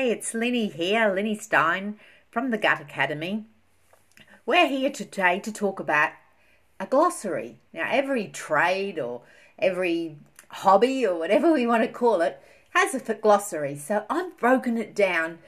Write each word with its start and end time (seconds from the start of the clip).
Hey, 0.00 0.12
it's 0.12 0.32
Lenny 0.32 0.68
here, 0.68 1.12
Lenny 1.14 1.36
Stein 1.36 2.00
from 2.30 2.50
the 2.50 2.56
Gut 2.56 2.80
Academy. 2.80 3.44
We're 4.46 4.66
here 4.66 4.88
today 4.88 5.40
to 5.40 5.52
talk 5.52 5.78
about 5.78 6.12
a 6.80 6.86
glossary. 6.86 7.58
Now, 7.74 7.86
every 7.90 8.28
trade 8.28 8.98
or 8.98 9.20
every 9.58 10.16
hobby 10.48 11.06
or 11.06 11.18
whatever 11.18 11.52
we 11.52 11.66
want 11.66 11.82
to 11.82 11.88
call 11.92 12.22
it 12.22 12.40
has 12.70 12.94
a 12.94 13.14
glossary. 13.14 13.76
So 13.76 14.06
I've 14.08 14.38
broken 14.38 14.78
it 14.78 14.94
down 14.94 15.38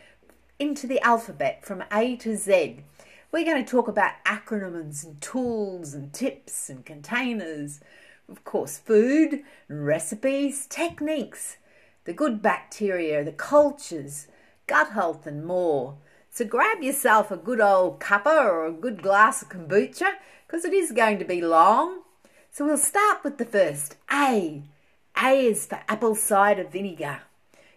into 0.58 0.86
the 0.86 1.00
alphabet 1.00 1.64
from 1.64 1.84
A 1.90 2.16
to 2.16 2.36
Z. 2.36 2.84
We're 3.32 3.46
going 3.46 3.64
to 3.64 3.70
talk 3.70 3.88
about 3.88 4.22
acronyms 4.26 5.02
and 5.02 5.18
tools 5.22 5.94
and 5.94 6.12
tips 6.12 6.68
and 6.68 6.84
containers, 6.84 7.80
of 8.28 8.44
course, 8.44 8.76
food, 8.76 9.44
recipes, 9.68 10.66
techniques, 10.66 11.56
the 12.04 12.12
good 12.12 12.42
bacteria, 12.42 13.24
the 13.24 13.32
cultures, 13.32 14.26
gut 14.66 14.90
health, 14.90 15.26
and 15.26 15.44
more. 15.44 15.96
So 16.30 16.44
grab 16.44 16.82
yourself 16.82 17.30
a 17.30 17.36
good 17.36 17.60
old 17.60 18.00
cuppa 18.00 18.44
or 18.44 18.64
a 18.64 18.72
good 18.72 19.02
glass 19.02 19.42
of 19.42 19.50
kombucha 19.50 20.14
because 20.46 20.64
it 20.64 20.72
is 20.72 20.92
going 20.92 21.18
to 21.18 21.24
be 21.24 21.42
long. 21.42 22.02
So 22.50 22.64
we'll 22.64 22.78
start 22.78 23.22
with 23.22 23.38
the 23.38 23.44
first 23.44 23.96
A. 24.10 24.62
A 25.22 25.46
is 25.46 25.66
for 25.66 25.80
apple 25.88 26.14
cider 26.14 26.64
vinegar. 26.64 27.20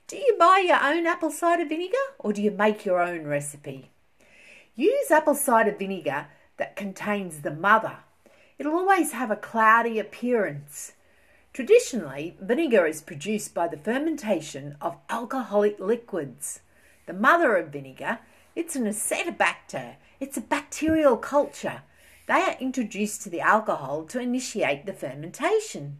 Do 0.08 0.18
you 0.18 0.36
buy 0.40 0.64
your 0.66 0.82
own 0.82 1.06
apple 1.06 1.32
cider 1.32 1.66
vinegar 1.66 1.98
or 2.20 2.32
do 2.32 2.42
you 2.42 2.52
make 2.52 2.86
your 2.86 3.02
own 3.02 3.26
recipe? 3.26 3.90
Use 4.76 5.12
apple 5.12 5.36
cider 5.36 5.72
vinegar 5.72 6.28
that 6.58 6.76
contains 6.76 7.42
the 7.42 7.52
mother. 7.52 7.98
It'll 8.58 8.76
always 8.76 9.12
have 9.12 9.32
a 9.32 9.36
cloudy 9.36 10.00
appearance. 10.00 10.94
Traditionally, 11.54 12.38
vinegar 12.40 12.86
is 12.86 13.02
produced 13.02 13.54
by 13.54 13.68
the 13.68 13.78
fermentation 13.78 14.78
of 14.80 14.98
alcoholic 15.10 15.80
liquids. 15.80 16.62
The 17.06 17.14
mother 17.14 17.56
of 17.56 17.70
vinegar, 17.70 18.20
it's 18.56 18.76
an 18.76 18.86
acetobacter. 18.86 19.96
It's 20.20 20.38
a 20.38 20.42
bacterial 20.42 21.18
culture. 21.18 21.82
They 22.28 22.42
are 22.42 22.58
introduced 22.60 23.22
to 23.24 23.30
the 23.30 23.42
alcohol 23.42 24.04
to 24.06 24.20
initiate 24.20 24.86
the 24.86 24.94
fermentation. 24.94 26.00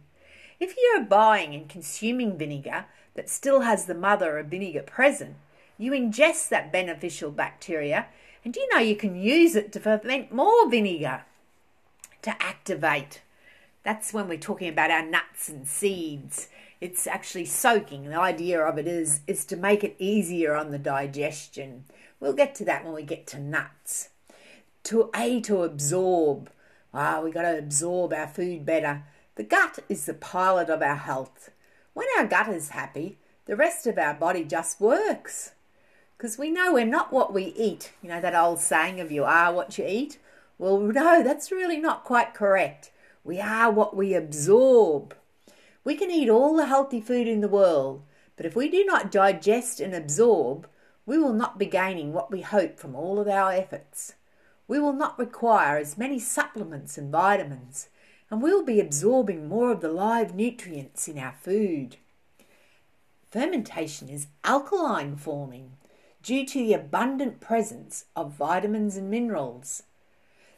If 0.58 0.76
you 0.76 0.96
are 0.96 1.04
buying 1.04 1.54
and 1.54 1.68
consuming 1.68 2.38
vinegar 2.38 2.86
that 3.14 3.28
still 3.28 3.60
has 3.60 3.86
the 3.86 3.94
mother 3.94 4.38
of 4.38 4.46
vinegar 4.46 4.82
present, 4.82 5.36
you 5.78 5.92
ingest 5.92 6.48
that 6.48 6.72
beneficial 6.72 7.30
bacteria 7.30 8.06
and 8.44 8.56
you 8.56 8.66
know 8.72 8.80
you 8.80 8.96
can 8.96 9.16
use 9.16 9.54
it 9.54 9.72
to 9.72 9.80
ferment 9.80 10.32
more 10.32 10.68
vinegar 10.70 11.24
to 12.22 12.30
activate 12.42 13.20
that's 13.86 14.12
when 14.12 14.26
we're 14.26 14.36
talking 14.36 14.68
about 14.68 14.90
our 14.90 15.06
nuts 15.06 15.48
and 15.48 15.64
seeds. 15.64 16.48
It's 16.86 17.08
actually 17.08 17.46
soaking. 17.46 18.04
The 18.04 18.16
idea 18.20 18.60
of 18.64 18.78
it 18.78 18.86
is 18.86 19.22
is 19.26 19.44
to 19.46 19.56
make 19.56 19.82
it 19.82 19.96
easier 19.98 20.54
on 20.54 20.70
the 20.70 20.78
digestion. 20.78 21.82
We'll 22.20 22.32
get 22.32 22.54
to 22.54 22.64
that 22.66 22.84
when 22.84 22.94
we 22.94 23.02
get 23.02 23.26
to 23.26 23.40
nuts. 23.40 24.10
To 24.84 25.10
A 25.12 25.40
to 25.40 25.64
absorb. 25.64 26.48
Ah, 26.94 27.22
we 27.24 27.32
got 27.32 27.42
to 27.42 27.58
absorb 27.58 28.12
our 28.12 28.28
food 28.28 28.64
better. 28.64 29.02
The 29.34 29.42
gut 29.42 29.80
is 29.88 30.06
the 30.06 30.14
pilot 30.14 30.70
of 30.70 30.80
our 30.80 30.94
health. 30.94 31.50
When 31.92 32.06
our 32.16 32.24
gut 32.24 32.50
is 32.50 32.68
happy, 32.68 33.18
the 33.46 33.56
rest 33.56 33.88
of 33.88 33.98
our 33.98 34.14
body 34.14 34.44
just 34.44 34.80
works. 34.80 35.54
Because 36.16 36.38
we 36.38 36.52
know 36.52 36.72
we're 36.72 36.86
not 36.86 37.12
what 37.12 37.34
we 37.34 37.46
eat. 37.56 37.94
You 38.00 38.10
know 38.10 38.20
that 38.20 38.36
old 38.36 38.60
saying 38.60 39.00
of 39.00 39.10
you 39.10 39.24
are 39.24 39.52
what 39.52 39.76
you 39.76 39.84
eat? 39.84 40.20
Well, 40.56 40.78
no, 40.78 41.24
that's 41.24 41.50
really 41.50 41.78
not 41.78 42.04
quite 42.04 42.32
correct. 42.32 42.92
We 43.24 43.40
are 43.40 43.72
what 43.72 43.96
we 43.96 44.14
absorb. 44.14 45.16
We 45.86 45.94
can 45.94 46.10
eat 46.10 46.28
all 46.28 46.56
the 46.56 46.66
healthy 46.66 47.00
food 47.00 47.28
in 47.28 47.42
the 47.42 47.48
world, 47.48 48.02
but 48.36 48.44
if 48.44 48.56
we 48.56 48.68
do 48.68 48.84
not 48.84 49.12
digest 49.12 49.78
and 49.78 49.94
absorb, 49.94 50.68
we 51.06 51.16
will 51.16 51.32
not 51.32 51.60
be 51.60 51.66
gaining 51.66 52.12
what 52.12 52.28
we 52.28 52.40
hope 52.40 52.76
from 52.76 52.96
all 52.96 53.20
of 53.20 53.28
our 53.28 53.52
efforts. 53.52 54.14
We 54.66 54.80
will 54.80 54.92
not 54.92 55.16
require 55.16 55.78
as 55.78 55.96
many 55.96 56.18
supplements 56.18 56.98
and 56.98 57.12
vitamins, 57.12 57.88
and 58.32 58.42
we 58.42 58.52
will 58.52 58.64
be 58.64 58.80
absorbing 58.80 59.48
more 59.48 59.70
of 59.70 59.80
the 59.80 59.88
live 59.88 60.34
nutrients 60.34 61.06
in 61.06 61.20
our 61.20 61.36
food. 61.40 61.98
Fermentation 63.30 64.08
is 64.08 64.26
alkaline 64.42 65.14
forming 65.14 65.76
due 66.20 66.44
to 66.46 66.58
the 66.58 66.72
abundant 66.72 67.38
presence 67.38 68.06
of 68.16 68.32
vitamins 68.32 68.96
and 68.96 69.08
minerals. 69.08 69.84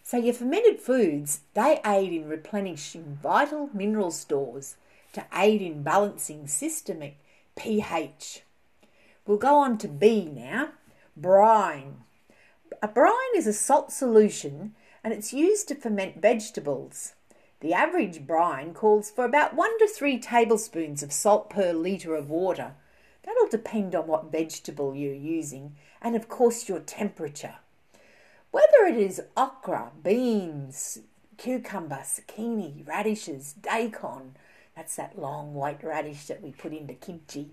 So 0.03 0.17
your 0.17 0.33
fermented 0.33 0.81
foods, 0.81 1.41
they 1.53 1.83
aid 1.85 2.15
in 2.15 2.31
replenishing 2.31 3.19
vital 3.23 3.69
mineral 3.75 4.11
stores 4.11 4.77
to 5.19 5.27
aid 5.33 5.61
in 5.61 5.83
balancing 5.83 6.47
systemic 6.47 7.19
pH. 7.57 8.43
We'll 9.27 9.37
go 9.37 9.57
on 9.57 9.77
to 9.79 9.89
B 9.89 10.31
now. 10.33 10.71
Brine. 11.17 12.05
A 12.81 12.89
brine 12.89 13.35
is 13.35 13.47
a 13.47 13.53
salt 13.53 13.91
solution 13.93 14.75
and 15.03 15.13
it's 15.13 15.33
used 15.33 15.69
to 15.69 15.75
ferment 15.75 16.23
vegetables. 16.23 17.15
The 17.61 17.75
average 17.75 18.27
brine 18.27 18.73
calls 18.73 19.11
for 19.11 19.25
about 19.25 19.55
1 19.55 19.79
to 19.81 19.89
3 19.89 20.19
tablespoons 20.21 21.03
of 21.03 21.13
salt 21.13 21.51
per 21.51 21.73
litre 21.73 22.15
of 22.15 22.31
water. 22.31 22.75
That'll 23.25 23.49
depend 23.49 23.95
on 23.97 24.07
what 24.07 24.31
vegetable 24.31 24.95
you're 24.95 25.13
using 25.13 25.75
and, 26.01 26.15
of 26.15 26.29
course, 26.29 26.69
your 26.69 26.81
temperature. 26.81 27.57
Whether 28.53 28.87
it 28.87 28.97
is 28.97 29.21
okra, 29.37 29.91
beans, 30.03 31.01
cucumber, 31.37 32.03
zucchini, 32.05 32.87
radishes, 32.87 33.55
daikon, 33.61 34.37
that's 34.79 34.95
that 34.95 35.19
long 35.19 35.55
white 35.55 35.83
radish 35.83 36.27
that 36.27 36.41
we 36.41 36.53
put 36.53 36.73
into 36.73 36.95
kimchi, 36.95 37.51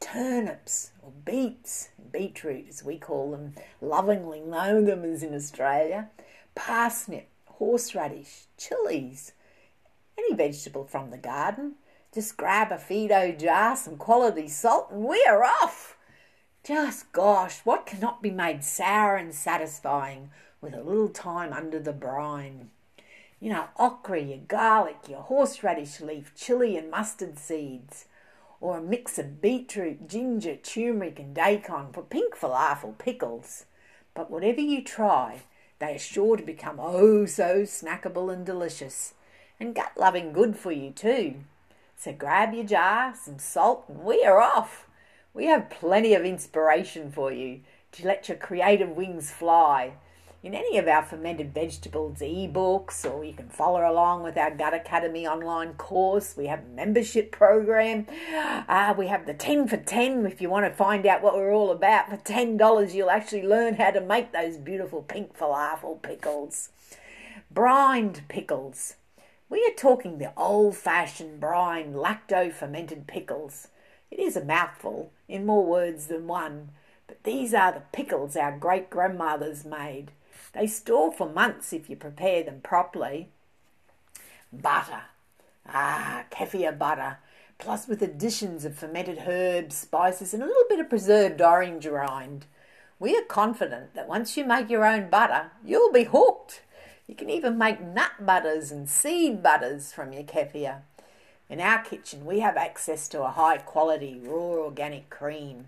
turnips 0.00 0.90
or 1.00 1.12
beets, 1.24 1.90
beetroot 2.10 2.66
as 2.68 2.82
we 2.82 2.98
call 2.98 3.30
them, 3.30 3.54
lovingly 3.80 4.40
know 4.40 4.82
them 4.82 5.04
as 5.04 5.22
in 5.22 5.36
Australia, 5.36 6.10
parsnip, 6.56 7.28
horseradish, 7.46 8.46
chilies, 8.58 9.34
any 10.18 10.34
vegetable 10.34 10.84
from 10.84 11.10
the 11.10 11.16
garden. 11.16 11.74
Just 12.12 12.36
grab 12.36 12.72
a 12.72 12.78
Fido 12.78 13.30
jar, 13.30 13.76
some 13.76 13.96
quality 13.96 14.48
salt, 14.48 14.88
and 14.90 15.04
we're 15.04 15.44
off. 15.44 15.96
Just 16.64 17.12
gosh, 17.12 17.60
what 17.62 17.86
cannot 17.86 18.20
be 18.20 18.32
made 18.32 18.64
sour 18.64 19.14
and 19.14 19.32
satisfying 19.32 20.30
with 20.60 20.74
a 20.74 20.82
little 20.82 21.08
time 21.08 21.52
under 21.52 21.78
the 21.78 21.92
brine? 21.92 22.70
You 23.40 23.50
know, 23.50 23.66
okra, 23.78 24.20
your 24.22 24.38
garlic, 24.38 24.96
your 25.08 25.22
horseradish 25.22 26.00
leaf, 26.00 26.32
chili 26.34 26.76
and 26.76 26.90
mustard 26.90 27.38
seeds, 27.38 28.06
or 28.60 28.78
a 28.78 28.82
mix 28.82 29.18
of 29.18 29.42
beetroot, 29.42 30.08
ginger, 30.08 30.56
turmeric, 30.56 31.18
and 31.18 31.34
daikon 31.34 31.92
for 31.92 32.02
pink 32.02 32.34
falafel 32.34 32.96
pickles. 32.96 33.66
But 34.14 34.30
whatever 34.30 34.60
you 34.60 34.82
try, 34.82 35.42
they 35.78 35.96
are 35.96 35.98
sure 35.98 36.36
to 36.36 36.42
become 36.42 36.78
oh 36.80 37.26
so 37.26 37.62
snackable 37.62 38.32
and 38.32 38.46
delicious, 38.46 39.14
and 39.60 39.74
gut 39.74 39.92
loving 39.96 40.32
good 40.32 40.56
for 40.56 40.72
you 40.72 40.90
too. 40.90 41.34
So 41.96 42.12
grab 42.12 42.54
your 42.54 42.64
jar, 42.64 43.14
some 43.14 43.38
salt, 43.38 43.84
and 43.88 44.04
we 44.04 44.24
are 44.24 44.40
off. 44.40 44.88
We 45.34 45.46
have 45.46 45.70
plenty 45.70 46.14
of 46.14 46.24
inspiration 46.24 47.10
for 47.10 47.32
you 47.32 47.60
to 47.92 48.06
let 48.06 48.28
your 48.28 48.38
creative 48.38 48.90
wings 48.90 49.30
fly. 49.30 49.94
In 50.44 50.52
any 50.54 50.76
of 50.76 50.86
our 50.86 51.02
fermented 51.02 51.54
vegetables 51.54 52.18
ebooks, 52.18 53.10
or 53.10 53.24
you 53.24 53.32
can 53.32 53.48
follow 53.48 53.90
along 53.90 54.24
with 54.24 54.36
our 54.36 54.50
Gut 54.50 54.74
Academy 54.74 55.26
online 55.26 55.72
course. 55.72 56.36
We 56.36 56.48
have 56.48 56.58
a 56.58 56.76
membership 56.76 57.32
program. 57.32 58.06
Uh, 58.68 58.92
we 58.94 59.06
have 59.06 59.24
the 59.24 59.32
10 59.32 59.68
for 59.68 59.78
10 59.78 60.26
if 60.26 60.42
you 60.42 60.50
want 60.50 60.66
to 60.66 60.76
find 60.76 61.06
out 61.06 61.22
what 61.22 61.34
we're 61.34 61.54
all 61.54 61.70
about. 61.70 62.10
For 62.10 62.18
$10, 62.18 62.92
you'll 62.92 63.08
actually 63.08 63.46
learn 63.46 63.76
how 63.76 63.90
to 63.92 64.02
make 64.02 64.32
those 64.32 64.58
beautiful 64.58 65.00
pink 65.00 65.34
falafel 65.34 66.02
pickles. 66.02 66.68
Brined 67.50 68.28
pickles. 68.28 68.96
We 69.48 69.60
are 69.66 69.74
talking 69.74 70.18
the 70.18 70.34
old 70.36 70.76
fashioned 70.76 71.40
brine 71.40 71.94
lacto 71.94 72.52
fermented 72.52 73.06
pickles. 73.06 73.68
It 74.10 74.18
is 74.20 74.36
a 74.36 74.44
mouthful, 74.44 75.10
in 75.26 75.46
more 75.46 75.64
words 75.64 76.08
than 76.08 76.26
one, 76.26 76.72
but 77.06 77.24
these 77.24 77.54
are 77.54 77.72
the 77.72 77.82
pickles 77.94 78.36
our 78.36 78.54
great 78.54 78.90
grandmothers 78.90 79.64
made. 79.64 80.10
They 80.54 80.66
store 80.66 81.12
for 81.12 81.28
months 81.28 81.72
if 81.72 81.90
you 81.90 81.96
prepare 81.96 82.42
them 82.42 82.60
properly. 82.62 83.28
Butter. 84.52 85.02
Ah, 85.66 86.24
kefir 86.30 86.78
butter, 86.78 87.18
plus 87.58 87.88
with 87.88 88.02
additions 88.02 88.64
of 88.64 88.76
fermented 88.76 89.24
herbs, 89.26 89.74
spices, 89.74 90.34
and 90.34 90.42
a 90.42 90.46
little 90.46 90.64
bit 90.68 90.78
of 90.78 90.90
preserved 90.90 91.40
orange 91.40 91.86
rind. 91.86 92.46
We 92.98 93.16
are 93.16 93.22
confident 93.22 93.94
that 93.94 94.08
once 94.08 94.36
you 94.36 94.44
make 94.44 94.70
your 94.70 94.84
own 94.84 95.10
butter, 95.10 95.50
you'll 95.64 95.92
be 95.92 96.04
hooked. 96.04 96.62
You 97.06 97.14
can 97.14 97.30
even 97.30 97.58
make 97.58 97.80
nut 97.80 98.12
butters 98.24 98.70
and 98.70 98.88
seed 98.88 99.42
butters 99.42 99.92
from 99.92 100.12
your 100.12 100.22
kefir. 100.22 100.82
In 101.48 101.60
our 101.60 101.82
kitchen, 101.82 102.24
we 102.24 102.40
have 102.40 102.56
access 102.56 103.08
to 103.08 103.22
a 103.22 103.30
high 103.30 103.58
quality 103.58 104.20
raw 104.22 104.64
organic 104.64 105.10
cream. 105.10 105.66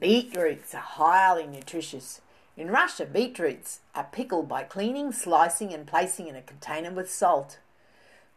Beetroots 0.00 0.74
are 0.74 0.78
highly 0.78 1.46
nutritious. 1.46 2.20
In 2.56 2.70
Russia, 2.70 3.04
beetroots 3.04 3.80
are 3.94 4.08
pickled 4.10 4.48
by 4.48 4.62
cleaning, 4.62 5.12
slicing, 5.12 5.74
and 5.74 5.86
placing 5.86 6.26
in 6.26 6.36
a 6.36 6.40
container 6.40 6.90
with 6.90 7.10
salt. 7.10 7.58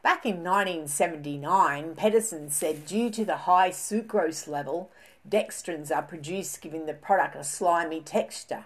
Back 0.03 0.25
in 0.25 0.43
1979, 0.43 1.95
Pederson 1.95 2.51
said 2.51 2.85
due 2.85 3.09
to 3.11 3.23
the 3.23 3.37
high 3.37 3.69
sucrose 3.69 4.45
level, 4.45 4.91
dextrins 5.27 5.89
are 5.95 6.01
produced 6.01 6.61
giving 6.61 6.85
the 6.85 6.93
product 6.93 7.37
a 7.37 7.45
slimy 7.45 8.01
texture. 8.01 8.65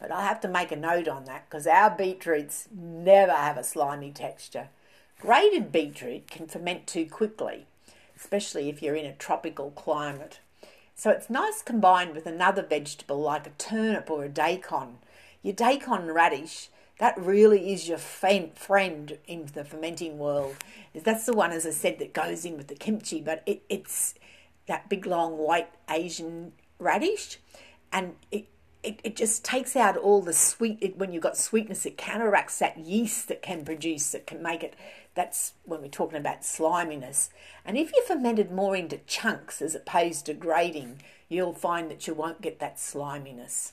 But 0.00 0.10
I 0.10 0.22
have 0.22 0.40
to 0.40 0.48
make 0.48 0.72
a 0.72 0.76
note 0.76 1.06
on 1.06 1.26
that 1.26 1.48
because 1.48 1.68
our 1.68 1.90
beetroots 1.90 2.66
never 2.72 3.32
have 3.32 3.56
a 3.56 3.62
slimy 3.62 4.10
texture. 4.10 4.68
Grated 5.20 5.70
beetroot 5.70 6.28
can 6.28 6.48
ferment 6.48 6.88
too 6.88 7.06
quickly, 7.06 7.66
especially 8.16 8.68
if 8.68 8.82
you're 8.82 8.96
in 8.96 9.06
a 9.06 9.14
tropical 9.14 9.70
climate. 9.70 10.40
So 10.98 11.10
it's 11.10 11.30
nice 11.30 11.62
combined 11.62 12.12
with 12.12 12.26
another 12.26 12.60
vegetable 12.60 13.20
like 13.20 13.46
a 13.46 13.50
turnip 13.50 14.10
or 14.10 14.24
a 14.24 14.28
daikon. 14.28 14.98
Your 15.42 15.54
daikon 15.54 16.10
radish, 16.10 16.70
that 16.98 17.16
really 17.16 17.72
is 17.72 17.88
your 17.88 17.98
friend 17.98 19.18
in 19.28 19.48
the 19.54 19.64
fermenting 19.64 20.18
world. 20.18 20.56
That's 20.92 21.24
the 21.24 21.34
one, 21.34 21.52
as 21.52 21.64
I 21.64 21.70
said, 21.70 22.00
that 22.00 22.12
goes 22.12 22.44
in 22.44 22.56
with 22.56 22.66
the 22.66 22.74
kimchi, 22.74 23.20
but 23.20 23.44
it, 23.46 23.62
it's 23.68 24.16
that 24.66 24.88
big 24.88 25.06
long 25.06 25.38
white 25.38 25.70
Asian 25.88 26.50
radish, 26.80 27.38
and 27.92 28.16
it, 28.32 28.48
it, 28.82 29.00
it 29.02 29.16
just 29.16 29.44
takes 29.44 29.74
out 29.76 29.96
all 29.96 30.22
the 30.22 30.32
sweet. 30.32 30.78
It, 30.80 30.96
when 30.96 31.12
you've 31.12 31.22
got 31.22 31.36
sweetness, 31.36 31.86
it 31.86 31.98
counteracts 31.98 32.58
that 32.58 32.78
yeast 32.78 33.28
that 33.28 33.42
can 33.42 33.64
produce 33.64 34.10
that 34.12 34.26
can 34.26 34.42
make 34.42 34.62
it 34.62 34.74
that's 35.18 35.54
when 35.64 35.82
we're 35.82 35.88
talking 35.88 36.16
about 36.16 36.44
sliminess. 36.44 37.30
And 37.64 37.76
if 37.76 37.92
you 37.92 38.04
ferment 38.06 38.38
it 38.38 38.52
more 38.52 38.76
into 38.76 38.98
chunks 38.98 39.60
as 39.60 39.74
opposed 39.74 40.26
to 40.26 40.32
grating, 40.32 41.02
you'll 41.28 41.54
find 41.54 41.90
that 41.90 42.06
you 42.06 42.14
won't 42.14 42.40
get 42.40 42.60
that 42.60 42.78
sliminess. 42.78 43.72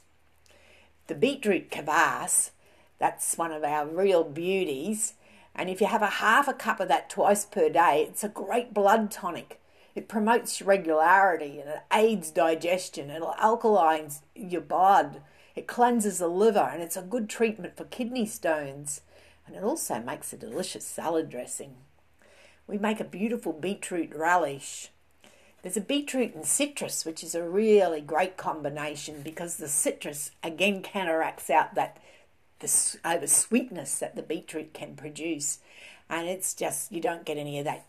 The 1.05 1.13
beetroot 1.13 1.69
kvass, 1.69 2.49
that's 2.97 3.37
one 3.37 3.51
of 3.51 3.63
our 3.63 3.85
real 3.85 4.23
beauties. 4.23 5.13
And 5.53 5.69
if 5.69 5.81
you 5.81 5.85
have 5.85 6.01
a 6.01 6.07
half 6.07 6.47
a 6.47 6.53
cup 6.53 6.79
of 6.79 6.87
that 6.87 7.11
twice 7.11 7.45
per 7.45 7.69
day, 7.69 8.07
it's 8.09 8.23
a 8.23 8.29
great 8.29 8.73
blood 8.73 9.11
tonic. 9.11 9.61
It 9.95 10.09
promotes 10.09 10.61
regularity 10.61 11.59
and 11.59 11.69
it 11.69 11.81
aids 11.91 12.29
digestion. 12.29 13.09
It 13.09 13.23
alkalines 13.23 14.19
your 14.35 14.61
blood. 14.61 15.21
It 15.55 15.67
cleanses 15.67 16.19
the 16.19 16.27
liver 16.27 16.69
and 16.71 16.83
it's 16.83 16.97
a 16.97 17.01
good 17.01 17.29
treatment 17.29 17.77
for 17.77 17.85
kidney 17.85 18.25
stones 18.25 19.01
and 19.47 19.55
it 19.55 19.63
also 19.63 19.99
makes 19.99 20.33
a 20.33 20.37
delicious 20.37 20.85
salad 20.85 21.29
dressing. 21.29 21.75
We 22.67 22.77
make 22.77 22.99
a 22.99 23.05
beautiful 23.05 23.53
beetroot 23.53 24.13
relish. 24.13 24.89
There's 25.61 25.77
a 25.77 25.81
beetroot 25.81 26.35
and 26.35 26.45
citrus, 26.45 27.05
which 27.05 27.23
is 27.23 27.33
a 27.33 27.47
really 27.47 28.01
great 28.01 28.37
combination 28.37 29.21
because 29.21 29.55
the 29.55 29.67
citrus 29.67 30.31
again 30.43 30.81
counteracts 30.81 31.49
out 31.49 31.75
that 31.75 31.97
the 32.59 32.97
over 33.03 33.27
sweetness 33.27 33.99
that 33.99 34.15
the 34.15 34.21
beetroot 34.21 34.73
can 34.73 34.95
produce, 34.95 35.59
and 36.09 36.27
it's 36.27 36.53
just 36.53 36.91
you 36.91 37.01
don't 37.01 37.25
get 37.25 37.37
any 37.37 37.59
of 37.59 37.65
that 37.65 37.85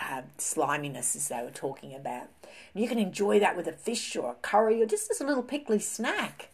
uh, 0.00 0.22
sliminess 0.38 1.16
as 1.16 1.28
they 1.28 1.42
were 1.42 1.50
talking 1.50 1.94
about. 1.94 2.28
And 2.72 2.82
you 2.82 2.88
can 2.88 2.98
enjoy 2.98 3.40
that 3.40 3.56
with 3.56 3.66
a 3.66 3.72
fish 3.72 4.16
or 4.16 4.32
a 4.32 4.34
curry 4.34 4.82
or 4.82 4.86
just 4.86 5.10
as 5.10 5.20
a 5.20 5.26
little 5.26 5.42
pickly 5.42 5.78
snack. 5.78 6.50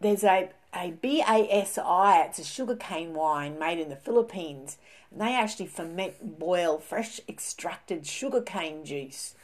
There's 0.00 0.24
a 0.24 0.50
a 0.76 0.92
BASI, 0.92 2.28
it's 2.28 2.38
a 2.38 2.44
sugarcane 2.44 3.14
wine 3.14 3.58
made 3.58 3.78
in 3.78 3.88
the 3.88 3.96
Philippines. 3.96 4.76
And 5.10 5.20
they 5.20 5.34
actually 5.34 5.66
ferment, 5.66 6.38
boil 6.38 6.78
fresh 6.78 7.20
extracted 7.28 8.06
sugarcane 8.06 8.84
juice. 8.84 9.34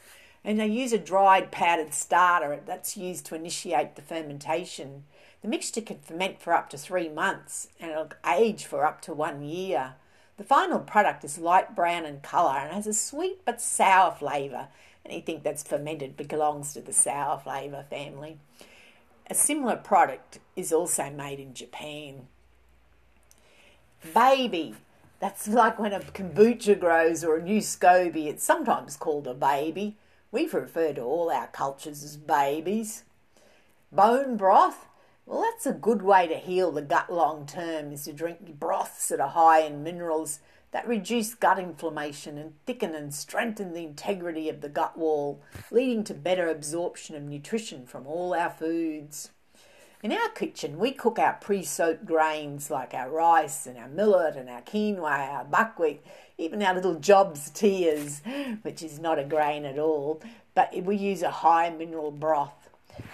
And 0.43 0.59
they 0.59 0.67
use 0.67 0.93
a 0.93 0.97
dried 0.97 1.51
powdered 1.51 1.93
starter 1.93 2.59
that's 2.65 2.97
used 2.97 3.25
to 3.27 3.35
initiate 3.35 3.95
the 3.95 4.01
fermentation. 4.01 5.05
The 5.41 5.47
mixture 5.47 5.81
can 5.81 5.99
ferment 5.99 6.41
for 6.41 6.53
up 6.53 6.69
to 6.69 6.77
three 6.77 7.09
months 7.09 7.69
and 7.79 7.91
it'll 7.91 8.09
age 8.29 8.65
for 8.65 8.85
up 8.85 9.01
to 9.01 9.13
one 9.13 9.41
year. 9.41 9.95
The 10.37 10.43
final 10.43 10.79
product 10.79 11.23
is 11.23 11.37
light 11.37 11.75
brown 11.75 12.05
in 12.05 12.21
colour 12.21 12.57
and 12.57 12.73
has 12.73 12.87
a 12.87 12.93
sweet 12.93 13.45
but 13.45 13.61
sour 13.61 14.11
flavour. 14.11 14.69
Anything 15.05 15.41
that's 15.43 15.63
fermented 15.63 16.17
belongs 16.17 16.73
to 16.73 16.81
the 16.81 16.93
sour 16.93 17.39
flavour 17.39 17.85
family. 17.89 18.39
A 19.29 19.35
similar 19.35 19.75
product 19.75 20.39
is 20.55 20.73
also 20.73 21.09
made 21.09 21.39
in 21.39 21.53
Japan. 21.53 22.27
Baby. 24.13 24.75
That's 25.19 25.47
like 25.47 25.79
when 25.79 25.93
a 25.93 26.01
kombucha 26.01 26.77
grows 26.77 27.23
or 27.23 27.37
a 27.37 27.41
new 27.41 27.61
SCOBY. 27.61 28.27
It's 28.27 28.43
sometimes 28.43 28.97
called 28.97 29.27
a 29.27 29.33
baby. 29.33 29.95
We 30.31 30.47
refer 30.47 30.93
to 30.93 31.01
all 31.01 31.31
our 31.31 31.47
cultures 31.47 32.03
as 32.03 32.17
babies. 32.17 33.03
Bone 33.91 34.35
broth. 34.35 34.87
Well, 35.25 35.41
that's 35.41 35.65
a 35.65 35.71
good 35.71 36.01
way 36.01 36.27
to 36.27 36.35
heal 36.35 36.71
the 36.71 36.81
gut 36.81 37.11
long 37.11 37.45
term 37.45 37.93
is 37.93 38.03
to 38.03 38.13
drink 38.13 38.59
broths 38.59 39.07
that 39.07 39.21
are 39.21 39.29
high 39.29 39.61
in 39.61 39.81
minerals 39.81 40.39
that 40.71 40.87
reduce 40.87 41.33
gut 41.33 41.59
inflammation 41.59 42.37
and 42.37 42.53
thicken 42.65 42.93
and 42.93 43.13
strengthen 43.13 43.73
the 43.73 43.85
integrity 43.85 44.49
of 44.49 44.59
the 44.59 44.67
gut 44.67 44.97
wall, 44.97 45.41
leading 45.71 46.03
to 46.03 46.13
better 46.13 46.49
absorption 46.49 47.15
of 47.15 47.23
nutrition 47.23 47.85
from 47.85 48.05
all 48.05 48.33
our 48.33 48.49
foods. 48.49 49.29
In 50.01 50.11
our 50.11 50.29
kitchen, 50.29 50.77
we 50.77 50.91
cook 50.91 51.17
our 51.17 51.37
pre 51.39 51.63
soaked 51.63 52.05
grains 52.05 52.69
like 52.69 52.93
our 52.93 53.09
rice 53.09 53.65
and 53.65 53.77
our 53.77 53.87
millet 53.87 54.35
and 54.35 54.49
our 54.49 54.61
quinoa, 54.63 55.31
our 55.31 55.45
buckwheat, 55.45 56.03
even 56.37 56.61
our 56.61 56.73
little 56.73 56.95
Jobs 56.95 57.49
tears, 57.51 58.21
which 58.63 58.83
is 58.83 58.99
not 58.99 59.19
a 59.19 59.23
grain 59.23 59.63
at 59.63 59.79
all, 59.79 60.21
but 60.55 60.75
we 60.83 60.97
use 60.97 61.21
a 61.21 61.31
high 61.31 61.69
mineral 61.69 62.11
broth. 62.11 62.62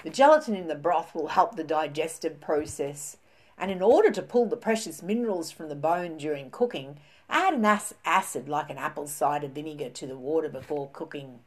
The 0.03 0.09
gelatin 0.09 0.55
in 0.55 0.67
the 0.67 0.75
broth 0.75 1.13
will 1.13 1.27
help 1.27 1.55
the 1.55 1.63
digestive 1.63 2.39
process. 2.39 3.17
And 3.57 3.69
in 3.71 3.81
order 3.81 4.11
to 4.11 4.21
pull 4.21 4.45
the 4.45 4.57
precious 4.57 5.03
minerals 5.03 5.51
from 5.51 5.69
the 5.69 5.75
bone 5.75 6.17
during 6.17 6.49
cooking, 6.49 6.97
Add 7.29 7.53
an 7.53 7.65
acid 8.05 8.49
like 8.49 8.71
an 8.71 8.77
apple 8.77 9.07
cider 9.07 9.47
vinegar 9.47 9.89
to 9.89 10.07
the 10.07 10.17
water 10.17 10.49
before 10.49 10.89
cooking. 10.91 11.39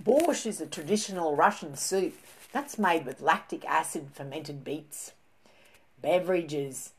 Borscht 0.00 0.46
is 0.46 0.60
a 0.60 0.66
traditional 0.66 1.34
Russian 1.34 1.74
soup 1.74 2.14
that's 2.52 2.78
made 2.78 3.06
with 3.06 3.22
lactic 3.22 3.64
acid 3.64 4.08
fermented 4.12 4.64
beets. 4.64 5.12
Beverages. 6.02 6.92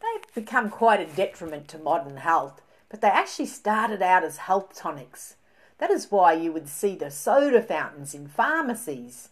They've 0.00 0.34
become 0.34 0.70
quite 0.70 1.00
a 1.00 1.06
detriment 1.12 1.66
to 1.68 1.78
modern 1.78 2.18
health, 2.18 2.62
but 2.88 3.00
they 3.00 3.08
actually 3.08 3.46
started 3.46 4.00
out 4.00 4.22
as 4.22 4.36
health 4.38 4.74
tonics. 4.74 5.34
That 5.78 5.90
is 5.90 6.10
why 6.10 6.32
you 6.32 6.52
would 6.52 6.68
see 6.68 6.94
the 6.94 7.10
soda 7.10 7.60
fountains 7.60 8.14
in 8.14 8.28
pharmacies. 8.28 9.28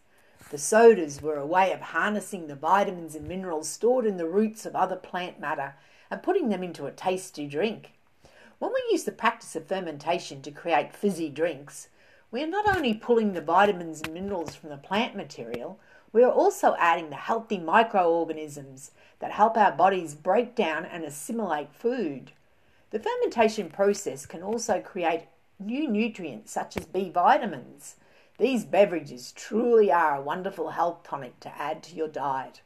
The 0.50 0.58
sodas 0.58 1.22
were 1.22 1.38
a 1.38 1.46
way 1.46 1.72
of 1.72 1.80
harnessing 1.80 2.46
the 2.46 2.54
vitamins 2.54 3.14
and 3.14 3.26
minerals 3.26 3.68
stored 3.68 4.04
in 4.04 4.18
the 4.18 4.28
roots 4.28 4.66
of 4.66 4.76
other 4.76 4.96
plant 4.96 5.40
matter 5.40 5.74
and 6.10 6.22
putting 6.22 6.50
them 6.50 6.62
into 6.62 6.86
a 6.86 6.92
tasty 6.92 7.46
drink. 7.46 7.92
When 8.58 8.72
we 8.72 8.82
use 8.90 9.04
the 9.04 9.12
practice 9.12 9.56
of 9.56 9.66
fermentation 9.66 10.42
to 10.42 10.50
create 10.50 10.94
fizzy 10.94 11.30
drinks, 11.30 11.88
we 12.30 12.42
are 12.42 12.46
not 12.46 12.76
only 12.76 12.94
pulling 12.94 13.32
the 13.32 13.40
vitamins 13.40 14.02
and 14.02 14.12
minerals 14.12 14.54
from 14.54 14.68
the 14.70 14.76
plant 14.76 15.16
material, 15.16 15.78
we 16.12 16.22
are 16.22 16.32
also 16.32 16.76
adding 16.78 17.10
the 17.10 17.16
healthy 17.16 17.58
microorganisms 17.58 18.92
that 19.18 19.32
help 19.32 19.56
our 19.56 19.72
bodies 19.72 20.14
break 20.14 20.54
down 20.54 20.84
and 20.84 21.04
assimilate 21.04 21.72
food. 21.72 22.32
The 22.90 23.00
fermentation 23.00 23.70
process 23.70 24.26
can 24.26 24.42
also 24.42 24.80
create 24.80 25.26
new 25.58 25.88
nutrients 25.88 26.52
such 26.52 26.76
as 26.76 26.86
B 26.86 27.10
vitamins. 27.10 27.96
These 28.38 28.64
beverages 28.64 29.32
truly 29.32 29.92
are 29.92 30.16
a 30.16 30.22
wonderful 30.22 30.70
health 30.70 31.04
tonic 31.04 31.38
to 31.40 31.56
add 31.56 31.82
to 31.84 31.94
your 31.94 32.08
diet. 32.08 32.62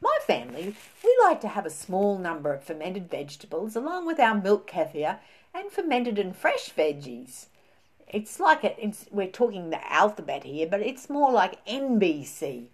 My 0.00 0.18
family, 0.26 0.74
we 1.02 1.18
like 1.24 1.40
to 1.40 1.48
have 1.48 1.64
a 1.64 1.70
small 1.70 2.18
number 2.18 2.52
of 2.52 2.62
fermented 2.62 3.10
vegetables 3.10 3.74
along 3.74 4.06
with 4.06 4.20
our 4.20 4.34
milk 4.34 4.70
kefir 4.70 5.18
and 5.54 5.72
fermented 5.72 6.18
and 6.18 6.36
fresh 6.36 6.70
veggies. 6.74 7.46
It's 8.06 8.38
like 8.38 8.64
a, 8.64 8.82
it's, 8.82 9.06
we're 9.10 9.28
talking 9.28 9.70
the 9.70 9.92
alphabet 9.92 10.44
here, 10.44 10.66
but 10.66 10.80
it's 10.80 11.10
more 11.10 11.32
like 11.32 11.64
NBC. 11.66 12.68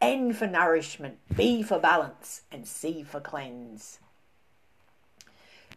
N 0.00 0.32
for 0.32 0.46
nourishment, 0.46 1.18
B 1.36 1.62
for 1.62 1.78
balance, 1.78 2.42
and 2.50 2.66
C 2.66 3.02
for 3.02 3.20
cleanse. 3.20 3.98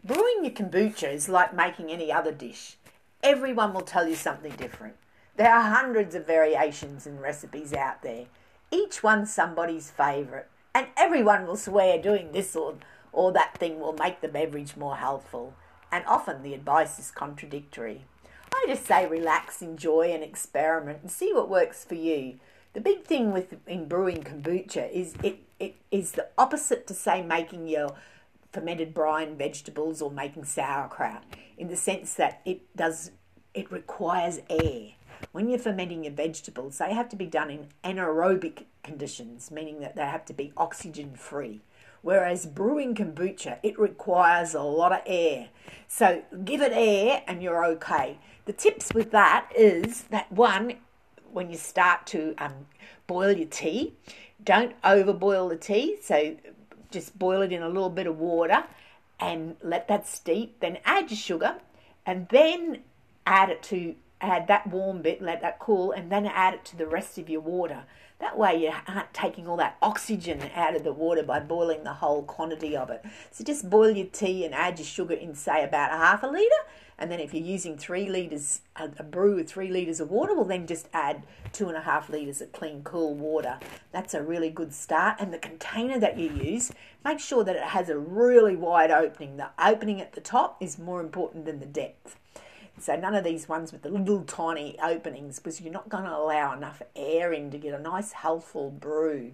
Brewing 0.04 0.44
your 0.44 0.54
kombucha 0.54 1.12
is 1.12 1.28
like 1.28 1.54
making 1.54 1.92
any 1.92 2.12
other 2.12 2.32
dish. 2.32 2.78
Everyone 3.24 3.74
will 3.74 3.82
tell 3.82 4.08
you 4.08 4.16
something 4.16 4.52
different. 4.54 4.96
There 5.38 5.52
are 5.52 5.74
hundreds 5.74 6.14
of 6.14 6.28
variations 6.28 7.08
and 7.08 7.20
recipes 7.22 7.74
out 7.74 8.04
there, 8.04 8.26
each 8.70 9.02
one 9.02 9.26
somebody's 9.26 9.90
favourite 9.90 10.46
and 10.76 10.88
everyone 10.98 11.46
will 11.46 11.56
swear 11.56 12.02
doing 12.02 12.32
this 12.32 12.56
or, 12.56 12.76
or 13.12 13.32
that 13.32 13.58
thing 13.58 13.80
will 13.80 13.94
make 13.94 14.22
the 14.22 14.28
beverage 14.28 14.76
more 14.76 14.98
healthful, 14.98 15.54
and 15.92 16.04
often 16.08 16.42
the 16.42 16.54
advice 16.54 16.98
is 16.98 17.12
contradictory. 17.12 18.06
I 18.52 18.66
just 18.68 18.86
say 18.86 19.08
relax, 19.08 19.62
enjoy, 19.62 20.12
and 20.12 20.24
experiment 20.24 21.00
and 21.02 21.12
see 21.12 21.32
what 21.34 21.50
works 21.50 21.84
for 21.84 21.96
you. 21.96 22.40
The 22.74 22.82
big 22.82 23.04
thing 23.04 23.32
with 23.32 23.56
in 23.68 23.88
brewing 23.88 24.24
kombucha 24.24 24.92
is 24.92 25.14
it, 25.22 25.40
it 25.60 25.76
is 25.92 26.14
the 26.14 26.28
opposite 26.38 26.88
to 26.88 26.94
say 26.94 27.22
making 27.22 27.68
your 27.68 27.96
fermented 28.54 28.94
brine 28.94 29.36
vegetables 29.36 30.02
or 30.02 30.10
making 30.10 30.46
sauerkraut 30.46 31.24
in 31.58 31.68
the 31.68 31.76
sense 31.76 32.14
that 32.14 32.42
it 32.46 32.62
does 32.76 33.12
it 33.54 33.72
requires 33.72 34.40
air 34.50 34.94
when 35.32 35.50
you're 35.50 35.60
fermenting 35.60 36.04
your 36.04 36.14
vegetables, 36.14 36.78
they 36.78 36.94
have 36.94 37.10
to 37.10 37.16
be 37.16 37.26
done 37.26 37.50
in 37.50 37.68
anaerobic 37.84 38.66
conditions, 38.84 39.52
meaning 39.52 39.80
that 39.80 39.96
they 39.96 40.06
have 40.06 40.26
to 40.26 40.34
be 40.34 40.52
oxygen 40.58 41.16
free. 41.16 41.62
Whereas 42.02 42.46
brewing 42.46 42.96
kombucha, 42.96 43.60
it 43.64 43.80
requires 43.80 44.54
a 44.54 44.62
lot 44.62 44.92
of 44.92 45.00
air. 45.06 45.50
So 45.88 46.24
give 46.44 46.62
it 46.62 46.74
air 46.74 47.24
and 47.28 47.42
you're 47.42 47.66
okay. 47.66 48.20
The 48.46 48.54
tips 48.54 48.94
with 48.94 49.12
that 49.12 49.50
is 49.56 50.04
that 50.04 50.30
one, 50.32 50.74
when 51.32 51.50
you 51.50 51.58
start 51.58 52.06
to 52.08 52.36
um, 52.38 52.68
boil 53.08 53.32
your 53.32 53.48
tea, 53.48 53.94
don't 54.44 54.80
overboil 54.82 55.48
the 55.50 55.56
tea. 55.56 55.98
So 56.02 56.36
just 56.94 57.18
boil 57.20 57.42
it 57.42 57.52
in 57.52 57.62
a 57.62 57.68
little 57.68 57.90
bit 57.90 58.08
of 58.08 58.20
water 58.20 58.64
and 59.20 59.56
let 59.62 59.88
that 59.90 60.08
steep. 60.08 60.60
Then 60.60 60.78
add 60.86 61.12
your 61.12 61.18
sugar 61.18 61.56
and 62.06 62.28
then 62.30 62.80
add 63.26 63.50
it 63.50 63.64
to 63.64 63.96
add 64.22 64.48
that 64.48 64.68
warm 64.68 65.02
bit, 65.02 65.22
let 65.22 65.42
that 65.42 65.60
cool, 65.60 65.92
and 65.92 66.12
then 66.12 66.26
add 66.26 66.54
it 66.54 66.66
to 66.66 66.78
the 66.78 66.88
rest 66.88 67.18
of 67.18 67.30
your 67.30 67.42
water. 67.42 67.84
That 68.20 68.38
way, 68.38 68.64
you 68.64 68.72
aren't 68.88 69.14
taking 69.14 69.48
all 69.48 69.58
that 69.58 69.76
oxygen 69.82 70.50
out 70.56 70.76
of 70.76 70.86
the 70.86 70.94
water 70.94 71.24
by 71.24 71.42
boiling 71.42 71.84
the 71.84 71.94
whole 71.94 72.24
quantity 72.24 72.76
of 72.78 72.90
it. 72.90 73.04
So, 73.32 73.44
just 73.44 73.70
boil 73.70 73.92
your 73.92 74.08
tea 74.08 74.46
and 74.46 74.54
add 74.54 74.80
your 74.80 74.86
sugar 74.86 75.14
in, 75.14 75.36
say, 75.36 75.64
about 75.64 75.92
a 75.92 75.98
half 75.98 76.24
a 76.24 76.28
litre. 76.28 76.48
And 76.98 77.12
then, 77.12 77.20
if 77.20 77.34
you're 77.34 77.44
using 77.44 77.78
three 77.78 78.08
litres, 78.08 78.62
a, 78.76 78.90
a 78.98 79.04
brew 79.04 79.36
with 79.36 79.50
three 79.50 79.70
litres 79.70 80.00
of 80.00 80.12
water, 80.12 80.34
well, 80.34 80.46
then 80.46 80.68
just 80.68 80.88
add 80.94 81.24
two 81.52 81.68
and 81.68 81.78
a 81.78 81.82
half 81.82 82.10
litres 82.10 82.42
of 82.42 82.52
clean, 82.52 82.84
cool 82.84 83.14
water. 83.14 83.60
That's 83.92 84.14
a 84.14 84.22
really 84.22 84.50
good 84.50 84.74
start. 84.74 85.18
And 85.20 85.34
the 85.34 85.40
container 85.40 86.00
that 86.00 86.18
you 86.18 86.30
use, 86.32 86.72
make 87.04 87.20
sure 87.20 87.44
that 87.44 87.56
it 87.56 87.64
has 87.64 87.90
a 87.90 87.98
really 87.98 88.56
wide 88.56 88.92
opening. 88.92 89.38
The 89.38 89.50
opening 89.64 90.02
at 90.02 90.14
the 90.14 90.22
top 90.22 90.58
is 90.62 90.78
more 90.78 91.02
important 91.02 91.46
than 91.46 91.60
the 91.60 91.66
depth. 91.66 92.18
So 92.80 92.96
none 92.96 93.16
of 93.16 93.24
these 93.24 93.48
ones 93.48 93.72
with 93.72 93.84
the 93.84 93.90
little 93.90 94.24
tiny 94.24 94.78
openings 94.80 95.38
because 95.38 95.62
you're 95.62 95.72
not 95.72 95.90
going 95.90 96.06
to 96.06 96.16
allow 96.16 96.54
enough 96.54 96.82
air 96.96 97.32
in 97.32 97.52
to 97.52 97.58
get 97.58 97.74
a 97.74 97.80
nice 97.80 98.12
healthful 98.12 98.72
brew. 98.72 99.34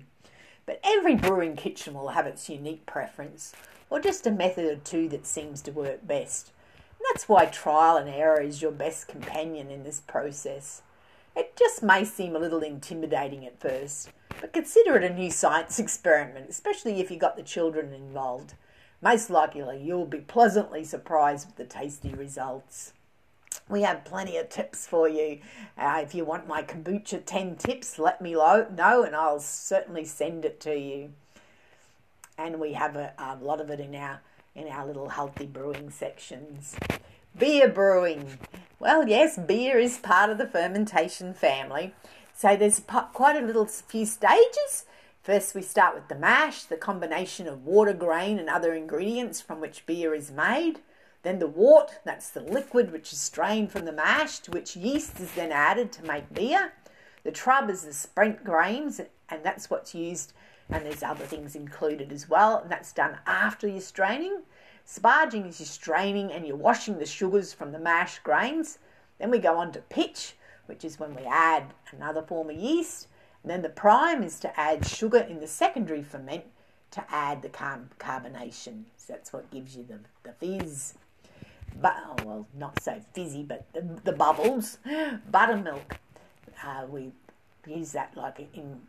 But 0.65 0.79
every 0.83 1.15
brewing 1.15 1.55
kitchen 1.55 1.93
will 1.93 2.09
have 2.09 2.27
its 2.27 2.49
unique 2.49 2.85
preference 2.85 3.53
or 3.89 3.99
just 3.99 4.27
a 4.27 4.31
method 4.31 4.65
or 4.65 4.75
two 4.75 5.09
that 5.09 5.25
seems 5.25 5.61
to 5.63 5.71
work 5.71 6.05
best. 6.05 6.51
That's 7.07 7.27
why 7.27 7.45
trial 7.45 7.97
and 7.97 8.09
error 8.09 8.41
is 8.41 8.61
your 8.61 8.71
best 8.71 9.07
companion 9.07 9.71
in 9.71 9.83
this 9.83 9.99
process. 9.99 10.81
It 11.35 11.55
just 11.55 11.81
may 11.83 12.05
seem 12.05 12.35
a 12.35 12.39
little 12.39 12.61
intimidating 12.61 13.45
at 13.45 13.59
first, 13.59 14.09
but 14.41 14.53
consider 14.53 14.97
it 14.97 15.09
a 15.09 15.13
new 15.13 15.31
science 15.31 15.79
experiment, 15.79 16.49
especially 16.49 16.99
if 16.99 17.09
you've 17.09 17.19
got 17.19 17.35
the 17.35 17.43
children 17.43 17.93
involved. 17.93 18.53
Most 19.01 19.29
likely, 19.29 19.81
you'll 19.81 20.05
be 20.05 20.19
pleasantly 20.19 20.83
surprised 20.83 21.47
with 21.47 21.55
the 21.55 21.65
tasty 21.65 22.13
results 22.13 22.93
we 23.69 23.83
have 23.83 24.03
plenty 24.03 24.37
of 24.37 24.49
tips 24.49 24.87
for 24.87 25.07
you. 25.07 25.39
Uh, 25.77 26.01
if 26.03 26.15
you 26.15 26.25
want 26.25 26.47
my 26.47 26.63
kombucha 26.63 27.23
10 27.25 27.55
tips, 27.55 27.99
let 27.99 28.21
me 28.21 28.33
know 28.33 29.03
and 29.05 29.15
I'll 29.15 29.39
certainly 29.39 30.05
send 30.05 30.43
it 30.43 30.59
to 30.61 30.77
you. 30.77 31.13
And 32.37 32.59
we 32.59 32.73
have 32.73 32.95
a, 32.95 33.13
a 33.17 33.37
lot 33.41 33.61
of 33.61 33.69
it 33.69 33.79
in 33.79 33.93
our 33.95 34.21
in 34.55 34.67
our 34.67 34.85
little 34.85 35.09
healthy 35.09 35.45
brewing 35.45 35.89
sections. 35.89 36.75
Beer 37.37 37.69
brewing. 37.69 38.37
Well, 38.79 39.07
yes, 39.07 39.37
beer 39.37 39.77
is 39.77 39.97
part 39.97 40.29
of 40.29 40.37
the 40.37 40.47
fermentation 40.47 41.33
family. 41.33 41.93
So 42.33 42.55
there's 42.55 42.81
quite 43.13 43.35
a 43.35 43.45
little 43.45 43.65
few 43.65 44.05
stages. 44.05 44.85
First, 45.21 45.53
we 45.53 45.61
start 45.61 45.93
with 45.95 46.07
the 46.07 46.15
mash, 46.15 46.63
the 46.63 46.77
combination 46.77 47.47
of 47.47 47.65
water, 47.65 47.93
grain, 47.93 48.39
and 48.39 48.49
other 48.49 48.73
ingredients 48.73 49.41
from 49.41 49.59
which 49.59 49.85
beer 49.85 50.13
is 50.13 50.31
made. 50.31 50.79
Then 51.21 51.39
the 51.39 51.47
wort, 51.47 51.99
that's 52.05 52.29
the 52.29 52.39
liquid 52.39 52.91
which 52.93 53.11
is 53.11 53.19
strained 53.19 53.71
from 53.71 53.83
the 53.83 53.91
mash, 53.91 54.39
to 54.39 54.51
which 54.51 54.77
yeast 54.77 55.19
is 55.19 55.33
then 55.33 55.51
added 55.51 55.91
to 55.91 56.05
make 56.05 56.33
beer. 56.33 56.73
The 57.23 57.31
trub 57.31 57.69
is 57.69 57.83
the 57.83 57.93
spent 57.93 58.45
grains, 58.45 59.01
and 59.29 59.43
that's 59.43 59.69
what's 59.69 59.93
used, 59.93 60.31
and 60.69 60.85
there's 60.85 61.03
other 61.03 61.25
things 61.25 61.55
included 61.55 62.11
as 62.11 62.29
well, 62.29 62.59
and 62.59 62.71
that's 62.71 62.93
done 62.93 63.17
after 63.25 63.67
your 63.67 63.81
straining. 63.81 64.43
Sparging 64.85 65.47
is 65.47 65.59
your 65.59 65.67
straining 65.67 66.31
and 66.31 66.45
you're 66.45 66.55
washing 66.55 66.97
the 66.97 67.05
sugars 67.05 67.53
from 67.53 67.71
the 67.71 67.79
mash 67.79 68.19
grains. 68.19 68.79
Then 69.19 69.31
we 69.31 69.39
go 69.39 69.57
on 69.57 69.71
to 69.73 69.79
pitch, 69.81 70.35
which 70.65 70.83
is 70.83 70.99
when 70.99 71.15
we 71.15 71.23
add 71.23 71.73
another 71.91 72.21
form 72.21 72.49
of 72.49 72.55
yeast. 72.55 73.07
And 73.43 73.51
then 73.51 73.61
the 73.61 73.69
prime 73.69 74.23
is 74.23 74.39
to 74.39 74.59
add 74.59 74.85
sugar 74.85 75.19
in 75.19 75.39
the 75.39 75.47
secondary 75.47 76.03
ferment 76.03 76.45
to 76.91 77.03
add 77.09 77.41
the 77.41 77.49
carbonation. 77.49 78.85
So 78.97 79.13
that's 79.13 79.31
what 79.31 79.51
gives 79.51 79.75
you 79.75 79.83
the, 79.83 79.99
the 80.23 80.33
fizz 80.33 80.95
but 81.81 81.95
oh, 82.05 82.15
well, 82.25 82.47
not 82.57 82.81
so 82.81 83.01
fizzy, 83.13 83.43
but 83.43 83.65
the, 83.73 83.81
the 84.03 84.11
bubbles, 84.11 84.77
buttermilk. 85.31 85.97
Uh, 86.63 86.85
we 86.89 87.11
use 87.67 87.91
that 87.93 88.15
like 88.15 88.47
in 88.53 88.81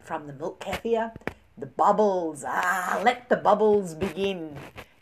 from 0.00 0.26
the 0.26 0.32
milk 0.32 0.60
kefir. 0.60 1.12
The 1.56 1.66
bubbles, 1.66 2.44
ah, 2.46 3.00
let 3.04 3.28
the 3.28 3.36
bubbles 3.36 3.94
begin. 3.94 4.56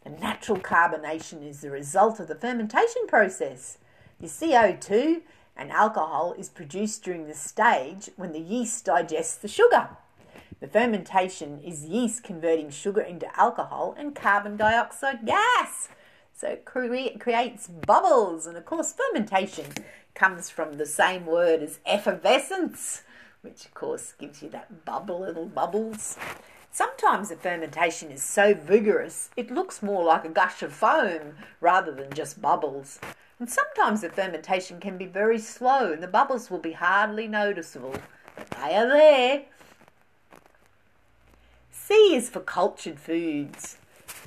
The 0.04 0.10
natural 0.10 0.58
carbonation 0.58 1.46
is 1.46 1.60
the 1.60 1.70
result 1.70 2.20
of 2.20 2.28
the 2.28 2.34
fermentation 2.34 3.06
process. 3.06 3.78
The 4.20 4.28
CO2 4.28 5.22
and 5.56 5.70
alcohol 5.70 6.34
is 6.38 6.48
produced 6.48 7.02
during 7.02 7.26
the 7.26 7.34
stage 7.34 8.10
when 8.16 8.32
the 8.32 8.40
yeast 8.40 8.84
digests 8.84 9.36
the 9.36 9.48
sugar. 9.48 9.90
The 10.60 10.68
fermentation 10.68 11.60
is 11.60 11.84
yeast 11.84 12.24
converting 12.24 12.70
sugar 12.70 13.02
into 13.02 13.28
alcohol 13.38 13.94
and 13.98 14.14
carbon 14.14 14.56
dioxide 14.56 15.26
gas. 15.26 15.88
So 16.32 16.48
it 16.48 16.64
cre- 16.64 17.18
creates 17.18 17.66
bubbles. 17.66 18.46
And 18.46 18.56
of 18.56 18.64
course, 18.64 18.94
fermentation 18.94 19.66
comes 20.14 20.48
from 20.50 20.74
the 20.78 20.86
same 20.86 21.26
word 21.26 21.62
as 21.62 21.78
effervescence, 21.84 23.02
which 23.46 23.64
of 23.64 23.74
course 23.74 24.14
gives 24.18 24.42
you 24.42 24.48
that 24.50 24.84
bubble, 24.84 25.20
little 25.20 25.46
bubbles. 25.46 26.18
Sometimes 26.72 27.28
the 27.28 27.36
fermentation 27.36 28.10
is 28.10 28.22
so 28.22 28.54
vigorous 28.54 29.30
it 29.36 29.52
looks 29.52 29.82
more 29.82 30.04
like 30.04 30.24
a 30.24 30.28
gush 30.28 30.62
of 30.62 30.72
foam 30.72 31.36
rather 31.60 31.92
than 31.92 32.12
just 32.12 32.42
bubbles. 32.42 32.98
And 33.38 33.48
sometimes 33.48 34.00
the 34.00 34.08
fermentation 34.08 34.80
can 34.80 34.98
be 34.98 35.06
very 35.06 35.38
slow 35.38 35.92
and 35.92 36.02
the 36.02 36.08
bubbles 36.08 36.50
will 36.50 36.58
be 36.58 36.72
hardly 36.72 37.28
noticeable, 37.28 37.94
but 38.34 38.50
they 38.50 38.74
are 38.74 38.88
there. 38.88 39.42
C 41.70 42.16
is 42.16 42.28
for 42.28 42.40
cultured 42.40 42.98
foods. 42.98 43.78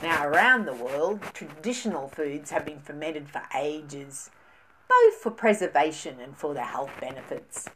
Now, 0.01 0.25
around 0.25 0.65
the 0.65 0.73
world, 0.73 1.21
traditional 1.33 2.07
foods 2.07 2.51
have 2.51 2.65
been 2.65 2.79
fermented 2.79 3.27
for 3.27 3.41
ages, 3.53 4.31
both 4.87 5.15
for 5.15 5.31
preservation 5.31 6.21
and 6.21 6.37
for 6.37 6.53
their 6.53 6.63
health 6.63 6.91
benefits. 7.01 7.67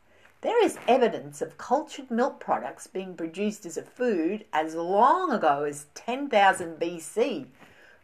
There 0.44 0.62
is 0.62 0.78
evidence 0.90 1.42
of 1.42 1.58
cultured 1.58 2.12
milk 2.12 2.42
products 2.42 2.86
being 2.86 3.16
produced 3.16 3.66
as 3.66 3.78
a 3.78 3.82
food 3.82 4.44
as 4.52 4.76
long 4.76 5.32
ago 5.32 5.64
as 5.64 5.86
10,000 5.94 6.78
BC, 6.78 7.48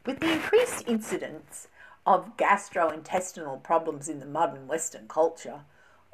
with 0.06 0.22
the 0.22 0.32
increased 0.32 0.88
incidence 0.88 1.68
of 2.06 2.38
gastrointestinal 2.38 3.62
problems 3.62 4.08
in 4.08 4.22
the 4.22 4.26
modern 4.26 4.70
Western 4.70 5.10
culture, 5.10 5.66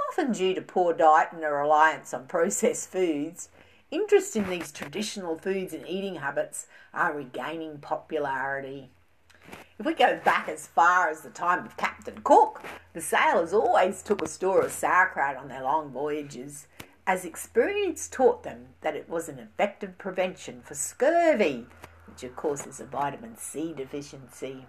often 0.09 0.31
due 0.31 0.55
to 0.55 0.63
poor 0.63 0.93
diet 0.93 1.29
and 1.31 1.43
a 1.43 1.51
reliance 1.51 2.11
on 2.11 2.25
processed 2.25 2.89
foods 2.89 3.49
interest 3.91 4.35
in 4.35 4.49
these 4.49 4.71
traditional 4.71 5.37
foods 5.37 5.73
and 5.73 5.87
eating 5.87 6.15
habits 6.15 6.65
are 6.91 7.13
regaining 7.13 7.77
popularity. 7.77 8.89
If 9.77 9.85
we 9.85 9.93
go 9.93 10.19
back 10.23 10.47
as 10.47 10.67
far 10.67 11.09
as 11.09 11.21
the 11.21 11.29
time 11.29 11.65
of 11.65 11.75
Captain 11.75 12.21
Cook, 12.23 12.61
the 12.93 13.01
sailors 13.01 13.51
always 13.51 14.01
took 14.01 14.21
a 14.21 14.27
store 14.27 14.61
of 14.61 14.71
sauerkraut 14.71 15.35
on 15.35 15.49
their 15.49 15.63
long 15.63 15.89
voyages, 15.89 16.67
as 17.05 17.25
experience 17.25 18.07
taught 18.07 18.43
them 18.43 18.67
that 18.81 18.95
it 18.95 19.09
was 19.09 19.27
an 19.27 19.37
effective 19.37 19.97
prevention 19.97 20.61
for 20.61 20.75
scurvy, 20.75 21.67
which 22.07 22.23
of 22.23 22.35
course 22.35 22.65
is 22.65 22.79
a 22.79 22.85
vitamin 22.85 23.35
C 23.35 23.73
deficiency. 23.73 24.65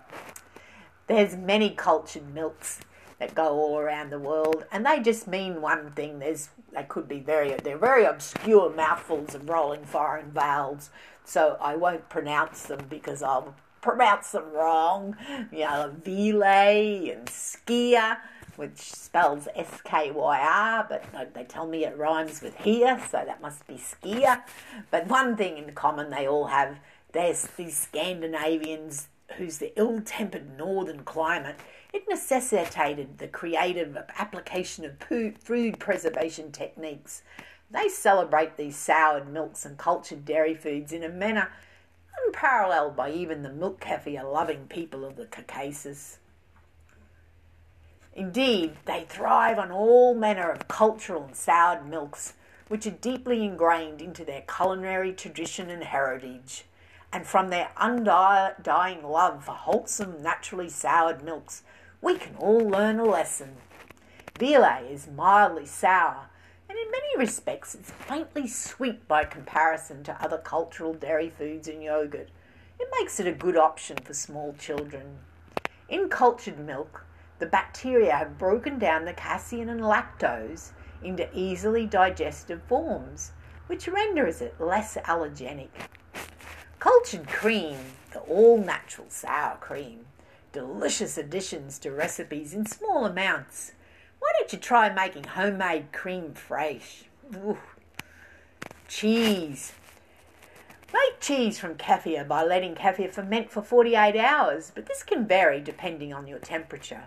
There's 1.07 1.37
many 1.37 1.71
cultured 1.71 2.35
milks 2.35 2.81
that 3.19 3.35
go 3.35 3.49
all 3.49 3.79
around 3.79 4.11
the 4.11 4.19
world, 4.19 4.65
and 4.73 4.85
they 4.85 5.01
just 5.01 5.27
mean 5.27 5.63
one 5.63 5.93
thing. 5.93 6.19
There's 6.19 6.51
they 6.73 6.83
could 6.83 7.09
be 7.09 7.21
very 7.21 7.55
they're 7.55 7.79
very 7.79 8.05
obscure 8.05 8.75
mouthfuls 8.75 9.35
of 9.35 9.49
rolling 9.49 9.85
foreign 9.85 10.33
vowels, 10.33 10.91
so 11.25 11.57
I 11.61 11.77
won't 11.77 12.09
pronounce 12.09 12.65
them 12.65 12.87
because 12.91 13.23
I'll 13.23 13.55
pronounce 13.87 14.33
them 14.33 14.53
wrong. 14.53 15.17
You 15.53 15.61
know, 15.61 15.95
Viili 16.03 17.17
and 17.17 17.27
Skia, 17.27 18.19
which 18.57 18.79
spells 18.79 19.49
S 19.55 19.81
K 19.85 20.11
Y 20.11 20.41
R, 20.41 20.87
but 20.89 21.35
they 21.35 21.45
tell 21.45 21.67
me 21.67 21.85
it 21.85 21.97
rhymes 21.97 22.43
with 22.43 22.57
here, 22.57 23.01
so 23.11 23.23
that 23.25 23.41
must 23.41 23.67
be 23.67 23.75
Skia. 23.75 24.43
But 24.91 25.07
one 25.07 25.37
thing 25.37 25.57
in 25.59 25.75
common 25.75 26.11
they 26.11 26.27
all 26.27 26.47
have. 26.47 26.79
There's 27.13 27.47
these 27.57 27.77
Scandinavians 27.77 29.09
whose 29.39 29.59
the 29.59 29.73
ill-tempered 29.79 30.59
northern 30.59 31.03
climate 31.05 31.57
it 31.93 32.03
necessitated 32.09 33.17
the 33.17 33.29
creative 33.29 33.97
application 34.19 34.85
of 34.85 34.99
food 34.99 35.79
preservation 35.79 36.53
techniques. 36.53 37.23
They 37.71 37.89
celebrate 37.89 38.57
these 38.57 38.77
soured 38.77 39.29
milks 39.29 39.65
and 39.65 39.79
cultured 39.79 40.27
dairy 40.27 40.55
foods 40.55 40.93
in 40.93 41.03
a 41.03 41.09
manner 41.09 41.51
unparalleled 42.25 42.97
by 42.97 43.11
even 43.11 43.43
the 43.43 43.53
milk 43.53 43.81
kefir 43.81 44.23
loving 44.33 44.67
people 44.69 45.05
of 45.05 45.17
the 45.17 45.27
Caucasus. 45.27 46.19
Indeed, 48.15 48.77
they 48.87 49.05
thrive 49.05 49.59
on 49.59 49.71
all 49.71 50.15
manner 50.15 50.51
of 50.51 50.69
cultural 50.69 51.25
and 51.25 51.37
soured 51.37 51.87
milks, 51.87 52.33
which 52.69 52.87
are 52.87 52.91
deeply 52.91 53.45
ingrained 53.45 54.01
into 54.01 54.25
their 54.25 54.43
culinary 54.43 55.13
tradition 55.13 55.69
and 55.71 55.85
heritage. 55.85 56.65
and 57.13 57.27
from 57.27 57.49
their 57.49 57.71
undying 57.79 59.03
love 59.03 59.45
for 59.45 59.53
wholesome, 59.53 60.23
naturally 60.23 60.69
soured 60.69 61.23
milks, 61.23 61.63
we 62.03 62.17
can 62.19 62.37
all 62.37 62.59
learn 62.59 62.99
a 62.99 63.05
lesson. 63.05 63.57
Viili 64.39 64.91
is 64.91 65.09
mildly 65.09 65.65
sour, 65.67 66.29
and 66.69 66.79
in 66.79 66.91
many 66.91 67.17
respects 67.19 67.75
it's 67.75 67.91
faintly 67.91 68.47
sweet 68.47 69.07
by 69.09 69.25
comparison 69.25 70.03
to 70.05 70.23
other 70.23 70.39
cultural 70.39 70.95
dairy 70.95 71.31
foods 71.31 71.69
and 71.69 71.83
yogurt. 71.83 72.29
It 72.79 72.89
makes 72.99 73.19
it 73.21 73.27
a 73.27 73.33
good 73.33 73.57
option 73.57 73.97
for 73.99 74.15
small 74.15 74.55
children. 74.59 75.19
In 75.89 76.09
cultured 76.09 76.59
milk, 76.59 77.05
the 77.39 77.47
bacteria 77.47 78.17
have 78.17 78.39
broken 78.39 78.79
down 78.79 79.05
the 79.05 79.13
casein 79.13 79.69
and 79.69 79.81
lactose 79.81 80.73
into 81.03 81.29
easily 81.33 81.87
digestive 81.87 82.63
forms, 82.63 83.33
which 83.67 83.89
renders 83.89 84.41
it 84.41 84.61
less 84.61 84.97
allergenic. 85.05 85.69
Cultured 86.79 87.29
cream, 87.29 87.79
the 88.13 88.21
all 88.21 88.59
natural 88.59 89.09
sour 89.11 89.57
cream, 89.57 90.07
delicious 90.53 91.19
additions 91.19 91.79
to 91.81 91.91
recipes 91.91 92.55
in 92.55 92.65
small 92.67 93.05
amounts. 93.05 93.73
Why 94.27 94.33
don't 94.41 94.53
you 94.53 94.59
try 94.59 94.93
making 94.93 95.23
homemade 95.23 95.93
cream 95.93 96.35
fraiche? 96.35 97.05
Ooh. 97.37 97.59
Cheese. 98.89 99.73
Make 100.93 101.21
cheese 101.21 101.61
from 101.61 101.77
kefir 101.77 102.27
by 102.27 102.43
letting 102.43 102.75
kefir 102.75 103.13
ferment 103.13 103.53
for 103.53 103.63
48 103.63 104.17
hours, 104.17 104.73
but 104.75 104.87
this 104.87 105.05
can 105.05 105.29
vary 105.29 105.61
depending 105.61 106.13
on 106.13 106.27
your 106.27 106.41
temperature 106.41 107.05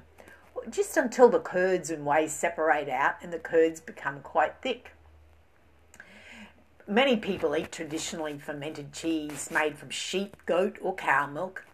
just 0.69 0.95
until 0.95 1.27
the 1.27 1.41
curds 1.41 1.89
and 1.89 2.05
whey 2.05 2.27
separate 2.27 2.87
out 2.87 3.15
and 3.21 3.33
the 3.33 3.39
curds 3.39 3.81
become 3.81 4.21
quite 4.21 4.55
thick. 4.61 4.93
Many 6.87 7.17
people 7.17 7.53
eat 7.53 7.71
traditionally 7.73 8.39
fermented 8.39 8.93
cheese 8.93 9.51
made 9.51 9.77
from 9.77 9.89
sheep, 9.89 10.37
goat, 10.45 10.77
or 10.81 10.95
cow 10.95 11.27
milk. 11.27 11.65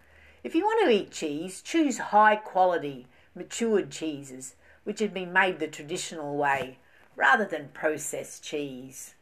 If 0.44 0.56
you 0.56 0.64
want 0.64 0.86
to 0.86 0.92
eat 0.92 1.12
cheese, 1.12 1.62
choose 1.62 2.00
high 2.00 2.36
quality, 2.36 3.06
matured 3.36 3.92
cheeses 3.92 4.56
which 4.86 5.00
had 5.00 5.14
been 5.14 5.34
made 5.34 5.60
the 5.60 5.68
traditional 5.68 6.38
way 6.38 6.78
rather 7.18 7.44
than 7.46 7.70
processed 7.74 8.44
cheese. 8.44 9.16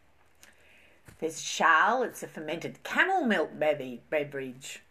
There's 1.20 1.42
Chal, 1.42 2.04
it's 2.04 2.22
a 2.22 2.28
fermented 2.28 2.84
camel 2.84 3.24
milk 3.24 3.52
beverage. 3.58 4.84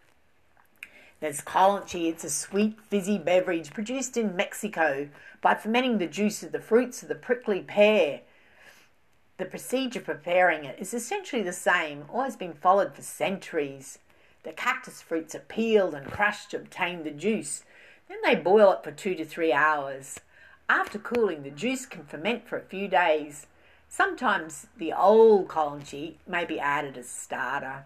There's 1.20 1.40
Colonche, 1.40 2.08
it's 2.08 2.24
a 2.24 2.30
sweet, 2.30 2.80
fizzy 2.80 3.18
beverage 3.18 3.72
produced 3.72 4.16
in 4.16 4.34
Mexico 4.34 5.08
by 5.40 5.54
fermenting 5.54 5.98
the 5.98 6.06
juice 6.06 6.42
of 6.42 6.50
the 6.52 6.60
fruits 6.60 7.02
of 7.02 7.08
the 7.08 7.14
prickly 7.14 7.60
pear. 7.60 8.22
The 9.36 9.44
procedure 9.44 10.00
preparing 10.00 10.64
it 10.64 10.78
is 10.78 10.94
essentially 10.94 11.42
the 11.42 11.52
same, 11.52 12.06
always 12.08 12.36
been 12.36 12.54
followed 12.54 12.94
for 12.94 13.02
centuries. 13.02 13.98
The 14.42 14.52
cactus 14.52 15.02
fruits 15.02 15.34
are 15.34 15.40
peeled 15.40 15.94
and 15.94 16.10
crushed 16.10 16.50
to 16.50 16.56
obtain 16.56 17.04
the 17.04 17.10
juice. 17.10 17.62
Then 18.08 18.18
they 18.24 18.34
boil 18.34 18.72
it 18.72 18.82
for 18.82 18.90
two 18.90 19.14
to 19.14 19.24
three 19.24 19.52
hours. 19.52 20.18
After 20.74 20.98
cooling, 20.98 21.42
the 21.42 21.50
juice 21.50 21.84
can 21.84 22.04
ferment 22.04 22.48
for 22.48 22.56
a 22.56 22.62
few 22.62 22.88
days. 22.88 23.46
Sometimes 23.90 24.68
the 24.78 24.90
old 24.90 25.46
Colonche 25.48 26.14
may 26.26 26.46
be 26.46 26.58
added 26.58 26.96
as 26.96 27.10
starter. 27.10 27.84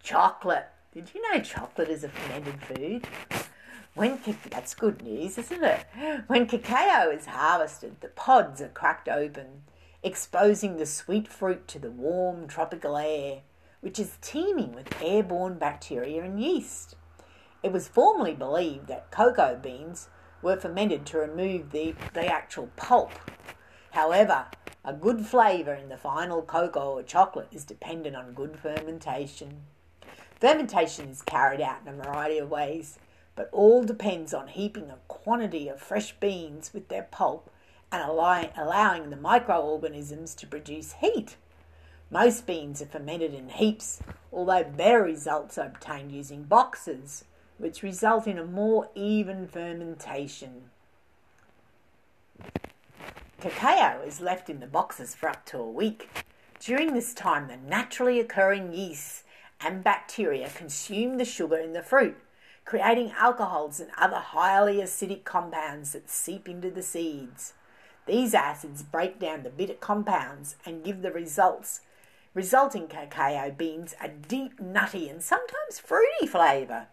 Chocolate. 0.00 0.68
Did 0.92 1.10
you 1.12 1.20
know 1.22 1.40
chocolate 1.40 1.88
is 1.88 2.04
a 2.04 2.08
fermented 2.08 2.62
food? 2.62 3.08
When 3.94 4.20
that's 4.48 4.76
good 4.76 5.02
news, 5.02 5.36
isn't 5.36 5.64
it? 5.64 5.84
When 6.28 6.46
cacao 6.46 7.10
is 7.10 7.26
harvested, 7.26 8.00
the 8.00 8.10
pods 8.10 8.60
are 8.60 8.68
cracked 8.68 9.08
open, 9.08 9.64
exposing 10.04 10.76
the 10.76 10.86
sweet 10.86 11.26
fruit 11.26 11.66
to 11.66 11.80
the 11.80 11.90
warm 11.90 12.46
tropical 12.46 12.96
air, 12.96 13.40
which 13.80 13.98
is 13.98 14.18
teeming 14.20 14.72
with 14.72 15.02
airborne 15.02 15.58
bacteria 15.58 16.22
and 16.22 16.40
yeast. 16.40 16.94
It 17.60 17.72
was 17.72 17.88
formerly 17.88 18.34
believed 18.34 18.86
that 18.86 19.10
cocoa 19.10 19.58
beans 19.60 20.08
were 20.44 20.60
fermented 20.60 21.06
to 21.06 21.18
remove 21.18 21.72
the, 21.72 21.94
the 22.12 22.26
actual 22.26 22.68
pulp. 22.76 23.10
However, 23.92 24.46
a 24.84 24.92
good 24.92 25.24
flavour 25.24 25.72
in 25.72 25.88
the 25.88 25.96
final 25.96 26.42
cocoa 26.42 26.92
or 26.92 27.02
chocolate 27.02 27.48
is 27.50 27.64
dependent 27.64 28.14
on 28.14 28.34
good 28.34 28.58
fermentation. 28.58 29.62
Fermentation 30.38 31.08
is 31.08 31.22
carried 31.22 31.62
out 31.62 31.78
in 31.86 31.98
a 31.98 32.02
variety 32.02 32.38
of 32.38 32.50
ways, 32.50 32.98
but 33.34 33.48
all 33.50 33.82
depends 33.82 34.34
on 34.34 34.48
heaping 34.48 34.90
a 34.90 34.98
quantity 35.08 35.68
of 35.68 35.80
fresh 35.80 36.12
beans 36.20 36.72
with 36.74 36.88
their 36.88 37.08
pulp 37.10 37.50
and 37.90 38.02
allowing 38.02 39.10
the 39.10 39.16
microorganisms 39.16 40.34
to 40.34 40.46
produce 40.46 40.92
heat. 41.00 41.36
Most 42.10 42.46
beans 42.46 42.82
are 42.82 42.86
fermented 42.86 43.32
in 43.32 43.48
heaps, 43.48 44.00
although 44.30 44.64
better 44.64 45.02
results 45.02 45.56
are 45.56 45.66
obtained 45.66 46.12
using 46.12 46.42
boxes, 46.42 47.24
which 47.58 47.82
result 47.82 48.26
in 48.26 48.38
a 48.38 48.44
more 48.44 48.88
even 48.94 49.46
fermentation. 49.46 50.70
Cacao 53.40 54.00
is 54.02 54.20
left 54.20 54.48
in 54.48 54.60
the 54.60 54.66
boxes 54.66 55.14
for 55.14 55.28
up 55.28 55.44
to 55.46 55.58
a 55.58 55.70
week. 55.70 56.08
During 56.60 56.94
this 56.94 57.12
time, 57.12 57.48
the 57.48 57.56
naturally 57.56 58.18
occurring 58.18 58.72
yeasts 58.72 59.24
and 59.60 59.84
bacteria 59.84 60.48
consume 60.48 61.18
the 61.18 61.24
sugar 61.24 61.58
in 61.58 61.74
the 61.74 61.82
fruit, 61.82 62.16
creating 62.64 63.12
alcohols 63.18 63.80
and 63.80 63.90
other 63.98 64.16
highly 64.16 64.76
acidic 64.76 65.24
compounds 65.24 65.92
that 65.92 66.08
seep 66.08 66.48
into 66.48 66.70
the 66.70 66.82
seeds. 66.82 67.52
These 68.06 68.34
acids 68.34 68.82
break 68.82 69.18
down 69.18 69.42
the 69.42 69.50
bitter 69.50 69.74
compounds 69.74 70.56
and 70.64 70.84
give 70.84 71.02
the 71.02 71.12
results, 71.12 71.82
resulting 72.32 72.86
cacao 72.86 73.50
beans 73.50 73.94
a 74.00 74.08
deep, 74.08 74.60
nutty, 74.60 75.08
and 75.08 75.22
sometimes 75.22 75.78
fruity 75.78 76.26
flavour. 76.26 76.86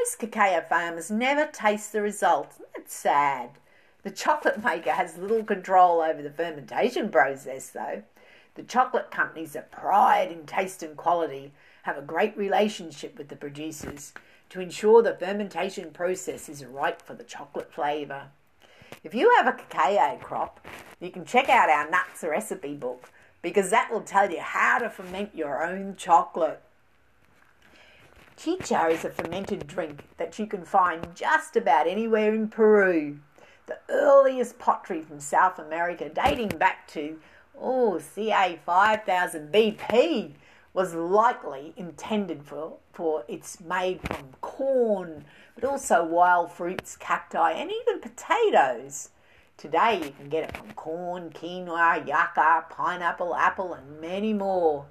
Most 0.00 0.18
cacao 0.18 0.60
farmers 0.60 1.10
never 1.10 1.46
taste 1.46 1.92
the 1.92 2.02
result. 2.02 2.54
That's 2.74 2.94
sad. 2.94 3.50
The 4.02 4.10
chocolate 4.10 4.62
maker 4.62 4.90
has 4.90 5.16
little 5.16 5.44
control 5.44 6.00
over 6.00 6.20
the 6.20 6.30
fermentation 6.30 7.10
process, 7.10 7.70
though. 7.70 8.02
The 8.54 8.64
chocolate 8.64 9.10
companies 9.10 9.52
that 9.52 9.70
pride 9.70 10.32
in 10.32 10.46
taste 10.46 10.82
and 10.82 10.96
quality 10.96 11.52
have 11.82 11.96
a 11.96 12.02
great 12.02 12.36
relationship 12.36 13.16
with 13.16 13.28
the 13.28 13.36
producers 13.36 14.12
to 14.50 14.60
ensure 14.60 15.00
the 15.02 15.14
fermentation 15.14 15.90
process 15.90 16.48
is 16.48 16.64
right 16.64 17.00
for 17.00 17.14
the 17.14 17.24
chocolate 17.24 17.72
flavour. 17.72 18.24
If 19.04 19.14
you 19.14 19.32
have 19.36 19.46
a 19.46 19.52
cacao 19.52 20.18
crop, 20.20 20.66
you 20.98 21.10
can 21.10 21.24
check 21.24 21.48
out 21.48 21.70
our 21.70 21.88
nuts 21.88 22.24
recipe 22.24 22.74
book 22.74 23.10
because 23.42 23.70
that 23.70 23.92
will 23.92 24.02
tell 24.02 24.30
you 24.30 24.40
how 24.40 24.78
to 24.78 24.90
ferment 24.90 25.34
your 25.34 25.62
own 25.62 25.94
chocolate. 25.96 26.62
Chicha 28.36 28.88
is 28.88 29.04
a 29.04 29.10
fermented 29.10 29.66
drink 29.66 30.04
that 30.16 30.38
you 30.38 30.46
can 30.46 30.64
find 30.64 31.14
just 31.14 31.56
about 31.56 31.86
anywhere 31.86 32.34
in 32.34 32.48
Peru. 32.48 33.18
The 33.66 33.78
earliest 33.88 34.58
pottery 34.58 35.02
from 35.02 35.20
South 35.20 35.58
America, 35.58 36.08
dating 36.08 36.48
back 36.48 36.88
to 36.88 37.18
oh 37.58 38.00
ca 38.00 38.58
5000 38.66 39.52
BP, 39.52 40.32
was 40.74 40.94
likely 40.94 41.72
intended 41.76 42.42
for, 42.42 42.78
for 42.92 43.24
it's 43.28 43.60
made 43.60 44.00
from 44.02 44.34
corn, 44.40 45.24
but 45.54 45.64
also 45.64 46.04
wild 46.04 46.50
fruits, 46.50 46.96
cacti, 46.96 47.52
and 47.52 47.70
even 47.70 48.00
potatoes. 48.00 49.10
Today 49.56 50.02
you 50.04 50.10
can 50.10 50.28
get 50.28 50.48
it 50.48 50.56
from 50.56 50.72
corn, 50.72 51.30
quinoa, 51.30 52.04
yucca, 52.04 52.66
pineapple, 52.68 53.36
apple, 53.36 53.72
and 53.74 54.00
many 54.00 54.32
more. 54.32 54.86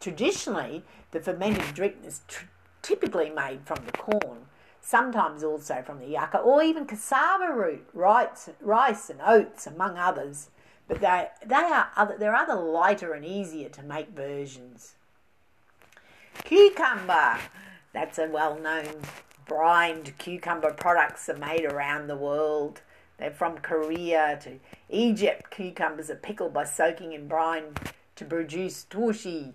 Traditionally, 0.00 0.82
the 1.10 1.20
fermented 1.20 1.74
drink 1.74 1.96
is 2.02 2.22
tr- 2.26 2.46
typically 2.86 3.30
made 3.30 3.60
from 3.64 3.84
the 3.84 3.92
corn, 3.92 4.46
sometimes 4.80 5.42
also 5.42 5.82
from 5.84 5.98
the 5.98 6.06
yucca, 6.06 6.38
or 6.38 6.62
even 6.62 6.86
cassava 6.86 7.52
root, 7.52 7.88
rice, 7.92 8.48
rice 8.60 9.10
and 9.10 9.20
oats, 9.24 9.66
among 9.66 9.98
others. 9.98 10.50
But 10.86 11.00
they, 11.00 11.28
they 11.44 11.54
are 11.56 11.90
other, 11.96 12.16
there 12.16 12.34
are 12.34 12.44
other 12.44 12.54
lighter 12.54 13.12
and 13.12 13.24
easier 13.24 13.68
to 13.70 13.82
make 13.82 14.10
versions. 14.10 14.94
Cucumber. 16.44 17.38
That's 17.92 18.18
a 18.18 18.28
well 18.28 18.58
known 18.58 19.02
brined 19.46 20.16
cucumber 20.18 20.72
products 20.72 21.28
are 21.28 21.36
made 21.36 21.64
around 21.64 22.06
the 22.06 22.16
world. 22.16 22.82
They're 23.18 23.30
from 23.30 23.58
Korea 23.58 24.38
to 24.42 24.58
Egypt. 24.90 25.50
Cucumbers 25.50 26.10
are 26.10 26.16
pickled 26.16 26.52
by 26.52 26.64
soaking 26.64 27.12
in 27.12 27.26
brine 27.26 27.74
to 28.16 28.24
produce 28.24 28.86
turshi. 28.88 29.54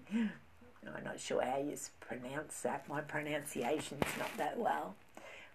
I'm 0.87 1.03
not 1.03 1.19
sure 1.19 1.43
how 1.43 1.57
you 1.57 1.75
pronounce 1.99 2.61
that. 2.61 2.87
My 2.89 3.01
pronunciation's 3.01 4.03
not 4.17 4.35
that 4.37 4.57
well. 4.57 4.95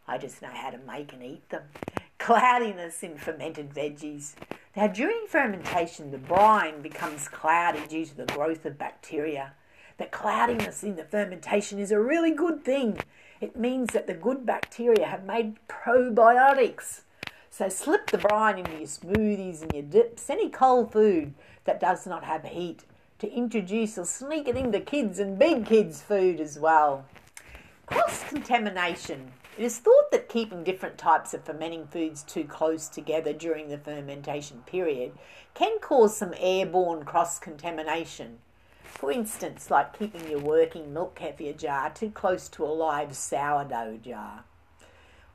I 0.06 0.18
just 0.18 0.40
know 0.40 0.50
how 0.52 0.70
to 0.70 0.78
make 0.78 1.12
and 1.12 1.22
eat 1.22 1.48
them. 1.48 1.64
Cloudiness 2.18 3.02
in 3.02 3.16
fermented 3.16 3.74
veggies. 3.74 4.34
Now, 4.76 4.86
during 4.86 5.26
fermentation, 5.28 6.10
the 6.10 6.18
brine 6.18 6.80
becomes 6.80 7.28
cloudy 7.28 7.86
due 7.88 8.06
to 8.06 8.16
the 8.16 8.26
growth 8.26 8.64
of 8.64 8.78
bacteria. 8.78 9.52
The 9.98 10.06
cloudiness 10.06 10.82
in 10.82 10.96
the 10.96 11.04
fermentation 11.04 11.78
is 11.78 11.90
a 11.90 12.00
really 12.00 12.32
good 12.32 12.64
thing. 12.64 12.98
It 13.40 13.56
means 13.56 13.92
that 13.92 14.06
the 14.06 14.14
good 14.14 14.46
bacteria 14.46 15.06
have 15.06 15.24
made 15.24 15.56
probiotics. 15.68 17.02
So 17.50 17.68
slip 17.68 18.10
the 18.10 18.18
brine 18.18 18.58
into 18.58 18.72
your 18.72 18.82
smoothies 18.82 19.62
and 19.62 19.72
your 19.72 19.82
dips, 19.82 20.30
any 20.30 20.50
cold 20.50 20.92
food 20.92 21.34
that 21.64 21.80
does 21.80 22.06
not 22.06 22.24
have 22.24 22.44
heat 22.44 22.84
to 23.18 23.32
introduce 23.32 23.96
or 23.96 24.04
sneak 24.04 24.48
it 24.48 24.56
into 24.56 24.80
kids 24.80 25.18
and 25.18 25.38
big 25.38 25.66
kids' 25.66 26.02
food 26.02 26.40
as 26.40 26.58
well. 26.58 27.04
Cross 27.86 28.24
contamination. 28.24 29.32
It 29.56 29.64
is 29.64 29.78
thought 29.78 30.10
that 30.10 30.28
keeping 30.28 30.64
different 30.64 30.98
types 30.98 31.32
of 31.32 31.44
fermenting 31.44 31.86
foods 31.86 32.22
too 32.22 32.44
close 32.44 32.88
together 32.88 33.32
during 33.32 33.68
the 33.68 33.78
fermentation 33.78 34.62
period 34.66 35.12
can 35.54 35.78
cause 35.78 36.16
some 36.16 36.34
airborne 36.38 37.04
cross 37.04 37.38
contamination. 37.38 38.38
For 38.84 39.10
instance, 39.10 39.70
like 39.70 39.98
keeping 39.98 40.28
your 40.28 40.40
working 40.40 40.92
milk 40.92 41.18
kefir 41.18 41.56
jar 41.56 41.90
too 41.90 42.10
close 42.10 42.48
to 42.50 42.64
a 42.64 42.66
live 42.66 43.16
sourdough 43.16 43.98
jar. 44.04 44.44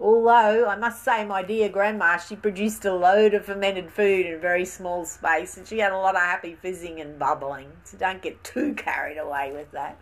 Although 0.02 0.68
I 0.68 0.76
must 0.78 1.04
say, 1.04 1.24
my 1.26 1.44
dear 1.44 1.70
grandma, 1.70 2.18
she 2.18 2.36
produced 2.36 2.86
a 2.86 2.94
load 2.94 3.36
of 3.36 3.46
fermented 3.46 3.92
food 3.92 4.26
in 4.26 4.34
a 4.34 4.40
very 4.40 4.66
small 4.66 5.06
space 5.06 5.58
and 5.58 5.68
she 5.68 5.78
had 5.78 5.92
a 5.92 5.98
lot 5.98 6.16
of 6.16 6.22
happy 6.22 6.56
fizzing 6.56 7.00
and 7.00 7.20
bubbling. 7.20 7.72
So 7.84 8.00
don't 8.00 8.20
get 8.20 8.44
too 8.44 8.74
carried 8.74 9.20
away 9.20 9.52
with 9.54 9.72
that. 9.74 10.00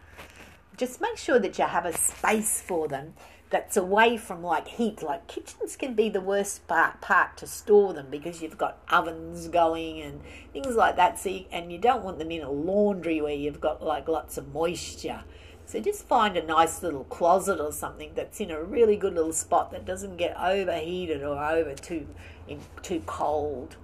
Just 0.77 1.01
make 1.01 1.17
sure 1.17 1.37
that 1.39 1.59
you 1.59 1.65
have 1.65 1.85
a 1.85 1.91
space 1.91 2.61
for 2.61 2.87
them 2.87 3.13
that's 3.49 3.75
away 3.75 4.15
from 4.15 4.41
like 4.41 4.69
heat. 4.69 5.03
Like 5.03 5.27
kitchens 5.27 5.75
can 5.75 5.95
be 5.95 6.07
the 6.07 6.21
worst 6.21 6.65
part, 6.69 7.01
part 7.01 7.35
to 7.37 7.47
store 7.47 7.93
them 7.93 8.07
because 8.09 8.41
you've 8.41 8.57
got 8.57 8.77
ovens 8.89 9.49
going 9.49 9.99
and 9.99 10.21
things 10.53 10.77
like 10.77 10.95
that. 10.95 11.25
You, 11.25 11.43
and 11.51 11.73
you 11.73 11.77
don't 11.77 12.05
want 12.05 12.19
them 12.19 12.31
in 12.31 12.41
a 12.41 12.49
laundry 12.49 13.19
where 13.19 13.33
you've 13.33 13.59
got 13.59 13.83
like 13.83 14.07
lots 14.07 14.37
of 14.37 14.53
moisture. 14.53 15.25
So 15.69 15.79
just 15.79 16.07
find 16.07 16.35
a 16.35 16.43
nice 16.43 16.81
little 16.81 17.03
closet 17.03 17.59
or 17.59 17.71
something 17.71 18.13
that's 18.15 18.39
in 18.39 18.49
a 18.49 18.59
really 18.59 18.95
good 18.95 19.13
little 19.13 19.31
spot 19.31 19.69
that 19.69 19.85
doesn't 19.85 20.17
get 20.17 20.35
overheated 20.35 21.21
or 21.21 21.37
over 21.37 21.75
too 21.75 22.07
in, 22.47 22.61
too 22.81 23.03
cold. 23.05 23.75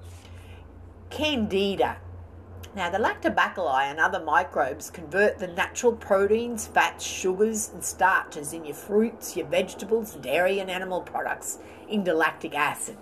Candida. 1.12 1.98
Now, 2.76 2.90
the 2.90 2.98
lactobacilli 2.98 3.84
and 3.84 4.00
other 4.00 4.20
microbes 4.20 4.90
convert 4.90 5.38
the 5.38 5.46
natural 5.46 5.94
proteins, 5.94 6.66
fats, 6.66 7.06
sugars, 7.06 7.70
and 7.72 7.84
starches 7.84 8.52
in 8.52 8.66
your 8.66 8.74
fruits, 8.74 9.38
your 9.38 9.46
vegetables, 9.46 10.16
dairy, 10.16 10.58
and 10.58 10.72
animal 10.72 11.02
products 11.02 11.60
into 11.88 12.16
lactic 12.16 12.56
acid. 12.56 12.98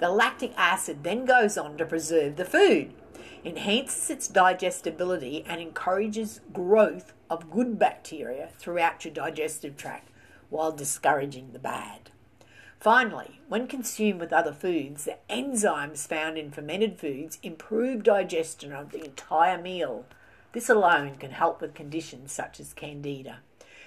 The 0.00 0.08
lactic 0.08 0.52
acid 0.56 1.04
then 1.04 1.26
goes 1.26 1.56
on 1.56 1.76
to 1.76 1.86
preserve 1.86 2.34
the 2.34 2.44
food 2.44 2.92
enhances 3.46 4.10
its 4.10 4.26
digestibility, 4.26 5.44
and 5.48 5.60
encourages 5.60 6.40
growth 6.52 7.12
of 7.30 7.50
good 7.50 7.78
bacteria 7.78 8.48
throughout 8.58 9.04
your 9.04 9.14
digestive 9.14 9.76
tract 9.76 10.10
while 10.50 10.72
discouraging 10.72 11.52
the 11.52 11.58
bad. 11.60 12.10
Finally, 12.80 13.40
when 13.48 13.68
consumed 13.68 14.18
with 14.18 14.32
other 14.32 14.52
foods, 14.52 15.04
the 15.04 15.16
enzymes 15.30 16.08
found 16.08 16.36
in 16.36 16.50
fermented 16.50 16.98
foods 16.98 17.38
improve 17.42 18.02
digestion 18.02 18.72
of 18.72 18.90
the 18.90 19.04
entire 19.04 19.62
meal. 19.62 20.04
This 20.50 20.68
alone 20.68 21.14
can 21.14 21.30
help 21.30 21.60
with 21.60 21.72
conditions 21.72 22.32
such 22.32 22.58
as 22.58 22.74
candida, 22.74 23.38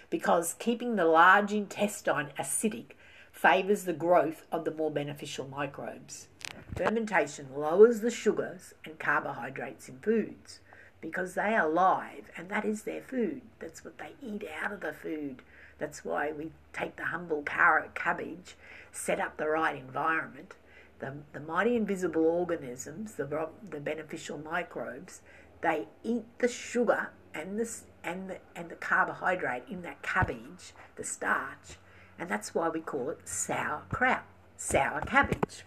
because 0.09 0.55
keeping 0.57 0.95
the 0.95 1.05
large 1.05 1.51
intestine 1.51 2.29
acidic 2.39 2.91
favours 3.33 3.83
the 3.83 3.93
growth 3.93 4.45
of 4.53 4.63
the 4.63 4.71
more 4.71 4.89
beneficial 4.89 5.47
microbes. 5.49 6.28
Fermentation 6.75 7.47
lowers 7.55 8.01
the 8.01 8.11
sugars 8.11 8.73
and 8.85 8.99
carbohydrates 8.99 9.89
in 9.89 9.99
foods 9.99 10.59
because 11.01 11.33
they 11.33 11.55
are 11.55 11.69
live 11.69 12.29
and 12.37 12.49
that 12.49 12.65
is 12.65 12.83
their 12.83 13.01
food. 13.01 13.41
That's 13.59 13.83
what 13.83 13.97
they 13.97 14.11
eat 14.21 14.43
out 14.61 14.71
of 14.71 14.81
the 14.81 14.93
food. 14.93 15.41
That's 15.77 16.03
why 16.03 16.31
we 16.31 16.51
take 16.73 16.95
the 16.97 17.05
humble 17.05 17.41
carrot 17.43 17.95
cabbage, 17.95 18.55
set 18.91 19.19
up 19.19 19.37
the 19.37 19.47
right 19.47 19.77
environment. 19.77 20.55
The, 20.99 21.13
the 21.31 21.39
mighty 21.39 21.75
invisible 21.75 22.25
organisms, 22.25 23.13
the, 23.13 23.49
the 23.69 23.79
beneficial 23.79 24.37
microbes, 24.37 25.21
they 25.61 25.87
eat 26.03 26.25
the 26.39 26.47
sugar 26.49 27.11
and 27.33 27.59
the, 27.59 27.69
and, 28.03 28.29
the, 28.29 28.37
and 28.55 28.69
the 28.69 28.75
carbohydrate 28.75 29.63
in 29.69 29.81
that 29.83 30.01
cabbage, 30.01 30.73
the 30.95 31.03
starch, 31.03 31.77
and 32.17 32.29
that's 32.29 32.53
why 32.53 32.67
we 32.67 32.81
call 32.81 33.09
it 33.09 33.19
sauerkraut, 33.27 34.23
sour 34.57 35.01
cabbage. 35.01 35.63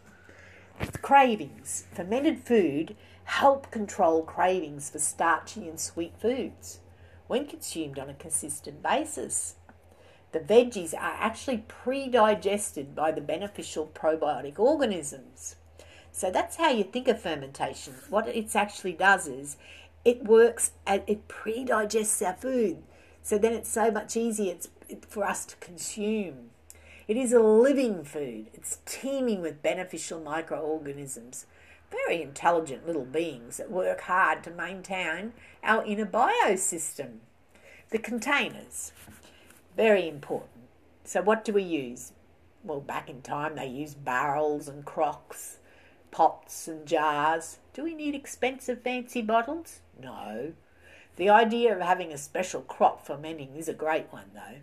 Cravings. 1.03 1.85
Fermented 1.95 2.41
food 2.41 2.97
help 3.25 3.71
control 3.71 4.23
cravings 4.23 4.91
for 4.91 4.99
starchy 4.99 5.69
and 5.69 5.79
sweet 5.79 6.15
foods 6.19 6.81
when 7.27 7.47
consumed 7.47 7.99
on 7.99 8.11
a 8.11 8.15
consistent 8.15 8.83
basis. 8.83 9.57
The 10.33 10.41
veggies 10.41 10.95
are 10.95 11.17
actually 11.19 11.65
pre-digested 11.69 12.95
by 12.95 13.13
the 13.13 13.21
beneficial 13.21 13.91
probiotic 13.95 14.59
organisms. 14.59 15.57
So 16.11 16.31
that's 16.31 16.57
how 16.57 16.71
you 16.71 16.85
think 16.85 17.09
of 17.09 17.21
fermentation. 17.21 17.95
What 18.09 18.29
it 18.29 18.55
actually 18.57 18.95
does 18.95 19.29
is 19.29 19.57
it 20.05 20.25
works 20.25 20.73
and 20.87 21.03
it 21.07 21.29
pre-digests 21.29 22.23
our 22.23 22.35
food. 22.35 22.83
So 23.23 23.39
then 23.39 23.53
it's 23.53 23.71
so 23.71 23.91
much 23.91 24.17
easier 24.17 24.57
for 25.09 25.25
us 25.25 25.45
to 25.47 25.57
consume. 25.57 26.51
It 27.09 27.17
is 27.17 27.33
a 27.33 27.41
living 27.41 28.05
food. 28.05 28.47
It's 28.55 28.79
teeming 28.87 29.41
with 29.41 29.63
beneficial 29.63 30.21
microorganisms, 30.21 31.47
very 31.91 32.23
intelligent 32.23 32.87
little 32.87 33.05
beings 33.05 33.57
that 33.57 33.71
work 33.71 34.03
hard 34.03 34.45
to 34.45 34.51
maintain 34.51 35.33
our 35.65 35.85
inner 35.85 36.07
biosystem. 36.07 37.19
The 37.91 37.99
containers, 37.99 38.93
very 39.77 40.09
important. 40.09 40.69
So, 41.05 41.23
what 41.23 41.45
do 41.45 41.53
we 41.53 41.65
use? 41.65 42.13
Well, 42.63 42.81
back 42.81 43.11
in 43.11 43.21
time, 43.23 43.57
they 43.57 43.67
used 43.67 44.05
barrels 44.05 44.69
and 44.69 44.85
crocks, 44.85 45.59
pots 46.13 46.69
and 46.69 46.87
jars. 46.87 47.59
Do 47.75 47.83
we 47.83 47.95
need 47.95 48.15
expensive, 48.15 48.83
fancy 48.83 49.23
bottles? 49.23 49.81
No. 50.01 50.53
The 51.17 51.29
idea 51.29 51.75
of 51.75 51.81
having 51.81 52.13
a 52.13 52.19
special 52.19 52.63
crock 52.63 53.05
for 53.05 53.17
fermenting 53.17 53.57
is 53.57 53.69
a 53.69 53.75
great 53.75 54.07
one, 54.11 54.31
though. 54.33 54.61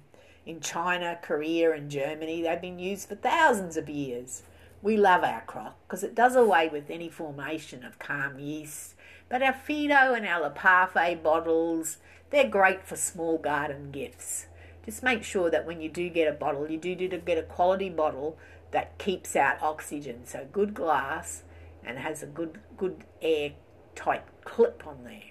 In 0.49 0.62
China, 0.62 1.15
Korea, 1.21 1.73
and 1.73 1.91
Germany, 1.91 2.41
they've 2.41 2.59
been 2.59 2.79
used 2.79 3.07
for 3.07 3.13
thousands 3.13 3.77
of 3.77 3.88
years. 3.88 4.41
We 4.81 4.97
love 4.97 5.23
our 5.23 5.41
crock 5.41 5.77
because 5.85 6.03
it 6.03 6.15
does 6.15 6.35
away 6.35 6.69
with 6.69 6.89
any 6.89 7.07
formation 7.07 7.85
of 7.85 7.99
kahm 7.99 8.39
yeast. 8.39 8.95
But 9.29 9.43
our 9.43 9.53
Fido 9.53 10.15
and 10.15 10.25
our 10.25 10.49
Parfait 10.49 11.21
bottles, 11.21 11.97
they're 12.31 12.49
great 12.49 12.83
for 12.83 12.95
small 12.95 13.38
garden 13.38 13.91
gifts. 13.91 14.47
Just 14.83 15.03
make 15.03 15.23
sure 15.23 15.51
that 15.51 15.67
when 15.67 15.81
you 15.81 15.89
do 15.89 16.09
get 16.09 16.27
a 16.27 16.35
bottle, 16.35 16.67
you 16.67 16.79
do 16.79 16.95
get 16.95 17.38
a 17.38 17.43
quality 17.43 17.91
bottle 17.91 18.35
that 18.71 18.97
keeps 18.97 19.35
out 19.35 19.62
oxygen. 19.62 20.25
So 20.25 20.47
good 20.51 20.73
glass 20.73 21.43
and 21.83 21.99
has 21.99 22.23
a 22.23 22.25
good 22.25 22.59
good 22.75 23.03
airtight 23.21 24.23
clip 24.45 24.88
on 24.88 25.03
there. 25.03 25.29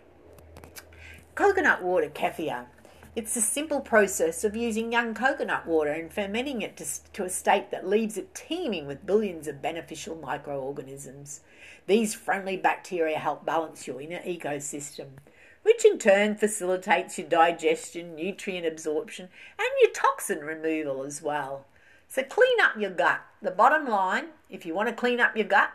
Coconut 1.34 1.82
water 1.82 2.08
kefir. 2.08 2.66
It's 3.18 3.34
a 3.34 3.40
simple 3.40 3.80
process 3.80 4.44
of 4.44 4.54
using 4.54 4.92
young 4.92 5.12
coconut 5.12 5.66
water 5.66 5.90
and 5.90 6.12
fermenting 6.12 6.62
it 6.62 6.76
to, 6.76 6.86
to 7.14 7.24
a 7.24 7.28
state 7.28 7.72
that 7.72 7.84
leaves 7.84 8.16
it 8.16 8.32
teeming 8.32 8.86
with 8.86 9.04
billions 9.04 9.48
of 9.48 9.60
beneficial 9.60 10.14
microorganisms. 10.14 11.40
These 11.88 12.14
friendly 12.14 12.56
bacteria 12.56 13.18
help 13.18 13.44
balance 13.44 13.88
your 13.88 14.00
inner 14.00 14.20
ecosystem, 14.20 15.06
which 15.64 15.84
in 15.84 15.98
turn 15.98 16.36
facilitates 16.36 17.18
your 17.18 17.26
digestion, 17.26 18.14
nutrient 18.14 18.64
absorption, 18.64 19.30
and 19.58 19.68
your 19.82 19.90
toxin 19.90 20.38
removal 20.38 21.02
as 21.02 21.20
well. 21.20 21.66
So 22.06 22.22
clean 22.22 22.60
up 22.62 22.76
your 22.78 22.92
gut. 22.92 23.22
The 23.42 23.50
bottom 23.50 23.88
line, 23.88 24.26
if 24.48 24.64
you 24.64 24.76
want 24.76 24.90
to 24.90 24.94
clean 24.94 25.18
up 25.18 25.36
your 25.36 25.48
gut, 25.48 25.72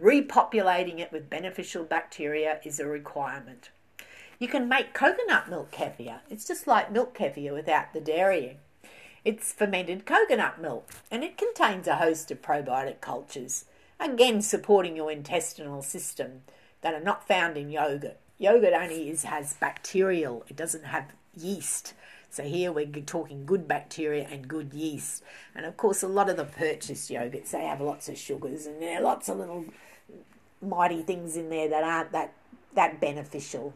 repopulating 0.00 1.00
it 1.00 1.10
with 1.10 1.28
beneficial 1.28 1.82
bacteria 1.82 2.60
is 2.62 2.78
a 2.78 2.86
requirement. 2.86 3.70
You 4.44 4.50
can 4.50 4.68
make 4.68 4.92
coconut 4.92 5.48
milk 5.48 5.70
kefir. 5.72 6.18
It's 6.28 6.46
just 6.46 6.66
like 6.66 6.92
milk 6.92 7.16
kefir 7.16 7.54
without 7.54 7.94
the 7.94 8.00
dairy. 8.00 8.58
It's 9.24 9.54
fermented 9.54 10.04
coconut 10.04 10.60
milk 10.60 10.90
and 11.10 11.24
it 11.24 11.38
contains 11.38 11.88
a 11.88 11.96
host 11.96 12.30
of 12.30 12.42
probiotic 12.42 13.00
cultures, 13.00 13.64
again 13.98 14.42
supporting 14.42 14.96
your 14.96 15.10
intestinal 15.10 15.80
system 15.80 16.42
that 16.82 16.92
are 16.92 17.00
not 17.00 17.26
found 17.26 17.56
in 17.56 17.70
yogurt. 17.70 18.18
Yogurt 18.36 18.74
only 18.74 19.08
is, 19.08 19.24
has 19.24 19.54
bacterial, 19.54 20.44
it 20.50 20.56
doesn't 20.56 20.84
have 20.84 21.14
yeast. 21.34 21.94
So 22.28 22.42
here 22.42 22.70
we're 22.70 22.84
talking 23.06 23.46
good 23.46 23.66
bacteria 23.66 24.28
and 24.30 24.46
good 24.46 24.74
yeast. 24.74 25.22
And 25.54 25.64
of 25.64 25.78
course, 25.78 26.02
a 26.02 26.06
lot 26.06 26.28
of 26.28 26.36
the 26.36 26.44
purchased 26.44 27.10
yogurts, 27.10 27.52
they 27.52 27.64
have 27.64 27.80
lots 27.80 28.10
of 28.10 28.18
sugars 28.18 28.66
and 28.66 28.82
there 28.82 28.98
are 28.98 29.02
lots 29.02 29.30
of 29.30 29.38
little 29.38 29.64
mighty 30.60 31.00
things 31.00 31.34
in 31.34 31.48
there 31.48 31.70
that 31.70 31.82
aren't 31.82 32.12
that, 32.12 32.34
that 32.74 33.00
beneficial. 33.00 33.72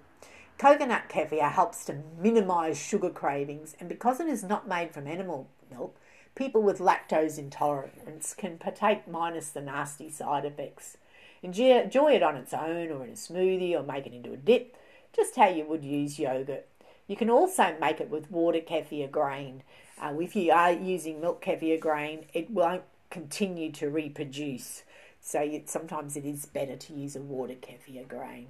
Coconut 0.59 1.09
kefir 1.09 1.53
helps 1.53 1.85
to 1.85 2.03
minimize 2.21 2.77
sugar 2.77 3.11
cravings, 3.11 3.77
and 3.79 3.89
because 3.89 4.19
it 4.19 4.27
is 4.27 4.43
not 4.43 4.67
made 4.67 4.93
from 4.93 5.07
animal 5.07 5.49
milk, 5.71 5.97
people 6.35 6.63
with 6.63 6.81
lactose 6.81 7.39
intolerance 7.39 8.35
can 8.35 8.59
partake 8.59 9.07
minus 9.07 9.51
the 9.51 9.61
nasty 9.61 10.11
side 10.11 10.45
effects. 10.45 10.97
Enjoy 11.43 12.13
it 12.13 12.23
on 12.25 12.37
its 12.37 12.53
own 12.53 12.91
or 12.91 13.05
in 13.05 13.11
a 13.11 13.13
smoothie 13.13 13.79
or 13.79 13.85
make 13.85 14.09
it 14.09 14.13
into 14.13 14.33
a 14.33 14.37
dip, 14.37 14.77
just 15.15 15.37
how 15.37 15.47
you 15.47 15.65
would 15.65 15.85
use 15.85 16.19
yogurt. 16.19 16.67
You 17.07 17.15
can 17.15 17.31
also 17.31 17.77
make 17.81 18.01
it 18.01 18.11
with 18.11 18.29
water 18.29 18.59
kefir 18.59 19.09
grain. 19.09 19.63
Uh, 20.01 20.15
if 20.19 20.35
you 20.35 20.51
are 20.51 20.73
using 20.73 21.21
milk 21.21 21.41
kefir 21.41 21.79
grain, 21.79 22.27
it 22.35 22.51
won't 22.51 22.83
continue 23.11 23.71
to 23.73 23.89
reproduce. 23.89 24.83
So 25.21 25.49
sometimes 25.67 26.17
it 26.17 26.25
is 26.25 26.47
better 26.47 26.75
to 26.75 26.93
use 26.93 27.15
a 27.15 27.21
water 27.21 27.55
kefir 27.55 28.09
grain. 28.09 28.49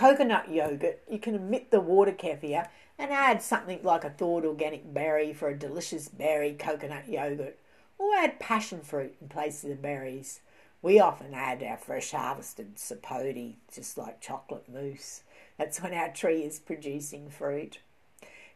Coconut 0.00 0.50
yogurt, 0.50 1.02
you 1.10 1.18
can 1.18 1.34
omit 1.34 1.70
the 1.70 1.78
water 1.78 2.12
kefir 2.12 2.66
and 2.98 3.10
add 3.10 3.42
something 3.42 3.80
like 3.82 4.02
a 4.02 4.08
thawed 4.08 4.46
organic 4.46 4.94
berry 4.94 5.34
for 5.34 5.50
a 5.50 5.58
delicious 5.58 6.08
berry 6.08 6.54
coconut 6.54 7.06
yogurt, 7.06 7.58
or 7.98 8.14
add 8.14 8.40
passion 8.40 8.80
fruit 8.80 9.14
in 9.20 9.28
place 9.28 9.62
of 9.62 9.68
the 9.68 9.76
berries. 9.76 10.40
We 10.80 10.98
often 10.98 11.34
add 11.34 11.62
our 11.62 11.76
fresh 11.76 12.12
harvested 12.12 12.76
sapote, 12.76 13.56
just 13.70 13.98
like 13.98 14.22
chocolate 14.22 14.70
mousse. 14.72 15.22
That's 15.58 15.82
when 15.82 15.92
our 15.92 16.10
tree 16.10 16.44
is 16.44 16.58
producing 16.58 17.28
fruit. 17.28 17.80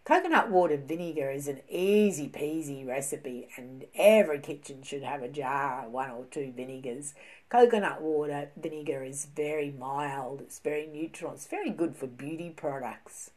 Coconut 0.05 0.51
water 0.51 0.77
vinegar 0.77 1.31
is 1.31 1.49
an 1.49 1.63
easy 1.67 2.29
peasy 2.29 2.87
recipe, 2.87 3.49
and 3.57 3.87
every 3.95 4.39
kitchen 4.39 4.83
should 4.83 5.03
have 5.03 5.23
a 5.23 5.29
jar, 5.29 5.89
one 5.89 6.11
or 6.11 6.27
two 6.31 6.53
vinegars. 6.55 7.15
Coconut 7.49 8.03
water 8.03 8.51
vinegar 8.55 9.03
is 9.03 9.25
very 9.25 9.71
mild, 9.71 10.43
it's 10.43 10.59
very 10.59 10.87
neutral, 10.87 11.33
it's 11.33 11.47
very 11.47 11.71
good 11.71 11.97
for 11.97 12.07
beauty 12.07 12.51
products. 12.51 13.31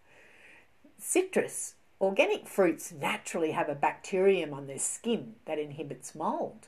Citrus. 1.00 1.76
Organic 2.02 2.50
fruits 2.50 2.92
naturally 2.92 3.52
have 3.52 3.70
a 3.70 3.74
bacterium 3.74 4.54
on 4.54 4.68
their 4.68 4.78
skin 4.78 5.36
that 5.46 5.58
inhibits 5.58 6.14
mold. 6.14 6.68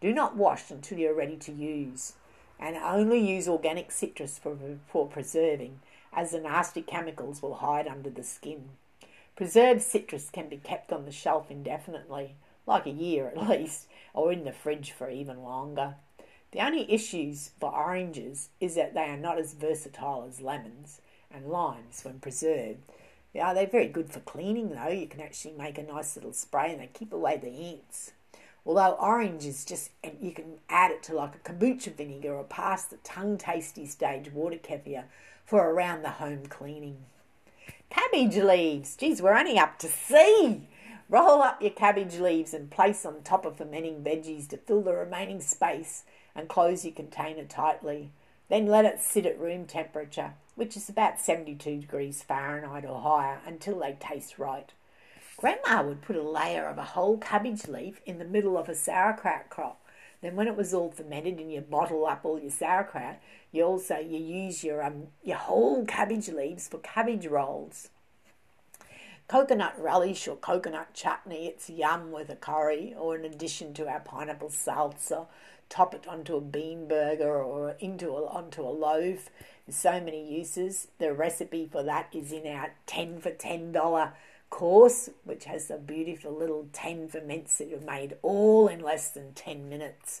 Do 0.00 0.14
not 0.14 0.34
wash 0.34 0.70
until 0.70 0.96
you're 0.96 1.12
ready 1.12 1.36
to 1.36 1.52
use, 1.52 2.14
and 2.58 2.74
only 2.74 3.18
use 3.18 3.46
organic 3.46 3.90
citrus 3.92 4.38
for, 4.38 4.56
for 4.88 5.06
preserving, 5.06 5.80
as 6.10 6.30
the 6.30 6.40
nasty 6.40 6.80
chemicals 6.80 7.42
will 7.42 7.56
hide 7.56 7.86
under 7.86 8.08
the 8.08 8.24
skin. 8.24 8.70
Preserved 9.40 9.80
citrus 9.80 10.28
can 10.28 10.50
be 10.50 10.58
kept 10.58 10.92
on 10.92 11.06
the 11.06 11.10
shelf 11.10 11.50
indefinitely, 11.50 12.34
like 12.66 12.84
a 12.84 12.90
year 12.90 13.26
at 13.26 13.38
least, 13.48 13.86
or 14.12 14.30
in 14.30 14.44
the 14.44 14.52
fridge 14.52 14.90
for 14.90 15.08
even 15.08 15.42
longer. 15.42 15.94
The 16.52 16.60
only 16.60 16.92
issues 16.92 17.52
for 17.58 17.74
oranges 17.74 18.50
is 18.60 18.74
that 18.74 18.92
they 18.92 19.08
are 19.08 19.16
not 19.16 19.38
as 19.38 19.54
versatile 19.54 20.26
as 20.28 20.42
lemons 20.42 21.00
and 21.30 21.46
limes 21.46 22.04
when 22.04 22.20
preserved. 22.20 22.80
Yeah, 23.32 23.54
they're 23.54 23.66
very 23.66 23.88
good 23.88 24.10
for 24.10 24.20
cleaning 24.20 24.74
though. 24.74 24.88
You 24.88 25.06
can 25.06 25.22
actually 25.22 25.54
make 25.54 25.78
a 25.78 25.84
nice 25.84 26.16
little 26.16 26.34
spray 26.34 26.72
and 26.72 26.82
they 26.82 26.90
keep 26.92 27.10
away 27.10 27.38
the 27.38 27.48
ants. 27.48 28.12
Although 28.66 28.98
orange 29.00 29.46
is 29.46 29.64
just, 29.64 29.90
you 30.20 30.32
can 30.32 30.58
add 30.68 30.90
it 30.90 31.02
to 31.04 31.14
like 31.14 31.34
a 31.34 31.38
kombucha 31.38 31.94
vinegar 31.94 32.34
or 32.34 32.44
past 32.44 32.90
the 32.90 32.98
tongue 32.98 33.38
tasty 33.38 33.86
stage 33.86 34.30
water 34.34 34.58
kefir 34.58 35.04
for 35.46 35.70
around 35.70 36.02
the 36.02 36.10
home 36.10 36.44
cleaning. 36.44 37.06
Cabbage 37.90 38.36
leaves. 38.36 38.94
Geez, 38.94 39.20
we're 39.20 39.36
only 39.36 39.58
up 39.58 39.76
to 39.80 39.88
C. 39.88 40.68
Roll 41.08 41.42
up 41.42 41.60
your 41.60 41.72
cabbage 41.72 42.18
leaves 42.18 42.54
and 42.54 42.70
place 42.70 43.04
on 43.04 43.22
top 43.22 43.44
of 43.44 43.56
fermenting 43.56 44.04
veggies 44.04 44.48
to 44.48 44.56
fill 44.56 44.82
the 44.82 44.94
remaining 44.94 45.40
space 45.40 46.04
and 46.36 46.48
close 46.48 46.84
your 46.84 46.94
container 46.94 47.44
tightly. 47.44 48.12
Then 48.48 48.66
let 48.66 48.84
it 48.84 49.00
sit 49.00 49.26
at 49.26 49.40
room 49.40 49.66
temperature, 49.66 50.34
which 50.54 50.76
is 50.76 50.88
about 50.88 51.20
72 51.20 51.80
degrees 51.80 52.22
Fahrenheit 52.22 52.84
or 52.84 53.00
higher, 53.00 53.40
until 53.44 53.80
they 53.80 53.96
taste 53.98 54.38
right. 54.38 54.72
Grandma 55.36 55.82
would 55.82 56.02
put 56.02 56.14
a 56.14 56.22
layer 56.22 56.66
of 56.66 56.78
a 56.78 56.84
whole 56.84 57.18
cabbage 57.18 57.66
leaf 57.66 58.00
in 58.06 58.20
the 58.20 58.24
middle 58.24 58.56
of 58.56 58.68
a 58.68 58.74
sauerkraut 58.74 59.50
crop. 59.50 59.84
Then, 60.22 60.36
when 60.36 60.48
it 60.48 60.56
was 60.56 60.74
all 60.74 60.90
fermented 60.90 61.38
and 61.38 61.52
you 61.52 61.60
bottle 61.60 62.06
up 62.06 62.24
all 62.24 62.38
your 62.38 62.50
sauerkraut, 62.50 63.18
you 63.52 63.64
also 63.64 63.96
you 63.98 64.18
use 64.18 64.62
your 64.62 64.82
um 64.82 65.08
your 65.22 65.38
whole 65.38 65.84
cabbage 65.84 66.28
leaves 66.28 66.68
for 66.68 66.78
cabbage 66.78 67.26
rolls. 67.26 67.88
Coconut 69.28 69.80
relish 69.80 70.26
or 70.26 70.36
coconut 70.36 70.92
chutney, 70.92 71.46
it's 71.46 71.70
yum 71.70 72.10
with 72.10 72.30
a 72.30 72.36
curry 72.36 72.94
or 72.98 73.16
in 73.16 73.24
addition 73.24 73.72
to 73.74 73.86
our 73.88 74.00
pineapple 74.00 74.48
salsa 74.48 75.26
top 75.70 75.94
it 75.94 76.06
onto 76.06 76.36
a 76.36 76.40
bean 76.40 76.86
burger 76.86 77.42
or 77.42 77.76
into 77.78 78.10
a, 78.10 78.26
onto 78.26 78.60
a 78.62 78.68
loaf. 78.68 79.30
There's 79.66 79.76
so 79.76 79.92
many 80.00 80.36
uses. 80.36 80.88
The 80.98 81.14
recipe 81.14 81.68
for 81.70 81.82
that 81.84 82.08
is 82.12 82.32
in 82.32 82.46
our 82.46 82.72
10 82.86 83.20
for 83.20 83.30
$10 83.30 84.12
course, 84.50 85.08
which 85.24 85.44
has 85.44 85.70
a 85.70 85.78
beautiful 85.78 86.32
little 86.32 86.66
10 86.72 87.08
ferments 87.08 87.56
that 87.58 87.72
are 87.72 87.80
made 87.80 88.16
all 88.22 88.68
in 88.68 88.80
less 88.80 89.10
than 89.10 89.32
10 89.32 89.68
minutes. 89.68 90.20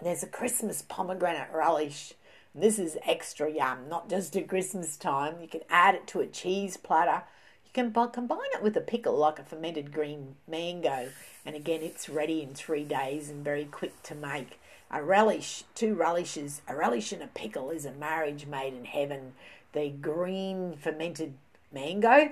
There's 0.00 0.22
a 0.22 0.28
Christmas 0.28 0.82
pomegranate 0.82 1.48
relish. 1.52 2.12
This 2.54 2.78
is 2.78 2.98
extra 3.06 3.50
yum, 3.50 3.88
not 3.88 4.08
just 4.08 4.36
at 4.36 4.48
Christmas 4.48 4.96
time. 4.96 5.40
You 5.40 5.48
can 5.48 5.62
add 5.68 5.94
it 5.94 6.06
to 6.08 6.20
a 6.20 6.26
cheese 6.26 6.76
platter 6.76 7.24
You 7.64 7.70
can 7.72 7.92
combine 7.92 8.38
it 8.54 8.62
with 8.62 8.76
a 8.76 8.82
pickle 8.82 9.16
like 9.16 9.38
a 9.38 9.44
fermented 9.44 9.92
green 9.92 10.36
mango, 10.46 11.10
and 11.44 11.56
again, 11.56 11.82
it's 11.82 12.08
ready 12.08 12.42
in 12.42 12.54
three 12.54 12.84
days 12.84 13.30
and 13.30 13.44
very 13.44 13.64
quick 13.64 14.02
to 14.04 14.14
make. 14.14 14.60
A 14.90 15.02
relish, 15.02 15.64
two 15.74 15.94
relishes, 15.94 16.62
a 16.68 16.76
relish 16.76 17.12
and 17.12 17.22
a 17.22 17.26
pickle 17.26 17.70
is 17.70 17.84
a 17.84 17.92
marriage 17.92 18.46
made 18.46 18.74
in 18.74 18.84
heaven. 18.84 19.32
The 19.72 19.90
green 19.90 20.76
fermented 20.76 21.34
mango 21.72 22.30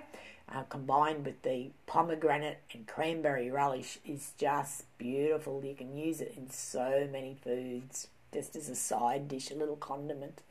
uh, 0.52 0.62
combined 0.64 1.24
with 1.24 1.42
the 1.42 1.70
pomegranate 1.86 2.58
and 2.72 2.86
cranberry 2.86 3.50
relish 3.50 3.98
is 4.06 4.32
just 4.38 4.84
beautiful. 4.98 5.64
You 5.64 5.74
can 5.74 5.96
use 5.96 6.20
it 6.20 6.34
in 6.36 6.50
so 6.50 7.08
many 7.10 7.36
foods, 7.42 8.08
just 8.32 8.54
as 8.56 8.68
a 8.68 8.76
side 8.76 9.28
dish, 9.28 9.50
a 9.50 9.54
little 9.54 9.76
condiment. 9.76 10.42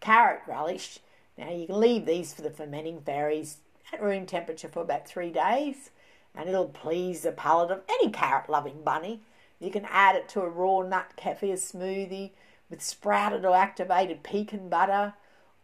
Carrot 0.00 0.42
relish. 0.46 1.00
Now 1.36 1.50
you 1.50 1.66
can 1.66 1.80
leave 1.80 2.06
these 2.06 2.32
for 2.32 2.42
the 2.42 2.50
fermenting 2.50 3.00
berries 3.00 3.58
at 3.92 4.02
room 4.02 4.26
temperature 4.26 4.68
for 4.68 4.82
about 4.82 5.08
three 5.08 5.30
days, 5.30 5.90
and 6.34 6.48
it'll 6.48 6.68
please 6.68 7.22
the 7.22 7.32
palate 7.32 7.70
of 7.70 7.82
any 7.88 8.10
carrot 8.10 8.48
loving 8.48 8.82
bunny. 8.84 9.20
You 9.58 9.70
can 9.70 9.86
add 9.90 10.16
it 10.16 10.28
to 10.30 10.42
a 10.42 10.48
raw 10.48 10.82
nut 10.82 11.12
kefir 11.16 11.54
smoothie 11.54 12.30
with 12.70 12.82
sprouted 12.82 13.44
or 13.44 13.54
activated 13.54 14.22
pecan 14.22 14.68
butter, 14.68 15.14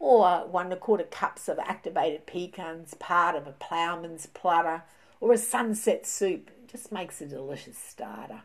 or 0.00 0.46
one 0.46 0.66
and 0.66 0.72
a 0.72 0.76
quarter 0.76 1.04
cups 1.04 1.48
of 1.48 1.58
activated 1.60 2.26
pecans, 2.26 2.94
part 2.94 3.36
of 3.36 3.46
a 3.46 3.52
ploughman's 3.52 4.26
platter, 4.26 4.82
or 5.20 5.32
a 5.32 5.38
sunset 5.38 6.06
soup. 6.06 6.50
It 6.64 6.68
just 6.68 6.90
makes 6.90 7.20
a 7.20 7.26
delicious 7.26 7.78
starter. 7.78 8.40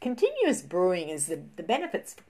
Continuous 0.00 0.62
brewing 0.62 1.08
is 1.08 1.26
the, 1.26 1.40
the 1.56 1.62
benefits 1.62 2.14
for 2.14 2.24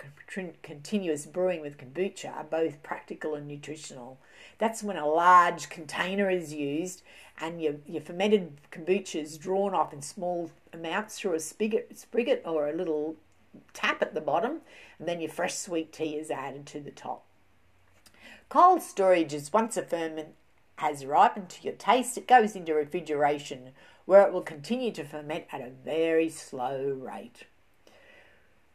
continuous 0.63 1.27
brewing 1.27 1.61
with 1.61 1.77
kombucha 1.77 2.35
are 2.35 2.45
both 2.45 2.83
practical 2.83 3.35
and 3.35 3.47
nutritional. 3.47 4.19
That's 4.59 4.83
when 4.83 4.97
a 4.97 5.07
large 5.07 5.69
container 5.69 6.31
is 6.31 6.55
used 6.55 7.03
and 7.41 7.61
your, 7.61 7.75
your 7.87 8.01
fermented 8.01 8.59
kombucha 8.71 9.21
is 9.21 9.37
drawn 9.37 9.75
off 9.75 9.93
in 9.93 10.03
small 10.03 10.51
amounts 10.73 11.19
through 11.19 11.35
a 11.35 11.41
spigot, 11.41 11.99
spigot 11.99 12.43
or 12.47 12.69
a 12.69 12.77
little 12.77 13.17
tap 13.73 14.01
at 14.01 14.15
the 14.15 14.21
bottom, 14.21 14.61
and 14.99 15.07
then 15.07 15.21
your 15.21 15.31
fresh 15.31 15.55
sweet 15.55 15.93
tea 15.93 16.17
is 16.17 16.31
added 16.31 16.67
to 16.67 16.81
the 16.81 16.91
top. 16.91 17.25
Cold 18.55 18.83
storage 18.83 19.35
is 19.35 19.53
once 19.53 19.77
a 19.77 19.83
ferment 19.83 20.37
has 20.77 21.05
ripened 21.05 21.49
to 21.49 21.65
your 21.65 21.73
taste, 21.73 22.17
it 22.17 22.29
goes 22.29 22.55
into 22.55 22.73
refrigeration 22.73 23.73
where 24.05 24.25
it 24.25 24.33
will 24.33 24.43
continue 24.43 24.93
to 24.93 25.03
ferment 25.03 25.47
at 25.51 25.61
a 25.61 25.73
very 25.85 26.29
slow 26.29 26.93
rate. 26.93 27.47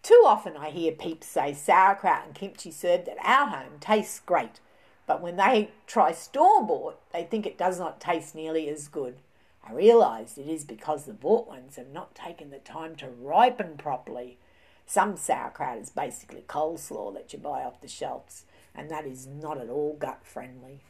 Too 0.03 0.21
often 0.25 0.57
I 0.57 0.71
hear 0.71 0.91
peeps 0.91 1.27
say 1.27 1.53
sauerkraut 1.53 2.25
and 2.25 2.35
kimchi 2.35 2.71
served 2.71 3.07
at 3.07 3.23
our 3.23 3.47
home 3.47 3.79
tastes 3.79 4.19
great, 4.19 4.59
but 5.07 5.21
when 5.21 5.37
they 5.37 5.71
try 5.87 6.11
store 6.11 6.61
bought, 6.61 6.99
they 7.13 7.23
think 7.23 7.45
it 7.45 7.57
does 7.57 7.79
not 7.79 8.01
taste 8.01 8.35
nearly 8.35 8.67
as 8.67 8.89
good. 8.89 9.19
I 9.65 9.71
realise 9.71 10.37
it 10.37 10.49
is 10.49 10.65
because 10.65 11.05
the 11.05 11.13
bought 11.13 11.47
ones 11.47 11.77
have 11.77 11.87
not 11.87 12.15
taken 12.15 12.49
the 12.49 12.59
time 12.59 12.97
to 12.97 13.07
ripen 13.07 13.77
properly. 13.77 14.39
Some 14.85 15.15
sauerkraut 15.15 15.77
is 15.77 15.89
basically 15.89 16.43
coleslaw 16.49 17.13
that 17.13 17.31
you 17.31 17.39
buy 17.39 17.63
off 17.63 17.79
the 17.79 17.87
shelves, 17.87 18.43
and 18.75 18.89
that 18.89 19.05
is 19.05 19.27
not 19.27 19.57
at 19.57 19.69
all 19.69 19.95
gut 19.99 20.19
friendly. 20.23 20.81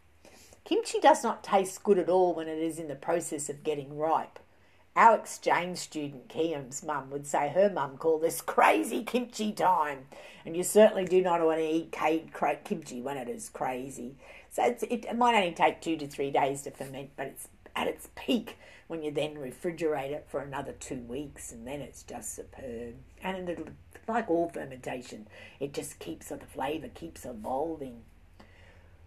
Kimchi 0.66 1.00
does 1.00 1.24
not 1.24 1.44
taste 1.44 1.84
good 1.84 1.98
at 1.98 2.10
all 2.10 2.34
when 2.36 2.48
it 2.48 2.60
is 2.60 2.78
in 2.78 2.88
the 2.88 2.96
process 2.96 3.50
of 3.50 3.64
getting 3.64 3.98
ripe. 3.98 4.40
Our 4.96 5.16
exchange 5.16 5.78
student 5.78 6.28
Kiam's 6.28 6.84
mum 6.84 7.10
would 7.10 7.26
say 7.26 7.50
her 7.50 7.70
mum 7.70 7.98
called 7.98 8.22
this 8.22 8.42
crazy 8.56 9.04
kimchi 9.04 9.52
time, 9.52 10.08
and 10.46 10.58
you 10.58 10.64
certainly 10.64 11.06
do 11.06 11.22
not 11.22 11.42
want 11.42 11.60
to 11.60 11.66
eat 11.66 11.96
kimchi 12.64 13.02
when 13.02 13.18
it 13.18 13.30
is 13.30 13.50
crazy. 13.50 14.16
So 14.50 14.64
it, 14.64 14.84
it 14.92 15.16
might 15.18 15.36
only 15.36 15.54
take 15.54 15.82
two 15.82 15.96
to 15.98 16.08
three 16.08 16.32
days 16.32 16.64
to 16.64 16.72
ferment, 16.72 17.12
but 17.16 17.28
it's 17.28 17.48
at 17.76 17.88
its 17.88 18.10
peak 18.16 18.58
when 18.88 19.04
you 19.04 19.12
then 19.12 19.36
refrigerate 19.36 20.12
it 20.12 20.26
for 20.28 20.42
another 20.42 20.74
two 20.74 21.02
weeks, 21.08 21.52
and 21.52 21.66
then 21.68 21.80
it's 21.80 22.04
just 22.04 22.36
superb. 22.36 22.96
And 23.24 23.48
it'll, 23.50 23.66
like 24.10 24.30
all 24.30 24.50
fermentation, 24.50 25.28
it 25.60 25.74
just 25.74 26.00
keeps 26.00 26.30
the 26.30 26.40
flavour 26.40 26.90
keeps 26.90 27.26
evolving. 27.26 28.02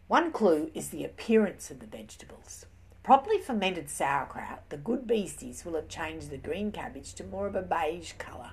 One 0.09 0.33
clue 0.33 0.71
is 0.75 0.89
the 0.89 1.05
appearance 1.05 1.71
of 1.71 1.81
the 1.81 1.87
vegetables. 1.87 2.67
Properly 3.03 3.39
fermented 3.39 3.91
sauerkraut, 3.91 4.69
the 4.69 4.77
good 4.77 5.07
beasties 5.07 5.65
will 5.65 5.75
have 5.75 5.89
changed 5.89 6.31
the 6.31 6.37
green 6.37 6.71
cabbage 6.71 7.15
to 7.15 7.25
more 7.25 7.47
of 7.47 7.57
a 7.57 7.63
beige 7.63 8.13
colour. 8.13 8.53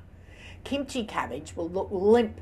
Kimchi 0.63 1.05
cabbage 1.05 1.55
will 1.55 1.69
look 1.69 1.89
limp 1.91 2.41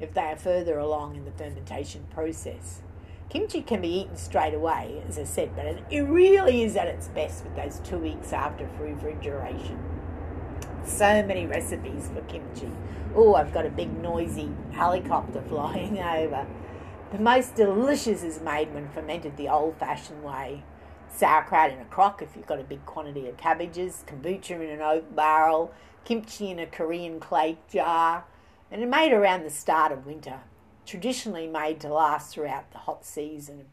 if 0.00 0.14
they 0.14 0.22
are 0.22 0.36
further 0.36 0.78
along 0.78 1.16
in 1.16 1.24
the 1.24 1.32
fermentation 1.32 2.06
process. 2.10 2.80
Kimchi 3.28 3.60
can 3.60 3.82
be 3.82 4.00
eaten 4.00 4.16
straight 4.16 4.54
away, 4.54 5.02
as 5.06 5.18
I 5.18 5.24
said, 5.24 5.54
but 5.54 5.66
it 5.90 6.02
really 6.02 6.62
is 6.62 6.76
at 6.76 6.86
its 6.86 7.08
best 7.08 7.44
with 7.44 7.56
those 7.56 7.80
two 7.80 7.98
weeks 7.98 8.32
after 8.32 8.68
refrigeration. 8.80 9.97
So 10.88 11.22
many 11.22 11.46
recipes 11.46 12.10
for 12.12 12.22
kimchi. 12.22 12.70
Oh, 13.14 13.34
I've 13.34 13.52
got 13.52 13.66
a 13.66 13.70
big 13.70 13.96
noisy 14.02 14.50
helicopter 14.72 15.42
flying 15.48 16.00
over. 16.00 16.46
The 17.12 17.18
most 17.18 17.54
delicious 17.54 18.22
is 18.22 18.40
made 18.40 18.72
when 18.74 18.88
fermented 18.88 19.36
the 19.36 19.48
old 19.48 19.76
fashioned 19.76 20.24
way. 20.24 20.64
Sauerkraut 21.08 21.72
in 21.72 21.80
a 21.80 21.84
crock 21.84 22.22
if 22.22 22.34
you've 22.34 22.46
got 22.46 22.58
a 22.58 22.64
big 22.64 22.84
quantity 22.84 23.28
of 23.28 23.36
cabbages, 23.36 24.02
kombucha 24.06 24.52
in 24.52 24.70
an 24.70 24.80
oak 24.80 25.14
barrel, 25.14 25.72
kimchi 26.04 26.50
in 26.50 26.58
a 26.58 26.66
Korean 26.66 27.20
clay 27.20 27.58
jar, 27.70 28.24
and 28.70 28.82
it 28.82 28.88
made 28.88 29.12
around 29.12 29.44
the 29.44 29.50
start 29.50 29.92
of 29.92 30.06
winter, 30.06 30.40
traditionally 30.84 31.46
made 31.46 31.80
to 31.80 31.92
last 31.92 32.32
throughout 32.32 32.72
the 32.72 32.78
hot 32.78 33.04
season. 33.04 33.66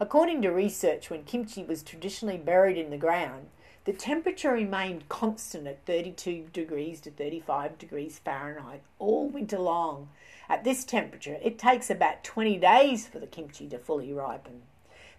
According 0.00 0.42
to 0.42 0.48
research, 0.48 1.08
when 1.08 1.24
kimchi 1.24 1.62
was 1.62 1.82
traditionally 1.82 2.38
buried 2.38 2.78
in 2.78 2.90
the 2.90 2.96
ground, 2.96 3.48
the 3.84 3.92
temperature 3.92 4.52
remained 4.52 5.08
constant 5.10 5.66
at 5.66 5.84
32 5.84 6.46
degrees 6.54 7.00
to 7.02 7.10
35 7.10 7.76
degrees 7.76 8.18
Fahrenheit 8.18 8.82
all 8.98 9.28
winter 9.28 9.58
long. 9.58 10.08
At 10.48 10.64
this 10.64 10.84
temperature, 10.84 11.36
it 11.42 11.58
takes 11.58 11.90
about 11.90 12.24
20 12.24 12.56
days 12.58 13.06
for 13.06 13.18
the 13.18 13.26
kimchi 13.26 13.68
to 13.68 13.78
fully 13.78 14.12
ripen. 14.12 14.62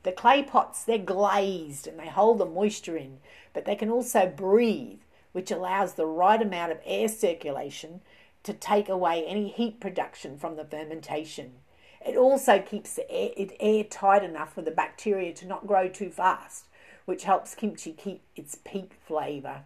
The 0.01 0.11
clay 0.11 0.41
pots, 0.41 0.83
they're 0.83 0.97
glazed 0.97 1.85
and 1.85 1.99
they 1.99 2.07
hold 2.07 2.39
the 2.39 2.45
moisture 2.45 2.97
in, 2.97 3.19
but 3.53 3.65
they 3.65 3.75
can 3.75 3.89
also 3.89 4.25
breathe, 4.27 4.99
which 5.31 5.51
allows 5.51 5.93
the 5.93 6.07
right 6.07 6.41
amount 6.41 6.71
of 6.71 6.79
air 6.85 7.07
circulation 7.07 8.01
to 8.43 8.53
take 8.53 8.89
away 8.89 9.23
any 9.25 9.47
heat 9.47 9.79
production 9.79 10.37
from 10.37 10.55
the 10.55 10.65
fermentation. 10.65 11.53
It 12.05 12.17
also 12.17 12.59
keeps 12.59 12.95
the 12.95 13.09
air, 13.11 13.29
it 13.37 13.55
airtight 13.59 14.23
enough 14.23 14.53
for 14.53 14.61
the 14.63 14.71
bacteria 14.71 15.33
to 15.33 15.47
not 15.47 15.67
grow 15.67 15.87
too 15.87 16.09
fast 16.09 16.65
which 17.05 17.23
helps 17.23 17.55
kimchi 17.55 17.93
keep 17.93 18.21
its 18.35 18.55
peak 18.55 18.91
flavour. 19.05 19.63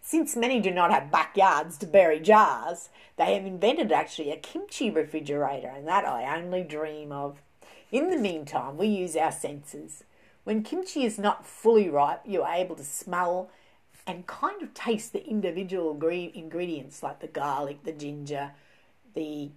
Since 0.00 0.36
many 0.36 0.60
do 0.60 0.70
not 0.70 0.90
have 0.90 1.10
backyards 1.10 1.76
to 1.78 1.86
bury 1.86 2.20
jars, 2.20 2.88
they 3.16 3.34
have 3.34 3.44
invented 3.44 3.92
actually 3.92 4.30
a 4.30 4.36
kimchi 4.36 4.90
refrigerator, 4.90 5.68
and 5.68 5.86
that 5.86 6.04
I 6.04 6.36
only 6.36 6.62
dream 6.62 7.12
of. 7.12 7.42
In 7.90 8.10
the 8.10 8.16
meantime, 8.16 8.76
we 8.76 8.86
use 8.86 9.16
our 9.16 9.32
senses. 9.32 10.04
When 10.44 10.62
kimchi 10.62 11.04
is 11.04 11.18
not 11.18 11.46
fully 11.46 11.88
ripe, 11.88 12.22
you 12.24 12.42
are 12.42 12.54
able 12.54 12.76
to 12.76 12.84
smell 12.84 13.50
and 14.06 14.26
kind 14.26 14.62
of 14.62 14.72
taste 14.72 15.12
the 15.12 15.26
individual 15.26 15.90
ingredients 16.02 17.02
like 17.02 17.20
the 17.20 17.26
garlic, 17.26 17.84
the 17.84 17.92
ginger, 17.92 18.52
the 19.14 19.50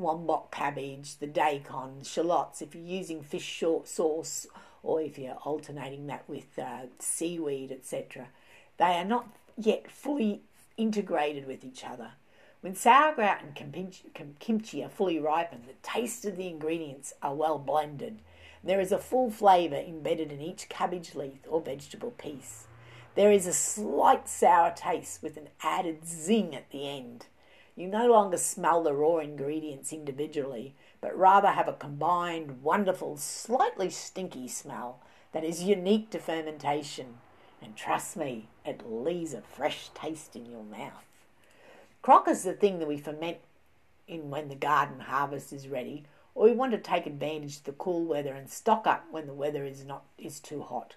wombok 0.00 0.52
cabbage, 0.52 1.16
the 1.16 1.26
daikon, 1.26 2.04
shallots. 2.04 2.62
If 2.62 2.74
you're 2.74 2.84
using 2.84 3.22
fish 3.22 3.42
short 3.42 3.88
sauce 3.88 4.46
or 4.82 5.00
if 5.00 5.18
you're 5.18 5.34
alternating 5.44 6.06
that 6.06 6.28
with 6.28 6.58
uh, 6.58 6.86
seaweed, 6.98 7.72
etc., 7.72 8.28
they 8.78 8.96
are 8.96 9.04
not 9.04 9.28
yet 9.56 9.90
fully 9.90 10.42
integrated 10.76 11.46
with 11.46 11.64
each 11.64 11.84
other. 11.84 12.12
When 12.60 12.74
sauerkraut 12.74 13.42
and 13.42 14.38
kimchi 14.38 14.84
are 14.84 14.88
fully 14.88 15.18
ripened, 15.18 15.64
the 15.64 15.74
taste 15.82 16.24
of 16.26 16.36
the 16.36 16.48
ingredients 16.48 17.14
are 17.22 17.34
well 17.34 17.58
blended. 17.58 18.18
There 18.62 18.80
is 18.80 18.92
a 18.92 18.98
full 18.98 19.30
flavour 19.30 19.76
embedded 19.76 20.30
in 20.30 20.42
each 20.42 20.68
cabbage 20.68 21.14
leaf 21.14 21.40
or 21.48 21.62
vegetable 21.62 22.10
piece. 22.10 22.66
There 23.14 23.32
is 23.32 23.46
a 23.46 23.54
slight 23.54 24.28
sour 24.28 24.72
taste 24.76 25.22
with 25.22 25.36
an 25.38 25.48
added 25.62 26.06
zing 26.06 26.54
at 26.54 26.70
the 26.70 26.88
end. 26.88 27.26
You 27.74 27.88
no 27.88 28.06
longer 28.08 28.36
smell 28.36 28.82
the 28.82 28.92
raw 28.92 29.18
ingredients 29.18 29.92
individually, 29.92 30.74
but 31.00 31.16
rather 31.16 31.48
have 31.48 31.68
a 31.68 31.72
combined, 31.72 32.62
wonderful, 32.62 33.16
slightly 33.16 33.90
stinky 33.90 34.48
smell 34.48 35.00
that 35.32 35.44
is 35.44 35.62
unique 35.62 36.10
to 36.10 36.18
fermentation. 36.18 37.18
And 37.62 37.76
trust 37.76 38.16
me, 38.16 38.48
it 38.64 38.90
leaves 38.90 39.34
a 39.34 39.42
fresh 39.42 39.90
taste 39.94 40.36
in 40.36 40.46
your 40.46 40.64
mouth. 40.64 41.04
Crock 42.02 42.28
is 42.28 42.42
the 42.42 42.52
thing 42.52 42.78
that 42.78 42.88
we 42.88 42.96
ferment 42.96 43.38
in 44.08 44.30
when 44.30 44.48
the 44.48 44.54
garden 44.54 45.00
harvest 45.00 45.52
is 45.52 45.68
ready, 45.68 46.04
or 46.34 46.44
we 46.44 46.52
want 46.52 46.72
to 46.72 46.78
take 46.78 47.06
advantage 47.06 47.58
of 47.58 47.64
the 47.64 47.72
cool 47.72 48.04
weather 48.04 48.34
and 48.34 48.48
stock 48.48 48.86
up 48.86 49.04
when 49.10 49.26
the 49.26 49.34
weather 49.34 49.64
is 49.64 49.84
not 49.84 50.04
is 50.18 50.40
too 50.40 50.62
hot. 50.62 50.96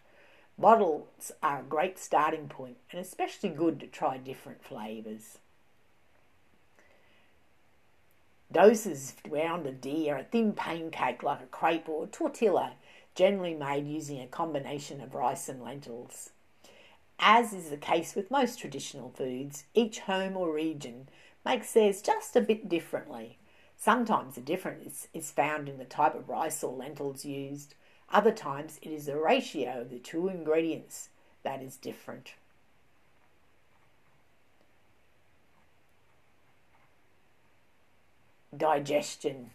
Bottles 0.58 1.32
are 1.42 1.60
a 1.60 1.63
great 1.63 1.98
starting 1.98 2.48
point 2.48 2.78
and 2.92 3.02
especially 3.02 3.50
good 3.50 3.80
to 3.80 3.88
try 3.88 4.18
different 4.18 4.63
flavours. 4.63 5.39
Dosas 8.54 9.16
round 9.28 9.66
a 9.66 9.70
a 9.70 9.72
D 9.72 10.12
are 10.12 10.20
a 10.20 10.24
thin 10.24 10.54
pancake 10.54 11.24
like 11.24 11.42
a 11.42 11.48
crepe 11.48 11.89
or 11.89 12.04
a 12.04 12.08
tortilla, 12.08 12.74
generally 13.16 13.56
made 13.56 13.88
using 13.88 14.22
a 14.22 14.28
combination 14.28 15.02
of 15.02 15.16
rice 15.16 15.50
and 15.50 15.63
lentils. 15.63 16.30
As 17.18 17.52
is 17.52 17.72
the 17.72 17.78
case 17.78 18.13
with 18.13 18.30
most 18.30 18.60
traditional 18.60 19.10
foods, 19.10 19.63
each 19.74 20.02
home 20.02 20.38
or 20.38 20.54
region 20.54 21.10
makes 21.44 21.74
theirs 21.74 22.04
just 22.04 22.36
a 22.36 22.42
bit 22.42 22.70
differently. 22.70 23.39
Sometimes 23.76 24.36
the 24.36 24.42
difference 24.42 25.08
is 25.16 25.32
found 25.32 25.68
in 25.68 25.80
the 25.80 25.84
type 25.84 26.13
of 26.13 26.30
rice 26.30 26.63
or 26.63 26.78
lentils 26.78 27.26
used. 27.26 27.74
Other 28.12 28.32
times 28.32 28.78
it 28.84 28.92
is 28.92 29.08
the 29.08 29.18
ratio 29.18 29.82
of 29.82 29.89
the 29.89 29.98
two 29.98 30.28
ingredients 30.28 31.10
that 31.42 31.63
is 31.63 31.76
different. 31.76 32.36
Digestion. 38.58 39.52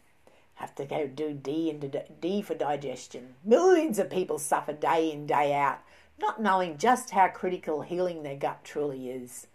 Have 0.54 0.74
to 0.76 0.84
go 0.84 1.06
do 1.06 1.32
D 1.32 1.70
into 1.70 2.04
D 2.20 2.42
for 2.42 2.54
digestion. 2.54 3.34
Millions 3.44 3.98
of 3.98 4.10
people 4.10 4.38
suffer 4.38 4.72
day 4.72 5.10
in, 5.12 5.26
day 5.26 5.54
out, 5.54 5.78
not 6.20 6.40
knowing 6.40 6.78
just 6.78 7.10
how 7.10 7.28
critical 7.28 7.82
healing 7.82 8.22
their 8.22 8.36
gut 8.36 8.64
truly 8.64 9.10
is. 9.10 9.46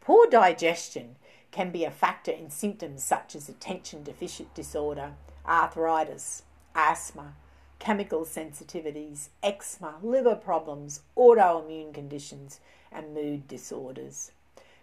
Poor 0.00 0.26
digestion 0.28 1.16
can 1.50 1.70
be 1.70 1.84
a 1.84 1.90
factor 1.90 2.30
in 2.30 2.50
symptoms 2.50 3.02
such 3.02 3.34
as 3.34 3.48
attention 3.48 4.02
deficit 4.02 4.52
disorder, 4.54 5.12
arthritis, 5.46 6.42
asthma, 6.74 7.34
chemical 7.78 8.24
sensitivities, 8.24 9.30
eczema, 9.42 9.94
liver 10.02 10.36
problems, 10.36 11.00
autoimmune 11.16 11.92
conditions, 11.92 12.60
and 12.92 13.14
mood 13.14 13.48
disorders. 13.48 14.32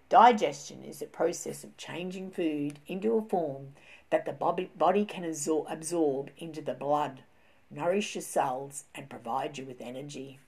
Digestion 0.09 0.83
is 0.83 0.99
the 0.99 1.05
process 1.05 1.63
of 1.63 1.77
changing 1.77 2.31
food 2.31 2.79
into 2.87 3.17
a 3.17 3.21
form 3.21 3.73
that 4.09 4.25
the 4.25 4.67
body 4.77 5.05
can 5.05 5.23
absorb 5.25 6.29
into 6.37 6.61
the 6.61 6.73
blood, 6.73 7.23
nourish 7.69 8.15
your 8.15 8.21
cells, 8.21 8.85
and 8.95 9.09
provide 9.09 9.57
you 9.57 9.65
with 9.65 9.81
energy. 9.81 10.39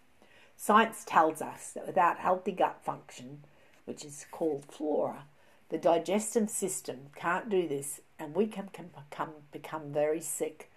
Science 0.56 1.04
tells 1.06 1.42
us 1.42 1.72
that 1.72 1.88
without 1.88 2.20
healthy 2.20 2.52
gut 2.52 2.80
function, 2.84 3.44
which 3.86 4.06
is 4.06 4.26
called 4.32 4.66
flora, 4.66 5.26
the 5.70 5.78
digestive 5.78 6.50
system 6.50 7.08
can't 7.16 7.50
do 7.50 7.68
this, 7.68 8.02
and 8.18 8.34
we 8.34 8.48
can, 8.48 8.70
can 8.70 8.90
become, 9.10 9.32
become 9.52 9.94
very 9.94 10.22
sick 10.22 10.70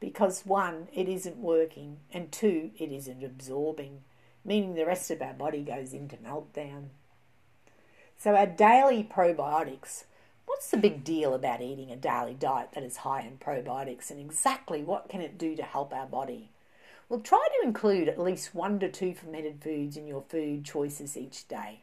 because 0.00 0.46
one, 0.46 0.88
it 0.92 1.08
isn't 1.08 1.36
working, 1.38 1.98
and 2.12 2.30
two, 2.30 2.70
it 2.78 2.92
isn't 2.92 3.24
absorbing, 3.24 4.02
meaning 4.44 4.74
the 4.74 4.86
rest 4.86 5.10
of 5.10 5.20
our 5.20 5.34
body 5.34 5.62
goes 5.62 5.92
into 5.92 6.16
meltdown. 6.16 6.84
So, 8.16 8.34
our 8.34 8.46
daily 8.46 9.02
probiotics 9.04 10.04
What's 10.48 10.70
the 10.70 10.78
big 10.78 11.04
deal 11.04 11.34
about 11.34 11.60
eating 11.60 11.90
a 11.90 11.96
daily 11.96 12.32
diet 12.32 12.70
that 12.72 12.82
is 12.82 12.96
high 12.96 13.20
in 13.20 13.36
probiotics 13.36 14.10
and 14.10 14.18
exactly 14.18 14.82
what 14.82 15.10
can 15.10 15.20
it 15.20 15.36
do 15.36 15.54
to 15.54 15.62
help 15.62 15.92
our 15.92 16.06
body? 16.06 16.48
Well, 17.06 17.20
try 17.20 17.46
to 17.60 17.68
include 17.68 18.08
at 18.08 18.18
least 18.18 18.54
one 18.54 18.78
to 18.78 18.90
two 18.90 19.12
fermented 19.12 19.62
foods 19.62 19.98
in 19.98 20.06
your 20.06 20.22
food 20.22 20.64
choices 20.64 21.18
each 21.18 21.46
day, 21.48 21.80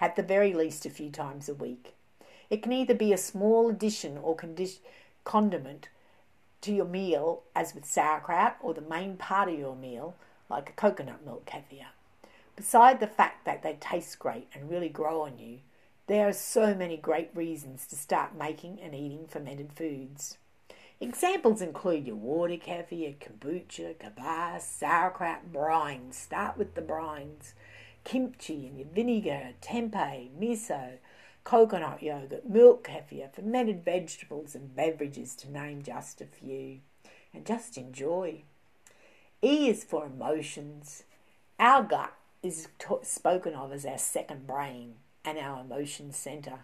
at 0.00 0.16
the 0.16 0.22
very 0.24 0.52
least 0.52 0.84
a 0.84 0.90
few 0.90 1.10
times 1.10 1.48
a 1.48 1.54
week. 1.54 1.94
It 2.50 2.60
can 2.60 2.72
either 2.72 2.92
be 2.92 3.12
a 3.12 3.16
small 3.16 3.70
addition 3.70 4.18
or 4.18 4.34
condi- 4.36 4.80
condiment 5.22 5.88
to 6.62 6.72
your 6.72 6.86
meal, 6.86 7.44
as 7.54 7.72
with 7.72 7.84
sauerkraut, 7.84 8.56
or 8.60 8.74
the 8.74 8.80
main 8.80 9.16
part 9.16 9.48
of 9.48 9.56
your 9.56 9.76
meal, 9.76 10.16
like 10.50 10.70
a 10.70 10.72
coconut 10.72 11.24
milk 11.24 11.46
kefir. 11.46 11.86
Beside 12.56 12.98
the 12.98 13.06
fact 13.06 13.44
that 13.44 13.62
they 13.62 13.74
taste 13.74 14.18
great 14.18 14.48
and 14.52 14.68
really 14.68 14.88
grow 14.88 15.20
on 15.20 15.38
you, 15.38 15.60
there 16.12 16.28
are 16.28 16.34
so 16.34 16.74
many 16.74 16.98
great 16.98 17.30
reasons 17.34 17.86
to 17.86 17.96
start 17.96 18.36
making 18.36 18.78
and 18.82 18.94
eating 18.94 19.26
fermented 19.26 19.72
foods. 19.72 20.36
Examples 21.00 21.62
include 21.62 22.06
your 22.06 22.16
water 22.16 22.58
kefir, 22.58 23.16
kombucha, 23.16 23.96
kvass, 23.96 24.60
sauerkraut, 24.60 25.50
brines. 25.50 26.12
Start 26.12 26.58
with 26.58 26.74
the 26.74 26.82
brines. 26.82 27.54
Kimchi 28.04 28.66
and 28.66 28.76
your 28.76 28.88
vinegar, 28.94 29.52
tempeh, 29.62 30.28
miso, 30.38 30.98
coconut 31.44 32.02
yogurt, 32.02 32.46
milk 32.46 32.86
kefir, 32.86 33.32
fermented 33.32 33.82
vegetables 33.82 34.54
and 34.54 34.76
beverages 34.76 35.34
to 35.36 35.50
name 35.50 35.82
just 35.82 36.20
a 36.20 36.26
few. 36.26 36.80
And 37.32 37.46
just 37.46 37.78
enjoy. 37.78 38.42
E 39.40 39.70
is 39.70 39.82
for 39.82 40.04
emotions. 40.04 41.04
Our 41.58 41.82
gut 41.82 42.12
is 42.42 42.68
t- 42.78 42.96
spoken 43.00 43.54
of 43.54 43.72
as 43.72 43.86
our 43.86 43.96
second 43.96 44.46
brain 44.46 44.96
and 45.24 45.38
our 45.38 45.60
emotion 45.60 46.12
center. 46.12 46.60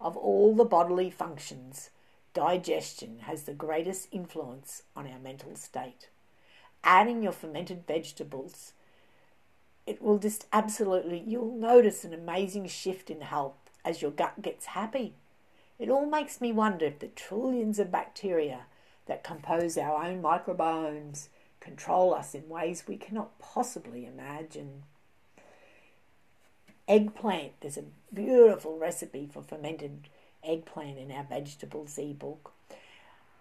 Of 0.00 0.16
all 0.16 0.54
the 0.54 0.64
bodily 0.64 1.10
functions, 1.10 1.90
digestion 2.34 3.20
has 3.20 3.44
the 3.44 3.54
greatest 3.54 4.08
influence 4.12 4.82
on 4.94 5.06
our 5.06 5.18
mental 5.18 5.56
state. 5.56 6.08
Adding 6.84 7.22
your 7.22 7.32
fermented 7.32 7.86
vegetables, 7.86 8.72
it 9.86 10.02
will 10.02 10.18
just 10.18 10.46
absolutely, 10.52 11.22
you'll 11.26 11.54
notice 11.54 12.04
an 12.04 12.12
amazing 12.12 12.68
shift 12.68 13.10
in 13.10 13.22
health 13.22 13.70
as 13.84 14.02
your 14.02 14.10
gut 14.10 14.42
gets 14.42 14.66
happy. 14.66 15.14
It 15.78 15.90
all 15.90 16.06
makes 16.06 16.40
me 16.40 16.52
wonder 16.52 16.86
if 16.86 16.98
the 16.98 17.08
trillions 17.08 17.78
of 17.78 17.90
bacteria 17.90 18.66
that 19.06 19.24
compose 19.24 19.78
our 19.78 20.04
own 20.04 20.22
microbiomes, 20.22 21.28
control 21.60 22.14
us 22.14 22.34
in 22.34 22.48
ways 22.48 22.84
we 22.86 22.96
cannot 22.96 23.38
possibly 23.38 24.04
imagine. 24.06 24.82
Eggplant, 26.88 27.52
there's 27.60 27.76
a 27.76 27.84
beautiful 28.14 28.78
recipe 28.78 29.28
for 29.32 29.42
fermented 29.42 30.08
eggplant 30.44 30.98
in 30.98 31.10
our 31.10 31.24
vegetables 31.24 31.98
ebook. 31.98 32.52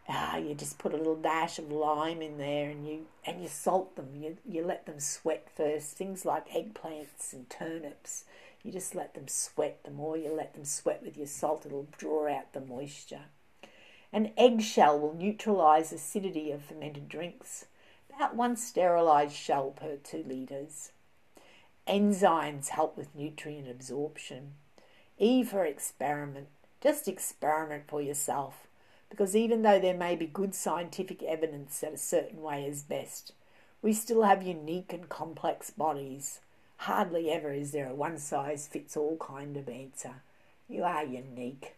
Ah, 0.10 0.38
you 0.38 0.56
just 0.56 0.80
put 0.80 0.94
a 0.94 0.98
little 0.98 1.16
dash 1.16 1.60
of 1.60 1.72
lime 1.72 2.22
in 2.24 2.40
there 2.40 2.70
and 2.70 2.88
you 2.88 3.06
and 3.24 3.42
you 3.42 3.48
salt 3.48 3.96
them. 3.96 4.16
You 4.16 4.38
you 4.48 4.64
let 4.64 4.88
them 4.88 5.00
sweat 5.00 5.48
first. 5.56 5.96
Things 5.96 6.26
like 6.26 6.50
eggplants 6.50 7.34
and 7.34 7.48
turnips. 7.50 8.26
You 8.64 8.72
just 8.72 8.96
let 8.96 9.14
them 9.14 9.28
sweat. 9.28 9.84
The 9.84 9.92
more 9.92 10.18
you 10.18 10.32
let 10.32 10.56
them 10.56 10.66
sweat 10.66 11.04
with 11.04 11.16
your 11.16 11.28
salt, 11.28 11.68
it'll 11.68 11.88
draw 11.98 12.28
out 12.28 12.54
the 12.54 12.62
moisture. 12.62 13.26
An 14.12 14.32
eggshell 14.38 15.00
will 15.00 15.14
neutralise 15.14 15.92
acidity 15.92 16.52
of 16.52 16.64
fermented 16.64 17.10
drinks. 17.10 17.66
About 18.16 18.36
one 18.36 18.56
sterilised 18.56 19.36
shell 19.36 19.70
per 19.70 19.98
two 19.98 20.24
litres. 20.24 20.92
Enzymes 21.88 22.70
help 22.70 22.98
with 22.98 23.16
nutrient 23.16 23.70
absorption. 23.70 24.54
E 25.18 25.44
for 25.44 25.66
experiment. 25.66 26.48
Just 26.82 27.08
experiment 27.08 27.84
for 27.88 28.02
yourself 28.02 28.68
because 29.10 29.36
even 29.36 29.62
though 29.62 29.80
there 29.80 29.96
may 29.96 30.16
be 30.16 30.26
good 30.26 30.54
scientific 30.54 31.24
evidence 31.24 31.80
that 31.80 31.94
a 31.94 31.98
certain 31.98 32.42
way 32.42 32.66
is 32.66 32.84
best, 32.84 33.34
we 33.82 33.94
still 33.94 34.24
have 34.24 34.44
unique 34.44 34.92
and 34.92 35.10
complex 35.10 35.70
bodies. 35.70 36.40
Hardly 36.78 37.30
ever 37.30 37.54
is 37.54 37.72
there 37.72 37.88
a 37.88 37.96
one 37.96 38.18
size 38.18 38.68
fits 38.68 38.98
all 38.98 39.18
kind 39.18 39.56
of 39.58 39.70
answer. 39.70 40.16
You 40.68 40.84
are 40.84 41.06
unique. 41.06 41.76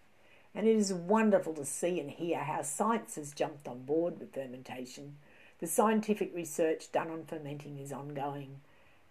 And 0.55 0.67
it 0.67 0.75
is 0.75 0.93
wonderful 0.93 1.53
to 1.55 1.65
see 1.65 1.99
and 1.99 2.09
hear 2.09 2.39
how 2.39 2.63
science 2.63 3.15
has 3.15 3.33
jumped 3.33 3.67
on 3.67 3.83
board 3.83 4.19
with 4.19 4.33
fermentation. 4.33 5.17
The 5.59 5.67
scientific 5.67 6.33
research 6.33 6.91
done 6.91 7.11
on 7.11 7.25
fermenting 7.25 7.77
is 7.77 7.91
ongoing. 7.91 8.61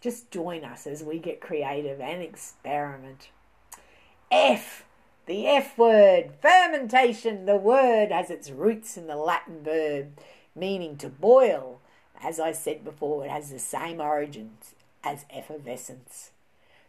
Just 0.00 0.30
join 0.30 0.64
us 0.64 0.86
as 0.86 1.02
we 1.02 1.18
get 1.18 1.40
creative 1.40 2.00
and 2.00 2.22
experiment. 2.22 3.28
F 4.30 4.84
the 5.26 5.48
F 5.48 5.76
word, 5.76 6.34
fermentation, 6.40 7.46
the 7.46 7.56
word 7.56 8.12
has 8.12 8.30
its 8.30 8.48
roots 8.48 8.96
in 8.96 9.08
the 9.08 9.16
Latin 9.16 9.64
verb 9.64 10.16
meaning 10.54 10.96
to 10.96 11.08
boil. 11.08 11.80
As 12.22 12.40
I 12.40 12.52
said 12.52 12.84
before, 12.84 13.24
it 13.24 13.30
has 13.30 13.50
the 13.50 13.58
same 13.58 14.00
origins 14.00 14.74
as 15.04 15.26
effervescence. 15.28 16.30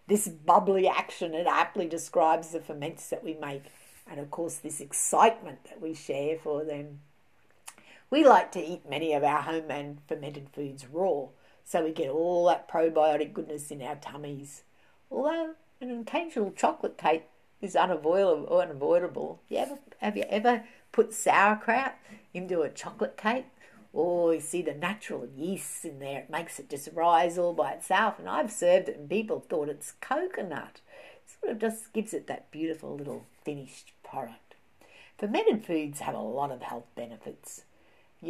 This 0.08 0.28
bubbly 0.28 0.88
action, 0.88 1.34
it 1.34 1.48
aptly 1.48 1.88
describes 1.88 2.50
the 2.50 2.62
ferments 2.62 3.10
that 3.10 3.24
we 3.24 3.34
make, 3.34 3.64
and 4.10 4.20
of 4.20 4.32
course, 4.32 4.56
this 4.56 4.80
excitement 4.80 5.66
that 5.66 5.82
we 5.82 5.94
share 5.94 6.38
for 6.38 6.64
them. 6.64 7.02
We 8.10 8.24
like 8.24 8.54
to 8.54 8.64
eat 8.64 8.90
many 8.90 9.14
of 9.14 9.24
our 9.24 9.42
homemade 9.42 9.98
fermented 10.08 10.50
foods 10.54 10.86
raw, 10.88 11.26
so 11.68 11.84
we 11.84 11.92
get 11.92 12.10
all 12.10 12.46
that 12.46 12.70
probiotic 12.70 13.34
goodness 13.34 13.72
in 13.72 13.82
our 13.82 13.98
tummies. 13.98 14.64
Although 15.12 15.56
an 15.82 16.00
occasional 16.00 16.52
chocolate 16.52 16.98
cake 16.98 17.26
is 17.62 17.76
unavoidable. 17.76 19.42
You 19.50 19.58
ever 19.58 19.78
have 19.98 20.16
you 20.16 20.24
ever 20.30 20.64
put 20.94 21.14
sauerkraut 21.14 21.96
into 22.34 22.62
a 22.62 22.70
chocolate 22.70 23.18
cake? 23.18 23.48
Oh, 23.94 24.32
you 24.32 24.40
see 24.40 24.62
the 24.62 24.76
natural 24.76 25.28
yeast 25.36 25.84
in 25.84 26.00
there, 26.00 26.20
it 26.20 26.30
makes 26.30 26.58
it 26.58 26.70
just 26.70 26.88
rise 26.94 27.38
all 27.38 27.54
by 27.54 27.74
itself. 27.74 28.18
And 28.18 28.30
I've 28.30 28.52
served 28.52 28.88
it, 28.88 28.98
and 28.98 29.10
people 29.10 29.42
thought 29.42 29.68
it's 29.68 29.94
coconut. 30.00 30.80
It 31.26 31.32
sort 31.42 31.52
of 31.52 31.60
just 31.60 31.92
gives 31.92 32.14
it 32.14 32.28
that 32.28 32.50
beautiful 32.50 32.96
little 32.96 33.26
finished 33.44 33.92
product. 34.04 34.56
Fermented 35.18 35.66
foods 35.66 36.00
have 36.00 36.16
a 36.16 36.20
lot 36.20 36.52
of 36.52 36.62
health 36.62 36.86
benefits. 36.96 37.64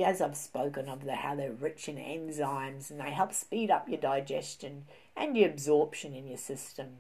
As 0.04 0.22
I've 0.22 0.38
spoken 0.38 0.90
of 0.90 1.06
the, 1.06 1.16
how 1.16 1.36
they're 1.36 1.52
rich 1.52 1.90
in 1.90 1.96
enzymes 1.98 2.92
and 2.92 3.00
they 3.00 3.12
help 3.12 3.34
speed 3.34 3.72
up 3.72 3.90
your 3.90 4.00
digestion 4.00 4.86
and 5.16 5.36
your 5.36 5.50
absorption 5.50 6.14
in 6.14 6.28
your 6.28 6.38
system. 6.38 6.98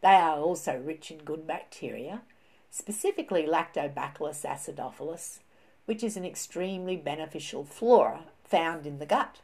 They 0.00 0.14
are 0.14 0.38
also 0.38 0.78
rich 0.78 1.10
in 1.10 1.18
good 1.18 1.46
bacteria, 1.46 2.22
specifically 2.70 3.46
Lactobacillus 3.46 4.44
acidophilus, 4.44 5.40
which 5.86 6.04
is 6.04 6.16
an 6.16 6.24
extremely 6.24 6.96
beneficial 6.96 7.64
flora 7.64 8.24
found 8.44 8.86
in 8.86 8.98
the 8.98 9.06
gut. 9.06 9.40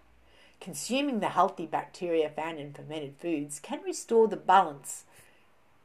Consuming 0.60 1.20
the 1.20 1.30
healthy 1.30 1.66
bacteria 1.66 2.28
found 2.30 2.58
in 2.58 2.72
fermented 2.72 3.16
foods 3.18 3.58
can 3.60 3.82
restore 3.82 4.28
the 4.28 4.36
balance 4.36 5.04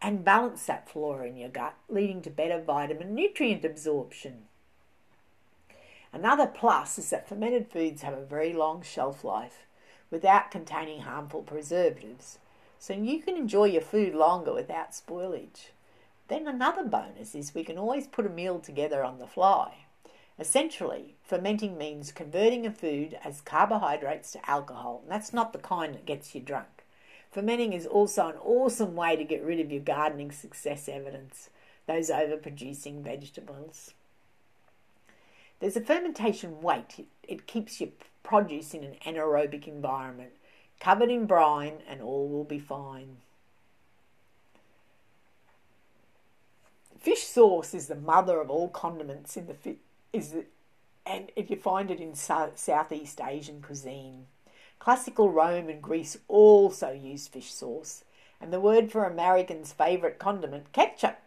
and 0.02 0.24
balance 0.24 0.66
that 0.66 0.88
flora 0.88 1.28
in 1.28 1.36
your 1.36 1.50
gut, 1.50 1.76
leading 1.90 2.22
to 2.22 2.30
better 2.30 2.62
vitamin 2.62 3.16
nutrient 3.16 3.66
absorption. 3.66 4.49
Another 6.12 6.48
plus 6.48 6.98
is 6.98 7.10
that 7.12 7.30
fermented 7.30 7.68
foods 7.68 8.02
have 8.02 8.18
a 8.18 8.26
very 8.26 8.52
long 8.54 8.82
shelf 8.82 9.24
life 9.24 9.66
without 10.10 10.52
containing 10.52 11.02
harmful 11.02 11.44
preservatives 11.44 12.40
so 12.80 12.94
you 12.94 13.20
can 13.20 13.36
enjoy 13.38 13.66
your 13.66 13.82
food 13.82 14.16
longer 14.16 14.54
without 14.54 14.92
spoilage. 14.92 15.68
Then 16.30 16.48
another 16.48 16.84
bonus 16.84 17.36
is 17.36 17.54
we 17.54 17.64
can 17.64 17.78
always 17.78 18.08
put 18.08 18.26
a 18.26 18.30
meal 18.30 18.60
together 18.60 19.04
on 19.04 19.20
the 19.20 19.28
fly. 19.28 19.86
Essentially, 20.40 21.16
fermenting 21.22 21.78
means 21.78 22.14
converting 22.14 22.66
a 22.66 22.72
food 22.72 23.18
as 23.24 23.42
carbohydrates 23.42 24.32
to 24.32 24.50
alcohol, 24.50 25.02
and 25.04 25.12
that's 25.12 25.34
not 25.34 25.52
the 25.52 25.60
kind 25.60 25.94
that 25.94 26.06
gets 26.06 26.34
you 26.34 26.40
drunk. 26.40 26.86
Fermenting 27.30 27.74
is 27.74 27.86
also 27.86 28.28
an 28.28 28.38
awesome 28.38 28.96
way 28.96 29.16
to 29.16 29.24
get 29.24 29.44
rid 29.44 29.60
of 29.60 29.72
your 29.72 29.82
gardening 29.82 30.32
success 30.32 30.88
evidence, 30.88 31.50
those 31.88 32.10
overproducing 32.10 33.04
vegetables. 33.04 33.94
There's 35.60 35.78
a 35.78 35.82
fermentation 35.82 36.62
weight, 36.62 37.08
it 37.24 37.48
keeps 37.48 37.82
your 37.82 37.90
produce 38.24 38.74
in 38.74 38.84
an 38.84 38.96
anaerobic 39.06 39.68
environment 39.68 40.32
covered 40.80 41.10
in 41.10 41.26
brine, 41.26 41.80
and 41.88 42.02
all 42.02 42.28
will 42.30 42.46
be 42.46 42.60
fine. 42.60 43.18
Fish 46.98 47.24
sauce 47.24 47.74
is 47.74 47.88
the 47.88 47.96
mother 47.96 48.40
of 48.40 48.50
all 48.50 48.70
condiments 48.70 49.38
in 49.38 49.48
the 49.48 49.76
is 50.12 50.36
and 51.06 51.32
if 51.36 51.50
you 51.50 51.56
find 51.56 51.90
it 51.90 52.00
in 52.00 52.14
Southeast 52.14 53.20
Asian 53.22 53.62
cuisine. 53.62 54.28
Classical 54.80 55.30
Rome 55.30 55.68
and 55.68 55.82
Greece 55.82 56.18
also 56.28 56.92
used 56.92 57.32
fish 57.32 57.52
sauce, 57.52 58.04
and 58.40 58.54
the 58.54 58.60
word 58.62 58.92
for 58.92 59.06
Americans' 59.06 59.74
favourite 59.74 60.20
condiment, 60.20 60.72
ketchup, 60.72 61.18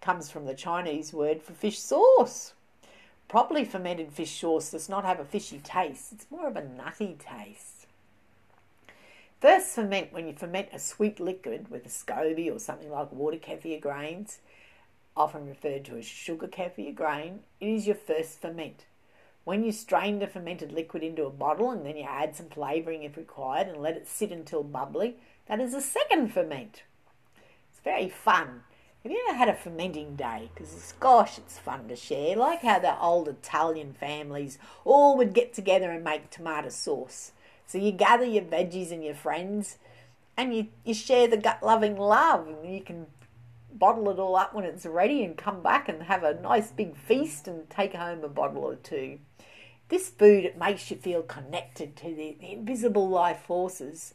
comes 0.00 0.30
from 0.30 0.46
the 0.46 0.54
Chinese 0.54 1.12
word 1.12 1.42
for 1.42 1.52
fish 1.52 1.78
sauce. 1.78 2.53
Properly 3.34 3.64
fermented 3.64 4.12
fish 4.12 4.30
sauce 4.30 4.70
does 4.70 4.88
not 4.88 5.04
have 5.04 5.18
a 5.18 5.24
fishy 5.24 5.58
taste, 5.58 6.12
it's 6.12 6.30
more 6.30 6.46
of 6.46 6.54
a 6.54 6.62
nutty 6.62 7.18
taste. 7.18 7.88
First 9.40 9.74
ferment 9.74 10.12
when 10.12 10.28
you 10.28 10.34
ferment 10.34 10.68
a 10.72 10.78
sweet 10.78 11.18
liquid 11.18 11.68
with 11.68 11.84
a 11.84 11.88
SCOBY 11.88 12.48
or 12.48 12.60
something 12.60 12.92
like 12.92 13.10
water 13.10 13.38
kefir 13.38 13.80
grains, 13.80 14.38
often 15.16 15.48
referred 15.48 15.84
to 15.86 15.96
as 15.96 16.06
sugar 16.06 16.46
kefir 16.46 16.94
grain, 16.94 17.40
it 17.58 17.66
is 17.66 17.88
your 17.88 17.96
first 17.96 18.40
ferment. 18.40 18.84
When 19.42 19.64
you 19.64 19.72
strain 19.72 20.20
the 20.20 20.28
fermented 20.28 20.70
liquid 20.70 21.02
into 21.02 21.26
a 21.26 21.30
bottle 21.30 21.72
and 21.72 21.84
then 21.84 21.96
you 21.96 22.06
add 22.08 22.36
some 22.36 22.50
flavouring 22.50 23.02
if 23.02 23.16
required 23.16 23.66
and 23.66 23.82
let 23.82 23.96
it 23.96 24.06
sit 24.06 24.30
until 24.30 24.62
bubbly, 24.62 25.16
that 25.48 25.58
is 25.58 25.74
a 25.74 25.80
second 25.80 26.32
ferment. 26.32 26.84
It's 27.72 27.80
very 27.80 28.08
fun. 28.08 28.62
Have 29.04 29.12
you 29.12 29.22
ever 29.28 29.36
had 29.36 29.50
a 29.50 29.54
fermenting 29.54 30.16
day? 30.16 30.48
Because, 30.54 30.94
gosh, 30.98 31.36
it's 31.36 31.58
fun 31.58 31.88
to 31.88 31.96
share. 31.96 32.36
Like 32.36 32.62
how 32.62 32.78
the 32.78 32.98
old 32.98 33.28
Italian 33.28 33.92
families 33.92 34.58
all 34.82 35.18
would 35.18 35.34
get 35.34 35.52
together 35.52 35.90
and 35.90 36.02
make 36.02 36.30
tomato 36.30 36.70
sauce. 36.70 37.32
So 37.66 37.76
you 37.76 37.92
gather 37.92 38.24
your 38.24 38.44
veggies 38.44 38.90
and 38.90 39.04
your 39.04 39.14
friends 39.14 39.76
and 40.38 40.56
you, 40.56 40.68
you 40.84 40.94
share 40.94 41.28
the 41.28 41.36
gut 41.36 41.62
loving 41.62 41.98
love 41.98 42.48
and 42.48 42.74
you 42.74 42.80
can 42.80 43.08
bottle 43.70 44.08
it 44.08 44.18
all 44.18 44.36
up 44.36 44.54
when 44.54 44.64
it's 44.64 44.86
ready 44.86 45.22
and 45.22 45.36
come 45.36 45.62
back 45.62 45.86
and 45.86 46.04
have 46.04 46.24
a 46.24 46.40
nice 46.40 46.70
big 46.70 46.96
feast 46.96 47.46
and 47.46 47.68
take 47.68 47.92
home 47.92 48.24
a 48.24 48.28
bottle 48.28 48.64
or 48.64 48.76
two. 48.76 49.18
This 49.90 50.08
food 50.08 50.46
it 50.46 50.56
makes 50.56 50.90
you 50.90 50.96
feel 50.96 51.20
connected 51.20 51.94
to 51.96 52.04
the, 52.04 52.38
the 52.40 52.52
invisible 52.52 53.06
life 53.06 53.40
forces. 53.40 54.14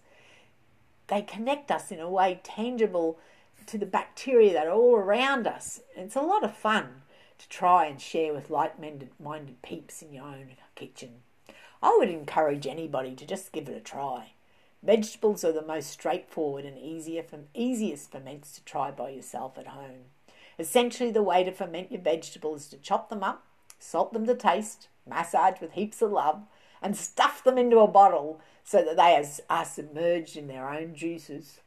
They 1.10 1.22
connect 1.22 1.70
us 1.70 1.92
in 1.92 2.00
a 2.00 2.10
way 2.10 2.40
tangible 2.44 3.20
to 3.68 3.78
the 3.78 3.86
bacteria 3.86 4.54
that 4.54 4.68
are 4.68 4.74
all 4.74 4.96
around 4.96 5.48
us. 5.48 5.82
It's 5.96 6.16
a 6.16 6.22
lot 6.22 6.44
of 6.44 6.56
fun 6.56 7.04
to 7.38 7.50
try 7.50 7.86
and 7.86 8.02
share 8.02 8.34
with 8.34 8.50
like 8.50 8.80
minded 8.80 9.62
peeps 9.62 10.02
in 10.02 10.14
your 10.14 10.26
own 10.26 10.56
kitchen. 10.76 11.22
I 11.82 11.96
would 11.98 12.10
encourage 12.10 12.68
anybody 12.68 13.16
to 13.16 13.26
just 13.26 13.52
give 13.52 13.70
it 13.70 13.78
a 13.78 13.80
try. 13.80 14.34
Vegetables 14.84 15.44
are 15.44 15.52
the 15.52 15.62
most 15.62 15.90
straightforward 15.90 16.66
and 16.66 16.78
easiest 16.78 18.12
ferments 18.12 18.52
to 18.54 18.64
try 18.64 18.92
by 18.92 19.10
yourself 19.10 19.58
at 19.58 19.68
home. 19.68 20.06
Essentially, 20.58 21.12
the 21.12 21.24
way 21.24 21.44
to 21.44 21.52
ferment 21.52 21.92
your 21.92 22.02
vegetables 22.02 22.64
is 22.64 22.68
to 22.70 22.78
chop 22.78 23.10
them 23.10 23.24
up, 23.24 23.46
salt 23.78 24.12
them 24.12 24.26
to 24.26 24.36
taste, 24.36 24.90
massage 25.08 25.62
with 25.62 25.74
heaps 25.74 26.02
of 26.02 26.12
love, 26.12 26.44
and 26.82 26.96
stuff 26.96 27.44
them 27.44 27.58
into 27.58 27.80
a 27.80 27.88
bottle 27.88 28.42
so 28.64 28.84
that 28.84 28.98
they 28.98 29.22
are 29.50 29.66
submerged 29.66 30.36
in 30.38 30.48
their 30.48 30.70
own 30.70 30.96
juices. 30.96 31.60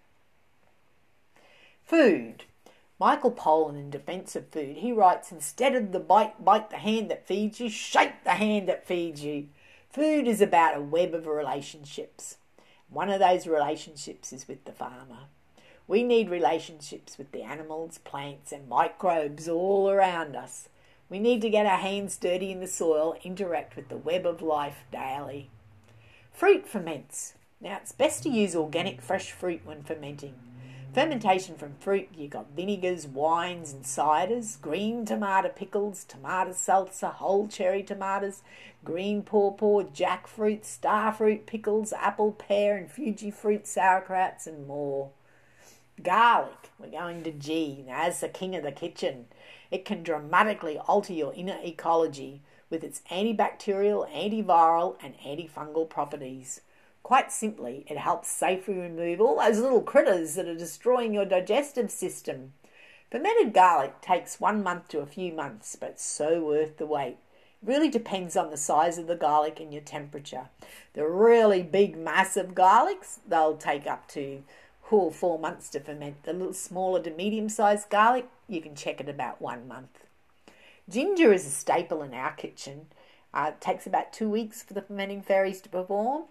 Food. 1.93 2.45
Michael 2.99 3.32
Pollan 3.32 3.78
in 3.78 3.90
Defence 3.90 4.34
of 4.34 4.49
Food, 4.49 4.78
he 4.78 4.93
writes, 4.93 5.30
instead 5.30 5.74
of 5.74 5.93
the 5.93 6.01
bite, 6.01 6.43
bite 6.43 6.70
the 6.70 6.78
hand 6.78 7.11
that 7.11 7.26
feeds 7.26 7.61
you, 7.61 7.68
shake 7.68 8.24
the 8.24 8.30
hand 8.30 8.66
that 8.70 8.86
feeds 8.86 9.22
you. 9.22 9.49
Food 9.90 10.26
is 10.26 10.40
about 10.40 10.74
a 10.74 10.80
web 10.80 11.12
of 11.12 11.26
relationships. 11.26 12.38
One 12.88 13.11
of 13.11 13.20
those 13.20 13.47
relationships 13.47 14.32
is 14.32 14.49
with 14.49 14.64
the 14.64 14.72
farmer. 14.72 15.26
We 15.86 16.03
need 16.03 16.30
relationships 16.30 17.18
with 17.18 17.30
the 17.30 17.43
animals, 17.43 17.99
plants, 17.99 18.53
and 18.53 18.70
microbes 18.70 19.47
all 19.47 19.90
around 19.90 20.34
us. 20.34 20.70
We 21.11 21.18
need 21.18 21.43
to 21.43 21.51
get 21.51 21.66
our 21.66 21.76
hands 21.76 22.16
dirty 22.16 22.51
in 22.53 22.61
the 22.61 22.66
soil, 22.68 23.18
interact 23.22 23.76
with 23.76 23.90
the 23.90 23.99
web 23.99 24.24
of 24.24 24.40
life 24.40 24.78
daily. 24.90 25.51
Fruit 26.32 26.66
ferments. 26.66 27.34
Now, 27.61 27.76
it's 27.82 27.93
best 27.93 28.22
to 28.22 28.30
use 28.30 28.57
organic 28.57 29.03
fresh 29.03 29.30
fruit 29.30 29.61
when 29.66 29.82
fermenting. 29.82 30.36
Fermentation 30.93 31.57
from 31.57 31.72
fruit, 31.80 32.09
you 32.14 32.28
got 32.28 32.55
vinegars, 32.55 33.07
wines, 33.07 33.72
and 33.72 33.82
ciders, 33.82 34.61
green 34.61 35.07
tomato 35.07 35.49
pickles, 35.49 36.05
tomato 36.05 36.51
salsa, 36.51 37.14
whole 37.14 37.49
cherry 37.49 37.82
tomatoes, 37.82 38.43
green 38.84 39.22
pawpaw, 39.22 39.84
jackfruit, 39.84 40.64
starfruit 40.64 41.47
pickles, 41.47 41.95
apple, 41.95 42.32
pear, 42.32 42.76
and 42.76 42.90
Fuji 42.93 43.30
fruit 43.30 43.64
sauerkrauts, 43.64 44.47
and 44.47 44.66
more. 44.66 45.09
Garlic, 46.03 46.70
we're 46.78 46.90
going 46.90 47.22
to 47.22 47.32
G, 47.32 47.86
as 47.90 48.20
the 48.20 48.28
king 48.28 48.55
of 48.55 48.62
the 48.62 48.70
kitchen. 48.70 49.24
It 49.70 49.86
can 49.86 50.03
dramatically 50.03 50.76
alter 50.76 51.14
your 51.14 51.32
inner 51.32 51.59
ecology 51.64 52.43
with 52.68 52.84
its 52.84 53.01
antibacterial, 53.11 54.12
antiviral, 54.12 54.97
and 55.03 55.14
antifungal 55.20 55.88
properties. 55.88 56.61
Quite 57.03 57.32
simply, 57.32 57.84
it 57.88 57.98
helps 57.98 58.28
safely 58.28 58.74
remove 58.74 59.20
all 59.20 59.36
those 59.36 59.59
little 59.59 59.82
critters 59.82 60.34
that 60.34 60.46
are 60.46 60.55
destroying 60.55 61.12
your 61.12 61.24
digestive 61.24 61.90
system. 61.90 62.53
Fermented 63.11 63.53
garlic 63.53 64.00
takes 64.00 64.40
one 64.40 64.62
month 64.62 64.88
to 64.88 65.00
a 65.00 65.07
few 65.07 65.32
months, 65.32 65.76
but 65.76 66.00
so 66.00 66.42
worth 66.42 66.78
the 66.78 66.86
wait. 66.86 67.18
It 67.62 67.68
really 67.68 67.90
depends 67.90 68.36
on 68.36 68.50
the 68.50 68.57
size 68.57 68.98
of 68.98 69.09
the 69.09 69.16
garlic 69.16 69.61
and 69.61 69.72
your 69.72 69.82
temperature. 69.82 70.48
The 70.94 71.07
really 71.07 71.62
big, 71.62 71.96
massive 71.96 72.55
garlics, 72.55 73.18
they'll 73.26 73.57
take 73.57 73.86
up 73.86 74.09
to 74.09 74.44
cool 74.82 75.11
four 75.11 75.38
months 75.38 75.68
to 75.70 75.80
ferment. 75.80 76.22
The 76.22 76.32
little 76.32 76.55
smaller 76.55 77.03
to 77.03 77.11
medium 77.11 77.48
sized 77.48 77.90
garlic, 77.90 78.28
you 78.48 78.61
can 78.61 78.74
check 78.74 79.00
it 79.00 79.09
about 79.09 79.42
one 79.42 79.66
month. 79.66 80.07
Ginger 80.88 81.32
is 81.32 81.46
a 81.46 81.50
staple 81.50 82.03
in 82.03 82.14
our 82.14 82.32
kitchen. 82.32 82.86
Uh, 83.34 83.53
it 83.55 83.61
takes 83.61 83.86
about 83.86 84.12
two 84.12 84.28
weeks 84.28 84.62
for 84.62 84.74
the 84.74 84.82
fermenting 84.82 85.22
fairies 85.22 85.61
to 85.62 85.68
perform 85.68 86.24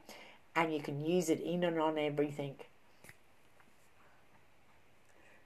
and 0.56 0.74
you 0.74 0.82
can 0.82 1.04
use 1.06 1.30
it 1.30 1.40
in 1.40 1.64
and 1.64 1.80
on 1.80 1.98
everything. 1.98 2.56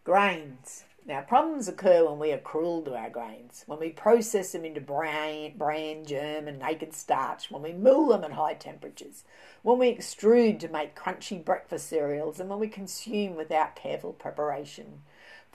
Grains. 0.03 0.83
Now, 1.07 1.21
problems 1.21 1.67
occur 1.67 2.03
when 2.03 2.17
we 2.17 2.31
are 2.31 2.39
cruel 2.39 2.81
to 2.81 2.95
our 2.95 3.11
grains, 3.11 3.63
when 3.67 3.79
we 3.79 3.89
process 3.89 4.51
them 4.51 4.65
into 4.65 4.81
bran, 4.81 5.55
bran, 5.55 6.03
germ, 6.03 6.47
and 6.47 6.57
naked 6.57 6.95
starch, 6.95 7.51
when 7.51 7.61
we 7.61 7.73
mill 7.73 8.07
them 8.07 8.23
at 8.23 8.31
high 8.31 8.55
temperatures, 8.55 9.23
when 9.61 9.77
we 9.77 9.93
extrude 9.93 10.59
to 10.59 10.67
make 10.67 10.95
crunchy 10.95 11.43
breakfast 11.43 11.87
cereals, 11.87 12.39
and 12.39 12.49
when 12.49 12.59
we 12.59 12.67
consume 12.67 13.35
without 13.35 13.75
careful 13.75 14.13
preparation. 14.13 15.03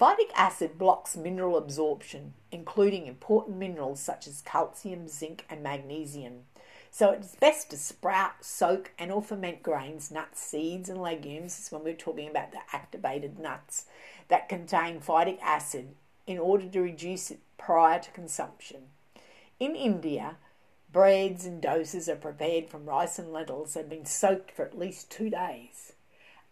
Phytic 0.00 0.30
acid 0.36 0.78
blocks 0.78 1.16
mineral 1.16 1.56
absorption, 1.56 2.34
including 2.52 3.08
important 3.08 3.56
minerals 3.56 4.00
such 4.00 4.28
as 4.28 4.42
calcium, 4.42 5.08
zinc, 5.08 5.44
and 5.50 5.64
magnesium. 5.64 6.44
So 6.90 7.10
it's 7.10 7.36
best 7.36 7.70
to 7.70 7.76
sprout, 7.76 8.44
soak, 8.44 8.90
and 8.98 9.12
or 9.12 9.22
ferment 9.22 9.62
grains, 9.62 10.10
nuts, 10.10 10.40
seeds, 10.40 10.88
and 10.88 11.00
legumes. 11.00 11.56
This 11.56 11.66
is 11.66 11.72
when 11.72 11.84
we're 11.84 11.94
talking 11.94 12.28
about 12.28 12.50
the 12.52 12.58
activated 12.72 13.38
nuts 13.38 13.86
that 14.28 14.48
contain 14.48 15.00
phytic 15.00 15.40
acid 15.40 15.94
in 16.26 16.38
order 16.38 16.68
to 16.68 16.80
reduce 16.80 17.30
it 17.30 17.40
prior 17.58 18.00
to 18.00 18.10
consumption. 18.10 18.88
In 19.58 19.76
India, 19.76 20.36
breads 20.92 21.44
and 21.46 21.62
dosas 21.62 22.08
are 22.08 22.16
prepared 22.16 22.68
from 22.68 22.86
rice 22.86 23.18
and 23.18 23.32
lentils 23.32 23.74
that 23.74 23.80
have 23.80 23.90
been 23.90 24.06
soaked 24.06 24.50
for 24.50 24.64
at 24.64 24.78
least 24.78 25.10
two 25.10 25.30
days. 25.30 25.92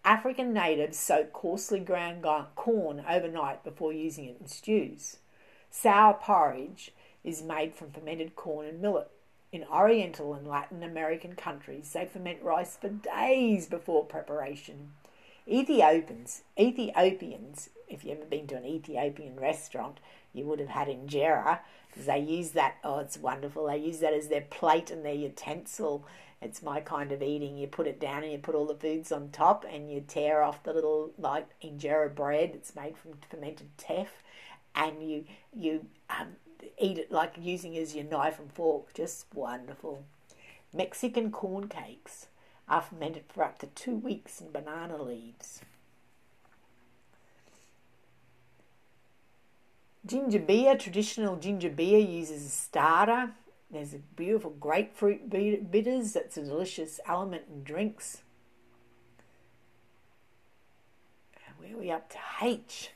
African 0.05 0.53
natives 0.53 0.99
soak 0.99 1.32
coarsely 1.32 1.80
ground 1.80 2.24
corn 2.55 3.05
overnight 3.09 3.64
before 3.64 3.93
using 3.93 4.26
it 4.26 4.39
in 4.41 4.47
stews. 4.47 5.16
Sour 5.70 6.14
porridge 6.14 6.93
is 7.24 7.43
made 7.43 7.74
from 7.74 7.91
fermented 7.91 8.36
corn 8.36 8.66
and 8.66 8.80
millet. 8.80 9.11
In 9.51 9.64
Oriental 9.64 10.34
and 10.34 10.46
Latin 10.46 10.82
American 10.82 11.34
countries, 11.34 11.90
they 11.94 12.05
ferment 12.05 12.42
rice 12.42 12.76
for 12.76 12.90
days 12.90 13.66
before 13.66 14.05
preparation. 14.05 14.92
Ethiopians, 15.49 16.42
Ethiopians, 16.61 17.70
if 17.88 18.05
you've 18.05 18.18
ever 18.18 18.26
been 18.26 18.46
to 18.49 18.57
an 18.57 18.66
Ethiopian 18.66 19.40
restaurant, 19.40 20.01
you 20.34 20.44
would 20.44 20.61
have 20.61 20.68
had 20.68 20.88
injera 20.88 21.61
because 21.88 22.05
they 22.05 22.18
use 22.18 22.51
that. 22.51 22.74
Oh, 22.84 22.99
it's 22.99 23.16
wonderful. 23.16 23.66
They 23.66 23.78
use 23.78 24.01
that 24.01 24.12
as 24.12 24.28
their 24.28 24.42
plate 24.42 24.90
and 24.90 25.03
their 25.03 25.14
utensil. 25.14 26.05
It's 26.42 26.62
my 26.62 26.80
kind 26.80 27.11
of 27.11 27.22
eating. 27.22 27.57
You 27.57 27.66
put 27.66 27.86
it 27.86 27.99
down 27.99 28.24
and 28.24 28.30
you 28.30 28.38
put 28.38 28.55
all 28.55 28.66
the 28.66 28.74
foods 28.74 29.11
on 29.11 29.30
top, 29.30 29.64
and 29.68 29.90
you 29.90 30.03
tear 30.07 30.42
off 30.42 30.62
the 30.62 30.74
little 30.74 31.12
like 31.18 31.49
injera 31.62 32.14
bread. 32.14 32.51
It's 32.53 32.76
made 32.76 32.99
from 32.99 33.14
fermented 33.30 33.70
teff, 33.78 34.22
and 34.74 35.03
you 35.03 35.24
you 35.55 35.86
um, 36.11 36.36
eat 36.78 36.98
it 36.98 37.12
like 37.12 37.34
using 37.40 37.76
as 37.76 37.94
your 37.94 38.04
knife 38.04 38.38
and 38.38 38.52
fork. 38.52 38.94
Just 38.94 39.26
wonderful. 39.34 40.04
Mexican 40.72 41.30
corn 41.30 41.68
cakes 41.68 42.26
are 42.68 42.82
fermented 42.82 43.24
for 43.28 43.44
up 43.44 43.59
to 43.59 43.66
two 43.66 43.94
weeks 43.94 44.40
in 44.40 44.50
banana 44.52 45.02
leaves. 45.02 45.62
Ginger 50.06 50.38
beer, 50.38 50.76
traditional 50.76 51.36
ginger 51.36 51.70
beer 51.70 51.98
uses 51.98 52.44
a 52.44 52.48
starter. 52.48 53.32
There's 53.70 53.92
a 53.92 53.98
beautiful 53.98 54.50
grapefruit 54.59 55.28
bitters. 55.28 56.12
That's 56.12 56.36
a 56.38 56.42
delicious 56.42 57.00
element 57.06 57.42
in 57.50 57.62
drinks. 57.62 58.22
And 61.46 61.54
Where 61.59 61.76
are 61.76 61.80
we 61.80 61.90
up 61.90 62.09
to 62.11 62.18
H? 62.40 62.90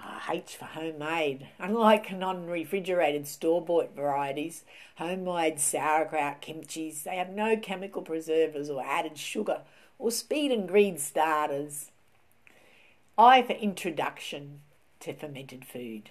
Oh, 0.00 0.20
H 0.28 0.56
for 0.56 0.66
homemade. 0.66 1.48
Unlike 1.58 2.12
non 2.12 2.46
refrigerated 2.46 3.26
store 3.26 3.60
bought 3.60 3.94
varieties, 3.94 4.64
homemade 4.96 5.60
sauerkraut 5.60 6.40
kimchis, 6.40 7.02
they 7.02 7.16
have 7.16 7.30
no 7.30 7.56
chemical 7.56 8.02
preservatives 8.02 8.70
or 8.70 8.84
added 8.84 9.18
sugar 9.18 9.62
or 9.98 10.10
speed 10.10 10.52
and 10.52 10.68
greed 10.68 11.00
starters. 11.00 11.90
I 13.16 13.42
for 13.42 13.54
introduction 13.54 14.60
to 15.00 15.12
fermented 15.12 15.64
food. 15.64 16.10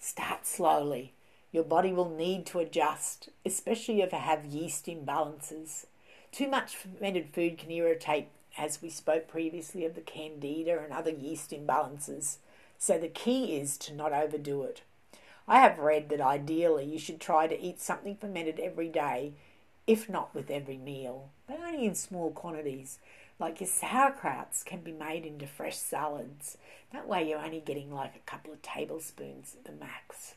Start 0.00 0.46
slowly. 0.46 1.12
Your 1.52 1.64
body 1.64 1.92
will 1.92 2.10
need 2.10 2.46
to 2.46 2.58
adjust, 2.58 3.30
especially 3.44 4.02
if 4.02 4.12
you 4.12 4.18
have 4.18 4.44
yeast 4.44 4.86
imbalances. 4.86 5.86
Too 6.30 6.48
much 6.48 6.76
fermented 6.76 7.30
food 7.32 7.58
can 7.58 7.70
irritate, 7.70 8.28
as 8.58 8.82
we 8.82 8.90
spoke 8.90 9.28
previously 9.28 9.84
of 9.84 9.94
the 9.94 10.00
candida 10.00 10.78
and 10.82 10.92
other 10.92 11.10
yeast 11.10 11.52
imbalances. 11.52 12.36
So 12.78 12.98
the 12.98 13.08
key 13.08 13.56
is 13.56 13.76
to 13.78 13.92
not 13.92 14.12
overdo 14.12 14.62
it. 14.62 14.82
I 15.48 15.60
have 15.60 15.78
read 15.78 16.08
that 16.10 16.20
ideally 16.20 16.84
you 16.84 16.98
should 16.98 17.20
try 17.20 17.46
to 17.46 17.60
eat 17.60 17.80
something 17.80 18.16
fermented 18.16 18.60
every 18.60 18.88
day, 18.88 19.32
if 19.86 20.08
not 20.08 20.34
with 20.34 20.50
every 20.50 20.76
meal, 20.76 21.30
but 21.46 21.58
only 21.58 21.86
in 21.86 21.94
small 21.94 22.30
quantities. 22.30 22.98
Like 23.40 23.60
your 23.60 23.68
sauerkrauts 23.68 24.64
can 24.64 24.80
be 24.80 24.92
made 24.92 25.24
into 25.24 25.46
fresh 25.46 25.76
salads. 25.76 26.58
That 26.92 27.08
way 27.08 27.28
you're 27.28 27.38
only 27.38 27.60
getting 27.60 27.92
like 27.92 28.14
a 28.14 28.30
couple 28.30 28.52
of 28.52 28.62
tablespoons 28.62 29.56
at 29.58 29.64
the 29.64 29.72
max. 29.78 30.34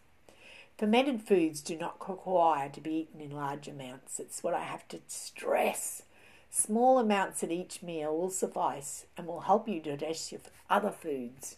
Fermented 0.77 1.21
foods 1.21 1.61
do 1.61 1.77
not 1.77 2.07
require 2.09 2.69
to 2.69 2.81
be 2.81 2.93
eaten 2.93 3.21
in 3.21 3.31
large 3.31 3.67
amounts. 3.67 4.19
It's 4.19 4.41
what 4.41 4.53
I 4.53 4.63
have 4.63 4.87
to 4.89 4.99
stress. 5.07 6.03
Small 6.49 6.97
amounts 6.97 7.43
at 7.43 7.51
each 7.51 7.83
meal 7.83 8.17
will 8.17 8.29
suffice 8.29 9.05
and 9.15 9.27
will 9.27 9.41
help 9.41 9.67
you 9.67 9.79
digest 9.79 10.31
your 10.31 10.41
other 10.69 10.91
foods. 10.91 11.57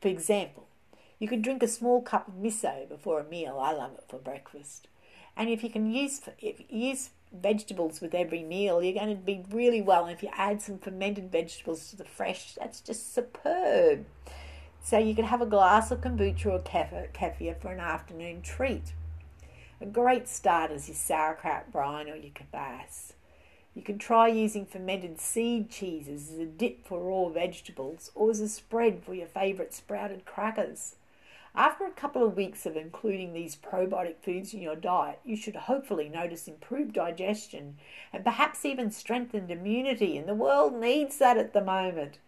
For 0.00 0.08
example, 0.08 0.66
you 1.18 1.28
could 1.28 1.42
drink 1.42 1.62
a 1.62 1.68
small 1.68 2.00
cup 2.00 2.28
of 2.28 2.34
miso 2.34 2.88
before 2.88 3.20
a 3.20 3.24
meal. 3.24 3.58
I 3.60 3.72
love 3.72 3.92
it 3.92 4.04
for 4.08 4.18
breakfast. 4.18 4.88
And 5.36 5.48
if 5.48 5.62
you 5.62 5.70
can 5.70 5.92
use 5.92 6.20
if 6.38 6.62
use 6.68 7.10
vegetables 7.32 8.00
with 8.00 8.14
every 8.14 8.42
meal, 8.42 8.82
you're 8.82 8.94
going 8.94 9.16
to 9.16 9.22
be 9.22 9.44
really 9.50 9.80
well. 9.80 10.04
And 10.04 10.12
if 10.12 10.22
you 10.22 10.30
add 10.32 10.60
some 10.60 10.78
fermented 10.78 11.30
vegetables 11.30 11.90
to 11.90 11.96
the 11.96 12.04
fresh, 12.04 12.54
that's 12.54 12.80
just 12.80 13.14
superb. 13.14 14.06
So 14.82 14.98
you 14.98 15.14
could 15.14 15.26
have 15.26 15.42
a 15.42 15.46
glass 15.46 15.90
of 15.90 16.00
kombucha 16.00 16.46
or 16.46 16.58
kefir 16.60 17.60
for 17.60 17.70
an 17.70 17.80
afternoon 17.80 18.42
treat. 18.42 18.94
A 19.80 19.86
great 19.86 20.28
start 20.28 20.70
is 20.70 20.88
your 20.88 20.94
sauerkraut 20.94 21.70
brine 21.70 22.08
or 22.08 22.16
your 22.16 22.32
kvass. 22.32 23.12
You 23.74 23.82
can 23.82 23.98
try 23.98 24.26
using 24.26 24.66
fermented 24.66 25.20
seed 25.20 25.70
cheeses 25.70 26.30
as 26.32 26.38
a 26.38 26.46
dip 26.46 26.84
for 26.84 27.00
raw 27.00 27.28
vegetables 27.28 28.10
or 28.14 28.30
as 28.30 28.40
a 28.40 28.48
spread 28.48 29.04
for 29.04 29.14
your 29.14 29.28
favourite 29.28 29.72
sprouted 29.72 30.24
crackers. 30.24 30.96
After 31.54 31.84
a 31.84 31.92
couple 31.92 32.24
of 32.24 32.36
weeks 32.36 32.66
of 32.66 32.76
including 32.76 33.32
these 33.32 33.56
probiotic 33.56 34.16
foods 34.22 34.54
in 34.54 34.60
your 34.60 34.76
diet, 34.76 35.20
you 35.24 35.36
should 35.36 35.56
hopefully 35.56 36.08
notice 36.08 36.46
improved 36.46 36.92
digestion 36.92 37.76
and 38.12 38.24
perhaps 38.24 38.64
even 38.64 38.90
strengthened 38.90 39.50
immunity, 39.50 40.16
and 40.16 40.28
the 40.28 40.34
world 40.34 40.74
needs 40.74 41.18
that 41.18 41.36
at 41.36 41.52
the 41.52 41.60
moment. 41.60 42.18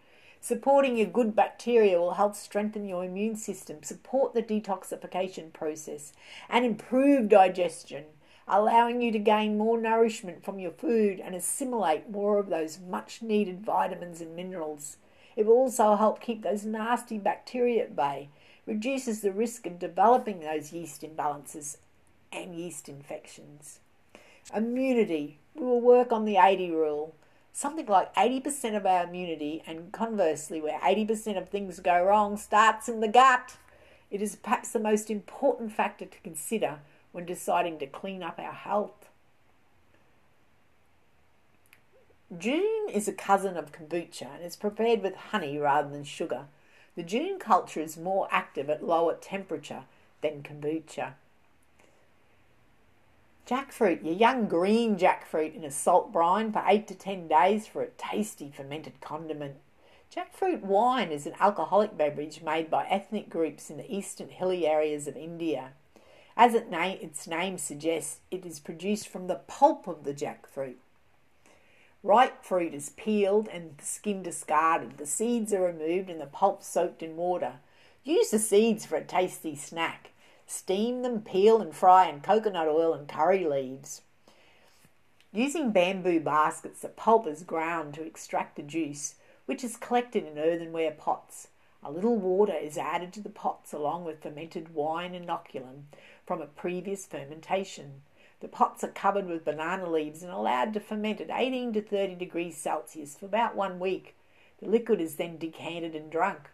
Supporting 0.40 0.96
your 0.96 1.06
good 1.06 1.36
bacteria 1.36 2.00
will 2.00 2.14
help 2.14 2.34
strengthen 2.34 2.88
your 2.88 3.04
immune 3.04 3.36
system, 3.36 3.84
support 3.84 4.34
the 4.34 4.42
detoxification 4.42 5.52
process, 5.52 6.12
and 6.48 6.64
improve 6.64 7.28
digestion 7.28 8.06
allowing 8.48 9.00
you 9.00 9.12
to 9.12 9.18
gain 9.18 9.56
more 9.56 9.80
nourishment 9.80 10.44
from 10.44 10.58
your 10.58 10.70
food 10.70 11.20
and 11.20 11.34
assimilate 11.34 12.10
more 12.10 12.38
of 12.38 12.48
those 12.48 12.78
much 12.78 13.22
needed 13.22 13.64
vitamins 13.64 14.20
and 14.20 14.34
minerals. 14.34 14.96
It 15.36 15.46
will 15.46 15.54
also 15.54 15.96
help 15.96 16.20
keep 16.20 16.42
those 16.42 16.64
nasty 16.64 17.18
bacteria 17.18 17.84
at 17.84 17.96
bay, 17.96 18.28
reduces 18.66 19.20
the 19.20 19.32
risk 19.32 19.66
of 19.66 19.78
developing 19.78 20.40
those 20.40 20.72
yeast 20.72 21.02
imbalances 21.02 21.78
and 22.32 22.54
yeast 22.54 22.88
infections. 22.88 23.80
Immunity. 24.54 25.38
We 25.54 25.64
will 25.64 25.80
work 25.80 26.12
on 26.12 26.24
the 26.24 26.36
80 26.36 26.70
rule. 26.70 27.14
Something 27.52 27.86
like 27.86 28.14
80% 28.14 28.76
of 28.76 28.86
our 28.86 29.04
immunity, 29.04 29.62
and 29.66 29.92
conversely, 29.92 30.60
where 30.60 30.80
80% 30.80 31.36
of 31.36 31.50
things 31.50 31.80
go 31.80 32.02
wrong, 32.02 32.38
starts 32.38 32.88
in 32.88 33.00
the 33.00 33.08
gut. 33.08 33.56
It 34.10 34.22
is 34.22 34.36
perhaps 34.36 34.72
the 34.72 34.78
most 34.78 35.10
important 35.10 35.72
factor 35.72 36.06
to 36.06 36.20
consider 36.20 36.80
when 37.12 37.26
deciding 37.26 37.78
to 37.78 37.86
clean 37.86 38.22
up 38.22 38.38
our 38.38 38.52
health. 38.52 39.08
Jun 42.36 42.88
is 42.90 43.06
a 43.06 43.12
cousin 43.12 43.56
of 43.56 43.72
kombucha 43.72 44.34
and 44.34 44.42
is 44.42 44.56
prepared 44.56 45.02
with 45.02 45.14
honey 45.14 45.58
rather 45.58 45.90
than 45.90 46.04
sugar. 46.04 46.46
The 46.96 47.02
Jun 47.02 47.38
culture 47.38 47.80
is 47.80 47.96
more 47.96 48.26
active 48.30 48.70
at 48.70 48.84
lower 48.84 49.14
temperature 49.14 49.84
than 50.22 50.42
kombucha. 50.42 51.14
Jackfruit, 53.46 54.04
your 54.04 54.14
young 54.14 54.46
green 54.46 54.96
jackfruit 54.96 55.54
in 55.54 55.64
a 55.64 55.70
salt 55.70 56.12
brine 56.12 56.52
for 56.52 56.62
8 56.66 56.86
to 56.88 56.94
10 56.94 57.28
days 57.28 57.66
for 57.66 57.82
a 57.82 57.88
tasty 57.98 58.52
fermented 58.54 59.00
condiment. 59.00 59.56
Jackfruit 60.14 60.60
wine 60.60 61.10
is 61.10 61.26
an 61.26 61.34
alcoholic 61.40 61.96
beverage 61.96 62.40
made 62.42 62.70
by 62.70 62.86
ethnic 62.86 63.28
groups 63.28 63.68
in 63.68 63.78
the 63.78 63.94
eastern 63.94 64.28
hilly 64.28 64.66
areas 64.66 65.06
of 65.06 65.16
India. 65.16 65.72
As 66.36 66.54
it 66.54 66.70
na- 66.70 66.96
its 67.00 67.26
name 67.26 67.58
suggests, 67.58 68.20
it 68.30 68.46
is 68.46 68.60
produced 68.60 69.08
from 69.08 69.26
the 69.26 69.40
pulp 69.46 69.86
of 69.86 70.04
the 70.04 70.14
jackfruit. 70.14 70.76
Ripe 72.02 72.44
fruit 72.44 72.74
is 72.74 72.90
peeled 72.90 73.48
and 73.48 73.76
the 73.78 73.84
skin 73.84 74.22
discarded. 74.22 74.96
The 74.98 75.06
seeds 75.06 75.52
are 75.52 75.62
removed 75.62 76.10
and 76.10 76.20
the 76.20 76.26
pulp 76.26 76.62
soaked 76.62 77.02
in 77.02 77.16
water. 77.16 77.60
Use 78.02 78.30
the 78.30 78.38
seeds 78.38 78.84
for 78.84 78.96
a 78.96 79.04
tasty 79.04 79.54
snack. 79.54 80.10
Steam 80.46 81.02
them, 81.02 81.20
peel 81.22 81.60
and 81.60 81.74
fry 81.74 82.08
in 82.08 82.20
coconut 82.20 82.66
oil 82.66 82.92
and 82.92 83.06
curry 83.06 83.46
leaves. 83.46 84.02
Using 85.32 85.70
bamboo 85.70 86.20
baskets, 86.20 86.80
the 86.80 86.88
pulp 86.88 87.26
is 87.26 87.44
ground 87.44 87.94
to 87.94 88.02
extract 88.02 88.56
the 88.56 88.62
juice, 88.62 89.14
which 89.46 89.62
is 89.62 89.76
collected 89.76 90.26
in 90.26 90.38
earthenware 90.38 90.90
pots. 90.90 91.48
A 91.84 91.90
little 91.90 92.16
water 92.16 92.54
is 92.54 92.76
added 92.76 93.12
to 93.14 93.20
the 93.20 93.30
pots 93.30 93.72
along 93.72 94.04
with 94.04 94.22
fermented 94.22 94.74
wine 94.74 95.14
and 95.14 95.26
inoculum 95.26 95.84
from 96.26 96.40
a 96.40 96.46
previous 96.46 97.06
fermentation. 97.06 98.02
The 98.40 98.48
pots 98.48 98.82
are 98.82 98.88
covered 98.88 99.26
with 99.26 99.44
banana 99.44 99.88
leaves 99.88 100.22
and 100.22 100.32
allowed 100.32 100.72
to 100.74 100.80
ferment 100.80 101.20
at 101.20 101.30
18 101.30 101.72
to 101.74 101.82
30 101.82 102.16
degrees 102.16 102.56
Celsius 102.56 103.16
for 103.16 103.26
about 103.26 103.54
one 103.54 103.78
week. 103.78 104.16
The 104.60 104.68
liquid 104.68 105.00
is 105.00 105.16
then 105.16 105.38
decanted 105.38 105.94
and 105.94 106.10
drunk. 106.10 106.50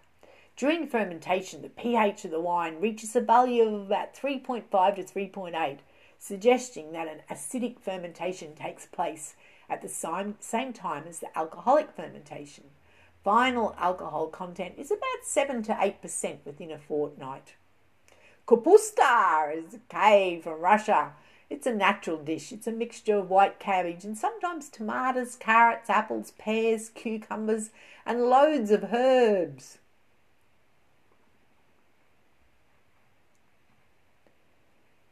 During 0.57 0.87
fermentation, 0.89 1.63
the 1.63 1.69
pH 1.69 2.25
of 2.25 2.31
the 2.31 2.41
wine 2.41 2.81
reaches 2.81 3.15
a 3.15 3.21
value 3.21 3.63
of 3.63 3.83
about 3.83 4.15
3.5 4.15 4.97
to 4.97 5.05
3.8, 5.05 5.79
suggesting 6.19 6.93
that 6.93 7.07
an 7.07 7.23
acidic 7.31 7.79
fermentation 7.79 8.55
takes 8.55 8.87
place 8.87 9.37
at 9.71 9.83
the 9.83 9.89
same 9.89 10.73
time 10.73 11.05
as 11.07 11.21
the 11.21 11.39
alcoholic 11.39 11.93
fermentation. 11.93 12.65
Final 13.23 13.75
alcohol 13.79 14.29
content 14.29 14.75
is 14.79 14.91
about 14.91 15.23
7 15.23 15.63
to 15.63 15.73
8% 15.75 16.39
within 16.45 16.73
a 16.73 16.79
fortnight. 16.79 17.55
Kapusta 18.49 19.55
is 19.55 19.75
a 19.75 19.79
cave 19.91 20.45
from 20.45 20.61
Russia. 20.61 21.13
It's 21.51 21.67
a 21.67 21.75
natural 21.75 22.17
dish. 22.17 22.51
It's 22.51 22.67
a 22.67 22.73
mixture 22.73 23.19
of 23.19 23.29
white 23.29 23.59
cabbage 23.59 24.05
and 24.05 24.17
sometimes 24.17 24.71
tomatoes, 24.71 25.37
carrots, 25.37 25.91
apples, 25.91 26.31
pears, 26.39 26.89
cucumbers, 26.89 27.69
and 28.07 28.25
loads 28.25 28.71
of 28.71 28.85
herbs. 28.91 29.77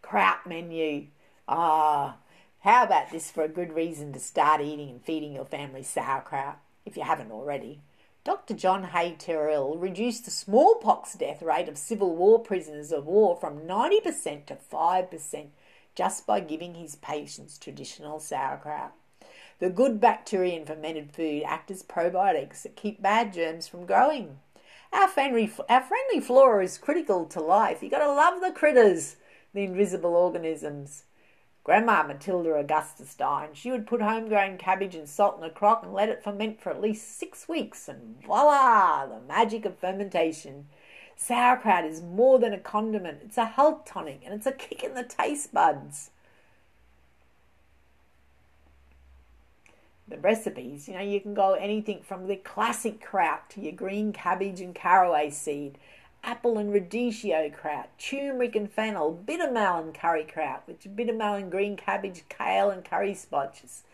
Kraut 0.01 0.47
menu. 0.47 1.09
Ah, 1.47 2.17
how 2.61 2.85
about 2.85 3.11
this 3.11 3.31
for 3.31 3.43
a 3.43 3.49
good 3.49 3.75
reason 3.75 4.15
to 4.15 4.19
start 4.19 4.63
eating 4.63 4.89
and 4.89 5.05
feeding 5.05 5.35
your 5.35 5.45
family 5.45 5.83
sauerkraut, 5.83 6.57
if 6.87 6.97
you 6.97 7.03
haven't 7.03 7.31
already? 7.33 7.81
Dr. 8.27 8.55
John 8.55 8.83
Hay 8.83 9.15
Terrill 9.17 9.81
reduced 9.81 10.25
the 10.25 10.33
smallpox 10.33 11.15
death 11.15 11.43
rate 11.43 11.69
of 11.69 11.79
Civil 11.79 12.17
War 12.17 12.41
prisoners 12.41 12.91
of 12.91 13.07
war 13.07 13.37
from 13.37 13.61
90% 13.61 14.47
to 14.47 14.57
5% 14.57 15.47
just 15.95 16.27
by 16.27 16.41
giving 16.41 16.75
his 16.75 16.97
patients 16.97 17.57
traditional 17.57 18.19
sauerkraut. 18.19 18.95
The 19.61 19.71
good 19.71 20.01
bacteria 20.01 20.59
in 20.59 20.67
fermented 20.67 21.13
food 21.13 21.45
act 21.47 21.71
as 21.71 21.85
probiotics 21.85 22.63
that 22.63 22.75
keep 22.75 23.01
bad 23.01 23.33
germs 23.33 23.69
from 23.69 23.87
growing. 23.87 24.41
Our 24.93 25.07
friendly, 25.07 25.49
our 25.69 25.83
friendly 25.83 26.19
flora 26.21 26.65
is 26.65 26.79
critical 26.79 27.27
to 27.27 27.41
life. 27.41 27.81
You 27.81 27.91
gotta 27.91 28.09
love 28.09 28.41
the 28.41 28.51
critters, 28.51 29.19
the 29.55 29.63
invisible 29.63 30.17
organisms. 30.17 31.05
Grandma 31.67 32.05
Matilda 32.05 32.55
Augusta 32.55 33.05
Stein, 33.05 33.49
she 33.53 33.73
would 33.73 33.89
put 33.89 34.01
homegrown 34.01 34.57
cabbage 34.57 34.95
and 34.95 35.09
salt 35.09 35.37
in 35.37 35.43
a 35.43 35.51
crock 35.51 35.83
and 35.83 35.93
let 35.93 36.09
it 36.09 36.23
ferment 36.23 36.61
for 36.61 36.71
at 36.71 36.81
least 36.81 37.19
six 37.19 37.49
weeks, 37.49 37.89
and 37.89 38.23
voila, 38.23 39.05
the 39.07 39.19
magic 39.27 39.65
of 39.65 39.77
fermentation. 39.77 40.69
Sauerkraut 41.17 41.85
is 41.85 42.01
more 42.01 42.39
than 42.39 42.53
a 42.53 42.59
condiment, 42.61 43.19
it's 43.25 43.37
a 43.37 43.47
health 43.47 43.85
tonic 43.85 44.21
and 44.25 44.33
it's 44.33 44.47
a 44.47 44.53
kick 44.53 44.85
in 44.85 44.95
the 44.95 45.03
taste 45.03 45.53
buds. 45.53 46.11
The 50.07 50.19
recipes, 50.19 50.87
you 50.87 50.95
know, 50.95 51.01
you 51.01 51.21
can 51.21 51.35
go 51.35 51.55
anything 51.55 52.01
from 52.05 52.29
the 52.29 52.37
classic 52.37 53.05
kraut 53.05 53.51
to 53.51 53.61
your 53.61 53.73
green 53.73 54.13
cabbage 54.13 54.61
and 54.61 54.73
caraway 54.73 55.31
seed, 55.31 55.79
apple 56.23 56.59
and 56.59 56.73
radicchio 56.73 57.53
kraut, 57.53 57.89
turmeric 57.99 58.57
and 58.57 58.71
fennel, 58.71 59.13
bitter 59.13 59.51
melon 59.51 59.93
curry 59.93 60.25
kraut, 60.25 60.63
which 60.67 60.87
is 60.87 60.93
bitter 60.93 61.13
melon, 61.13 61.51
green 61.51 61.77
cabbage, 61.77 62.25
kale 62.29 62.71
and 62.71 62.85
curry 62.85 63.15
spotches, 63.15 63.85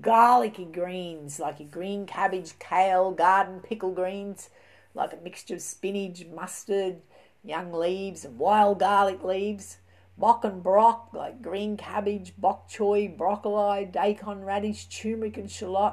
garlicky 0.00 0.64
greens 0.64 1.38
like 1.38 1.60
your 1.60 1.68
green 1.68 2.06
cabbage, 2.06 2.58
kale, 2.58 3.10
garden 3.12 3.60
pickle 3.60 3.92
greens, 3.92 4.50
like 4.94 5.12
a 5.12 5.16
mixture 5.16 5.54
of 5.54 5.62
spinach, 5.62 6.24
mustard, 6.26 6.96
young 7.44 7.72
leaves, 7.72 8.24
and 8.24 8.38
wild 8.38 8.80
garlic 8.80 9.22
leaves. 9.22 9.78
Bok 10.18 10.44
and 10.44 10.62
brock, 10.62 11.10
like 11.12 11.42
green 11.42 11.76
cabbage, 11.76 12.32
bok 12.38 12.70
choy, 12.70 13.14
broccoli, 13.14 13.84
daikon 13.84 14.44
radish, 14.44 14.86
turmeric 14.86 15.36
and 15.36 15.50
shallot, 15.50 15.92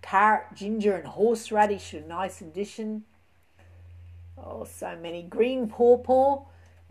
carrot, 0.00 0.46
ginger, 0.54 0.94
and 0.94 1.06
horseradish, 1.06 1.92
a 1.92 2.00
nice 2.00 2.40
addition. 2.40 3.04
Oh, 4.44 4.64
so 4.64 4.96
many. 4.96 5.22
Green 5.22 5.68
pawpaw, 5.68 6.44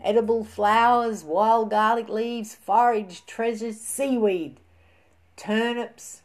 edible 0.04 0.44
flowers, 0.44 1.24
wild 1.24 1.70
garlic 1.70 2.10
leaves, 2.10 2.56
forage 2.56 3.26
treasures, 3.26 3.80
seaweed, 3.80 4.60
turnips, 5.36 6.22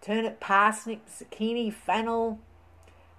turnip 0.00 0.40
parsnip, 0.40 1.00
zucchini, 1.08 1.72
fennel, 1.72 2.38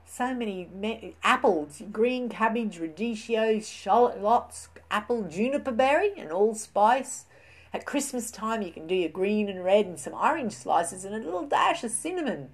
so 0.05 0.33
many 0.33 1.15
apples, 1.23 1.83
green 1.91 2.29
cabbage, 2.29 2.79
radicchio, 2.79 3.63
shallots, 3.63 4.69
apple, 4.89 5.23
juniper 5.23 5.71
berry, 5.71 6.11
and 6.17 6.31
allspice. 6.31 7.25
At 7.71 7.85
Christmas 7.85 8.31
time, 8.31 8.63
you 8.63 8.71
can 8.71 8.87
do 8.87 8.95
your 8.95 9.09
green 9.09 9.47
and 9.47 9.63
red 9.63 9.85
and 9.85 9.99
some 9.99 10.15
orange 10.15 10.53
slices 10.53 11.05
and 11.05 11.13
a 11.13 11.19
little 11.19 11.45
dash 11.45 11.83
of 11.83 11.91
cinnamon. 11.91 12.49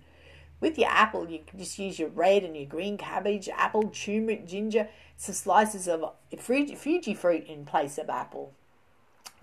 With 0.65 0.79
your 0.79 0.89
apple, 0.89 1.29
you 1.29 1.41
can 1.45 1.59
just 1.59 1.77
use 1.77 1.99
your 1.99 2.09
red 2.09 2.43
and 2.43 2.57
your 2.57 2.65
green 2.65 2.97
cabbage, 2.97 3.47
apple, 3.49 3.83
turmeric, 3.89 4.47
ginger, 4.47 4.89
some 5.15 5.35
slices 5.35 5.87
of 5.87 6.03
Fuji, 6.39 7.13
fruit 7.13 7.45
in 7.45 7.65
place 7.65 7.99
of 7.99 8.09
apple. 8.09 8.51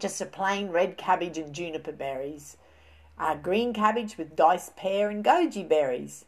Just 0.01 0.21
a 0.21 0.27
plain 0.27 0.71
red 0.71 0.99
cabbage 0.99 1.39
and 1.39 1.55
juniper 1.55 1.93
berries. 1.93 2.57
Uh, 3.17 3.37
green 3.37 3.73
cabbage 3.73 4.19
with 4.19 4.35
diced 4.35 4.75
pear 4.75 5.11
and 5.11 5.25
goji 5.25 5.67
berries. 5.69 6.25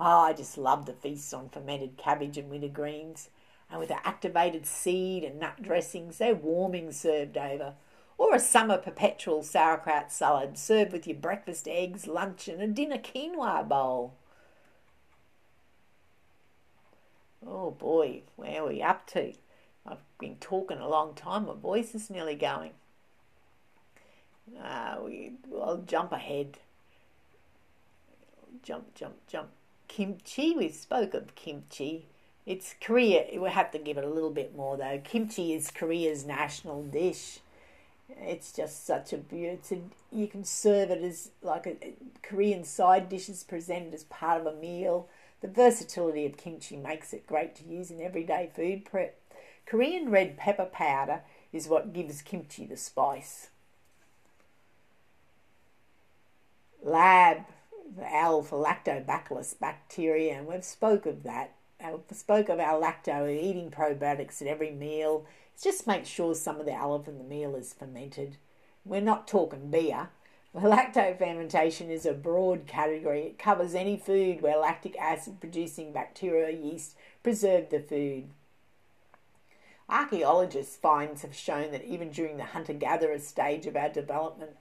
Oh, 0.00 0.20
I 0.20 0.32
just 0.32 0.56
love 0.56 0.86
the 0.86 0.94
feasts 0.94 1.34
on 1.34 1.50
fermented 1.50 1.98
cabbage 1.98 2.38
and 2.38 2.48
winter 2.48 2.68
greens. 2.68 3.28
And 3.70 3.78
with 3.78 3.90
the 3.90 4.06
activated 4.06 4.64
seed 4.64 5.24
and 5.24 5.38
nut 5.38 5.60
dressings, 5.60 6.16
they're 6.16 6.34
warming 6.34 6.92
served 6.92 7.36
over. 7.36 7.74
Or 8.16 8.34
a 8.34 8.40
summer 8.40 8.78
perpetual 8.78 9.42
sauerkraut 9.42 10.10
salad 10.10 10.56
served 10.56 10.94
with 10.94 11.06
your 11.06 11.18
breakfast 11.18 11.68
eggs, 11.68 12.06
lunch, 12.06 12.48
and 12.48 12.62
a 12.62 12.66
dinner 12.66 12.96
quinoa 12.96 13.68
bowl. 13.68 14.14
Oh 17.46 17.70
boy, 17.70 18.22
where 18.36 18.62
are 18.62 18.68
we 18.68 18.82
up 18.82 19.06
to? 19.08 19.32
I've 19.86 19.98
been 20.18 20.36
talking 20.36 20.78
a 20.78 20.88
long 20.88 21.14
time, 21.14 21.46
my 21.46 21.54
voice 21.54 21.94
is 21.94 22.10
nearly 22.10 22.34
going. 22.34 22.72
Uh, 24.62 24.96
we, 25.04 25.32
I'll 25.60 25.78
jump 25.78 26.12
ahead. 26.12 26.58
Jump, 28.62 28.94
jump, 28.94 29.14
jump 29.28 29.48
kimchi. 29.88 30.54
We 30.54 30.68
spoke 30.68 31.14
of 31.14 31.34
kimchi. 31.34 32.06
It's 32.46 32.74
Korea. 32.80 33.26
We 33.40 33.50
have 33.50 33.70
to 33.72 33.78
give 33.78 33.98
it 33.98 34.04
a 34.04 34.08
little 34.08 34.30
bit 34.30 34.56
more 34.56 34.76
though. 34.76 35.00
Kimchi 35.02 35.54
is 35.54 35.70
Korea's 35.70 36.24
national 36.24 36.84
dish. 36.84 37.40
It's 38.20 38.52
just 38.52 38.86
such 38.86 39.12
a 39.12 39.18
beauty. 39.18 39.82
You 40.10 40.28
can 40.28 40.44
serve 40.44 40.90
it 40.90 41.02
as 41.02 41.30
like 41.42 41.66
a 41.66 41.76
Korean 42.22 42.64
side 42.64 43.08
dishes 43.08 43.44
presented 43.44 43.92
as 43.92 44.04
part 44.04 44.40
of 44.40 44.46
a 44.46 44.56
meal. 44.56 45.08
The 45.40 45.48
versatility 45.48 46.26
of 46.26 46.36
kimchi 46.36 46.76
makes 46.76 47.12
it 47.12 47.26
great 47.26 47.54
to 47.56 47.64
use 47.64 47.90
in 47.90 48.00
everyday 48.00 48.50
food 48.54 48.84
prep. 48.84 49.20
Korean 49.66 50.10
red 50.10 50.36
pepper 50.36 50.64
powder 50.64 51.22
is 51.52 51.68
what 51.68 51.92
gives 51.92 52.22
kimchi 52.22 52.66
the 52.66 52.76
spice. 52.76 53.50
Lab, 56.82 57.44
the 57.96 58.12
L 58.14 58.42
for 58.42 58.64
lactobacillus 58.64 59.58
bacteria, 59.58 60.38
and 60.38 60.46
we've 60.46 60.64
spoke 60.64 61.06
of 61.06 61.22
that. 61.22 61.54
We 61.80 62.16
spoke 62.16 62.48
of 62.48 62.58
our 62.58 62.80
lacto 62.80 63.30
eating 63.30 63.70
probiotics 63.70 64.42
at 64.42 64.48
every 64.48 64.72
meal. 64.72 65.24
Just 65.60 65.86
make 65.86 66.06
sure 66.06 66.34
some 66.34 66.58
of 66.58 66.66
the 66.66 66.74
olive 66.74 67.06
in 67.06 67.18
the 67.18 67.24
meal 67.24 67.54
is 67.54 67.72
fermented. 67.72 68.36
We're 68.84 69.00
not 69.00 69.28
talking 69.28 69.70
beer. 69.70 70.08
Lacto 70.56 71.16
fermentation 71.18 71.90
is 71.90 72.06
a 72.06 72.14
broad 72.14 72.66
category. 72.66 73.22
It 73.22 73.38
covers 73.38 73.74
any 73.74 73.96
food 73.96 74.40
where 74.40 74.56
lactic 74.56 74.96
acid 74.98 75.40
producing 75.40 75.92
bacteria 75.92 76.46
or 76.46 76.50
yeast 76.50 76.96
preserve 77.22 77.68
the 77.68 77.80
food. 77.80 78.30
Archaeologists' 79.90 80.76
finds 80.76 81.22
have 81.22 81.34
shown 81.34 81.70
that 81.72 81.84
even 81.84 82.10
during 82.10 82.36
the 82.36 82.44
hunter 82.44 82.72
gatherer 82.72 83.18
stage 83.18 83.66
of 83.66 83.76
our 83.76 83.88
development, 83.88 84.52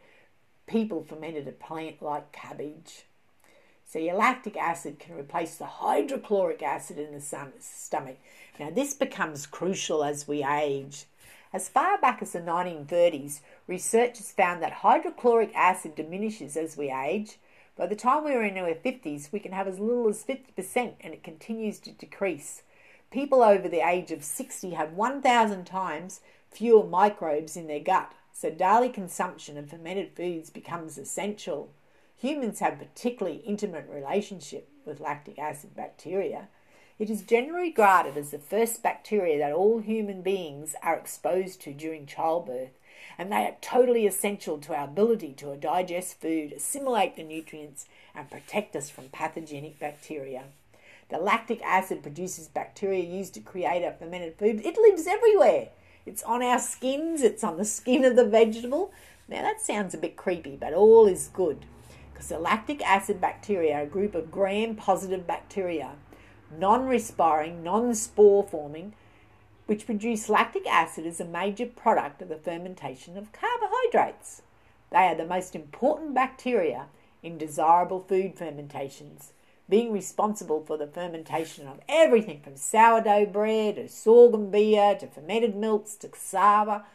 people 0.68 1.04
fermented 1.04 1.48
a 1.48 1.52
plant 1.52 2.02
like 2.02 2.32
cabbage. 2.32 3.06
So, 3.86 4.00
your 4.00 4.16
lactic 4.16 4.58
acid 4.58 5.00
can 5.00 5.16
replace 5.16 5.56
the 5.56 5.66
hydrochloric 5.66 6.62
acid 6.62 6.98
in 6.98 7.14
the 7.14 7.22
stomach. 7.60 8.18
Now, 8.60 8.70
this 8.70 8.94
becomes 8.94 9.48
crucial 9.48 10.04
as 10.04 10.28
we 10.28 10.44
age. 10.44 11.06
As 11.54 11.70
far 11.70 11.98
back 11.98 12.22
as 12.22 12.34
the 12.34 12.40
1930s, 12.40 13.40
researchers 13.68 14.32
found 14.32 14.62
that 14.62 14.74
hydrochloric 14.74 15.56
acid 15.56 15.96
diminishes 15.96 16.58
as 16.58 16.76
we 16.76 16.92
age. 16.92 17.40
By 17.78 17.88
the 17.88 17.96
time 17.96 18.26
we 18.26 18.34
are 18.34 18.44
in 18.44 18.58
our 18.58 18.74
50s, 18.74 19.32
we 19.32 19.40
can 19.40 19.54
have 19.54 19.68
as 19.68 19.80
little 19.80 20.10
as 20.10 20.26
50% 20.26 20.94
and 21.00 21.14
it 21.14 21.24
continues 21.24 21.80
to 21.80 21.92
decrease. 21.92 22.64
People 23.12 23.42
over 23.42 23.70
the 23.70 23.88
age 23.88 24.12
of 24.12 24.24
60 24.24 24.72
have 24.72 24.94
1,000 24.94 25.66
times 25.66 26.20
fewer 26.52 26.86
microbes 26.86 27.56
in 27.56 27.68
their 27.68 27.80
gut, 27.80 28.12
so 28.34 28.50
daily 28.50 28.90
consumption 28.90 29.58
of 29.58 29.70
fermented 29.70 30.16
foods 30.16 30.50
becomes 30.50 30.98
essential. 30.98 31.72
Humans 32.18 32.60
have 32.60 32.74
a 32.74 32.86
particularly 32.86 33.38
intimate 33.38 33.88
relationship 33.90 34.70
with 34.86 35.00
lactic 35.00 35.40
acid 35.40 35.76
bacteria. 35.76 36.50
It 37.00 37.12
is 37.12 37.22
generally 37.22 37.70
regarded 37.70 38.18
as 38.18 38.32
the 38.32 38.40
first 38.40 38.82
bacteria 38.82 39.38
that 39.38 39.54
all 39.54 39.78
human 39.78 40.24
beings 40.24 40.76
are 40.82 40.96
exposed 40.96 41.62
to 41.62 41.72
during 41.72 42.08
childbirth, 42.08 42.72
and 43.20 43.32
they 43.32 43.46
are 43.46 43.56
totally 43.62 44.08
essential 44.08 44.58
to 44.58 44.76
our 44.76 44.86
ability 44.86 45.34
to 45.34 45.56
digest 45.58 46.20
food, 46.20 46.54
assimilate 46.54 47.16
the 47.16 47.22
nutrients, 47.22 47.86
and 48.16 48.32
protect 48.32 48.76
us 48.76 48.90
from 48.90 49.10
pathogenic 49.10 49.78
bacteria. 49.78 50.46
The 51.10 51.20
lactic 51.20 51.62
acid 51.62 52.02
produces 52.02 52.48
bacteria 52.48 53.04
used 53.04 53.36
to 53.36 53.42
create 53.42 53.84
a 53.84 53.92
fermented 53.92 54.40
food. 54.40 54.66
It 54.66 54.76
lives 54.76 55.06
everywhere. 55.06 55.70
It's 56.08 56.24
on 56.24 56.42
our 56.42 56.58
skins, 56.58 57.22
it's 57.22 57.44
on 57.44 57.58
the 57.58 57.66
skin 57.66 58.06
of 58.06 58.16
the 58.16 58.26
vegetable. 58.26 58.92
Now 59.28 59.44
that 59.44 59.62
sounds 59.62 59.94
a 59.94 60.00
bit 60.00 60.16
creepy, 60.16 60.56
but 60.56 60.74
all 60.74 61.06
is 61.06 61.30
good 61.32 61.64
because 62.12 62.30
the 62.30 62.40
lactic 62.40 62.82
acid 62.84 63.22
bacteria 63.22 63.76
are 63.76 63.82
a 63.84 63.86
group 63.86 64.16
of 64.16 64.32
gram 64.32 64.76
positive 64.76 65.28
bacteria 65.28 65.92
non 66.52 66.86
respiring, 66.86 67.64
non 67.64 67.94
spore 67.96 68.44
forming, 68.44 68.94
which 69.66 69.86
produce 69.86 70.30
lactic 70.30 70.66
acid 70.66 71.06
as 71.06 71.20
a 71.20 71.26
major 71.26 71.66
product 71.66 72.22
of 72.22 72.30
the 72.30 72.38
fermentation 72.38 73.18
of 73.18 73.32
carbohydrates. 73.32 74.42
They 74.92 75.08
are 75.08 75.16
the 75.16 75.26
most 75.26 75.56
important 75.56 76.14
bacteria 76.14 76.86
in 77.22 77.38
desirable 77.38 78.00
food 78.00 78.38
fermentations, 78.38 79.34
being 79.70 79.92
responsible 79.92 80.64
for 80.66 80.78
the 80.78 80.88
fermentation 80.88 81.68
of 81.68 81.82
everything 81.90 82.40
from 82.42 82.56
sourdough 82.56 83.26
bread 83.26 83.76
to 83.76 83.90
sorghum 83.90 84.50
beer 84.50 84.96
to 84.96 85.08
fermented 85.08 85.56
milks 85.56 85.96
to 85.98 86.08
cassava 86.08 86.86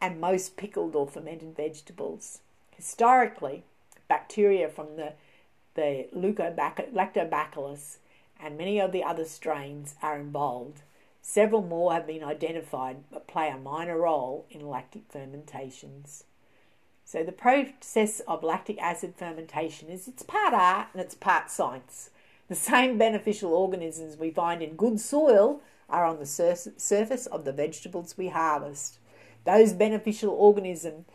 and 0.00 0.20
most 0.20 0.58
pickled 0.58 0.94
or 0.94 1.06
fermented 1.06 1.56
vegetables. 1.56 2.40
Historically, 2.76 3.62
bacteria 4.08 4.68
from 4.68 4.96
the, 4.96 5.14
the 5.74 6.06
lactobacillus 6.14 7.96
and 8.40 8.58
many 8.58 8.80
of 8.80 8.92
the 8.92 9.02
other 9.02 9.24
strains 9.24 9.94
are 10.02 10.18
involved. 10.18 10.82
Several 11.22 11.62
more 11.62 11.92
have 11.92 12.06
been 12.06 12.22
identified 12.22 13.04
but 13.10 13.26
play 13.26 13.48
a 13.48 13.56
minor 13.56 13.98
role 13.98 14.46
in 14.50 14.68
lactic 14.68 15.04
fermentations. 15.08 16.24
So 17.04 17.22
the 17.22 17.32
process 17.32 18.20
of 18.20 18.42
lactic 18.42 18.80
acid 18.80 19.14
fermentation 19.16 19.88
is 19.88 20.08
it's 20.08 20.22
part 20.22 20.54
art 20.54 20.88
and 20.92 21.00
it's 21.00 21.14
part 21.14 21.50
science. 21.50 22.10
The 22.48 22.54
same 22.54 22.98
beneficial 22.98 23.52
organisms 23.54 24.16
we 24.16 24.30
find 24.30 24.62
in 24.62 24.76
good 24.76 25.00
soil 25.00 25.60
are 25.88 26.04
on 26.04 26.18
the 26.18 26.26
sur- 26.26 26.72
surface 26.76 27.26
of 27.26 27.44
the 27.44 27.52
vegetables 27.52 28.16
we 28.16 28.28
harvest. 28.28 28.98
Those 29.44 29.72
beneficial 29.72 30.30
organisms 30.30 31.06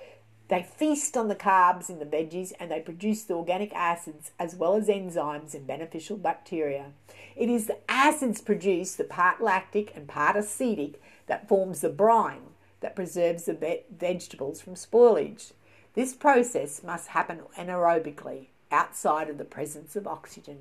they 0.49 0.63
feast 0.63 1.15
on 1.15 1.27
the 1.27 1.35
carbs 1.35 1.89
in 1.89 1.99
the 1.99 2.05
veggies 2.05 2.53
and 2.59 2.71
they 2.71 2.79
produce 2.79 3.23
the 3.23 3.35
organic 3.35 3.71
acids 3.73 4.31
as 4.39 4.55
well 4.55 4.75
as 4.75 4.87
enzymes 4.87 5.53
and 5.53 5.67
beneficial 5.67 6.17
bacteria. 6.17 6.87
It 7.35 7.49
is 7.49 7.67
the 7.67 7.77
acids 7.87 8.41
produced, 8.41 8.97
the 8.97 9.03
part 9.03 9.41
lactic 9.41 9.95
and 9.95 10.07
part 10.07 10.35
acetic, 10.35 10.99
that 11.27 11.47
forms 11.47 11.81
the 11.81 11.89
brine 11.89 12.53
that 12.81 12.95
preserves 12.95 13.45
the 13.45 13.53
ve- 13.53 13.83
vegetables 13.95 14.59
from 14.59 14.73
spoilage. 14.73 15.51
This 15.93 16.13
process 16.13 16.81
must 16.83 17.09
happen 17.09 17.41
anaerobically, 17.55 18.47
outside 18.71 19.29
of 19.29 19.37
the 19.37 19.45
presence 19.45 19.95
of 19.95 20.07
oxygen, 20.07 20.59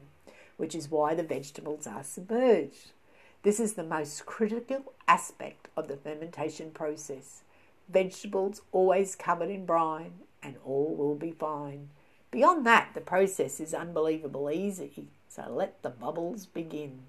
which 0.58 0.74
is 0.74 0.90
why 0.90 1.14
the 1.14 1.22
vegetables 1.22 1.86
are 1.86 2.04
submerged. 2.04 2.92
This 3.42 3.58
is 3.58 3.74
the 3.74 3.84
most 3.84 4.26
critical 4.26 4.92
aspect 5.06 5.68
of 5.76 5.88
the 5.88 5.96
fermentation 5.96 6.72
process. 6.72 7.42
Vegetables 7.88 8.60
always 8.70 9.16
covered 9.16 9.50
in 9.50 9.64
brine, 9.64 10.12
and 10.42 10.56
all 10.64 10.94
will 10.94 11.14
be 11.14 11.32
fine. 11.32 11.88
Beyond 12.30 12.66
that, 12.66 12.90
the 12.94 13.00
process 13.00 13.60
is 13.60 13.72
unbelievable 13.72 14.50
easy, 14.50 15.08
so 15.28 15.46
let 15.48 15.82
the 15.82 15.90
bubbles 15.90 16.44
begin. 16.44 17.00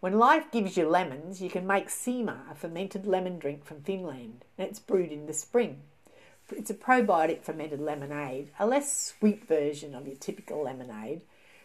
When 0.00 0.18
life 0.18 0.52
gives 0.52 0.76
you 0.76 0.88
lemons, 0.88 1.42
you 1.42 1.50
can 1.50 1.66
make 1.66 1.88
Sima, 1.88 2.48
a 2.50 2.54
fermented 2.54 3.04
lemon 3.04 3.40
drink 3.40 3.64
from 3.64 3.82
Finland, 3.82 4.44
and 4.56 4.68
it's 4.68 4.78
brewed 4.78 5.10
in 5.10 5.26
the 5.26 5.32
spring. 5.32 5.80
It's 6.50 6.70
a 6.70 6.74
probiotic 6.74 7.42
fermented 7.42 7.80
lemonade, 7.80 8.50
a 8.60 8.66
less 8.66 9.14
sweet 9.18 9.46
version 9.48 9.96
of 9.96 10.06
your 10.06 10.16
typical 10.16 10.62
lemonade. 10.62 11.22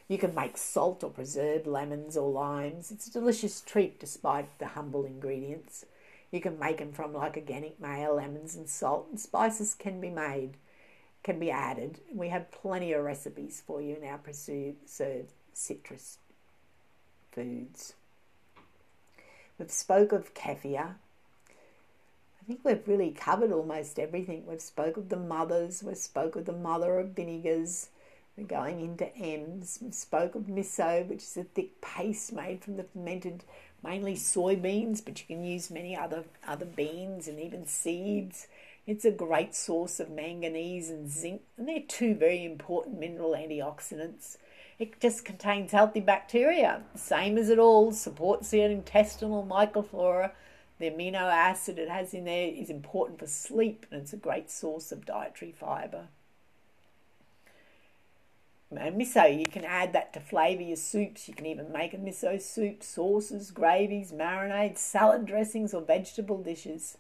You 0.08 0.18
can 0.18 0.34
make 0.34 0.58
salt 0.58 1.04
or 1.04 1.12
preserved 1.12 1.68
lemons 1.68 2.18
or 2.18 2.30
limes. 2.32 2.92
It's 2.92 3.08
a 3.08 3.14
delicious 3.14 3.62
treat 3.62 4.00
despite 4.00 4.58
the 4.58 4.70
humble 4.70 5.06
ingredients. 5.06 5.86
You 6.34 6.42
can 6.42 6.58
make 6.58 6.80
them 6.80 6.92
from 6.92 7.14
like 7.14 7.38
organic 7.38 7.80
Meyer, 7.80 8.12
lemons, 8.12 8.56
and 8.56 8.68
salt, 8.68 9.06
and 9.12 9.20
spices 9.20 9.76
can 9.76 10.02
be 10.02 10.10
made, 10.10 10.58
can 11.22 11.38
be 11.38 11.52
added. 11.52 12.00
We 12.12 12.30
have 12.30 12.52
plenty 12.52 12.92
of 12.92 13.04
recipes 13.04 13.62
for 13.64 13.80
you 13.80 13.98
in 13.98 14.04
our 14.04 14.18
preserved 14.18 14.78
citrus 15.54 16.18
foods. 17.32 17.94
We've 19.60 19.70
spoke 19.70 20.12
of 20.12 20.34
kefir. 20.34 20.96
I 21.50 22.46
think 22.48 22.62
we've 22.64 22.88
really 22.88 23.12
covered 23.12 23.52
almost 23.52 24.00
everything. 24.00 24.48
We've 24.48 24.60
spoke 24.60 24.98
of 24.98 25.10
the 25.10 25.18
mothers. 25.18 25.84
We've 25.84 25.96
spoke 25.96 26.36
of 26.36 26.46
the 26.46 26.52
mother 26.52 26.98
of 26.98 27.10
vinegars. 27.10 27.90
We're 28.36 28.48
going 28.48 28.82
into 28.82 29.16
M's. 29.16 29.78
We 29.84 29.92
spoke 29.92 30.34
of 30.34 30.48
miso, 30.48 31.08
which 31.08 31.22
is 31.22 31.38
a 31.38 31.44
thick 31.44 31.80
paste 31.80 32.34
made 32.34 32.64
from 32.64 32.78
the 32.78 32.86
fermented 32.86 33.44
mainly 33.84 34.16
soybeans, 34.16 35.04
but 35.04 35.20
you 35.20 35.26
can 35.28 35.44
use 35.44 35.70
many 35.70 35.96
other, 35.96 36.24
other 36.48 36.66
beans 36.66 37.28
and 37.28 37.40
even 37.40 37.66
seeds. 37.66 38.48
It's 38.88 39.06
a 39.06 39.12
great 39.12 39.56
source 39.56 40.00
of 40.00 40.10
manganese 40.10 40.90
and 40.90 41.10
zinc, 41.10 41.42
and 41.58 41.68
they're 41.68 41.82
two 41.88 42.16
very 42.16 42.46
important 42.46 43.00
mineral 43.00 43.32
antioxidants. 43.32 44.38
It 44.80 45.00
just 45.00 45.24
contains 45.24 45.72
healthy 45.72 46.00
bacteria, 46.00 46.84
same 46.96 47.38
as 47.38 47.50
it 47.50 47.60
all, 47.60 47.92
supports 47.92 48.50
the 48.50 48.62
intestinal 48.62 49.46
microflora. 49.46 50.32
The 50.80 50.90
amino 50.90 51.22
acid 51.22 51.78
it 51.78 51.90
has 51.90 52.14
in 52.14 52.26
there 52.26 52.50
is 52.50 52.70
important 52.70 53.20
for 53.20 53.28
sleep, 53.28 53.86
and 53.92 54.02
it's 54.02 54.14
a 54.14 54.18
great 54.18 54.50
source 54.50 54.92
of 54.92 55.06
dietary 55.06 55.52
fibre 55.52 56.08
miso, 58.76 59.40
you 59.40 59.46
can 59.46 59.64
add 59.66 59.94
that 59.94 60.14
to 60.14 60.20
flavour 60.20 60.62
your 60.62 60.78
soups. 60.78 61.28
You 61.28 61.34
can 61.34 61.46
even 61.46 61.72
make 61.72 61.94
a 61.94 61.98
miso 61.98 62.42
soup, 62.42 62.84
sauces, 62.84 63.52
gravies, 63.52 64.12
marinades, 64.12 64.80
salad 64.80 65.26
dressings, 65.26 65.74
or 65.74 65.82
vegetable 65.82 66.42
dishes. 66.42 66.98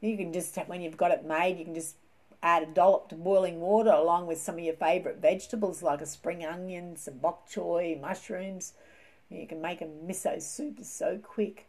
You 0.00 0.16
can 0.16 0.32
just, 0.32 0.56
when 0.66 0.80
you've 0.80 0.96
got 0.96 1.10
it 1.10 1.24
made, 1.24 1.58
you 1.58 1.64
can 1.64 1.74
just 1.74 1.96
add 2.42 2.62
a 2.62 2.66
dollop 2.66 3.08
to 3.10 3.14
boiling 3.14 3.60
water 3.60 3.90
along 3.90 4.26
with 4.26 4.40
some 4.40 4.54
of 4.54 4.64
your 4.64 4.74
favourite 4.74 5.18
vegetables 5.18 5.82
like 5.82 6.00
a 6.00 6.06
spring 6.06 6.44
onion, 6.44 6.96
some 6.96 7.18
bok 7.18 7.48
choy, 7.50 8.00
mushrooms. 8.00 8.72
You 9.28 9.46
can 9.46 9.60
make 9.60 9.80
a 9.80 9.84
miso 9.84 10.40
soup 10.40 10.78
so 10.82 11.18
quick. 11.18 11.66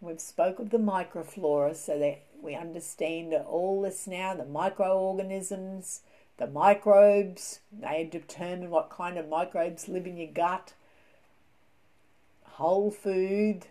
We've 0.00 0.20
spoke 0.20 0.58
of 0.58 0.70
the 0.70 0.78
microflora, 0.78 1.76
so 1.76 1.98
that 2.00 2.22
We 2.42 2.56
understand 2.56 3.32
all 3.34 3.82
this 3.82 4.08
now 4.08 4.34
the 4.34 4.44
microorganisms, 4.44 6.00
the 6.38 6.46
microbes. 6.46 7.60
They 7.70 8.08
determine 8.10 8.70
what 8.70 8.90
kind 8.90 9.18
of 9.18 9.28
microbes 9.28 9.88
live 9.88 10.06
in 10.06 10.16
your 10.16 10.32
gut. 10.32 10.74
Whole 12.44 12.90
food, 12.90 13.66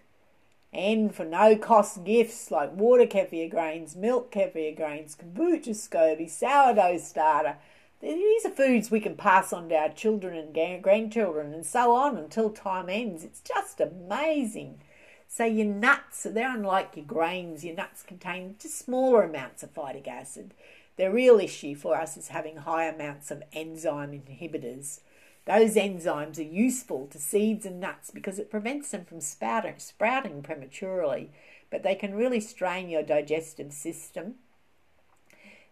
and 0.73 1.13
for 1.13 1.25
no 1.25 1.55
cost 1.55 2.03
gifts 2.03 2.49
like 2.49 2.73
water 2.73 3.05
kefir 3.05 3.49
grains, 3.49 3.95
milk 3.95 4.31
kefir 4.31 4.75
grains, 4.75 5.15
kombucha 5.15 5.69
SCOBY, 5.69 6.29
sourdough 6.29 6.97
starter. 6.97 7.57
These 8.01 8.45
are 8.45 8.51
foods 8.51 8.89
we 8.89 8.99
can 8.99 9.15
pass 9.15 9.53
on 9.53 9.69
to 9.69 9.75
our 9.75 9.89
children 9.89 10.35
and 10.35 10.83
grandchildren 10.83 11.53
and 11.53 11.65
so 11.65 11.93
on 11.93 12.17
until 12.17 12.49
time 12.49 12.89
ends. 12.89 13.23
It's 13.23 13.41
just 13.41 13.79
amazing. 13.79 14.79
So 15.27 15.45
your 15.45 15.67
nuts, 15.67 16.23
they're 16.23 16.55
unlike 16.55 16.95
your 16.95 17.05
grains. 17.05 17.63
Your 17.63 17.75
nuts 17.75 18.01
contain 18.01 18.55
just 18.57 18.79
smaller 18.79 19.23
amounts 19.23 19.61
of 19.61 19.73
phytic 19.73 20.07
acid. 20.07 20.53
The 20.97 21.11
real 21.11 21.39
issue 21.39 21.75
for 21.75 21.95
us 21.99 22.17
is 22.17 22.27
having 22.27 22.57
high 22.57 22.85
amounts 22.85 23.31
of 23.31 23.43
enzyme 23.53 24.11
inhibitors. 24.11 24.99
Those 25.45 25.75
enzymes 25.75 26.37
are 26.37 26.43
useful 26.43 27.07
to 27.07 27.17
seeds 27.17 27.65
and 27.65 27.79
nuts 27.79 28.11
because 28.11 28.37
it 28.37 28.51
prevents 28.51 28.91
them 28.91 29.05
from 29.05 29.21
sprouting, 29.21 29.75
sprouting 29.77 30.43
prematurely, 30.43 31.31
but 31.69 31.83
they 31.83 31.95
can 31.95 32.13
really 32.13 32.39
strain 32.39 32.89
your 32.89 33.03
digestive 33.03 33.73
system. 33.73 34.35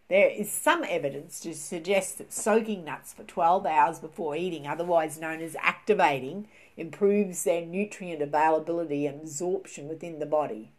There 0.08 0.30
is 0.30 0.52
some 0.52 0.84
evidence 0.84 1.40
to 1.42 1.54
suggest 1.54 2.18
that 2.18 2.34
soaking 2.34 2.84
nuts 2.84 3.14
for 3.14 3.24
12 3.24 3.68
hours 3.68 4.00
before 4.00 4.36
eating, 4.36 4.66
otherwise 4.66 5.20
known 5.20 5.40
as 5.40 5.56
activating, 5.60 6.48
improves 6.76 7.44
their 7.44 7.64
nutrient 7.64 8.20
availability 8.20 9.06
and 9.06 9.22
absorption 9.22 9.88
within 9.88 10.18
the 10.18 10.26
body. 10.26 10.72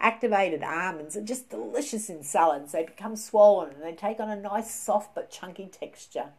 Activated 0.00 0.62
almonds 0.62 1.16
are 1.16 1.22
just 1.22 1.50
delicious 1.50 2.08
in 2.08 2.22
salads. 2.22 2.72
They 2.72 2.84
become 2.84 3.16
swollen 3.16 3.74
and 3.74 3.82
they 3.82 3.92
take 3.92 4.20
on 4.20 4.30
a 4.30 4.40
nice 4.40 4.72
soft 4.72 5.14
but 5.14 5.30
chunky 5.30 5.66
texture. 5.66 6.30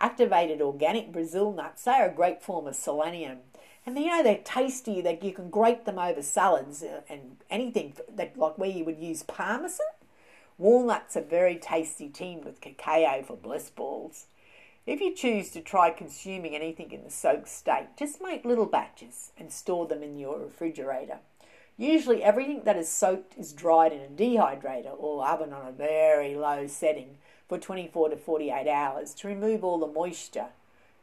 Activated 0.00 0.60
organic 0.60 1.12
Brazil 1.12 1.52
nuts, 1.52 1.84
they 1.84 1.92
are 1.92 2.08
a 2.08 2.14
great 2.14 2.42
form 2.42 2.66
of 2.66 2.74
selenium. 2.74 3.38
And 3.86 3.96
you 3.98 4.06
know, 4.06 4.22
they're 4.22 4.38
tasty, 4.38 5.00
that 5.00 5.22
you 5.22 5.32
can 5.32 5.48
grate 5.48 5.84
them 5.84 5.98
over 5.98 6.22
salads 6.22 6.82
uh, 6.82 7.00
and 7.08 7.38
anything 7.48 7.94
that, 8.14 8.36
like 8.36 8.58
where 8.58 8.68
you 8.68 8.84
would 8.84 8.98
use 8.98 9.22
parmesan. 9.22 9.86
Walnuts 10.58 11.16
are 11.16 11.22
very 11.22 11.56
tasty 11.56 12.08
teamed 12.08 12.44
with 12.44 12.60
cacao 12.60 13.22
for 13.22 13.36
bliss 13.36 13.70
balls. 13.70 14.26
If 14.86 15.00
you 15.00 15.14
choose 15.14 15.50
to 15.50 15.60
try 15.60 15.90
consuming 15.90 16.56
anything 16.56 16.90
in 16.92 17.04
the 17.04 17.10
soaked 17.10 17.48
state, 17.48 17.88
just 17.96 18.20
make 18.20 18.44
little 18.44 18.66
batches 18.66 19.32
and 19.38 19.52
store 19.52 19.86
them 19.86 20.02
in 20.02 20.18
your 20.18 20.40
refrigerator. 20.40 21.20
Usually, 21.80 22.24
everything 22.24 22.62
that 22.64 22.76
is 22.76 22.88
soaked 22.88 23.38
is 23.38 23.52
dried 23.52 23.92
in 23.92 24.00
a 24.00 24.08
dehydrator 24.08 24.92
or 24.98 25.24
oven 25.24 25.52
on 25.52 25.64
a 25.64 25.70
very 25.70 26.34
low 26.34 26.66
setting 26.66 27.18
for 27.48 27.56
24 27.56 28.10
to 28.10 28.16
48 28.16 28.68
hours 28.68 29.14
to 29.14 29.28
remove 29.28 29.62
all 29.62 29.78
the 29.78 29.86
moisture. 29.86 30.48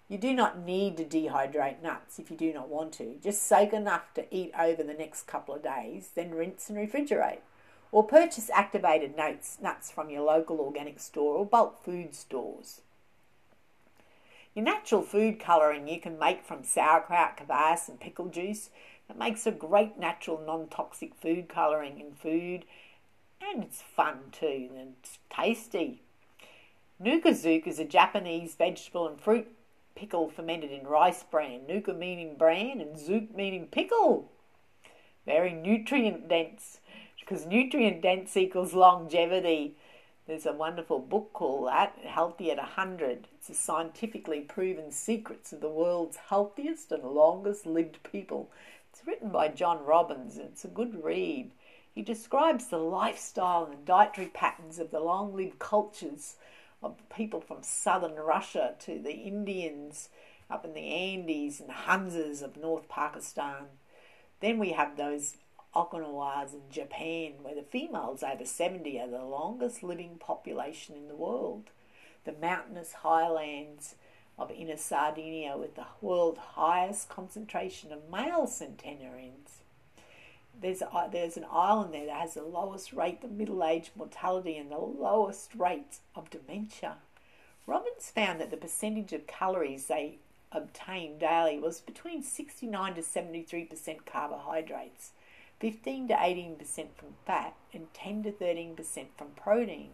You 0.09 0.17
do 0.17 0.33
not 0.33 0.59
need 0.59 0.97
to 0.97 1.05
dehydrate 1.05 1.81
nuts 1.81 2.19
if 2.19 2.29
you 2.29 2.35
do 2.35 2.53
not 2.53 2.67
want 2.67 2.91
to. 2.95 3.15
Just 3.23 3.47
soak 3.47 3.71
enough 3.71 4.13
to 4.15 4.35
eat 4.35 4.51
over 4.59 4.83
the 4.83 4.93
next 4.93 5.27
couple 5.27 5.55
of 5.55 5.63
days, 5.63 6.09
then 6.13 6.35
rinse 6.35 6.69
and 6.69 6.77
refrigerate. 6.77 7.39
Or 7.93 8.03
purchase 8.03 8.49
activated 8.53 9.15
nuts, 9.15 9.57
nuts 9.61 9.89
from 9.89 10.09
your 10.09 10.23
local 10.23 10.59
organic 10.59 10.99
store 10.99 11.37
or 11.37 11.45
bulk 11.45 11.81
food 11.81 12.13
stores. 12.13 12.81
Your 14.53 14.63
natural 14.63 15.01
food 15.01 15.39
colouring 15.39 15.87
you 15.87 15.99
can 15.99 16.17
make 16.17 16.45
from 16.45 16.63
sauerkraut, 16.63 17.37
kvass, 17.37 17.89
and 17.89 17.99
pickle 17.99 18.27
juice. 18.27 18.69
It 19.09 19.17
makes 19.17 19.45
a 19.45 19.51
great 19.51 19.97
natural 19.97 20.41
non 20.45 20.67
toxic 20.67 21.15
food 21.15 21.47
colouring 21.49 21.99
in 21.99 22.13
food 22.13 22.65
and 23.41 23.63
it's 23.63 23.81
fun 23.81 24.19
too 24.31 24.69
and 24.77 24.95
it's 24.99 25.19
tasty. 25.29 26.01
Nuka 26.99 27.29
is 27.29 27.79
a 27.79 27.85
Japanese 27.85 28.55
vegetable 28.55 29.07
and 29.07 29.19
fruit 29.19 29.47
pickle 29.95 30.29
fermented 30.29 30.71
in 30.71 30.87
rice 30.87 31.23
bran. 31.23 31.61
Nuka 31.67 31.93
meaning 31.93 32.35
bran 32.35 32.81
and 32.81 32.95
zuke 32.95 33.35
meaning 33.35 33.67
pickle. 33.67 34.31
Very 35.25 35.53
nutrient 35.53 36.27
dense 36.27 36.79
because 37.19 37.45
nutrient 37.45 38.01
dense 38.01 38.37
equals 38.37 38.73
longevity. 38.73 39.75
There's 40.27 40.45
a 40.45 40.53
wonderful 40.53 40.99
book 40.99 41.33
called 41.33 41.67
that, 41.67 41.97
Healthy 42.03 42.51
at 42.51 42.57
100. 42.57 43.27
It's 43.35 43.47
the 43.47 43.53
scientifically 43.53 44.41
proven 44.41 44.91
secrets 44.91 45.53
of 45.53 45.61
the 45.61 45.69
world's 45.69 46.17
healthiest 46.29 46.91
and 46.91 47.03
longest 47.03 47.65
lived 47.65 47.99
people. 48.03 48.49
It's 48.95 49.05
written 49.05 49.27
by 49.27 49.49
John 49.49 49.83
Robbins 49.83 50.37
and 50.37 50.45
it's 50.45 50.63
a 50.63 50.69
good 50.69 51.03
read. 51.03 51.51
He 51.93 52.01
describes 52.01 52.67
the 52.67 52.77
lifestyle 52.77 53.65
and 53.65 53.83
dietary 53.83 54.27
patterns 54.27 54.79
of 54.79 54.89
the 54.89 55.01
long 55.01 55.35
lived 55.35 55.59
cultures 55.59 56.35
of 56.81 56.97
people 57.13 57.41
from 57.41 57.61
southern 57.61 58.15
Russia 58.15 58.75
to 58.79 58.97
the 58.97 59.11
Indians 59.11 60.07
up 60.49 60.63
in 60.63 60.73
the 60.73 60.93
Andes 60.93 61.59
and 61.59 61.67
the 61.67 61.73
Hunzas 61.73 62.41
of 62.41 62.55
North 62.55 62.87
Pakistan. 62.87 63.65
Then 64.39 64.59
we 64.59 64.71
have 64.71 64.95
those 64.95 65.35
Okinawas 65.75 66.53
in 66.53 66.71
Japan, 66.71 67.33
where 67.41 67.55
the 67.55 67.63
females 67.63 68.23
over 68.23 68.45
70 68.45 68.97
are 69.01 69.09
the 69.09 69.25
longest 69.25 69.83
living 69.83 70.15
population 70.21 70.95
in 70.95 71.09
the 71.09 71.15
world. 71.15 71.65
The 72.23 72.31
mountainous 72.31 72.93
highlands 72.93 73.95
of 74.37 74.51
Inner 74.51 74.77
Sardinia 74.77 75.57
with 75.57 75.75
the 75.75 75.85
world's 76.01 76.39
highest 76.39 77.09
concentration 77.09 77.91
of 77.91 78.09
male 78.11 78.47
centenarians. 78.47 79.61
There's, 80.59 80.81
a, 80.81 81.09
there's 81.11 81.37
an 81.37 81.45
island 81.51 81.93
there 81.93 82.05
that 82.05 82.21
has 82.21 82.33
the 82.33 82.43
lowest 82.43 82.93
rate 82.93 83.23
of 83.23 83.31
middle 83.31 83.63
age 83.63 83.91
mortality 83.95 84.57
and 84.57 84.71
the 84.71 84.77
lowest 84.77 85.51
rates 85.55 85.99
of 86.15 86.29
dementia. 86.29 86.97
Robbins 87.67 88.11
found 88.11 88.39
that 88.39 88.51
the 88.51 88.57
percentage 88.57 89.11
of 89.11 89.27
calories 89.27 89.87
they 89.87 90.19
obtained 90.51 91.19
daily 91.19 91.59
was 91.59 91.81
between 91.81 92.23
69 92.23 92.95
to 92.95 93.01
73% 93.01 94.05
carbohydrates, 94.05 95.11
15 95.59 96.07
to 96.09 96.13
18% 96.13 96.59
from 96.95 97.15
fat, 97.25 97.55
and 97.73 97.93
10 97.93 98.23
to 98.23 98.31
13% 98.31 99.05
from 99.17 99.29
protein. 99.35 99.89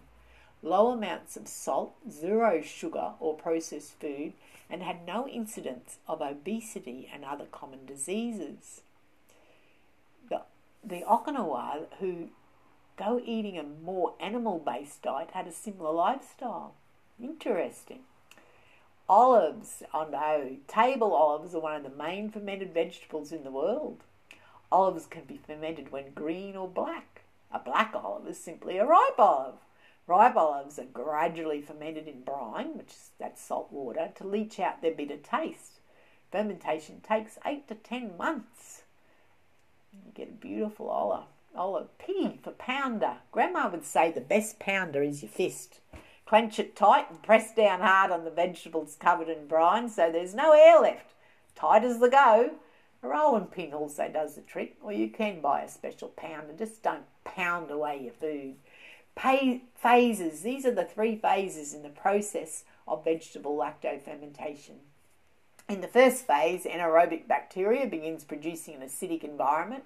Low 0.64 0.92
amounts 0.92 1.36
of 1.38 1.48
salt, 1.48 1.96
zero 2.10 2.62
sugar 2.62 3.14
or 3.20 3.36
processed 3.36 4.00
food, 4.00 4.34
and 4.70 4.84
had 4.84 5.06
no 5.06 5.28
incidence 5.28 5.98
of 6.08 6.22
obesity 6.22 7.10
and 7.12 7.26
other 7.26 7.46
common 7.46 7.86
diseases 7.86 8.82
the 10.84 11.04
Okinawa 11.08 11.86
who 12.00 12.30
go 12.98 13.22
eating 13.24 13.58
a 13.58 13.64
more 13.64 14.14
animal 14.20 14.60
based 14.60 15.02
diet 15.02 15.32
had 15.34 15.48
a 15.48 15.52
similar 15.52 15.92
lifestyle. 15.92 16.74
Interesting. 17.22 18.02
Olives, 19.08 19.84
know, 19.94 20.58
table 20.68 21.14
olives 21.14 21.54
are 21.54 21.60
one 21.60 21.76
of 21.76 21.84
the 21.84 21.98
main 21.98 22.30
fermented 22.30 22.74
vegetables 22.74 23.32
in 23.32 23.44
the 23.44 23.52
world. 23.52 24.04
Olives 24.72 25.06
can 25.06 25.24
be 25.26 25.38
fermented 25.46 25.92
when 25.92 26.14
green 26.14 26.56
or 26.56 26.68
black. 26.68 27.22
A 27.52 27.60
black 27.60 27.94
olive 27.94 28.28
is 28.28 28.38
simply 28.38 28.78
a 28.78 28.86
ripe 28.86 29.20
olive. 29.20 29.56
Ripe 30.12 30.36
olives 30.36 30.78
are 30.78 30.84
gradually 30.84 31.62
fermented 31.62 32.06
in 32.06 32.24
brine, 32.24 32.78
which 32.78 32.90
is 32.90 33.12
that 33.18 33.40
salt 33.40 33.72
water, 33.72 34.12
to 34.16 34.28
leach 34.28 34.60
out 34.60 34.82
their 34.82 34.94
bitter 34.94 35.16
taste. 35.16 35.80
Fermentation 36.34 37.00
takes 37.00 37.40
eight 37.46 37.66
to 37.70 37.76
ten 37.76 38.18
months. 38.18 38.82
You 39.94 40.12
get 40.14 40.28
a 40.28 40.34
beautiful 40.34 40.90
olive. 40.90 41.28
Olive 41.56 41.98
P 41.98 42.38
for 42.44 42.52
pounder. 42.52 43.20
Grandma 43.32 43.70
would 43.70 43.86
say 43.86 44.12
the 44.12 44.20
best 44.20 44.60
pounder 44.60 45.02
is 45.02 45.22
your 45.22 45.32
fist. 45.32 45.80
Clench 46.26 46.60
it 46.60 46.76
tight 46.76 47.10
and 47.10 47.24
press 47.24 47.56
down 47.56 47.80
hard 47.80 48.12
on 48.12 48.26
the 48.26 48.32
vegetables 48.32 48.98
covered 49.00 49.30
in 49.30 49.48
brine 49.48 49.88
so 49.88 50.12
there's 50.12 50.36
no 50.36 50.52
air 50.52 50.82
left. 50.82 51.14
Tight 51.56 51.86
as 51.86 52.00
the 52.00 52.10
go. 52.10 52.56
A 53.02 53.08
rolling 53.08 53.46
pin 53.46 53.74
also 53.74 54.10
does 54.10 54.36
the 54.36 54.42
trick, 54.42 54.76
or 54.84 54.92
you 54.92 55.08
can 55.08 55.40
buy 55.40 55.62
a 55.62 55.70
special 55.70 56.10
pounder. 56.10 56.54
Just 56.58 56.84
don't 56.84 57.06
pound 57.24 57.72
away 57.72 58.02
your 58.04 58.14
food. 58.14 58.56
Phases. 59.16 60.42
These 60.42 60.66
are 60.66 60.74
the 60.74 60.86
three 60.86 61.16
phases 61.16 61.74
in 61.74 61.84
the 61.84 61.90
process 61.90 62.64
of 62.88 63.04
vegetable 63.04 63.58
lactofermentation. 63.58 64.78
In 65.70 65.82
the 65.82 65.88
first 65.88 66.26
phase, 66.26 66.66
anaerobic 66.66 67.28
bacteria 67.28 67.88
begins 67.88 68.24
producing 68.24 68.76
an 68.76 68.82
acidic 68.82 69.24
environment. 69.24 69.84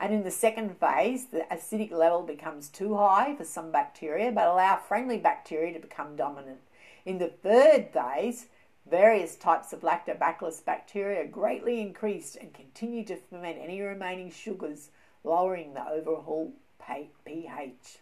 And 0.00 0.14
in 0.14 0.22
the 0.22 0.30
second 0.30 0.78
phase, 0.78 1.26
the 1.26 1.44
acidic 1.50 1.90
level 1.90 2.22
becomes 2.22 2.68
too 2.68 2.96
high 2.96 3.34
for 3.36 3.44
some 3.44 3.70
bacteria, 3.72 4.30
but 4.32 4.46
allow 4.46 4.76
friendly 4.76 5.18
bacteria 5.18 5.72
to 5.74 5.80
become 5.80 6.16
dominant. 6.16 6.60
In 7.04 7.18
the 7.18 7.28
third 7.28 7.90
phase, 7.92 8.46
various 8.88 9.36
types 9.36 9.72
of 9.72 9.80
lactobacillus 9.80 10.64
bacteria 10.64 11.26
greatly 11.26 11.80
increased 11.80 12.36
and 12.36 12.54
continue 12.54 13.04
to 13.04 13.16
ferment 13.16 13.58
any 13.60 13.80
remaining 13.80 14.30
sugars, 14.30 14.90
lowering 15.24 15.74
the 15.74 15.86
overall 15.88 16.52
pH. 16.86 17.98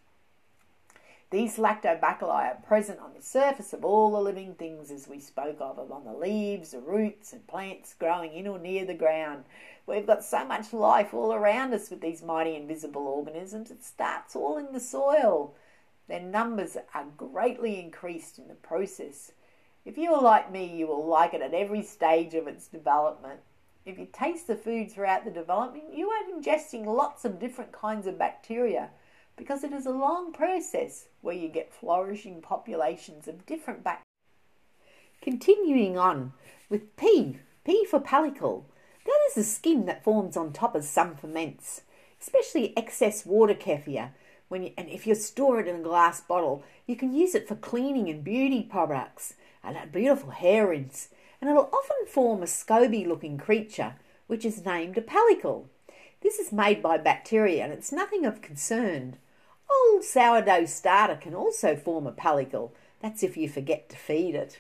These 1.31 1.57
lactobacilli 1.57 2.22
are 2.22 2.62
present 2.64 3.01
on 3.01 3.12
the 3.12 3.22
surface 3.22 3.72
of 3.72 3.85
all 3.85 4.12
the 4.12 4.20
living 4.20 4.55
things, 4.55 4.93
as 4.93 5.09
we 5.09 5.18
spoke 5.18 5.57
of, 5.61 5.91
on 5.91 6.05
the 6.05 6.12
leaves, 6.12 6.70
the 6.70 6.81
roots, 6.81 7.33
and 7.33 7.45
plants 7.49 7.95
growing 7.99 8.33
in 8.33 8.47
or 8.47 8.61
near 8.61 8.85
the 8.85 8.95
ground. 8.95 9.45
We've 9.87 10.07
got 10.07 10.24
so 10.24 10.45
much 10.45 10.72
life 10.72 11.12
all 11.12 11.33
around 11.33 11.74
us 11.74 11.91
with 11.91 12.01
these 12.01 12.22
mighty 12.22 12.55
invisible 12.55 13.09
organisms. 13.09 13.72
It 13.72 13.83
starts 13.83 14.37
all 14.37 14.57
in 14.57 14.72
the 14.72 14.79
soil. 14.79 15.55
Their 16.07 16.20
numbers 16.20 16.77
are 16.95 17.07
greatly 17.16 17.81
increased 17.81 18.39
in 18.39 18.47
the 18.47 18.55
process. 18.55 19.33
If 19.85 19.99
you 19.99 20.12
are 20.14 20.22
like 20.22 20.53
me, 20.53 20.64
you 20.64 20.87
will 20.87 21.05
like 21.05 21.35
it 21.35 21.43
at 21.43 21.55
every 21.55 21.83
stage 21.83 22.35
of 22.35 22.47
its 22.47 22.68
development. 22.68 23.41
If 23.85 23.99
you 23.99 24.07
taste 24.12 24.47
the 24.47 24.57
food 24.57 24.93
throughout 24.93 25.24
the 25.24 25.31
development, 25.33 25.93
you 25.93 26.09
are 26.09 26.22
ingesting 26.33 26.87
lots 26.87 27.24
of 27.24 27.41
different 27.41 27.72
kinds 27.72 28.07
of 28.07 28.18
bacteria 28.18 28.91
because 29.37 29.62
it 29.62 29.72
is 29.72 29.87
a 29.87 29.91
long 29.91 30.32
process 30.32 31.07
where 31.20 31.34
you 31.34 31.49
get 31.49 31.72
flourishing 31.72 32.41
populations 32.41 33.28
of 33.28 33.47
different 33.47 33.84
bacteria. 33.84 34.03
Continuing 35.20 35.99
on 35.99 36.32
with 36.68 36.97
P, 36.97 37.39
P 37.64 37.84
for 37.84 38.01
pellicle. 38.01 38.64
That 39.05 39.18
is 39.28 39.34
the 39.34 39.45
skin 39.45 39.87
that 39.87 40.03
forms 40.03 40.37
on 40.37 40.53
top 40.53 40.74
of 40.74 40.84
some 40.84 41.16
ferments, 41.16 41.82
especially 42.20 42.76
excess 42.76 43.24
water 43.26 43.55
kefir. 43.55 44.11
When 44.49 44.62
you, 44.62 44.72
and 44.76 44.89
if 44.89 45.07
you 45.07 45.14
store 45.14 45.61
it 45.61 45.68
in 45.68 45.76
a 45.76 45.82
glass 45.82 46.20
bottle, 46.20 46.64
you 46.87 46.97
can 46.97 47.12
use 47.12 47.34
it 47.34 47.49
for 47.49 47.57
cleaning 47.57 48.09
and 48.09 48.22
beauty 48.22 48.62
products 48.62 49.34
and 49.62 49.76
a 49.76 49.87
beautiful 49.87 50.30
hair 50.30 50.68
rinse. 50.68 51.09
And 51.41 51.51
it'll 51.51 51.70
often 51.72 52.07
form 52.07 52.43
a 52.43 52.47
scoby 52.47 53.07
looking 53.07 53.39
creature, 53.39 53.97
which 54.26 54.45
is 54.45 54.64
named 54.64 54.97
a 54.97 55.03
pellicle. 55.03 55.66
This 56.22 56.39
is 56.39 56.53
made 56.53 56.82
by 56.82 56.99
bacteria 56.99 57.64
and 57.64 57.72
it's 57.72 57.93
nothing 57.93 58.24
of 58.24 58.43
concern. 58.43 59.16
Old 59.71 60.05
sourdough 60.05 60.67
starter 60.67 61.17
can 61.17 61.35
also 61.35 61.77
form 61.77 62.07
a 62.07 62.12
pellicle. 62.12 62.73
That's 63.01 63.23
if 63.23 63.37
you 63.37 63.49
forget 63.49 63.89
to 63.89 63.97
feed 63.97 64.35
it. 64.35 64.59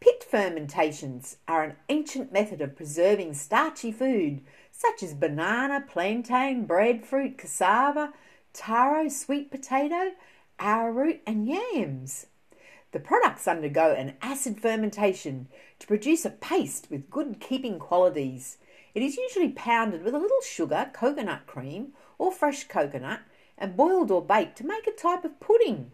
Pit 0.00 0.24
fermentations 0.28 1.36
are 1.46 1.62
an 1.62 1.76
ancient 1.90 2.32
method 2.32 2.60
of 2.62 2.74
preserving 2.74 3.34
starchy 3.34 3.92
food, 3.92 4.40
such 4.72 5.02
as 5.02 5.12
banana, 5.12 5.84
plantain, 5.86 6.64
breadfruit, 6.64 7.36
cassava, 7.36 8.14
taro, 8.52 9.08
sweet 9.08 9.50
potato, 9.50 10.12
arrowroot, 10.58 11.20
and 11.26 11.46
yams. 11.46 12.26
The 12.92 13.00
products 13.00 13.46
undergo 13.46 13.92
an 13.92 14.14
acid 14.22 14.60
fermentation 14.60 15.48
to 15.78 15.86
produce 15.86 16.24
a 16.24 16.30
paste 16.30 16.88
with 16.90 17.10
good 17.10 17.38
keeping 17.38 17.78
qualities. 17.78 18.58
It 18.94 19.02
is 19.02 19.16
usually 19.16 19.50
pounded 19.50 20.02
with 20.02 20.14
a 20.14 20.18
little 20.18 20.40
sugar, 20.42 20.90
coconut 20.92 21.46
cream, 21.46 21.92
or 22.18 22.32
fresh 22.32 22.64
coconut, 22.64 23.20
and 23.60 23.76
boiled 23.76 24.10
or 24.10 24.24
baked 24.24 24.56
to 24.58 24.66
make 24.66 24.86
a 24.86 24.92
type 24.92 25.24
of 25.24 25.38
pudding. 25.38 25.92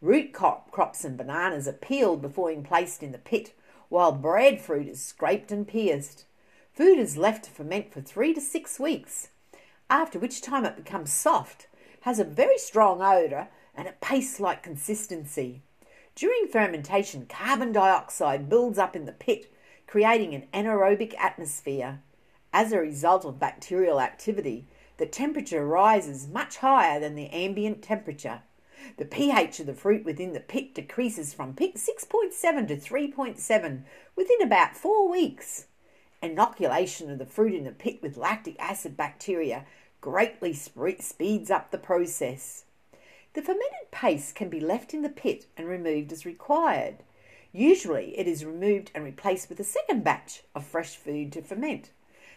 Root 0.00 0.32
crop, 0.32 0.70
crops 0.70 1.04
and 1.04 1.16
bananas 1.16 1.66
are 1.66 1.72
peeled 1.72 2.22
before 2.22 2.48
being 2.50 2.62
placed 2.62 3.02
in 3.02 3.10
the 3.10 3.18
pit, 3.18 3.52
while 3.88 4.12
breadfruit 4.12 4.86
is 4.86 5.02
scraped 5.02 5.50
and 5.50 5.66
pierced. 5.66 6.24
Food 6.72 6.98
is 6.98 7.16
left 7.16 7.46
to 7.46 7.50
ferment 7.50 7.92
for 7.92 8.00
three 8.00 8.32
to 8.32 8.40
six 8.40 8.78
weeks, 8.78 9.30
after 9.90 10.18
which 10.18 10.40
time 10.40 10.64
it 10.64 10.76
becomes 10.76 11.12
soft, 11.12 11.66
has 12.02 12.20
a 12.20 12.24
very 12.24 12.56
strong 12.56 13.02
odour, 13.02 13.48
and 13.74 13.88
a 13.88 13.92
paste 14.00 14.40
like 14.40 14.62
consistency. 14.62 15.62
During 16.14 16.48
fermentation, 16.48 17.26
carbon 17.26 17.72
dioxide 17.72 18.48
builds 18.48 18.78
up 18.78 18.94
in 18.94 19.06
the 19.06 19.12
pit, 19.12 19.52
creating 19.86 20.34
an 20.34 20.46
anaerobic 20.54 21.14
atmosphere. 21.18 22.02
As 22.52 22.72
a 22.72 22.78
result 22.78 23.24
of 23.24 23.40
bacterial 23.40 24.00
activity, 24.00 24.66
the 25.00 25.06
temperature 25.06 25.66
rises 25.66 26.28
much 26.28 26.58
higher 26.58 27.00
than 27.00 27.14
the 27.14 27.30
ambient 27.30 27.80
temperature. 27.80 28.42
The 28.98 29.06
pH 29.06 29.58
of 29.60 29.66
the 29.66 29.72
fruit 29.72 30.04
within 30.04 30.34
the 30.34 30.40
pit 30.40 30.74
decreases 30.74 31.32
from 31.32 31.54
6.7 31.54 32.68
to 32.68 32.76
3.7 32.76 33.82
within 34.14 34.42
about 34.42 34.76
four 34.76 35.10
weeks. 35.10 35.68
Inoculation 36.22 37.10
of 37.10 37.18
the 37.18 37.24
fruit 37.24 37.54
in 37.54 37.64
the 37.64 37.72
pit 37.72 38.02
with 38.02 38.18
lactic 38.18 38.56
acid 38.58 38.94
bacteria 38.94 39.64
greatly 40.02 40.52
speeds 40.52 41.50
up 41.50 41.70
the 41.70 41.78
process. 41.78 42.64
The 43.32 43.40
fermented 43.40 43.90
paste 43.90 44.34
can 44.34 44.50
be 44.50 44.60
left 44.60 44.92
in 44.92 45.00
the 45.00 45.08
pit 45.08 45.46
and 45.56 45.66
removed 45.66 46.12
as 46.12 46.26
required. 46.26 46.96
Usually, 47.52 48.18
it 48.18 48.28
is 48.28 48.44
removed 48.44 48.90
and 48.94 49.02
replaced 49.02 49.48
with 49.48 49.60
a 49.60 49.64
second 49.64 50.04
batch 50.04 50.42
of 50.54 50.66
fresh 50.66 50.96
food 50.96 51.32
to 51.32 51.40
ferment. 51.40 51.88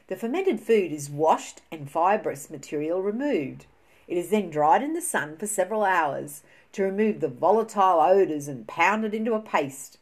The 0.07 0.15
fermented 0.15 0.59
food 0.59 0.91
is 0.91 1.09
washed 1.09 1.61
and 1.71 1.89
fibrous 1.89 2.49
material 2.49 3.01
removed. 3.01 3.65
It 4.07 4.17
is 4.17 4.29
then 4.29 4.49
dried 4.49 4.83
in 4.83 4.93
the 4.93 5.01
sun 5.01 5.37
for 5.37 5.47
several 5.47 5.83
hours 5.83 6.43
to 6.73 6.83
remove 6.83 7.19
the 7.19 7.29
volatile 7.29 8.01
odours 8.01 8.47
and 8.47 8.67
pounded 8.67 9.13
into 9.13 9.33
a 9.33 9.39
paste. 9.39 9.97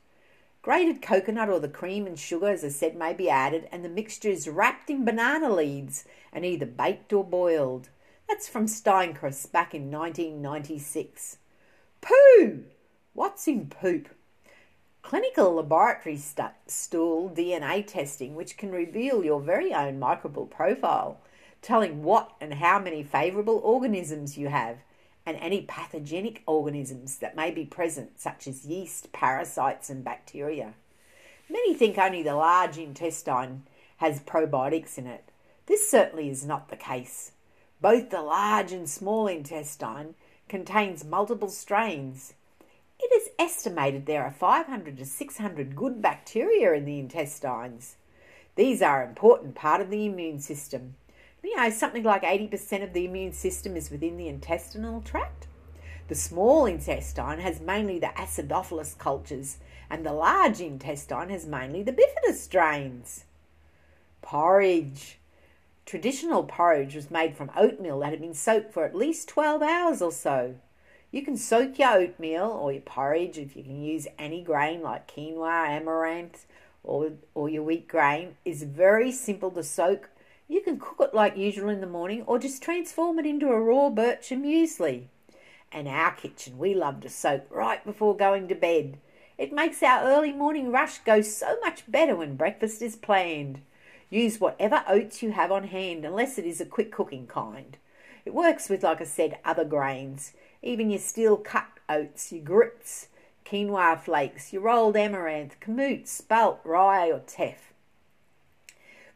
Grated 0.63 1.01
coconut 1.01 1.49
or 1.49 1.59
the 1.59 1.67
cream 1.67 2.07
and 2.07 2.17
sugar, 2.17 2.49
as 2.49 2.63
I 2.63 2.69
said, 2.69 2.95
may 2.95 3.13
be 3.13 3.29
added, 3.29 3.67
and 3.71 3.83
the 3.83 3.89
mixture 3.89 4.29
is 4.29 4.47
wrapped 4.47 4.89
in 4.89 5.05
banana 5.05 5.53
leaves 5.53 6.05
and 6.31 6.45
either 6.45 6.65
baked 6.65 7.13
or 7.13 7.23
boiled. 7.23 7.89
That's 8.27 8.47
from 8.47 8.67
Steinkraus 8.67 9.51
back 9.51 9.73
in 9.75 9.91
1996. 9.91 11.37
Poo! 12.01 12.63
What's 13.13 13.47
in 13.47 13.67
poop? 13.67 14.09
Clinical 15.01 15.55
laboratory 15.55 16.15
st- 16.15 16.51
stool 16.67 17.29
DNA 17.29 17.85
testing, 17.85 18.35
which 18.35 18.55
can 18.55 18.71
reveal 18.71 19.23
your 19.23 19.41
very 19.41 19.73
own 19.73 19.99
microbial 19.99 20.49
profile, 20.49 21.19
telling 21.61 22.03
what 22.03 22.33
and 22.39 22.53
how 22.55 22.79
many 22.79 23.03
favourable 23.03 23.59
organisms 23.63 24.37
you 24.37 24.47
have, 24.47 24.77
and 25.25 25.37
any 25.37 25.63
pathogenic 25.63 26.43
organisms 26.45 27.17
that 27.17 27.35
may 27.35 27.51
be 27.51 27.65
present, 27.65 28.19
such 28.19 28.47
as 28.47 28.65
yeast, 28.65 29.11
parasites, 29.11 29.89
and 29.89 30.03
bacteria. 30.03 30.73
Many 31.49 31.73
think 31.73 31.97
only 31.97 32.23
the 32.23 32.35
large 32.35 32.77
intestine 32.77 33.63
has 33.97 34.21
probiotics 34.21 34.97
in 34.97 35.07
it. 35.07 35.25
This 35.65 35.89
certainly 35.89 36.29
is 36.29 36.45
not 36.45 36.69
the 36.69 36.77
case. 36.77 37.33
Both 37.81 38.09
the 38.09 38.21
large 38.21 38.71
and 38.71 38.89
small 38.89 39.27
intestine 39.27 40.15
contains 40.47 41.03
multiple 41.03 41.49
strains 41.49 42.33
estimated 43.41 44.05
there 44.05 44.23
are 44.23 44.31
500 44.31 44.97
to 44.97 45.05
600 45.05 45.75
good 45.75 46.01
bacteria 46.01 46.73
in 46.73 46.85
the 46.85 46.99
intestines. 46.99 47.95
These 48.55 48.81
are 48.83 49.01
an 49.01 49.09
important 49.09 49.55
part 49.55 49.81
of 49.81 49.89
the 49.89 50.05
immune 50.05 50.39
system. 50.39 50.95
You 51.43 51.55
know, 51.55 51.71
something 51.71 52.03
like 52.03 52.21
80% 52.21 52.83
of 52.83 52.93
the 52.93 53.05
immune 53.05 53.33
system 53.33 53.75
is 53.75 53.89
within 53.89 54.17
the 54.17 54.27
intestinal 54.27 55.01
tract. 55.01 55.47
The 56.07 56.13
small 56.13 56.67
intestine 56.67 57.39
has 57.39 57.59
mainly 57.59 57.97
the 57.97 58.11
acidophilus 58.15 58.95
cultures, 58.97 59.57
and 59.89 60.05
the 60.05 60.13
large 60.13 60.61
intestine 60.61 61.29
has 61.29 61.47
mainly 61.47 61.81
the 61.81 61.93
bifidus 61.93 62.35
strains. 62.35 63.25
Porridge. 64.21 65.17
Traditional 65.87 66.43
porridge 66.43 66.93
was 66.93 67.09
made 67.09 67.35
from 67.35 67.49
oatmeal 67.55 67.99
that 67.99 68.11
had 68.11 68.21
been 68.21 68.35
soaked 68.35 68.71
for 68.71 68.85
at 68.85 68.95
least 68.95 69.27
12 69.29 69.63
hours 69.63 70.01
or 70.01 70.11
so. 70.11 70.55
You 71.11 71.23
can 71.23 71.35
soak 71.35 71.77
your 71.77 71.91
oatmeal 71.97 72.45
or 72.45 72.71
your 72.71 72.81
porridge 72.81 73.37
if 73.37 73.57
you 73.57 73.63
can 73.63 73.81
use 73.81 74.07
any 74.17 74.41
grain 74.41 74.81
like 74.81 75.13
quinoa, 75.13 75.67
amaranth, 75.67 76.45
or, 76.83 77.11
or 77.35 77.49
your 77.49 77.63
wheat 77.63 77.89
grain. 77.89 78.37
is 78.45 78.63
very 78.63 79.11
simple 79.11 79.51
to 79.51 79.63
soak. 79.63 80.09
You 80.47 80.61
can 80.61 80.79
cook 80.79 80.97
it 81.01 81.13
like 81.13 81.35
usual 81.35 81.69
in 81.69 81.81
the 81.81 81.87
morning 81.87 82.23
or 82.25 82.39
just 82.39 82.63
transform 82.63 83.19
it 83.19 83.25
into 83.25 83.49
a 83.49 83.59
raw 83.59 83.89
Bircher 83.89 84.39
muesli. 84.41 85.07
In 85.73 85.87
our 85.87 86.13
kitchen, 86.13 86.57
we 86.57 86.73
love 86.73 87.01
to 87.01 87.09
soak 87.09 87.45
right 87.49 87.83
before 87.85 88.15
going 88.15 88.47
to 88.47 88.55
bed. 88.55 88.97
It 89.37 89.51
makes 89.51 89.83
our 89.83 90.03
early 90.03 90.31
morning 90.31 90.71
rush 90.71 90.99
go 90.99 91.21
so 91.21 91.57
much 91.61 91.91
better 91.91 92.15
when 92.15 92.37
breakfast 92.37 92.81
is 92.81 92.95
planned. 92.95 93.59
Use 94.09 94.39
whatever 94.39 94.83
oats 94.87 95.21
you 95.21 95.31
have 95.33 95.51
on 95.51 95.65
hand, 95.65 96.05
unless 96.05 96.37
it 96.37 96.45
is 96.45 96.61
a 96.61 96.65
quick 96.65 96.91
cooking 96.91 97.27
kind. 97.27 97.75
It 98.23 98.33
works 98.33 98.69
with, 98.69 98.83
like 98.83 99.01
I 99.01 99.05
said, 99.05 99.39
other 99.43 99.65
grains 99.65 100.33
even 100.61 100.89
your 100.89 100.99
steel 100.99 101.37
cut 101.37 101.67
oats, 101.89 102.31
your 102.31 102.43
grits, 102.43 103.07
quinoa 103.45 103.99
flakes, 103.99 104.53
your 104.53 104.61
rolled 104.61 104.95
amaranth, 104.95 105.59
kamut, 105.59 106.07
spelt, 106.07 106.59
rye, 106.63 107.11
or 107.11 107.19
teff. 107.19 107.73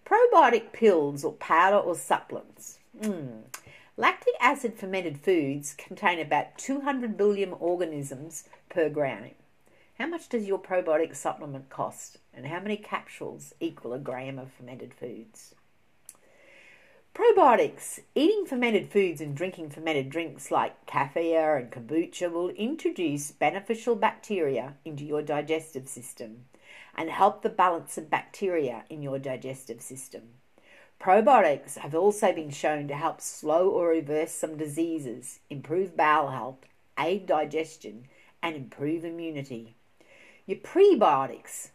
Probiotic 0.05 0.71
pills 0.71 1.23
or 1.23 1.33
powder 1.33 1.77
or 1.77 1.95
supplements. 1.95 2.79
Mm. 2.99 3.43
Lactic 3.97 4.33
acid 4.41 4.73
fermented 4.77 5.19
foods 5.19 5.73
contain 5.73 6.19
about 6.19 6.57
200 6.57 7.15
billion 7.17 7.53
organisms 7.53 8.43
per 8.69 8.89
gram. 8.89 9.31
How 9.97 10.07
much 10.07 10.27
does 10.27 10.45
your 10.45 10.59
probiotic 10.59 11.15
supplement 11.15 11.69
cost? 11.69 12.17
And 12.33 12.47
how 12.47 12.59
many 12.59 12.75
capsules 12.75 13.53
equal 13.61 13.93
a 13.93 13.99
gram 13.99 14.37
of 14.37 14.51
fermented 14.51 14.93
foods? 14.93 15.55
Probiotics. 17.15 18.01
Eating 18.13 18.45
fermented 18.45 18.91
foods 18.91 19.21
and 19.21 19.37
drinking 19.37 19.69
fermented 19.69 20.09
drinks 20.09 20.51
like 20.51 20.85
kefir 20.85 21.57
and 21.57 21.71
kombucha 21.71 22.29
will 22.29 22.49
introduce 22.49 23.31
beneficial 23.31 23.95
bacteria 23.95 24.73
into 24.83 25.05
your 25.05 25.21
digestive 25.21 25.87
system 25.87 26.43
and 26.93 27.09
help 27.09 27.41
the 27.41 27.47
balance 27.47 27.97
of 27.97 28.09
bacteria 28.09 28.83
in 28.89 29.01
your 29.01 29.17
digestive 29.17 29.81
system. 29.81 30.23
Probiotics 30.99 31.77
have 31.77 31.95
also 31.95 32.33
been 32.33 32.49
shown 32.49 32.85
to 32.89 32.95
help 32.95 33.21
slow 33.21 33.69
or 33.69 33.87
reverse 33.87 34.33
some 34.33 34.57
diseases, 34.57 35.39
improve 35.49 35.95
bowel 35.95 36.31
health, 36.31 36.65
aid 36.99 37.27
digestion 37.27 38.09
and 38.43 38.57
improve 38.57 39.05
immunity. 39.05 39.77
Your 40.45 40.57
prebiotics, 40.57 41.69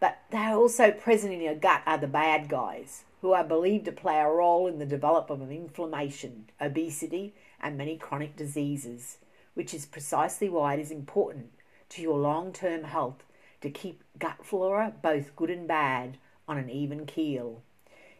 but 0.00 0.20
they're 0.30 0.56
also 0.56 0.92
present 0.92 1.34
in 1.34 1.42
your 1.42 1.56
gut, 1.56 1.82
are 1.84 1.98
the 1.98 2.06
bad 2.06 2.48
guys 2.48 3.04
who 3.22 3.32
are 3.32 3.44
believed 3.44 3.84
to 3.84 3.92
play 3.92 4.18
a 4.18 4.28
role 4.28 4.66
in 4.66 4.78
the 4.78 4.84
development 4.84 5.40
of 5.42 5.50
inflammation, 5.50 6.50
obesity, 6.60 7.32
and 7.60 7.78
many 7.78 7.96
chronic 7.96 8.36
diseases, 8.36 9.18
which 9.54 9.72
is 9.72 9.86
precisely 9.86 10.48
why 10.48 10.74
it 10.74 10.80
is 10.80 10.90
important 10.90 11.52
to 11.88 12.02
your 12.02 12.18
long 12.18 12.52
term 12.52 12.82
health 12.82 13.22
to 13.60 13.70
keep 13.70 14.02
gut 14.18 14.44
flora, 14.44 14.92
both 15.02 15.36
good 15.36 15.50
and 15.50 15.68
bad, 15.68 16.18
on 16.48 16.58
an 16.58 16.68
even 16.68 17.06
keel. 17.06 17.62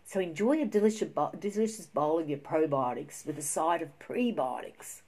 So 0.05 0.21
enjoy 0.21 0.63
a 0.63 0.67
delicious, 0.67 1.09
bowl 1.87 2.19
of 2.21 2.29
your 2.29 2.39
probiotics 2.39 3.27
with 3.27 3.37
a 3.39 3.43
side 3.43 3.83
of 3.83 3.99
prebiotics. 3.99 5.01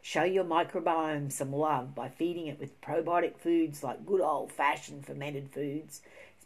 Show 0.00 0.24
your 0.24 0.44
microbiome 0.44 1.30
some 1.30 1.52
love 1.52 1.94
by 1.94 2.08
feeding 2.08 2.46
it 2.46 2.58
with 2.58 2.80
probiotic 2.80 3.36
foods 3.36 3.82
like 3.82 4.06
good 4.06 4.22
old 4.22 4.50
fashioned 4.50 5.04
fermented 5.06 5.50
foods, 5.50 6.00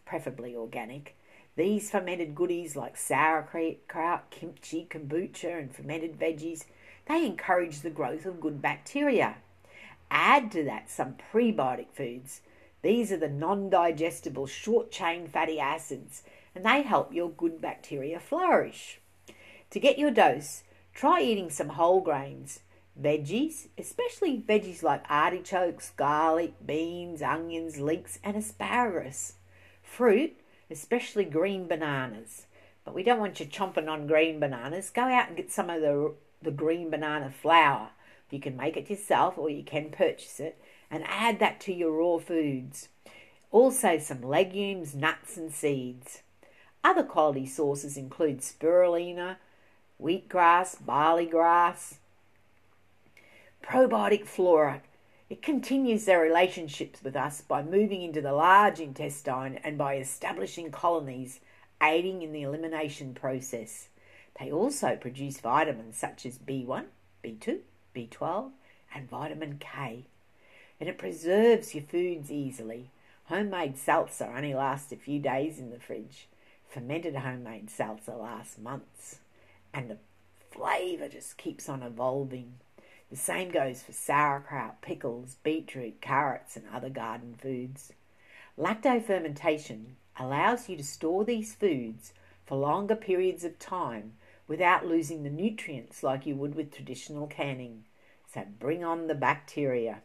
preferably 0.04 0.56
organic. 0.56 1.16
These 1.56 1.90
fermented 1.90 2.34
goodies 2.34 2.76
like 2.76 2.98
sauerkraut, 2.98 4.30
kimchi, 4.30 4.86
kombucha, 4.90 5.58
and 5.58 5.74
fermented 5.74 6.18
veggies, 6.18 6.66
they 7.06 7.24
encourage 7.24 7.80
the 7.80 7.90
growth 7.90 8.26
of 8.26 8.40
good 8.40 8.60
bacteria. 8.60 9.36
Add 10.10 10.52
to 10.52 10.64
that 10.64 10.90
some 10.90 11.14
prebiotic 11.32 11.92
foods. 11.92 12.42
These 12.82 13.10
are 13.10 13.16
the 13.16 13.28
non 13.28 13.70
digestible 13.70 14.46
short 14.46 14.90
chain 14.90 15.26
fatty 15.26 15.58
acids, 15.58 16.22
and 16.54 16.64
they 16.64 16.82
help 16.82 17.12
your 17.12 17.30
good 17.30 17.60
bacteria 17.60 18.20
flourish. 18.20 19.00
To 19.70 19.80
get 19.80 19.98
your 19.98 20.10
dose, 20.10 20.62
try 20.94 21.22
eating 21.22 21.50
some 21.50 21.70
whole 21.70 22.00
grains, 22.00 22.60
veggies, 23.00 23.68
especially 23.78 24.38
veggies 24.46 24.82
like 24.82 25.04
artichokes, 25.08 25.90
garlic, 25.96 26.54
beans, 26.64 27.22
onions, 27.22 27.80
leeks, 27.80 28.18
and 28.22 28.36
asparagus. 28.36 29.34
Fruit, 29.82 30.36
especially 30.70 31.24
green 31.24 31.66
bananas. 31.66 32.46
But 32.84 32.94
we 32.94 33.02
don't 33.02 33.18
want 33.18 33.40
you 33.40 33.46
chomping 33.46 33.88
on 33.88 34.06
green 34.06 34.38
bananas. 34.38 34.90
Go 34.90 35.02
out 35.02 35.28
and 35.28 35.36
get 35.36 35.50
some 35.50 35.70
of 35.70 35.80
the, 35.80 36.14
the 36.42 36.50
green 36.50 36.90
banana 36.90 37.30
flour. 37.30 37.90
You 38.30 38.40
can 38.40 38.56
make 38.56 38.76
it 38.76 38.90
yourself 38.90 39.38
or 39.38 39.50
you 39.50 39.62
can 39.62 39.90
purchase 39.90 40.40
it 40.40 40.58
and 40.90 41.04
add 41.06 41.38
that 41.40 41.60
to 41.60 41.72
your 41.72 41.92
raw 41.92 42.18
foods. 42.18 42.88
Also, 43.50 43.98
some 43.98 44.22
legumes, 44.22 44.94
nuts, 44.94 45.36
and 45.36 45.52
seeds. 45.52 46.22
Other 46.82 47.02
quality 47.02 47.46
sources 47.46 47.96
include 47.96 48.40
spirulina, 48.40 49.36
wheatgrass, 50.00 50.84
barley 50.84 51.26
grass, 51.26 51.98
probiotic 53.62 54.26
flora. 54.26 54.82
It 55.28 55.42
continues 55.42 56.04
their 56.04 56.20
relationships 56.20 57.02
with 57.02 57.16
us 57.16 57.40
by 57.40 57.62
moving 57.64 58.02
into 58.02 58.20
the 58.20 58.32
large 58.32 58.78
intestine 58.78 59.58
and 59.64 59.76
by 59.76 59.96
establishing 59.96 60.70
colonies, 60.70 61.40
aiding 61.82 62.22
in 62.22 62.32
the 62.32 62.42
elimination 62.42 63.12
process. 63.12 63.88
They 64.38 64.52
also 64.52 64.94
produce 64.94 65.40
vitamins 65.40 65.96
such 65.96 66.26
as 66.26 66.38
B1, 66.38 66.84
B2, 67.24 67.58
B12, 67.94 68.50
and 68.94 69.10
vitamin 69.10 69.58
K. 69.58 70.04
And 70.78 70.88
it 70.88 70.96
preserves 70.98 71.74
your 71.74 71.82
foods 71.82 72.30
easily. 72.30 72.90
Homemade 73.24 73.74
salsa 73.74 74.32
only 74.32 74.54
lasts 74.54 74.92
a 74.92 74.96
few 74.96 75.18
days 75.18 75.58
in 75.58 75.70
the 75.70 75.80
fridge. 75.80 76.28
Fermented 76.68 77.16
homemade 77.16 77.68
salsa 77.68 78.16
lasts 78.16 78.58
months. 78.58 79.18
And 79.74 79.90
the 79.90 79.98
flavour 80.52 81.08
just 81.08 81.36
keeps 81.36 81.68
on 81.68 81.82
evolving. 81.82 82.60
The 83.10 83.16
same 83.16 83.50
goes 83.50 83.82
for 83.82 83.92
sauerkraut, 83.92 84.80
pickles, 84.82 85.36
beetroot, 85.42 86.00
carrots, 86.00 86.56
and 86.56 86.66
other 86.72 86.90
garden 86.90 87.36
foods. 87.40 87.92
Lacto 88.58 89.00
fermentation 89.00 89.96
allows 90.18 90.68
you 90.68 90.76
to 90.76 90.82
store 90.82 91.24
these 91.24 91.54
foods 91.54 92.12
for 92.44 92.56
longer 92.56 92.96
periods 92.96 93.44
of 93.44 93.58
time 93.58 94.14
without 94.48 94.86
losing 94.86 95.22
the 95.22 95.30
nutrients 95.30 96.02
like 96.02 96.26
you 96.26 96.34
would 96.34 96.54
with 96.54 96.72
traditional 96.72 97.26
canning. 97.26 97.84
So 98.32 98.44
bring 98.58 98.82
on 98.82 99.06
the 99.06 99.14
bacteria. 99.14 100.02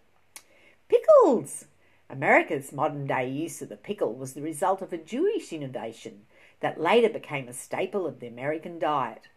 Pickles! 0.87 1.65
America's 2.09 2.71
modern 2.71 3.07
day 3.07 3.29
use 3.29 3.61
of 3.61 3.69
the 3.69 3.77
pickle 3.77 4.13
was 4.13 4.33
the 4.33 4.41
result 4.41 4.81
of 4.81 4.91
a 4.91 4.97
Jewish 4.97 5.53
innovation 5.53 6.25
that 6.59 6.79
later 6.79 7.09
became 7.09 7.47
a 7.47 7.53
staple 7.53 8.05
of 8.05 8.19
the 8.19 8.27
American 8.27 8.77
diet. 8.77 9.27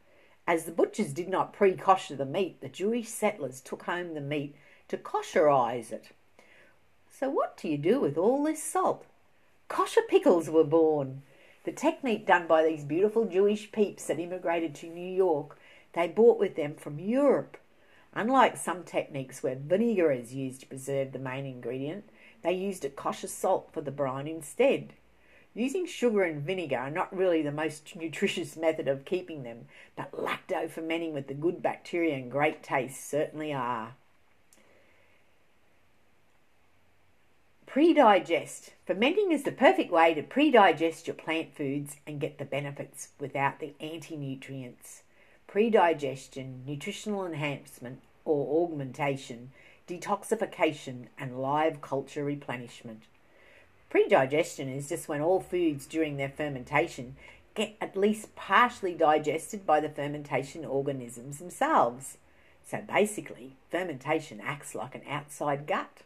As 0.46 0.64
the 0.64 0.72
butchers 0.72 1.12
did 1.12 1.28
not 1.28 1.54
pre 1.54 1.74
kosher 1.74 2.16
the 2.16 2.26
meat, 2.26 2.60
the 2.60 2.68
Jewish 2.68 3.08
settlers 3.08 3.60
took 3.60 3.84
home 3.84 4.12
the 4.14 4.20
meat 4.20 4.54
to 4.88 4.98
kosherize 4.98 5.90
it. 5.90 6.10
So, 7.10 7.30
what 7.30 7.56
do 7.56 7.68
you 7.68 7.78
do 7.78 8.00
with 8.00 8.18
all 8.18 8.44
this 8.44 8.62
salt? 8.62 9.06
Kosher 9.68 10.02
pickles 10.02 10.50
were 10.50 10.64
born. 10.64 11.22
The 11.64 11.72
technique 11.72 12.26
done 12.26 12.46
by 12.46 12.62
these 12.62 12.84
beautiful 12.84 13.24
Jewish 13.24 13.72
peeps 13.72 14.06
that 14.06 14.20
immigrated 14.20 14.74
to 14.76 14.86
New 14.86 15.08
York, 15.08 15.58
they 15.94 16.08
brought 16.08 16.38
with 16.38 16.56
them 16.56 16.74
from 16.74 16.98
Europe. 16.98 17.56
Unlike 18.12 18.58
some 18.58 18.84
techniques 18.84 19.42
where 19.42 19.56
vinegar 19.56 20.12
is 20.12 20.34
used 20.34 20.60
to 20.60 20.66
preserve 20.66 21.12
the 21.12 21.18
main 21.18 21.46
ingredient, 21.46 22.04
they 22.42 22.52
used 22.52 22.84
a 22.84 22.90
kosher 22.90 23.28
salt 23.28 23.70
for 23.72 23.80
the 23.80 23.90
brine 23.90 24.28
instead. 24.28 24.92
Using 25.56 25.86
sugar 25.86 26.24
and 26.24 26.42
vinegar 26.42 26.78
are 26.78 26.90
not 26.90 27.16
really 27.16 27.40
the 27.40 27.52
most 27.52 27.94
nutritious 27.96 28.56
method 28.56 28.88
of 28.88 29.04
keeping 29.04 29.44
them, 29.44 29.66
but 29.96 30.10
lacto 30.12 30.68
fermenting 30.68 31.14
with 31.14 31.28
the 31.28 31.34
good 31.34 31.62
bacteria 31.62 32.14
and 32.14 32.30
great 32.30 32.62
taste 32.62 33.08
certainly 33.08 33.52
are. 33.52 33.94
Pre-digest. 37.66 38.72
Fermenting 38.86 39.32
is 39.32 39.42
the 39.42 39.52
perfect 39.52 39.90
way 39.90 40.14
to 40.14 40.22
pre-digest 40.22 41.06
your 41.06 41.14
plant 41.14 41.54
foods 41.56 41.96
and 42.06 42.20
get 42.20 42.38
the 42.38 42.44
benefits 42.44 43.08
without 43.18 43.58
the 43.58 43.74
anti-nutrients. 43.80 45.02
Pre-digestion, 45.46 46.62
nutritional 46.66 47.26
enhancement 47.26 48.00
or 48.24 48.64
augmentation, 48.64 49.50
detoxification 49.88 51.06
and 51.18 51.40
live 51.40 51.80
culture 51.80 52.24
replenishment. 52.24 53.02
Pre-digestion 53.94 54.68
is 54.68 54.88
just 54.88 55.08
when 55.08 55.20
all 55.20 55.38
foods 55.38 55.86
during 55.86 56.16
their 56.16 56.28
fermentation 56.28 57.14
get 57.54 57.76
at 57.80 57.96
least 57.96 58.34
partially 58.34 58.92
digested 58.92 59.64
by 59.64 59.78
the 59.78 59.88
fermentation 59.88 60.64
organisms 60.64 61.38
themselves. 61.38 62.18
So 62.68 62.82
basically, 62.92 63.54
fermentation 63.70 64.40
acts 64.40 64.74
like 64.74 64.96
an 64.96 65.02
outside 65.08 65.68
gut 65.68 66.00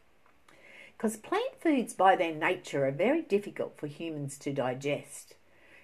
because 0.99 1.17
plant 1.17 1.63
foods 1.63 1.95
by 1.95 2.15
their 2.15 2.35
nature 2.35 2.87
are 2.87 2.91
very 2.93 3.23
difficult 3.23 3.79
for 3.79 3.87
humans 3.87 4.37
to 4.41 4.53
digest 4.53 5.37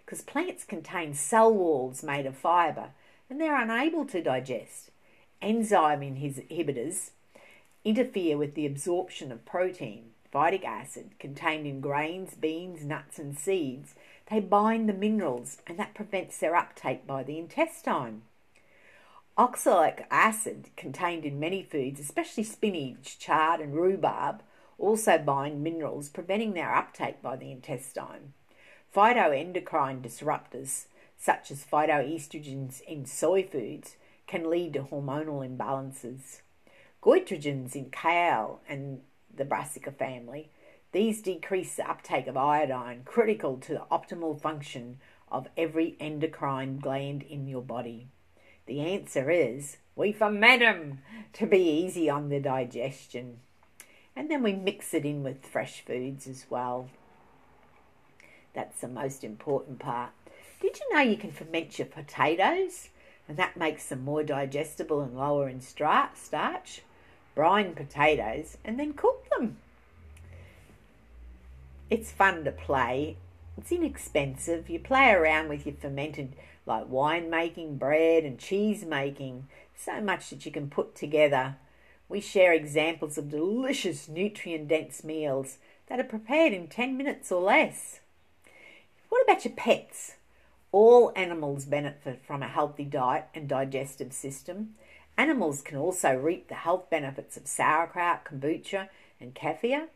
because 0.04 0.20
plants 0.20 0.62
contain 0.62 1.14
cell 1.14 1.54
walls 1.54 2.02
made 2.02 2.26
of 2.26 2.36
fibre 2.36 2.90
and 3.30 3.40
they're 3.40 3.58
unable 3.58 4.04
to 4.04 4.22
digest. 4.22 4.90
Enzyme 5.40 6.02
inhibitors 6.02 7.12
interfere 7.82 8.36
with 8.36 8.54
the 8.54 8.66
absorption 8.66 9.32
of 9.32 9.46
protein, 9.46 10.10
phytic 10.34 10.64
acid 10.64 11.10
contained 11.18 11.66
in 11.66 11.80
grains, 11.80 12.34
beans, 12.34 12.84
nuts, 12.84 13.18
and 13.18 13.38
seeds. 13.38 13.94
They 14.30 14.40
bind 14.40 14.88
the 14.88 14.94
minerals 14.94 15.58
and 15.66 15.78
that 15.78 15.94
prevents 15.94 16.38
their 16.38 16.56
uptake 16.56 17.06
by 17.06 17.22
the 17.22 17.38
intestine. 17.38 18.22
Oxalic 19.36 20.06
acid 20.10 20.70
contained 20.76 21.24
in 21.24 21.40
many 21.40 21.62
foods, 21.62 22.00
especially 22.00 22.44
spinach, 22.44 23.18
chard, 23.18 23.60
and 23.60 23.74
rhubarb, 23.74 24.42
also 24.78 25.18
bind 25.18 25.62
minerals, 25.62 26.08
preventing 26.08 26.54
their 26.54 26.74
uptake 26.74 27.20
by 27.22 27.36
the 27.36 27.50
intestine. 27.50 28.32
Phytoendocrine 28.94 30.00
disruptors, 30.00 30.86
such 31.18 31.50
as 31.50 31.64
phytoestrogens 31.64 32.80
in 32.82 33.06
soy 33.06 33.42
foods, 33.42 33.96
can 34.26 34.50
lead 34.50 34.72
to 34.74 34.82
hormonal 34.82 35.46
imbalances. 35.46 36.40
Goitrogens 37.02 37.74
in 37.74 37.90
kale 37.90 38.60
and 38.68 39.00
the 39.36 39.44
brassica 39.44 39.90
family, 39.90 40.50
these 40.92 41.22
decrease 41.22 41.74
the 41.74 41.90
uptake 41.90 42.26
of 42.26 42.36
iodine, 42.36 43.02
critical 43.04 43.56
to 43.58 43.72
the 43.74 43.82
optimal 43.90 44.40
function 44.40 44.98
of 45.30 45.48
every 45.56 45.96
endocrine 45.98 46.78
gland 46.78 47.22
in 47.22 47.48
your 47.48 47.62
body. 47.62 48.06
The 48.66 48.80
answer 48.80 49.30
is 49.30 49.78
we 49.96 50.12
ferment 50.12 50.60
them 50.60 51.00
to 51.34 51.46
be 51.46 51.58
easy 51.58 52.08
on 52.08 52.28
the 52.28 52.40
digestion. 52.40 53.40
And 54.16 54.30
then 54.30 54.42
we 54.42 54.52
mix 54.52 54.94
it 54.94 55.04
in 55.04 55.22
with 55.22 55.44
fresh 55.44 55.84
foods 55.84 56.26
as 56.26 56.46
well. 56.48 56.88
That's 58.54 58.80
the 58.80 58.88
most 58.88 59.24
important 59.24 59.80
part. 59.80 60.10
Did 60.60 60.78
you 60.78 60.94
know 60.94 61.02
you 61.02 61.16
can 61.16 61.32
ferment 61.32 61.78
your 61.78 61.88
potatoes? 61.88 62.90
And 63.28 63.36
that 63.36 63.56
makes 63.56 63.86
them 63.86 64.04
more 64.04 64.22
digestible 64.22 65.00
and 65.00 65.16
lower 65.16 65.48
in 65.48 65.60
starch. 65.60 66.82
Brine 67.34 67.74
potatoes 67.74 68.56
and 68.64 68.78
then 68.78 68.92
cook 68.94 69.28
them. 69.30 69.56
It's 71.90 72.12
fun 72.12 72.44
to 72.44 72.52
play. 72.52 73.16
It's 73.56 73.72
inexpensive. 73.72 74.68
You 74.70 74.78
play 74.78 75.10
around 75.10 75.48
with 75.48 75.66
your 75.66 75.74
fermented, 75.74 76.34
like 76.66 76.88
wine 76.88 77.30
making, 77.30 77.76
bread, 77.76 78.24
and 78.24 78.38
cheese 78.38 78.84
making. 78.84 79.48
So 79.76 80.00
much 80.00 80.30
that 80.30 80.46
you 80.46 80.52
can 80.52 80.70
put 80.70 80.94
together 80.94 81.56
We 82.08 82.20
share 82.20 82.52
examples 82.52 83.16
of 83.16 83.30
delicious 83.30 84.08
nutrient 84.08 84.68
dense 84.68 85.02
meals 85.04 85.58
that 85.88 85.98
are 85.98 86.04
prepared 86.04 86.52
in 86.52 86.68
10 86.68 86.96
minutes 86.96 87.32
or 87.32 87.42
less. 87.42 88.00
What 89.08 89.22
about 89.22 89.44
your 89.44 89.54
pets? 89.54 90.14
All 90.70 91.12
animals 91.16 91.64
benefit 91.64 92.22
from 92.26 92.42
a 92.42 92.48
healthy 92.48 92.84
diet 92.84 93.28
and 93.34 93.48
digestive 93.48 94.12
system. 94.12 94.74
Animals 95.16 95.62
can 95.62 95.78
also 95.78 96.14
reap 96.14 96.48
the 96.48 96.54
health 96.54 96.90
benefits 96.90 97.36
of 97.36 97.46
sauerkraut, 97.46 98.24
kombucha, 98.24 98.88
and 99.20 99.34
kefir. 99.34 99.88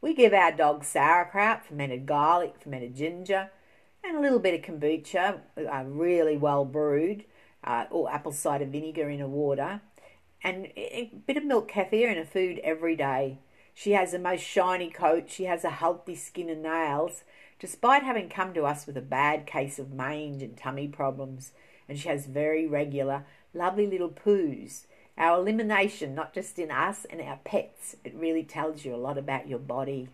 We 0.00 0.14
give 0.14 0.32
our 0.32 0.52
dogs 0.52 0.88
sauerkraut, 0.88 1.64
fermented 1.64 2.06
garlic, 2.06 2.54
fermented 2.60 2.96
ginger, 2.96 3.50
and 4.02 4.16
a 4.16 4.20
little 4.20 4.38
bit 4.38 4.54
of 4.54 4.62
kombucha, 4.62 5.40
uh, 5.56 5.84
really 5.84 6.36
well 6.36 6.64
brewed, 6.64 7.24
uh, 7.62 7.84
or 7.90 8.10
apple 8.10 8.32
cider 8.32 8.64
vinegar 8.64 9.08
in 9.08 9.20
a 9.20 9.28
water, 9.28 9.80
and 10.42 10.66
a 10.76 11.12
bit 11.26 11.36
of 11.36 11.44
milk 11.44 11.70
kefir 11.70 12.10
in 12.10 12.18
a 12.18 12.24
food 12.24 12.60
every 12.64 12.96
day. 12.96 13.38
She 13.74 13.92
has 13.92 14.10
the 14.10 14.18
most 14.18 14.42
shiny 14.42 14.90
coat, 14.90 15.30
she 15.30 15.44
has 15.44 15.62
a 15.64 15.70
healthy 15.70 16.16
skin 16.16 16.48
and 16.48 16.62
nails, 16.64 17.22
despite 17.60 18.02
having 18.02 18.28
come 18.28 18.52
to 18.54 18.64
us 18.64 18.86
with 18.86 18.96
a 18.96 19.02
bad 19.02 19.46
case 19.46 19.78
of 19.78 19.92
mange 19.92 20.42
and 20.42 20.56
tummy 20.56 20.88
problems, 20.88 21.52
and 21.88 21.98
she 21.98 22.08
has 22.08 22.26
very 22.26 22.66
regular, 22.66 23.24
lovely 23.54 23.86
little 23.86 24.10
poos. 24.10 24.86
Our 25.16 25.40
elimination, 25.40 26.14
not 26.14 26.32
just 26.32 26.58
in 26.58 26.70
us 26.70 27.04
and 27.10 27.20
our 27.20 27.40
pets, 27.44 27.96
it 28.04 28.14
really 28.14 28.44
tells 28.44 28.84
you 28.84 28.94
a 28.94 28.96
lot 28.96 29.18
about 29.18 29.48
your 29.48 29.58
body. 29.58 30.08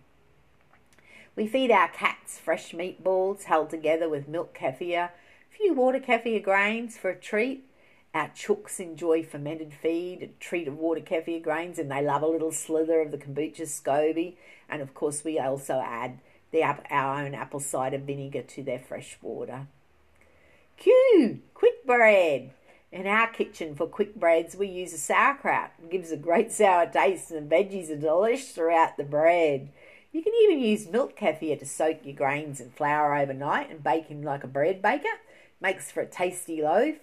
We 1.35 1.47
feed 1.47 1.69
our 1.69 1.89
cats 1.89 2.39
fresh 2.39 2.71
meatballs 2.71 3.43
held 3.43 3.69
together 3.69 4.09
with 4.09 4.27
milk 4.27 4.57
kefir, 4.57 5.09
a 5.09 5.11
few 5.49 5.73
water 5.73 5.99
kefir 5.99 6.41
grains 6.41 6.97
for 6.97 7.09
a 7.09 7.15
treat. 7.15 7.65
Our 8.13 8.29
chooks 8.29 8.79
enjoy 8.79 9.23
fermented 9.23 9.73
feed, 9.73 10.23
a 10.23 10.27
treat 10.39 10.69
of 10.69 10.77
water 10.77 11.01
kefir 11.01 11.43
grains, 11.43 11.77
and 11.77 11.91
they 11.91 12.01
love 12.01 12.23
a 12.23 12.27
little 12.27 12.53
slither 12.53 13.01
of 13.01 13.11
the 13.11 13.17
kombucha 13.17 13.67
SCOBY. 13.67 14.37
And 14.69 14.81
of 14.81 14.93
course, 14.93 15.25
we 15.25 15.37
also 15.37 15.83
add 15.85 16.19
the, 16.51 16.63
our 16.63 17.21
own 17.21 17.35
apple 17.35 17.59
cider 17.59 17.97
vinegar 17.97 18.41
to 18.41 18.63
their 18.63 18.79
fresh 18.79 19.17
water. 19.21 19.67
Q, 20.77 21.41
quick 21.53 21.85
bread. 21.85 22.51
In 22.95 23.07
our 23.07 23.27
kitchen 23.27 23.75
for 23.75 23.87
quick 23.87 24.15
breads, 24.15 24.55
we 24.55 24.67
use 24.67 24.93
a 24.93 24.97
sauerkraut. 24.97 25.71
It 25.83 25.91
gives 25.91 26.13
a 26.13 26.15
great 26.15 26.53
sour 26.53 26.85
taste, 26.85 27.29
and 27.29 27.51
the 27.51 27.53
veggies 27.53 27.89
are 27.89 27.97
delicious 27.97 28.51
throughout 28.51 28.95
the 28.95 29.03
bread. 29.03 29.73
You 30.13 30.23
can 30.23 30.31
even 30.43 30.61
use 30.61 30.87
milk 30.87 31.19
kefir 31.19 31.59
to 31.59 31.65
soak 31.65 32.05
your 32.05 32.15
grains 32.15 32.61
and 32.61 32.73
flour 32.73 33.13
overnight 33.13 33.69
and 33.69 33.83
bake 33.83 34.09
in 34.09 34.21
like 34.21 34.45
a 34.45 34.47
bread 34.47 34.81
baker. 34.81 35.09
Makes 35.59 35.91
for 35.91 35.99
a 35.99 36.05
tasty 36.05 36.61
loaf. 36.61 36.95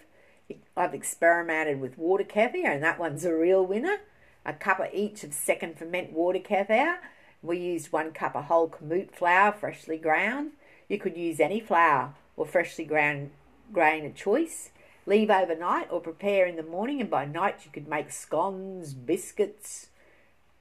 I've 0.75 0.95
experimented 0.95 1.79
with 1.79 1.99
water 1.99 2.25
kefir, 2.25 2.65
and 2.65 2.83
that 2.83 2.99
one's 2.99 3.27
a 3.27 3.35
real 3.35 3.67
winner. 3.67 3.99
A 4.47 4.55
cup 4.55 4.81
of 4.81 4.89
each 4.95 5.25
of 5.25 5.35
second 5.35 5.79
ferment 5.79 6.15
water 6.15 6.39
kefir. 6.39 7.01
We 7.43 7.59
used 7.59 7.93
one 7.93 8.13
cup 8.13 8.35
of 8.35 8.47
whole 8.47 8.71
kamut 8.71 9.15
flour, 9.15 9.53
freshly 9.53 9.99
ground. 9.99 10.53
You 10.89 10.99
could 10.99 11.19
use 11.19 11.39
any 11.39 11.61
flour 11.61 12.15
or 12.35 12.47
freshly 12.47 12.87
ground 12.87 13.33
grain 13.75 14.07
of 14.07 14.15
choice. 14.15 14.71
Leave 15.05 15.31
overnight 15.31 15.89
or 15.91 16.01
prepare 16.01 16.47
in 16.47 16.57
the 16.57 16.63
morning, 16.63 17.01
and 17.01 17.11
by 17.11 17.25
night 17.25 17.65
you 17.65 17.71
could 17.73 17.89
make 17.89 18.13
scones, 18.13 18.95
biscuits, 18.95 19.89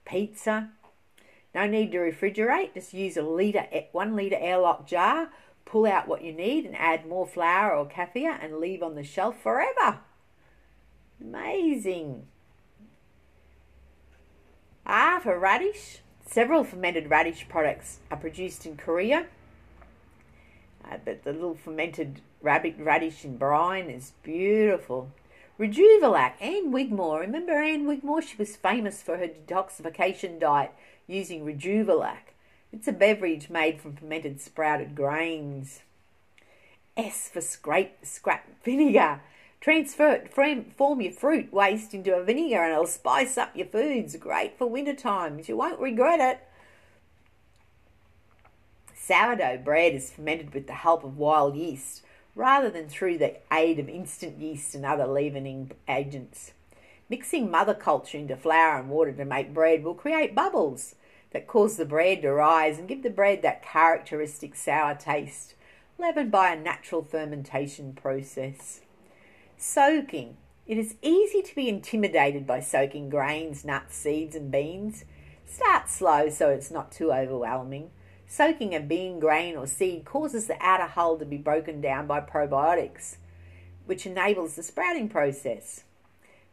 pizza. 0.06 0.70
No 1.54 1.68
need 1.68 1.92
to 1.92 2.00
refrigerate. 2.00 2.74
Just 2.74 2.94
use 2.94 3.18
a 3.18 3.22
liter, 3.22 3.68
one 3.92 4.16
liter 4.16 4.38
airlock 4.40 4.88
jar. 4.88 5.30
Pull 5.66 5.86
out 5.86 6.08
what 6.08 6.24
you 6.24 6.34
need 6.34 6.66
and 6.66 6.76
add 6.76 7.06
more 7.06 7.28
flour 7.28 7.76
or 7.76 7.86
kefir 7.86 8.38
and 8.44 8.60
leave 8.60 8.82
on 8.82 8.96
the 8.96 9.04
shelf 9.04 9.42
forever. 9.42 10.00
Amazing. 11.22 12.26
Ah, 14.86 15.20
for 15.22 15.38
radish. 15.38 16.00
Several 16.26 16.64
fermented 16.64 17.10
radish 17.10 17.48
products 17.48 18.00
are 18.10 18.18
produced 18.18 18.66
in 18.66 18.76
Korea. 18.76 19.28
Uh, 20.84 20.98
but 21.04 21.24
the 21.24 21.34
little 21.34 21.56
fermented 21.56 22.22
rabbit 22.42 22.76
radish 22.78 23.24
in 23.24 23.38
brine 23.38 23.90
is 23.90 24.14
beautiful. 24.24 25.12
Rejuvelac, 25.60 26.34
Ann 26.42 26.72
Wigmore. 26.72 27.20
Remember 27.20 27.54
Ann 27.54 27.86
Wigmore? 27.86 28.22
She 28.22 28.36
was 28.38 28.56
famous 28.56 29.04
for 29.04 29.18
her 29.18 29.28
detoxification 29.28 30.40
diet 30.40 30.72
using 31.08 31.46
Rejuvelac. 31.46 32.34
It's 32.74 32.88
a 32.88 32.94
beverage 32.94 33.50
made 33.50 33.80
from 33.80 33.96
fermented 33.96 34.42
sprouted 34.42 34.96
grains. 34.96 35.82
S 36.98 37.30
for 37.32 37.42
scrape, 37.42 37.98
scrap 38.04 38.48
vinegar. 38.64 39.22
Transfer 39.60 40.14
it, 40.14 40.74
form 40.76 41.02
your 41.02 41.12
fruit 41.12 41.54
waste 41.54 41.94
into 41.94 42.16
a 42.16 42.24
vinegar 42.24 42.64
and 42.64 42.74
it'll 42.74 42.88
spice 42.88 43.38
up 43.38 43.56
your 43.56 43.68
foods. 43.68 44.16
Great 44.16 44.58
for 44.58 44.66
winter 44.66 44.96
times. 44.96 45.48
You 45.48 45.58
won't 45.58 45.80
regret 45.80 46.20
it. 46.20 46.40
Sourdough 49.04 49.58
bread 49.64 49.96
is 49.96 50.12
fermented 50.12 50.54
with 50.54 50.68
the 50.68 50.74
help 50.74 51.04
of 51.04 51.18
wild 51.18 51.56
yeast 51.56 52.04
rather 52.36 52.70
than 52.70 52.88
through 52.88 53.18
the 53.18 53.38
aid 53.52 53.80
of 53.80 53.90
instant 53.90 54.38
yeast 54.38 54.76
and 54.76 54.86
other 54.86 55.08
leavening 55.08 55.72
agents. 55.90 56.52
Mixing 57.10 57.50
mother 57.50 57.74
culture 57.74 58.20
into 58.20 58.38
flour 58.38 58.80
and 58.80 58.90
water 58.90 59.12
to 59.12 59.26
make 59.26 59.56
bread 59.56 59.84
will 59.84 59.96
create 59.96 60.36
bubbles 60.36 60.96
that 61.32 61.48
cause 61.48 61.78
the 61.78 61.86
bread 61.86 62.22
to 62.22 62.32
rise 62.32 62.78
and 62.78 62.88
give 62.88 63.02
the 63.02 63.10
bread 63.10 63.42
that 63.42 63.64
characteristic 63.64 64.56
sour 64.56 64.94
taste, 64.94 65.56
leavened 65.98 66.32
by 66.32 66.54
a 66.54 66.60
natural 66.60 67.04
fermentation 67.04 67.94
process. 67.94 68.82
Soaking. 69.58 70.38
It 70.68 70.78
is 70.78 70.96
easy 71.02 71.42
to 71.42 71.56
be 71.56 71.68
intimidated 71.68 72.46
by 72.46 72.60
soaking 72.62 73.10
grains, 73.10 73.66
nuts, 73.66 73.98
seeds, 73.98 74.36
and 74.36 74.52
beans. 74.52 75.06
Start 75.46 75.90
slow 75.90 76.30
so 76.30 76.50
it's 76.50 76.72
not 76.72 76.92
too 76.92 77.12
overwhelming. 77.12 77.90
Soaking 78.32 78.74
a 78.74 78.80
bean, 78.80 79.20
grain, 79.20 79.58
or 79.58 79.68
seed 79.68 80.06
causes 80.06 80.48
the 80.48 80.56
outer 80.62 80.88
hull 80.88 81.18
to 81.18 81.26
be 81.26 81.36
broken 81.36 81.82
down 81.82 82.08
by 82.08 82.22
probiotics, 82.22 83.18
which 83.86 84.06
enables 84.06 84.56
the 84.56 84.64
sprouting 84.64 85.10
process. 85.10 85.84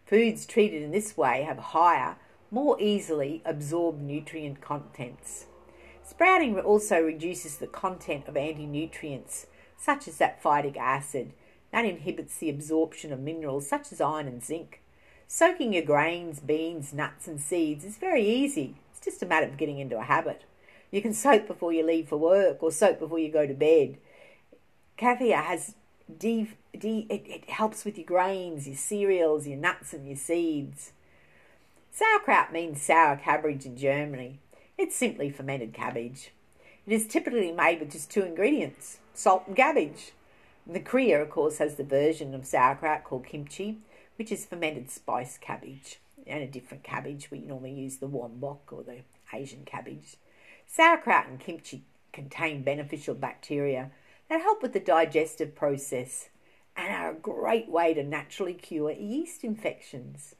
Foods 0.04 0.44
treated 0.44 0.82
in 0.82 0.90
this 0.90 1.16
way 1.16 1.42
have 1.42 1.58
higher, 1.58 2.16
more 2.50 2.76
easily 2.80 3.42
absorbed 3.44 4.02
nutrient 4.02 4.60
contents. 4.60 5.46
Sprouting 6.02 6.58
also 6.58 7.00
reduces 7.00 7.58
the 7.58 7.68
content 7.68 8.26
of 8.26 8.36
anti 8.36 8.66
nutrients, 8.66 9.46
such 9.76 10.08
as 10.08 10.18
that 10.18 10.42
phytic 10.42 10.76
acid, 10.76 11.32
that 11.70 11.84
inhibits 11.84 12.38
the 12.38 12.50
absorption 12.50 13.12
of 13.12 13.20
minerals 13.20 13.68
such 13.68 13.92
as 13.92 14.00
iron 14.00 14.26
and 14.26 14.42
zinc. 14.42 14.82
Soaking 15.28 15.74
your 15.74 15.84
grains, 15.84 16.40
beans, 16.40 16.92
nuts, 16.92 17.28
and 17.28 17.40
seeds 17.40 17.84
is 17.84 17.98
very 17.98 18.28
easy. 18.28 18.74
It's 18.90 18.98
just 18.98 19.22
a 19.22 19.26
matter 19.26 19.46
of 19.46 19.56
getting 19.56 19.78
into 19.78 19.96
a 19.96 20.02
habit. 20.02 20.42
You 20.90 21.02
can 21.02 21.12
soak 21.12 21.46
before 21.46 21.72
you 21.72 21.84
leave 21.84 22.08
for 22.08 22.16
work 22.16 22.62
or 22.62 22.72
soak 22.72 22.98
before 22.98 23.18
you 23.18 23.30
go 23.30 23.46
to 23.46 23.54
bed. 23.54 23.98
Kefir 24.98 25.42
has 25.42 25.74
D, 26.18 26.50
D, 26.76 27.06
it, 27.10 27.22
it 27.26 27.50
helps 27.50 27.84
with 27.84 27.98
your 27.98 28.06
grains, 28.06 28.66
your 28.66 28.76
cereals, 28.76 29.46
your 29.46 29.58
nuts, 29.58 29.92
and 29.92 30.06
your 30.06 30.16
seeds. 30.16 30.92
Sauerkraut 31.92 32.52
means 32.52 32.80
sour 32.80 33.16
cabbage 33.16 33.66
in 33.66 33.76
Germany. 33.76 34.38
It's 34.78 34.96
simply 34.96 35.30
fermented 35.30 35.74
cabbage. 35.74 36.32
It 36.86 36.92
is 36.92 37.06
typically 37.06 37.52
made 37.52 37.80
with 37.80 37.92
just 37.92 38.10
two 38.10 38.22
ingredients 38.22 38.98
salt 39.12 39.44
and 39.46 39.56
cabbage. 39.56 40.12
The 40.66 40.80
Korea, 40.80 41.20
of 41.20 41.30
course, 41.30 41.58
has 41.58 41.74
the 41.74 41.84
version 41.84 42.34
of 42.34 42.46
sauerkraut 42.46 43.04
called 43.04 43.26
kimchi, 43.26 43.78
which 44.16 44.30
is 44.30 44.46
fermented 44.46 44.90
spice 44.90 45.36
cabbage 45.36 45.98
and 46.26 46.42
a 46.42 46.46
different 46.46 46.84
cabbage. 46.84 47.30
We 47.30 47.40
normally 47.40 47.72
use 47.72 47.96
the 47.96 48.08
wombok 48.08 48.58
or 48.70 48.82
the 48.84 48.98
Asian 49.32 49.64
cabbage. 49.64 50.16
Sauerkraut 50.70 51.26
and 51.26 51.40
kimchi 51.40 51.84
contain 52.12 52.62
beneficial 52.62 53.14
bacteria 53.14 53.90
that 54.28 54.42
help 54.42 54.62
with 54.62 54.74
the 54.74 54.80
digestive 54.80 55.54
process 55.54 56.28
and 56.76 56.94
are 56.94 57.10
a 57.10 57.14
great 57.14 57.68
way 57.70 57.94
to 57.94 58.04
naturally 58.04 58.52
cure 58.52 58.92
yeast 58.92 59.44
infections. 59.44 60.34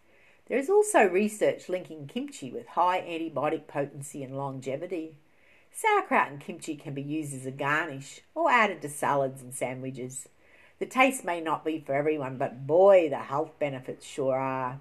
There 0.46 0.58
is 0.58 0.68
also 0.68 1.04
research 1.04 1.70
linking 1.70 2.06
kimchi 2.06 2.52
with 2.52 2.68
high 2.68 3.00
antibiotic 3.00 3.66
potency 3.66 4.22
and 4.22 4.36
longevity. 4.36 5.16
Sauerkraut 5.72 6.30
and 6.30 6.40
kimchi 6.40 6.76
can 6.76 6.92
be 6.92 7.02
used 7.02 7.34
as 7.34 7.46
a 7.46 7.50
garnish 7.50 8.20
or 8.34 8.50
added 8.50 8.82
to 8.82 8.88
salads 8.88 9.40
and 9.40 9.54
sandwiches. 9.54 10.28
The 10.78 10.86
taste 10.86 11.24
may 11.24 11.40
not 11.40 11.64
be 11.64 11.80
for 11.80 11.94
everyone, 11.94 12.36
but 12.36 12.66
boy, 12.66 13.08
the 13.08 13.16
health 13.16 13.58
benefits 13.58 14.06
sure 14.06 14.36
are. 14.36 14.80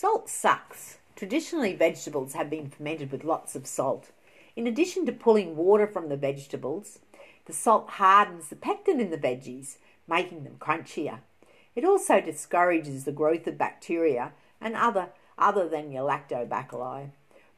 Salt 0.00 0.28
sucks. 0.28 0.98
Traditionally, 1.16 1.74
vegetables 1.74 2.34
have 2.34 2.48
been 2.48 2.70
fermented 2.70 3.10
with 3.10 3.24
lots 3.24 3.56
of 3.56 3.66
salt. 3.66 4.12
In 4.54 4.64
addition 4.64 5.04
to 5.06 5.12
pulling 5.12 5.56
water 5.56 5.88
from 5.88 6.08
the 6.08 6.16
vegetables, 6.16 7.00
the 7.46 7.52
salt 7.52 7.88
hardens 7.88 8.48
the 8.48 8.54
pectin 8.54 9.00
in 9.00 9.10
the 9.10 9.18
veggies, 9.18 9.78
making 10.06 10.44
them 10.44 10.54
crunchier. 10.60 11.18
It 11.74 11.84
also 11.84 12.20
discourages 12.20 13.06
the 13.06 13.10
growth 13.10 13.48
of 13.48 13.58
bacteria 13.58 14.34
and 14.60 14.76
other, 14.76 15.08
other 15.36 15.68
than 15.68 15.90
your 15.90 16.08
lactobacilli. 16.08 17.10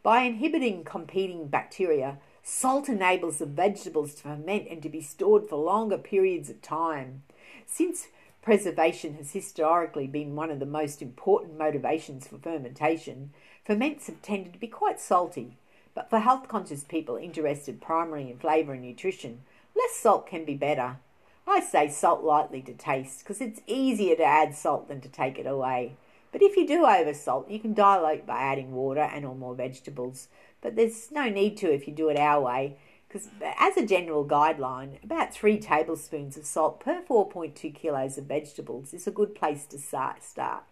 By 0.02 0.22
inhibiting 0.22 0.82
competing 0.82 1.48
bacteria, 1.48 2.20
salt 2.42 2.88
enables 2.88 3.36
the 3.36 3.44
vegetables 3.44 4.14
to 4.14 4.22
ferment 4.22 4.66
and 4.70 4.82
to 4.82 4.88
be 4.88 5.02
stored 5.02 5.46
for 5.46 5.56
longer 5.56 5.98
periods 5.98 6.48
of 6.48 6.62
time. 6.62 7.22
Since 7.66 8.08
preservation 8.42 9.14
has 9.14 9.32
historically 9.32 10.06
been 10.06 10.34
one 10.34 10.50
of 10.50 10.60
the 10.60 10.66
most 10.66 11.02
important 11.02 11.58
motivations 11.58 12.26
for 12.26 12.38
fermentation, 12.38 13.32
ferments 13.64 14.06
have 14.06 14.22
tended 14.22 14.52
to 14.52 14.58
be 14.58 14.66
quite 14.66 14.98
salty. 14.98 15.56
But 15.94 16.08
for 16.08 16.20
health 16.20 16.48
conscious 16.48 16.84
people 16.84 17.16
interested 17.16 17.80
primarily 17.80 18.30
in 18.30 18.38
flavour 18.38 18.72
and 18.72 18.82
nutrition, 18.82 19.42
less 19.76 19.96
salt 19.96 20.26
can 20.26 20.44
be 20.44 20.54
better. 20.54 20.98
I 21.46 21.60
say 21.60 21.88
salt 21.88 22.22
lightly 22.22 22.62
to 22.62 22.72
taste 22.72 23.20
because 23.20 23.40
it's 23.40 23.60
easier 23.66 24.16
to 24.16 24.24
add 24.24 24.54
salt 24.54 24.88
than 24.88 25.00
to 25.00 25.08
take 25.08 25.38
it 25.38 25.46
away. 25.46 25.96
But 26.32 26.42
if 26.42 26.56
you 26.56 26.66
do 26.66 26.86
over 26.86 27.12
salt, 27.12 27.50
you 27.50 27.58
can 27.58 27.74
dilute 27.74 28.24
by 28.24 28.38
adding 28.38 28.72
water 28.72 29.00
and 29.00 29.24
or 29.24 29.34
more 29.34 29.54
vegetables. 29.54 30.28
But 30.60 30.76
there's 30.76 31.10
no 31.10 31.28
need 31.28 31.56
to 31.58 31.72
if 31.72 31.88
you 31.88 31.94
do 31.94 32.08
it 32.08 32.16
our 32.16 32.40
way 32.40 32.76
because 33.10 33.28
as 33.58 33.76
a 33.76 33.84
general 33.84 34.24
guideline, 34.24 35.02
about 35.02 35.34
three 35.34 35.58
tablespoons 35.58 36.36
of 36.36 36.46
salt 36.46 36.78
per 36.78 37.02
4.2 37.02 37.74
kilos 37.74 38.16
of 38.18 38.26
vegetables 38.26 38.94
is 38.94 39.06
a 39.06 39.10
good 39.10 39.34
place 39.34 39.64
to 39.66 39.78
start. 39.78 40.62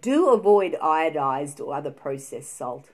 Do 0.00 0.30
avoid 0.30 0.78
iodized 0.82 1.60
or 1.60 1.74
other 1.74 1.90
processed 1.90 2.56
salt. 2.56 2.90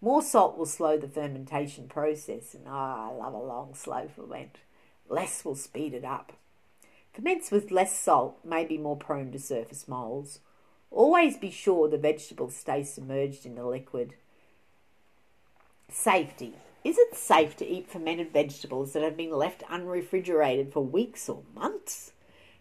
More 0.00 0.22
salt 0.22 0.58
will 0.58 0.66
slow 0.66 0.98
the 0.98 1.08
fermentation 1.08 1.86
process, 1.86 2.52
and 2.52 2.64
oh, 2.66 2.70
I 2.70 3.10
love 3.14 3.32
a 3.32 3.38
long, 3.38 3.74
slow 3.74 4.08
ferment. 4.14 4.58
Less 5.08 5.44
will 5.44 5.54
speed 5.54 5.94
it 5.94 6.04
up. 6.04 6.32
Ferments 7.14 7.52
with 7.52 7.70
less 7.70 7.96
salt 7.96 8.38
may 8.44 8.64
be 8.64 8.76
more 8.76 8.96
prone 8.96 9.30
to 9.30 9.38
surface 9.38 9.86
molds. 9.86 10.40
Always 10.90 11.36
be 11.36 11.50
sure 11.50 11.88
the 11.88 11.96
vegetables 11.96 12.56
stay 12.56 12.82
submerged 12.82 13.46
in 13.46 13.54
the 13.54 13.64
liquid. 13.64 14.14
Safety. 15.88 16.54
Is 16.84 16.98
it 16.98 17.16
safe 17.16 17.56
to 17.56 17.66
eat 17.66 17.88
fermented 17.88 18.30
vegetables 18.30 18.92
that 18.92 19.02
have 19.02 19.16
been 19.16 19.30
left 19.30 19.62
unrefrigerated 19.70 20.70
for 20.70 20.84
weeks 20.84 21.30
or 21.30 21.42
months? 21.54 22.12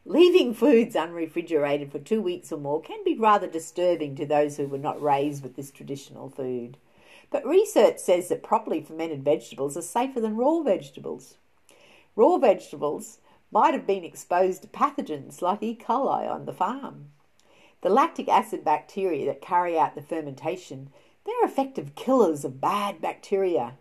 Leaving 0.05 0.53
foods 0.53 0.95
unrefrigerated 0.95 1.91
for 1.91 1.99
two 1.99 2.21
weeks 2.21 2.49
or 2.49 2.57
more 2.57 2.81
can 2.81 3.03
be 3.03 3.17
rather 3.17 3.47
disturbing 3.47 4.15
to 4.15 4.25
those 4.25 4.55
who 4.55 4.65
were 4.65 4.77
not 4.77 5.01
raised 5.01 5.43
with 5.43 5.57
this 5.57 5.71
traditional 5.71 6.29
food. 6.29 6.77
But 7.31 7.45
research 7.45 7.97
says 7.97 8.29
that 8.29 8.43
properly 8.43 8.79
fermented 8.79 9.25
vegetables 9.25 9.75
are 9.75 9.81
safer 9.81 10.21
than 10.21 10.37
raw 10.37 10.61
vegetables. 10.61 11.35
Raw 12.15 12.37
vegetables 12.37 13.17
might 13.51 13.73
have 13.73 13.85
been 13.85 14.05
exposed 14.05 14.61
to 14.61 14.69
pathogens 14.69 15.41
like 15.41 15.61
E. 15.61 15.75
coli 15.75 16.31
on 16.31 16.45
the 16.45 16.53
farm. 16.53 17.09
The 17.81 17.89
lactic 17.89 18.29
acid 18.29 18.63
bacteria 18.63 19.25
that 19.25 19.41
carry 19.41 19.77
out 19.77 19.95
the 19.95 20.01
fermentation, 20.01 20.91
they're 21.25 21.43
effective 21.43 21.95
killers 21.95 22.45
of 22.45 22.61
bad 22.61 23.01
bacteria 23.01 23.73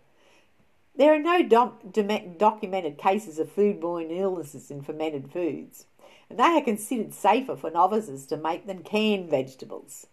there 0.95 1.13
are 1.13 1.19
no 1.19 1.41
documented 1.41 2.97
cases 2.97 3.39
of 3.39 3.55
foodborne 3.55 4.15
illnesses 4.15 4.69
in 4.69 4.81
fermented 4.83 5.31
foods, 5.31 5.85
and 6.29 6.37
they 6.37 6.43
are 6.43 6.61
considered 6.61 7.13
safer 7.13 7.55
for 7.55 7.71
novices 7.71 8.27
to 8.27 8.37
make 8.37 8.67
than 8.67 8.83
canned 8.83 9.29
vegetables. 9.29 10.05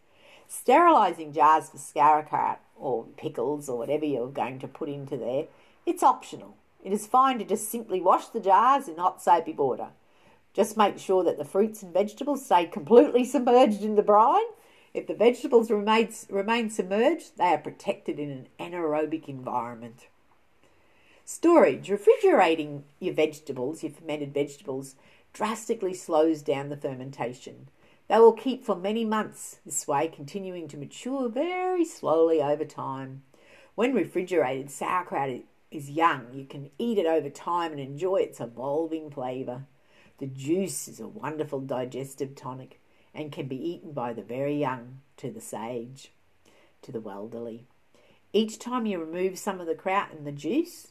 Sterilising 0.48 1.32
jars 1.32 1.68
for 1.68 1.78
sauerkraut 1.78 2.60
or 2.76 3.04
pickles 3.16 3.68
or 3.68 3.78
whatever 3.78 4.06
you're 4.06 4.28
going 4.28 4.58
to 4.58 4.66
put 4.66 4.88
into 4.88 5.16
there, 5.16 5.46
it's 5.84 6.02
optional. 6.02 6.56
It 6.82 6.92
is 6.92 7.06
fine 7.06 7.38
to 7.38 7.44
just 7.44 7.70
simply 7.70 8.00
wash 8.00 8.28
the 8.28 8.40
jars 8.40 8.88
in 8.88 8.96
hot 8.96 9.22
soapy 9.22 9.52
water. 9.52 9.88
Just 10.54 10.76
make 10.76 10.98
sure 10.98 11.22
that 11.24 11.36
the 11.36 11.44
fruits 11.44 11.82
and 11.82 11.92
vegetables 11.92 12.44
stay 12.44 12.64
completely 12.64 13.24
submerged 13.26 13.82
in 13.82 13.96
the 13.96 14.02
brine. 14.02 14.42
If 14.94 15.06
the 15.06 15.14
vegetables 15.14 15.70
remain, 15.70 16.12
remain 16.28 16.70
submerged, 16.70 17.36
they 17.36 17.52
are 17.52 17.58
protected 17.58 18.18
in 18.18 18.30
an 18.30 18.48
anaerobic 18.58 19.28
environment. 19.28 20.08
Storage. 21.32 21.88
Refrigerating 21.88 22.82
your 22.98 23.14
vegetables, 23.14 23.84
your 23.84 23.92
fermented 23.92 24.34
vegetables, 24.34 24.96
drastically 25.32 25.94
slows 25.94 26.42
down 26.42 26.70
the 26.70 26.76
fermentation. 26.76 27.68
They 28.08 28.18
will 28.18 28.32
keep 28.32 28.64
for 28.64 28.74
many 28.74 29.04
months 29.04 29.60
this 29.64 29.86
way, 29.86 30.08
continuing 30.08 30.66
to 30.66 30.76
mature 30.76 31.28
very 31.28 31.84
slowly 31.84 32.42
over 32.42 32.64
time. 32.64 33.22
When 33.76 33.94
refrigerated, 33.94 34.72
sauerkraut 34.72 35.44
is 35.70 35.88
young. 35.88 36.34
You 36.34 36.46
can 36.46 36.70
eat 36.78 36.98
it 36.98 37.06
over 37.06 37.30
time 37.30 37.70
and 37.70 37.80
enjoy 37.80 38.16
its 38.16 38.40
evolving 38.40 39.08
flavour. 39.12 39.66
The 40.18 40.26
juice 40.26 40.88
is 40.88 40.98
a 40.98 41.06
wonderful 41.06 41.60
digestive 41.60 42.34
tonic 42.34 42.80
and 43.14 43.30
can 43.30 43.46
be 43.46 43.70
eaten 43.70 43.92
by 43.92 44.14
the 44.14 44.22
very 44.22 44.56
young 44.56 45.02
to 45.18 45.30
the 45.30 45.40
sage, 45.40 46.10
to 46.82 46.90
the 46.90 47.00
elderly. 47.08 47.68
Each 48.32 48.58
time 48.58 48.84
you 48.84 48.98
remove 48.98 49.38
some 49.38 49.60
of 49.60 49.68
the 49.68 49.76
kraut 49.76 50.10
and 50.10 50.26
the 50.26 50.32
juice, 50.32 50.89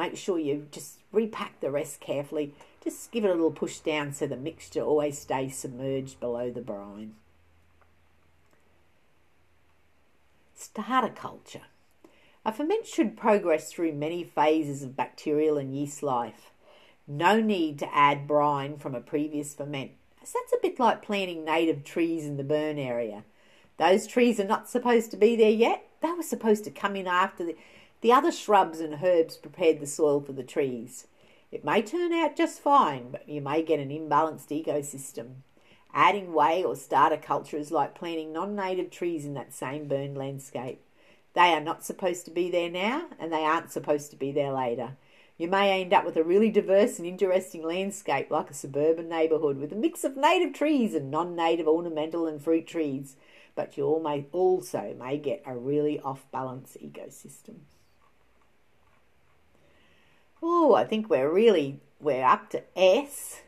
Make 0.00 0.16
sure 0.16 0.38
you 0.38 0.66
just 0.70 1.00
repack 1.12 1.60
the 1.60 1.70
rest 1.70 2.00
carefully. 2.00 2.54
Just 2.82 3.12
give 3.12 3.26
it 3.26 3.28
a 3.28 3.34
little 3.34 3.50
push 3.50 3.80
down 3.80 4.14
so 4.14 4.26
the 4.26 4.34
mixture 4.34 4.80
always 4.80 5.18
stays 5.18 5.58
submerged 5.58 6.18
below 6.20 6.50
the 6.50 6.62
brine. 6.62 7.16
Starter 10.54 11.10
culture. 11.10 11.64
A 12.46 12.52
ferment 12.52 12.86
should 12.86 13.14
progress 13.14 13.70
through 13.70 13.92
many 13.92 14.24
phases 14.24 14.82
of 14.82 14.96
bacterial 14.96 15.58
and 15.58 15.76
yeast 15.76 16.02
life. 16.02 16.50
No 17.06 17.38
need 17.38 17.78
to 17.80 17.94
add 17.94 18.26
brine 18.26 18.78
from 18.78 18.94
a 18.94 19.02
previous 19.02 19.52
ferment, 19.52 19.90
as 20.22 20.32
that's 20.32 20.54
a 20.54 20.62
bit 20.62 20.80
like 20.80 21.02
planting 21.02 21.44
native 21.44 21.84
trees 21.84 22.24
in 22.24 22.38
the 22.38 22.42
burn 22.42 22.78
area. 22.78 23.24
Those 23.76 24.06
trees 24.06 24.40
are 24.40 24.44
not 24.44 24.70
supposed 24.70 25.10
to 25.10 25.18
be 25.18 25.36
there 25.36 25.50
yet. 25.50 25.84
They 26.00 26.12
were 26.12 26.22
supposed 26.22 26.64
to 26.64 26.70
come 26.70 26.96
in 26.96 27.06
after 27.06 27.44
the 27.44 27.56
the 28.00 28.12
other 28.12 28.32
shrubs 28.32 28.80
and 28.80 28.98
herbs 29.02 29.36
prepared 29.36 29.80
the 29.80 29.86
soil 29.86 30.20
for 30.20 30.32
the 30.32 30.42
trees. 30.42 31.06
It 31.52 31.64
may 31.64 31.82
turn 31.82 32.12
out 32.12 32.36
just 32.36 32.60
fine, 32.60 33.10
but 33.10 33.28
you 33.28 33.40
may 33.40 33.62
get 33.62 33.80
an 33.80 33.90
imbalanced 33.90 34.48
ecosystem. 34.48 35.42
Adding 35.92 36.32
whey 36.32 36.62
or 36.62 36.76
starter 36.76 37.16
culture 37.16 37.56
is 37.56 37.70
like 37.70 37.94
planting 37.94 38.32
non 38.32 38.54
native 38.54 38.90
trees 38.90 39.26
in 39.26 39.34
that 39.34 39.52
same 39.52 39.88
burned 39.88 40.16
landscape. 40.16 40.80
They 41.34 41.52
are 41.52 41.60
not 41.60 41.84
supposed 41.84 42.24
to 42.24 42.30
be 42.30 42.50
there 42.50 42.70
now, 42.70 43.08
and 43.18 43.32
they 43.32 43.44
aren't 43.44 43.72
supposed 43.72 44.10
to 44.12 44.16
be 44.16 44.32
there 44.32 44.52
later. 44.52 44.96
You 45.36 45.48
may 45.48 45.80
end 45.80 45.92
up 45.92 46.04
with 46.04 46.16
a 46.16 46.24
really 46.24 46.50
diverse 46.50 46.98
and 46.98 47.06
interesting 47.06 47.62
landscape 47.62 48.30
like 48.30 48.50
a 48.50 48.54
suburban 48.54 49.08
neighbourhood 49.08 49.58
with 49.58 49.72
a 49.72 49.76
mix 49.76 50.04
of 50.04 50.16
native 50.16 50.52
trees 50.54 50.94
and 50.94 51.10
non 51.10 51.34
native 51.34 51.66
ornamental 51.66 52.26
and 52.26 52.40
fruit 52.40 52.66
trees, 52.66 53.16
but 53.54 53.76
you 53.76 53.84
also 54.32 54.94
may 54.98 55.18
get 55.18 55.42
a 55.44 55.56
really 55.56 55.98
off 56.00 56.30
balance 56.30 56.76
ecosystem. 56.80 57.60
Oh, 60.42 60.74
I 60.74 60.84
think 60.84 61.10
we're 61.10 61.30
really 61.30 61.80
we're 62.00 62.24
up 62.24 62.50
to 62.50 62.62
S. 62.76 63.42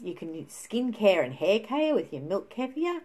You 0.00 0.14
can 0.14 0.34
use 0.34 0.46
skincare 0.48 1.24
and 1.24 1.34
hair 1.34 1.60
care 1.60 1.94
with 1.94 2.12
your 2.12 2.22
milk 2.22 2.54
kefir. 2.54 3.00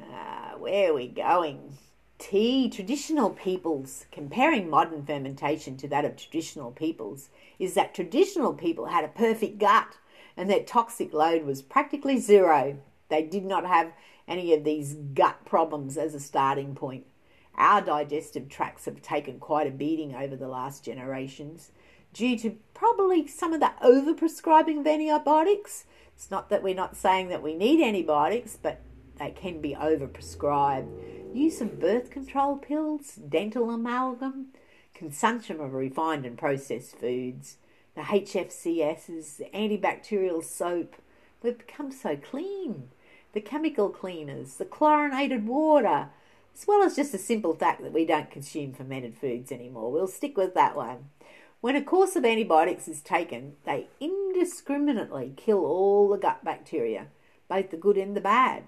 Uh, 0.00 0.56
where 0.58 0.90
are 0.90 0.94
we 0.94 1.08
going? 1.08 1.78
T. 2.18 2.68
Traditional 2.68 3.30
peoples. 3.30 4.06
Comparing 4.12 4.68
modern 4.68 5.04
fermentation 5.04 5.76
to 5.78 5.88
that 5.88 6.04
of 6.04 6.16
traditional 6.16 6.70
peoples 6.70 7.30
is 7.58 7.74
that 7.74 7.94
traditional 7.94 8.52
people 8.52 8.86
had 8.86 9.04
a 9.04 9.08
perfect 9.08 9.58
gut 9.58 9.96
and 10.36 10.48
their 10.48 10.62
toxic 10.62 11.12
load 11.12 11.44
was 11.44 11.62
practically 11.62 12.18
zero. 12.18 12.78
They 13.08 13.22
did 13.22 13.44
not 13.44 13.66
have 13.66 13.92
any 14.28 14.54
of 14.54 14.62
these 14.62 14.94
gut 14.94 15.44
problems 15.44 15.96
as 15.96 16.14
a 16.14 16.20
starting 16.20 16.74
point. 16.74 17.06
Our 17.54 17.80
digestive 17.80 18.48
tracts 18.48 18.86
have 18.86 19.02
taken 19.02 19.38
quite 19.38 19.66
a 19.66 19.70
beating 19.70 20.14
over 20.14 20.36
the 20.36 20.48
last 20.48 20.84
generations 20.84 21.72
due 22.12 22.38
to 22.38 22.56
probably 22.74 23.26
some 23.26 23.52
of 23.52 23.60
the 23.60 23.72
overprescribing 23.82 24.80
of 24.80 24.86
antibiotics. 24.86 25.84
It's 26.14 26.30
not 26.30 26.48
that 26.50 26.62
we're 26.62 26.74
not 26.74 26.96
saying 26.96 27.28
that 27.28 27.42
we 27.42 27.54
need 27.54 27.80
antibiotics, 27.80 28.58
but 28.60 28.80
they 29.18 29.30
can 29.30 29.60
be 29.60 29.74
overprescribed. 29.74 31.34
Use 31.34 31.60
of 31.60 31.78
birth 31.78 32.10
control 32.10 32.56
pills, 32.56 33.14
dental 33.14 33.70
amalgam, 33.70 34.48
consumption 34.94 35.60
of 35.60 35.74
refined 35.74 36.26
and 36.26 36.36
processed 36.36 36.96
foods, 36.96 37.58
the 37.94 38.02
HFCSs, 38.02 39.36
the 39.36 39.48
antibacterial 39.54 40.42
soap. 40.42 40.96
We've 41.42 41.58
become 41.58 41.92
so 41.92 42.16
clean. 42.16 42.90
The 43.32 43.40
chemical 43.40 43.90
cleaners, 43.90 44.54
the 44.54 44.64
chlorinated 44.64 45.46
water, 45.46 46.08
as 46.54 46.66
well 46.66 46.82
as 46.82 46.96
just 46.96 47.12
the 47.12 47.18
simple 47.18 47.54
fact 47.54 47.82
that 47.82 47.92
we 47.92 48.04
don't 48.04 48.30
consume 48.30 48.72
fermented 48.72 49.16
foods 49.16 49.50
anymore. 49.52 49.90
We'll 49.90 50.06
stick 50.06 50.36
with 50.36 50.54
that 50.54 50.76
one. 50.76 51.10
When 51.60 51.76
a 51.76 51.82
course 51.82 52.16
of 52.16 52.24
antibiotics 52.24 52.88
is 52.88 53.02
taken, 53.02 53.56
they 53.64 53.88
indiscriminately 54.00 55.34
kill 55.36 55.64
all 55.64 56.08
the 56.08 56.16
gut 56.16 56.42
bacteria, 56.42 57.08
both 57.48 57.70
the 57.70 57.76
good 57.76 57.98
and 57.98 58.16
the 58.16 58.20
bad. 58.20 58.64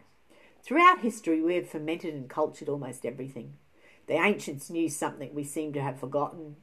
Throughout 0.62 1.00
history, 1.00 1.40
we 1.40 1.54
have 1.56 1.68
fermented 1.68 2.14
and 2.14 2.28
cultured 2.28 2.68
almost 2.68 3.06
everything. 3.06 3.54
The 4.06 4.14
ancients 4.14 4.68
knew 4.68 4.88
something 4.88 5.34
we 5.34 5.44
seem 5.44 5.72
to 5.72 5.82
have 5.82 5.98
forgotten. 5.98 6.56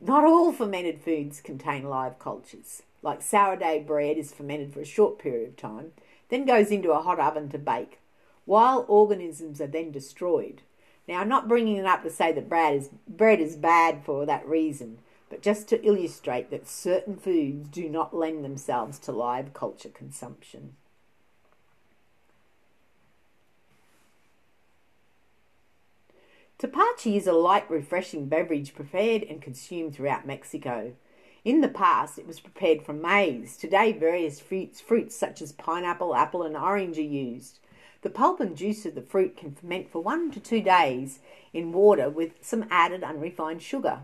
Not 0.00 0.24
all 0.24 0.52
fermented 0.52 1.00
foods 1.00 1.40
contain 1.40 1.84
live 1.84 2.18
cultures. 2.18 2.82
Like 3.02 3.22
sourdough 3.22 3.80
bread 3.80 4.16
is 4.16 4.32
fermented 4.32 4.72
for 4.72 4.80
a 4.80 4.86
short 4.86 5.18
period 5.18 5.48
of 5.50 5.56
time, 5.56 5.92
then 6.28 6.46
goes 6.46 6.70
into 6.70 6.92
a 6.92 7.02
hot 7.02 7.20
oven 7.20 7.48
to 7.50 7.58
bake 7.58 7.98
while 8.44 8.84
organisms 8.88 9.60
are 9.60 9.66
then 9.66 9.90
destroyed. 9.90 10.62
Now, 11.08 11.20
I'm 11.20 11.28
not 11.28 11.48
bringing 11.48 11.76
it 11.76 11.86
up 11.86 12.02
to 12.04 12.10
say 12.10 12.32
that 12.32 12.48
bread 12.48 12.74
is, 12.76 12.90
bread 13.08 13.40
is 13.40 13.56
bad 13.56 14.04
for 14.04 14.24
that 14.26 14.46
reason, 14.46 14.98
but 15.28 15.42
just 15.42 15.68
to 15.68 15.84
illustrate 15.84 16.50
that 16.50 16.68
certain 16.68 17.16
foods 17.16 17.68
do 17.68 17.88
not 17.88 18.14
lend 18.14 18.44
themselves 18.44 18.98
to 19.00 19.12
live 19.12 19.54
culture 19.54 19.88
consumption. 19.88 20.76
Tepache 26.62 27.16
is 27.16 27.26
a 27.26 27.32
light, 27.32 27.68
refreshing 27.68 28.26
beverage 28.26 28.72
prepared 28.72 29.24
and 29.24 29.42
consumed 29.42 29.96
throughout 29.96 30.24
Mexico. 30.24 30.92
In 31.44 31.60
the 31.60 31.68
past, 31.68 32.20
it 32.20 32.26
was 32.26 32.38
prepared 32.38 32.82
from 32.82 33.02
maize. 33.02 33.56
Today, 33.56 33.90
various 33.90 34.38
fruits, 34.38 34.80
fruits 34.80 35.16
such 35.16 35.42
as 35.42 35.50
pineapple, 35.50 36.14
apple, 36.14 36.44
and 36.44 36.56
orange 36.56 36.98
are 36.98 37.02
used. 37.02 37.58
The 38.02 38.10
pulp 38.10 38.40
and 38.40 38.56
juice 38.56 38.84
of 38.84 38.96
the 38.96 39.00
fruit 39.02 39.36
can 39.36 39.54
ferment 39.54 39.88
for 39.90 40.02
one 40.02 40.32
to 40.32 40.40
two 40.40 40.60
days 40.60 41.20
in 41.52 41.72
water 41.72 42.10
with 42.10 42.32
some 42.40 42.66
added 42.68 43.04
unrefined 43.04 43.62
sugar. 43.62 44.00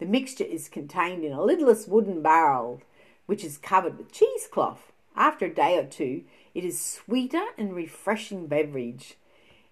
The 0.00 0.06
mixture 0.06 0.44
is 0.44 0.68
contained 0.68 1.24
in 1.24 1.32
a 1.32 1.40
lidless 1.40 1.86
wooden 1.86 2.20
barrel, 2.20 2.82
which 3.26 3.44
is 3.44 3.56
covered 3.56 3.96
with 3.96 4.12
cheesecloth. 4.12 4.92
After 5.14 5.46
a 5.46 5.54
day 5.54 5.78
or 5.78 5.84
two, 5.84 6.24
it 6.52 6.64
is 6.64 6.80
sweeter 6.80 7.44
and 7.56 7.74
refreshing 7.74 8.48
beverage. 8.48 9.16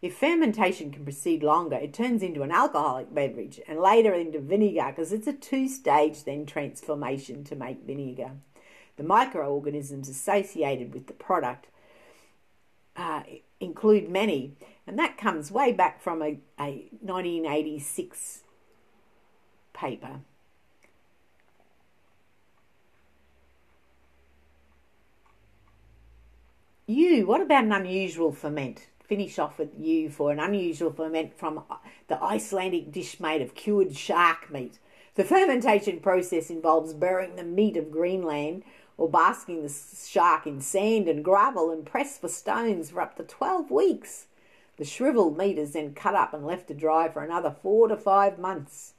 If 0.01 0.17
fermentation 0.17 0.93
can 0.93 1.03
proceed 1.03 1.43
longer, 1.43 1.77
it 1.77 1.93
turns 1.93 2.23
into 2.23 2.43
an 2.43 2.53
alcoholic 2.53 3.13
beverage 3.13 3.61
and 3.67 3.81
later 3.81 4.15
into 4.15 4.39
vinegar 4.39 4.87
because 4.89 5.13
it's 5.13 5.27
a 5.27 5.33
two 5.33 5.69
stage 5.69 6.23
then 6.23 6.47
transformation 6.47 7.43
to 7.45 7.57
make 7.57 7.83
vinegar. 7.83 8.33
The 8.97 9.03
microorganisms 9.03 10.09
associated 10.09 10.95
with 10.95 11.07
the 11.09 11.13
product 11.13 11.67
uh, 12.97 13.23
include 13.61 14.09
many, 14.09 14.53
and 14.87 14.99
that 14.99 15.17
comes 15.17 15.51
way 15.51 15.73
back 15.73 16.01
from 16.01 16.23
a, 16.23 16.39
a 16.59 16.89
1986 17.01 18.43
paper. 19.73 20.21
You, 26.87 27.27
what 27.27 27.41
about 27.41 27.65
an 27.65 27.73
unusual 27.73 28.31
ferment? 28.31 28.87
finish 29.07 29.39
off 29.39 29.59
with 29.59 29.79
you 29.79 30.11
for 30.11 30.33
an 30.33 30.41
unusual 30.41 30.93
ferment 30.93 31.39
from 31.39 31.59
uh, 31.71 31.77
the 32.09 32.23
Icelandic 32.23 32.93
dish 32.93 33.21
made 33.21 33.41
of 33.41 33.55
cured 33.55 33.97
shark 33.97 34.51
meat. 34.51 34.79
The 35.15 35.25
fermentation 35.25 36.01
process 36.01 36.51
involves 36.51 36.93
burying 36.93 37.37
the 37.37 37.45
meat 37.45 37.77
of 37.77 37.91
Greenland 37.91 38.65
or 38.99 39.09
basking 39.09 39.63
the 39.63 39.69
shark 40.09 40.47
in 40.47 40.61
sand 40.61 41.09
and 41.09 41.25
gravel 41.25 41.71
and 41.71 41.85
pressed 41.85 42.21
for 42.21 42.29
stones 42.29 42.91
for 42.91 43.01
up 43.01 43.17
to 43.17 43.23
12 43.23 43.71
weeks. 43.71 44.27
The 44.77 44.85
shriveled 44.85 45.39
meat 45.39 45.59
is 45.59 45.73
then 45.73 45.95
cut 45.95 46.15
up 46.15 46.35
and 46.35 46.45
left 46.45 46.69
to 46.69 46.75
dry 46.75 47.09
for 47.09 47.23
another 47.23 47.51
four 47.51 47.89
to 47.89 47.97
five 47.97 48.39
months. 48.39 48.95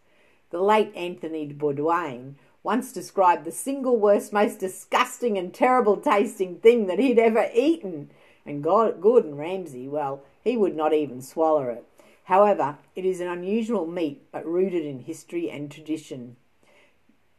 The 0.49 0.61
late 0.61 0.95
Anthony 0.95 1.45
de 1.45 1.53
Bourdain 1.53 2.35
once 2.63 2.91
described 2.91 3.45
the 3.45 3.51
single 3.51 3.97
worst, 3.97 4.33
most 4.33 4.59
disgusting 4.59 5.37
and 5.37 5.53
terrible 5.53 5.97
tasting 5.97 6.57
thing 6.57 6.87
that 6.87 6.99
he'd 6.99 7.19
ever 7.19 7.49
eaten. 7.53 8.09
And 8.45 8.63
Gordon 8.63 9.35
Ramsay, 9.35 9.87
well, 9.87 10.23
he 10.43 10.57
would 10.57 10.75
not 10.75 10.93
even 10.93 11.21
swallow 11.21 11.69
it. 11.69 11.83
However, 12.25 12.77
it 12.95 13.05
is 13.05 13.21
an 13.21 13.27
unusual 13.27 13.85
meat, 13.85 14.23
but 14.31 14.45
rooted 14.45 14.83
in 14.83 14.99
history 14.99 15.49
and 15.49 15.71
tradition. 15.71 16.35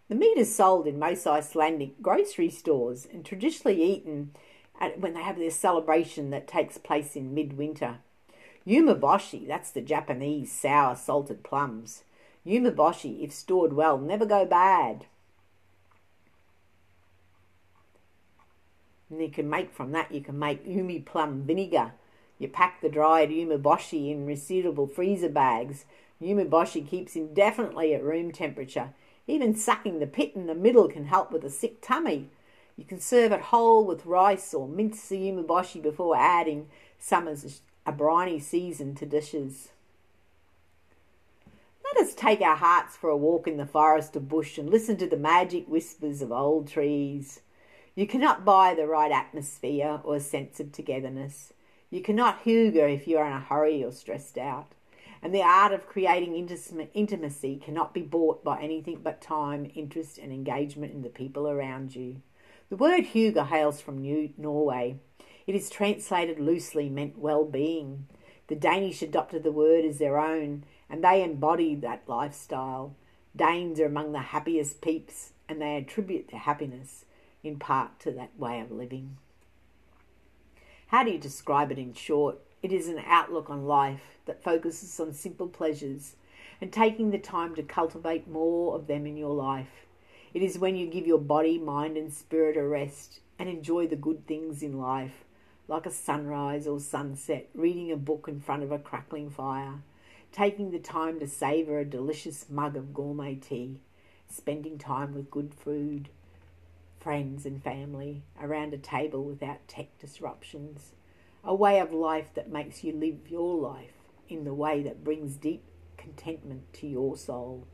The 0.08 0.14
meat 0.14 0.38
is 0.38 0.54
sold 0.54 0.86
in 0.86 0.98
most 0.98 1.26
Icelandic 1.26 2.00
grocery 2.00 2.48
stores 2.48 3.06
and 3.12 3.24
traditionally 3.24 3.82
eaten 3.82 4.32
at, 4.80 4.98
when 5.00 5.12
they 5.12 5.22
have 5.22 5.38
their 5.38 5.50
celebration 5.50 6.30
that 6.30 6.48
takes 6.48 6.78
place 6.78 7.14
in 7.14 7.34
midwinter. 7.34 7.98
Umeboshi, 8.66 9.46
that's 9.46 9.70
the 9.70 9.82
Japanese 9.82 10.50
sour 10.50 10.96
salted 10.96 11.42
plums. 11.42 12.04
Umeboshi, 12.46 13.22
if 13.22 13.32
stored 13.32 13.74
well, 13.74 13.98
never 13.98 14.24
go 14.24 14.46
bad. 14.46 15.06
And 19.10 19.20
you 19.20 19.30
can 19.30 19.48
make 19.48 19.72
from 19.72 19.92
that, 19.92 20.12
you 20.12 20.22
can 20.22 20.38
make 20.38 20.66
ume 20.66 21.02
plum 21.02 21.42
vinegar. 21.42 21.92
You 22.38 22.48
pack 22.48 22.80
the 22.80 22.88
dried 22.88 23.30
umeboshi 23.30 24.10
in 24.10 24.26
resealable 24.26 24.90
freezer 24.90 25.28
bags. 25.28 25.84
Umeboshi 26.22 26.86
keeps 26.86 27.16
indefinitely 27.16 27.94
at 27.94 28.02
room 28.02 28.32
temperature. 28.32 28.94
Even 29.28 29.54
sucking 29.54 29.98
the 29.98 30.06
pit 30.06 30.32
in 30.34 30.46
the 30.46 30.54
middle 30.54 30.88
can 30.88 31.04
help 31.04 31.30
with 31.30 31.44
a 31.44 31.50
sick 31.50 31.82
tummy. 31.82 32.30
You 32.76 32.84
can 32.84 32.98
serve 32.98 33.30
it 33.30 33.42
whole 33.42 33.84
with 33.84 34.06
rice 34.06 34.54
or 34.54 34.66
mince 34.66 35.06
the 35.08 35.30
before 35.82 36.16
adding 36.16 36.68
some 36.98 37.28
as 37.28 37.60
a 37.84 37.92
briny 37.92 38.40
season 38.40 38.94
to 38.96 39.06
dishes. 39.06 39.68
Let 41.84 42.06
us 42.06 42.14
take 42.14 42.40
our 42.40 42.56
hearts 42.56 42.96
for 42.96 43.10
a 43.10 43.16
walk 43.16 43.46
in 43.46 43.58
the 43.58 43.66
forest 43.66 44.16
or 44.16 44.20
bush 44.20 44.56
and 44.56 44.70
listen 44.70 44.96
to 44.96 45.06
the 45.06 45.16
magic 45.16 45.66
whispers 45.68 46.22
of 46.22 46.32
old 46.32 46.68
trees. 46.68 47.40
You 47.94 48.06
cannot 48.06 48.46
buy 48.46 48.74
the 48.74 48.86
right 48.86 49.12
atmosphere 49.12 50.00
or 50.04 50.20
sense 50.20 50.58
of 50.58 50.72
togetherness. 50.72 51.52
You 51.90 52.00
cannot 52.00 52.44
hygge 52.44 52.76
if 52.76 53.06
you 53.06 53.18
are 53.18 53.26
in 53.26 53.32
a 53.32 53.40
hurry 53.40 53.84
or 53.84 53.92
stressed 53.92 54.38
out. 54.38 54.72
And 55.22 55.34
the 55.34 55.42
art 55.42 55.72
of 55.72 55.88
creating 55.88 56.34
intimacy 56.94 57.56
cannot 57.56 57.92
be 57.92 58.02
bought 58.02 58.44
by 58.44 58.60
anything 58.60 59.00
but 59.02 59.20
time, 59.20 59.70
interest, 59.74 60.18
and 60.18 60.32
engagement 60.32 60.92
in 60.92 61.02
the 61.02 61.08
people 61.08 61.48
around 61.48 61.96
you. 61.96 62.22
The 62.70 62.76
word 62.76 63.06
hygge 63.14 63.48
hails 63.48 63.80
from 63.80 63.98
New 63.98 64.30
Norway. 64.36 64.98
It 65.46 65.54
is 65.54 65.70
translated 65.70 66.38
loosely 66.38 66.88
meant 66.88 67.18
well 67.18 67.44
being. 67.44 68.06
The 68.48 68.54
Danish 68.54 69.02
adopted 69.02 69.42
the 69.42 69.52
word 69.52 69.84
as 69.84 69.98
their 69.98 70.18
own, 70.18 70.64
and 70.88 71.02
they 71.02 71.22
embody 71.22 71.74
that 71.76 72.02
lifestyle. 72.06 72.94
Danes 73.34 73.80
are 73.80 73.86
among 73.86 74.12
the 74.12 74.18
happiest 74.18 74.80
peeps, 74.80 75.32
and 75.48 75.60
they 75.60 75.76
attribute 75.76 76.28
their 76.28 76.40
happiness 76.40 77.04
in 77.42 77.58
part 77.58 77.98
to 78.00 78.10
that 78.12 78.38
way 78.38 78.60
of 78.60 78.70
living. 78.70 79.16
How 80.88 81.04
do 81.04 81.10
you 81.10 81.18
describe 81.18 81.70
it 81.70 81.78
in 81.78 81.92
short? 81.92 82.38
It 82.60 82.72
is 82.72 82.88
an 82.88 83.00
outlook 83.06 83.50
on 83.50 83.66
life 83.66 84.18
that 84.26 84.42
focuses 84.42 84.98
on 84.98 85.12
simple 85.12 85.46
pleasures 85.46 86.16
and 86.60 86.72
taking 86.72 87.10
the 87.10 87.18
time 87.18 87.54
to 87.54 87.62
cultivate 87.62 88.26
more 88.26 88.74
of 88.74 88.88
them 88.88 89.06
in 89.06 89.16
your 89.16 89.34
life. 89.34 89.86
It 90.34 90.42
is 90.42 90.58
when 90.58 90.74
you 90.74 90.88
give 90.88 91.06
your 91.06 91.20
body, 91.20 91.56
mind, 91.56 91.96
and 91.96 92.12
spirit 92.12 92.56
a 92.56 92.64
rest 92.64 93.20
and 93.38 93.48
enjoy 93.48 93.86
the 93.86 93.94
good 93.94 94.26
things 94.26 94.60
in 94.60 94.76
life, 94.76 95.24
like 95.68 95.86
a 95.86 95.90
sunrise 95.90 96.66
or 96.66 96.80
sunset, 96.80 97.48
reading 97.54 97.92
a 97.92 97.96
book 97.96 98.26
in 98.26 98.40
front 98.40 98.64
of 98.64 98.72
a 98.72 98.78
crackling 98.78 99.30
fire, 99.30 99.74
taking 100.32 100.72
the 100.72 100.80
time 100.80 101.20
to 101.20 101.28
savour 101.28 101.78
a 101.78 101.84
delicious 101.84 102.46
mug 102.50 102.76
of 102.76 102.92
gourmet 102.92 103.36
tea, 103.36 103.80
spending 104.28 104.78
time 104.78 105.14
with 105.14 105.30
good 105.30 105.54
food, 105.54 106.08
friends 106.98 107.46
and 107.46 107.62
family 107.62 108.24
around 108.42 108.74
a 108.74 108.78
table 108.78 109.22
without 109.22 109.68
tech 109.68 109.96
disruptions, 110.00 110.90
a 111.48 111.54
way 111.54 111.80
of 111.80 111.94
life 111.94 112.34
that 112.34 112.52
makes 112.52 112.84
you 112.84 112.92
live 112.92 113.30
your 113.30 113.56
life 113.56 113.94
in 114.28 114.44
the 114.44 114.52
way 114.52 114.82
that 114.82 115.02
brings 115.02 115.34
deep 115.34 115.64
contentment 115.96 116.70
to 116.74 116.86
your 116.86 117.16
soul. 117.16 117.66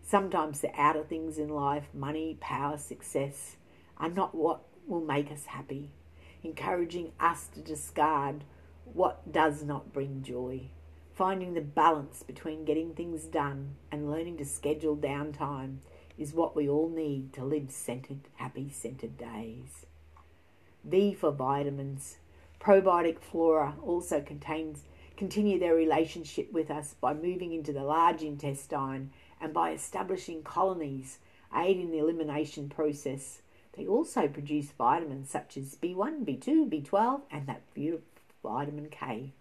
Sometimes 0.00 0.60
the 0.60 0.70
outer 0.80 1.02
things 1.02 1.36
in 1.36 1.48
life, 1.48 1.88
money, 1.92 2.38
power, 2.40 2.78
success, 2.78 3.56
are 3.98 4.08
not 4.08 4.32
what 4.32 4.60
will 4.86 5.00
make 5.00 5.32
us 5.32 5.46
happy, 5.46 5.90
encouraging 6.44 7.10
us 7.18 7.48
to 7.48 7.60
discard 7.60 8.44
what 8.84 9.32
does 9.32 9.64
not 9.64 9.92
bring 9.92 10.22
joy. 10.22 10.70
Finding 11.12 11.54
the 11.54 11.60
balance 11.60 12.22
between 12.22 12.64
getting 12.64 12.94
things 12.94 13.24
done 13.24 13.74
and 13.90 14.08
learning 14.08 14.36
to 14.36 14.44
schedule 14.44 14.96
downtime 14.96 15.78
is 16.16 16.32
what 16.32 16.54
we 16.54 16.68
all 16.68 16.88
need 16.88 17.32
to 17.32 17.44
live 17.44 17.72
centered, 17.72 18.20
happy 18.36 18.70
centered 18.70 19.18
days. 19.18 19.84
V 20.84 21.12
for 21.12 21.32
vitamins. 21.32 22.18
Probiotic 22.60 23.18
flora 23.20 23.74
also 23.82 24.20
contains 24.20 24.84
continue 25.16 25.58
their 25.58 25.74
relationship 25.74 26.52
with 26.52 26.70
us 26.70 26.94
by 27.00 27.14
moving 27.14 27.52
into 27.52 27.72
the 27.72 27.82
large 27.82 28.22
intestine 28.22 29.10
and 29.40 29.54
by 29.54 29.72
establishing 29.72 30.42
colonies, 30.42 31.18
aid 31.56 31.78
in 31.78 31.90
the 31.90 31.98
elimination 31.98 32.68
process. 32.68 33.40
They 33.76 33.86
also 33.86 34.28
produce 34.28 34.72
vitamins 34.72 35.30
such 35.30 35.56
as 35.56 35.76
B1, 35.76 36.26
B2, 36.26 36.68
B12, 36.68 37.22
and 37.30 37.46
that 37.46 37.62
beautiful 37.72 38.04
vitamin 38.42 38.88
K. 38.90 39.32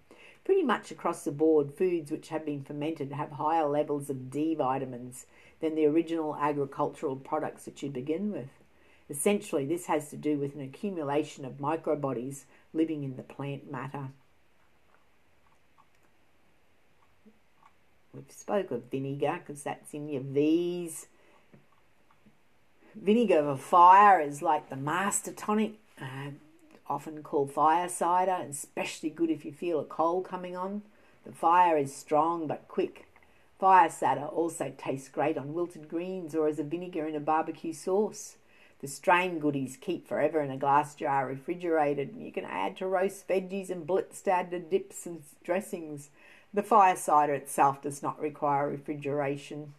Pretty 0.46 0.64
much 0.64 0.90
across 0.90 1.24
the 1.24 1.32
board, 1.32 1.74
foods 1.74 2.12
which 2.12 2.30
have 2.30 2.46
been 2.46 2.64
fermented 2.64 3.12
have 3.12 3.32
higher 3.32 3.68
levels 3.68 4.10
of 4.10 4.32
D 4.32 4.56
vitamins 4.56 5.26
than 5.60 5.76
the 5.76 5.86
original 5.86 6.36
agricultural 6.38 7.18
products 7.18 7.66
that 7.66 7.84
you 7.84 7.90
begin 7.90 8.32
with. 8.32 8.50
Essentially, 9.10 9.66
this 9.66 9.88
has 9.88 10.10
to 10.10 10.18
do 10.18 10.38
with 10.38 10.56
an 10.56 10.62
accumulation 10.62 11.44
of 11.44 11.58
microbodies 11.58 12.44
living 12.74 13.04
in 13.04 13.16
the 13.16 13.24
plant 13.24 13.72
matter. 13.72 14.10
We've 18.14 18.32
spoke 18.32 18.72
of 18.72 18.86
vinegar 18.86 19.40
because 19.46 19.64
that's 19.64 19.94
in 19.94 20.10
your 20.10 20.22
V's. 20.22 21.08
Vinegar 22.96 23.40
of 23.40 23.62
fire 23.62 24.20
is 24.20 24.42
like 24.42 24.70
the 24.70 24.76
master 24.76 25.32
tonic, 25.32 25.74
uh, 26.02 26.32
often 26.88 27.22
called 27.22 27.52
fire 27.52 27.88
cider, 27.88 28.38
especially 28.50 29.10
good 29.10 29.30
if 29.30 29.46
you 29.46 29.54
feel 29.54 29.80
a 29.80 29.86
cold 29.86 30.26
coming 30.26 30.56
on. 30.56 30.82
The 31.26 31.32
fire 31.32 31.78
is 31.78 31.96
strong 31.96 32.48
but 32.48 32.68
quick 32.68 33.06
Fire 33.60 33.90
cider 33.90 34.24
also 34.24 34.74
tastes 34.78 35.10
great 35.10 35.38
on 35.38 35.54
wilted 35.54 35.90
greens 35.90 36.34
or 36.34 36.48
as 36.48 36.60
a 36.60 36.64
vinegar 36.64 37.06
in 37.06 37.16
a 37.16 37.20
barbecue 37.20 37.74
sauce. 37.74 38.38
The 38.80 38.88
strain 38.88 39.40
goodies 39.40 39.78
keep 39.80 40.08
forever 40.08 40.42
in 40.42 40.52
a 40.52 40.58
glass 40.58 40.96
jar 40.96 41.28
refrigerated. 41.28 42.16
You 42.18 42.32
can 42.32 42.46
add 42.46 42.78
to 42.78 42.88
roast 42.88 43.28
veggies 43.28 43.70
and 43.70 43.86
blitzstad 43.86 44.70
dips 44.70 45.06
and 45.06 45.22
dressings. 45.44 46.10
The 46.54 46.64
fire 46.64 46.96
cider 46.96 47.34
itself 47.34 47.82
does 47.82 48.02
not 48.02 48.20
require 48.20 48.70
refrigeration. 48.70 49.74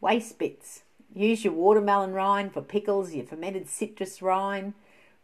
Waste 0.00 0.38
bits. 0.38 0.82
Use 1.12 1.44
your 1.44 1.54
watermelon 1.54 2.12
rind 2.12 2.52
for 2.52 2.62
pickles, 2.62 3.12
your 3.12 3.26
fermented 3.26 3.68
citrus 3.68 4.22
rind, 4.22 4.74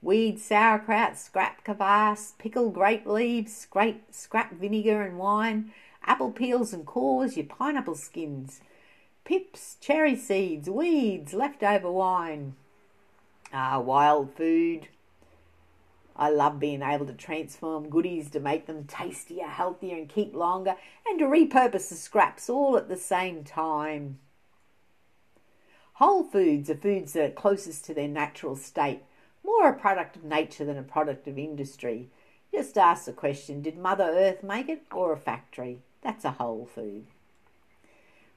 weed 0.02 0.38
sauerkraut, 0.38 1.16
scrap 1.16 1.64
kvass, 1.64 2.36
pickled 2.36 2.74
grape 2.74 3.06
leaves, 3.06 3.56
scrape, 3.56 4.04
scrap 4.10 4.52
vinegar 4.52 5.02
and 5.02 5.16
wine, 5.16 5.72
apple 6.04 6.32
peels 6.32 6.72
and 6.72 6.84
cores, 6.84 7.36
your 7.36 7.46
pineapple 7.46 7.94
skins, 7.94 8.60
pips, 9.24 9.76
cherry 9.80 10.16
seeds, 10.16 10.68
weeds, 10.68 11.32
leftover 11.32 11.90
wine. 11.90 12.54
Ah, 13.52 13.78
wild 13.78 14.34
food. 14.34 14.88
I 16.16 16.28
love 16.28 16.58
being 16.58 16.82
able 16.82 17.06
to 17.06 17.14
transform 17.14 17.88
goodies 17.88 18.28
to 18.30 18.40
make 18.40 18.66
them 18.66 18.84
tastier, 18.84 19.46
healthier, 19.46 19.96
and 19.96 20.08
keep 20.08 20.34
longer, 20.34 20.74
and 21.06 21.18
to 21.20 21.24
repurpose 21.24 21.88
the 21.88 21.94
scraps 21.94 22.50
all 22.50 22.76
at 22.76 22.88
the 22.88 22.96
same 22.96 23.44
time. 23.44 24.18
Whole 25.94 26.24
foods 26.24 26.68
are 26.68 26.76
foods 26.76 27.12
that 27.12 27.24
are 27.24 27.30
closest 27.30 27.84
to 27.86 27.94
their 27.94 28.08
natural 28.08 28.56
state, 28.56 29.02
more 29.44 29.68
a 29.68 29.74
product 29.74 30.16
of 30.16 30.24
nature 30.24 30.64
than 30.64 30.78
a 30.78 30.82
product 30.82 31.26
of 31.28 31.38
industry. 31.38 32.08
Just 32.52 32.76
ask 32.76 33.06
the 33.06 33.12
question 33.12 33.62
Did 33.62 33.78
Mother 33.78 34.04
Earth 34.04 34.42
make 34.42 34.68
it 34.68 34.82
or 34.92 35.12
a 35.12 35.16
factory? 35.16 35.80
That's 36.02 36.24
a 36.24 36.32
whole 36.32 36.66
food. 36.66 37.06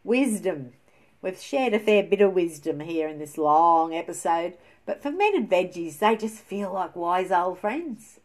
Wisdom. 0.03 0.73
We've 1.21 1.39
shared 1.39 1.73
a 1.73 1.79
fair 1.79 2.03
bit 2.03 2.21
of 2.21 2.33
wisdom 2.33 2.81
here 2.81 3.07
in 3.07 3.17
this 3.17 3.37
long 3.37 3.93
episode, 3.93 4.57
but 4.85 5.01
fermented 5.01 5.49
veggies, 5.49 5.97
they 5.97 6.15
just 6.15 6.37
feel 6.37 6.71
like 6.71 6.95
wise 6.95 7.31
old 7.31 7.59
friends. 7.59 8.19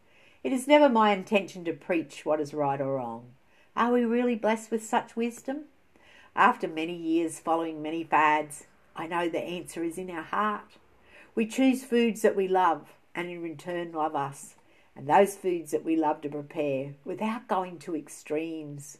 It 0.44 0.52
is 0.52 0.69
never 0.69 0.89
my 0.89 1.12
intention 1.12 1.65
to 1.65 1.73
preach 1.73 2.24
what 2.24 2.40
is 2.40 2.55
right 2.55 2.81
or 2.81 2.97
wrong. 2.97 3.31
Are 3.74 3.93
we 3.93 4.05
really 4.05 4.35
blessed 4.35 4.70
with 4.70 4.85
such 4.85 5.16
wisdom? 5.16 5.65
After 6.36 6.69
many 6.69 6.94
years 6.94 7.40
following 7.40 7.82
many 7.82 8.05
fads, 8.05 8.66
I 8.94 9.07
know 9.07 9.28
the 9.28 9.40
answer 9.40 9.82
is 9.82 9.97
in 9.97 10.11
our 10.11 10.23
heart. 10.23 10.77
We 11.35 11.47
choose 11.47 11.85
foods 11.85 12.23
that 12.23 12.36
we 12.36 12.48
love 12.48 12.89
and 13.15 13.28
in 13.28 13.43
return 13.43 13.93
love 13.93 14.15
us, 14.15 14.55
and 14.97 15.09
those 15.09 15.36
foods 15.36 15.70
that 15.70 15.85
we 15.85 15.97
love 15.97 16.20
to 16.23 16.28
prepare 16.28 16.94
without 17.05 17.48
going 17.48 17.78
to 17.81 17.97
extremes. 17.97 18.98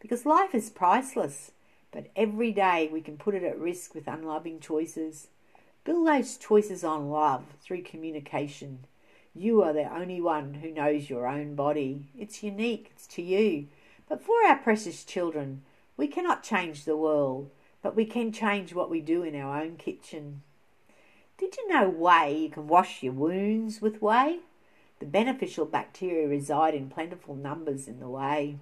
Because 0.00 0.26
life 0.26 0.54
is 0.54 0.70
priceless, 0.70 1.52
but 1.90 2.08
every 2.16 2.52
day 2.52 2.88
we 2.92 3.00
can 3.00 3.16
put 3.16 3.34
it 3.34 3.42
at 3.42 3.58
risk 3.58 3.94
with 3.94 4.08
unloving 4.08 4.60
choices. 4.60 5.28
Build 5.84 6.06
those 6.06 6.36
choices 6.36 6.84
on 6.84 7.10
love 7.10 7.44
through 7.62 7.82
communication. 7.82 8.86
You 9.34 9.62
are 9.62 9.72
the 9.72 9.92
only 9.92 10.20
one 10.20 10.54
who 10.54 10.70
knows 10.70 11.08
your 11.08 11.26
own 11.26 11.54
body. 11.54 12.08
It's 12.18 12.42
unique, 12.42 12.90
it's 12.94 13.06
to 13.08 13.22
you. 13.22 13.68
But 14.08 14.22
for 14.22 14.44
our 14.46 14.56
precious 14.56 15.04
children, 15.04 15.62
we 15.96 16.06
cannot 16.06 16.42
change 16.42 16.84
the 16.84 16.96
world 16.96 17.50
but 17.82 17.96
we 17.96 18.06
can 18.06 18.32
change 18.32 18.72
what 18.72 18.88
we 18.88 19.00
do 19.00 19.22
in 19.24 19.34
our 19.34 19.60
own 19.60 19.76
kitchen. 19.76 20.42
Did 21.38 21.56
you 21.56 21.68
know 21.68 21.88
whey? 21.88 22.36
You 22.36 22.50
can 22.50 22.68
wash 22.68 23.02
your 23.02 23.12
wounds 23.12 23.80
with 23.80 24.00
whey. 24.00 24.40
The 25.00 25.06
beneficial 25.06 25.66
bacteria 25.66 26.28
reside 26.28 26.74
in 26.74 26.88
plentiful 26.88 27.34
numbers 27.34 27.88
in 27.88 27.98
the 27.98 28.08
whey. 28.08 28.58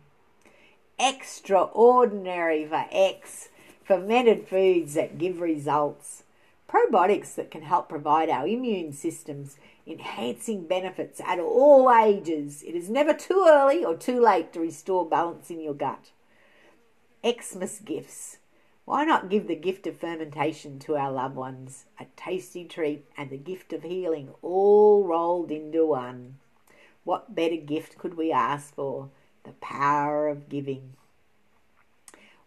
Extraordinary 0.98 2.66
for 2.66 2.86
X, 2.90 3.48
fermented 3.84 4.48
foods 4.48 4.94
that 4.94 5.18
give 5.18 5.40
results. 5.40 6.24
Probiotics 6.68 7.34
that 7.34 7.50
can 7.50 7.62
help 7.62 7.88
provide 7.88 8.30
our 8.30 8.46
immune 8.46 8.92
systems 8.92 9.56
enhancing 9.86 10.66
benefits 10.66 11.20
at 11.20 11.38
all 11.38 11.92
ages. 11.92 12.62
It 12.62 12.74
is 12.74 12.88
never 12.88 13.12
too 13.12 13.46
early 13.48 13.84
or 13.84 13.96
too 13.96 14.20
late 14.20 14.52
to 14.52 14.60
restore 14.60 15.08
balance 15.08 15.50
in 15.50 15.60
your 15.60 15.74
gut. 15.74 16.10
Xmas 17.26 17.80
gifts. 17.80 18.38
Why 18.90 19.04
not 19.04 19.28
give 19.28 19.46
the 19.46 19.54
gift 19.54 19.86
of 19.86 19.98
fermentation 19.98 20.80
to 20.80 20.96
our 20.96 21.12
loved 21.12 21.36
ones? 21.36 21.84
A 22.00 22.06
tasty 22.16 22.64
treat 22.64 23.06
and 23.16 23.30
the 23.30 23.36
gift 23.36 23.72
of 23.72 23.84
healing 23.84 24.30
all 24.42 25.06
rolled 25.06 25.52
into 25.52 25.86
one. 25.86 26.40
What 27.04 27.32
better 27.32 27.54
gift 27.54 27.98
could 27.98 28.14
we 28.14 28.32
ask 28.32 28.74
for? 28.74 29.10
The 29.44 29.52
power 29.60 30.26
of 30.26 30.48
giving. 30.48 30.94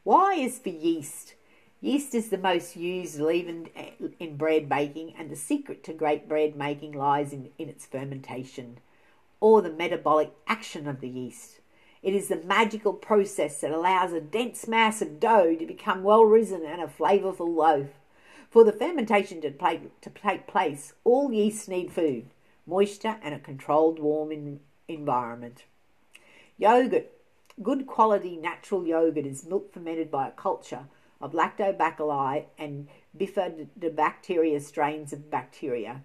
Why 0.04 0.34
is 0.34 0.60
for 0.60 0.68
yeast? 0.68 1.36
Yeast 1.80 2.14
is 2.14 2.28
the 2.28 2.38
most 2.38 2.76
used 2.76 3.22
leaven 3.22 3.70
eh, 3.74 3.92
in 4.20 4.36
bread 4.36 4.68
baking, 4.68 5.14
and 5.18 5.30
the 5.30 5.38
secret 5.38 5.82
to 5.86 5.94
great 5.94 6.28
bread 6.28 6.58
making 6.58 6.92
lies 6.92 7.32
in, 7.32 7.52
in 7.58 7.70
its 7.70 7.86
fermentation, 7.86 8.80
or 9.40 9.62
the 9.62 9.72
metabolic 9.72 10.34
action 10.46 10.90
of 10.90 11.00
the 11.00 11.08
yeast. 11.08 11.62
It 12.04 12.14
is 12.14 12.28
the 12.28 12.36
magical 12.44 12.92
process 12.92 13.62
that 13.62 13.72
allows 13.72 14.12
a 14.12 14.20
dense 14.20 14.68
mass 14.68 15.02
of 15.02 15.22
dough 15.22 15.56
to 15.56 15.66
become 15.66 16.04
well 16.04 16.26
risen 16.26 16.66
and 16.66 16.82
a 16.82 16.88
flavourful 16.88 17.56
loaf. 17.56 17.88
For 18.52 18.66
the 18.66 18.74
fermentation 18.74 19.40
to, 19.42 19.52
play, 19.52 19.80
to 20.02 20.10
take 20.10 20.46
place, 20.46 20.94
all 21.06 21.32
yeasts 21.32 21.70
need 21.70 21.94
food, 21.94 22.26
moisture, 22.68 23.18
and 23.24 23.34
a 23.34 23.40
controlled 23.40 24.00
warm 24.00 24.34
in, 24.34 24.60
environment. 24.90 25.64
Yogurt. 26.58 27.10
Good 27.62 27.88
quality 27.88 28.36
natural 28.36 28.86
yogurt 28.86 29.26
is 29.26 29.46
milk 29.46 29.72
fermented 29.72 30.12
by 30.12 30.28
a 30.28 30.32
culture 30.32 30.86
of 31.22 31.34
lactobacilli 31.34 32.46
and 32.58 32.88
bifidobacteria 33.18 34.62
strains 34.62 35.14
of 35.14 35.30
bacteria. 35.32 36.02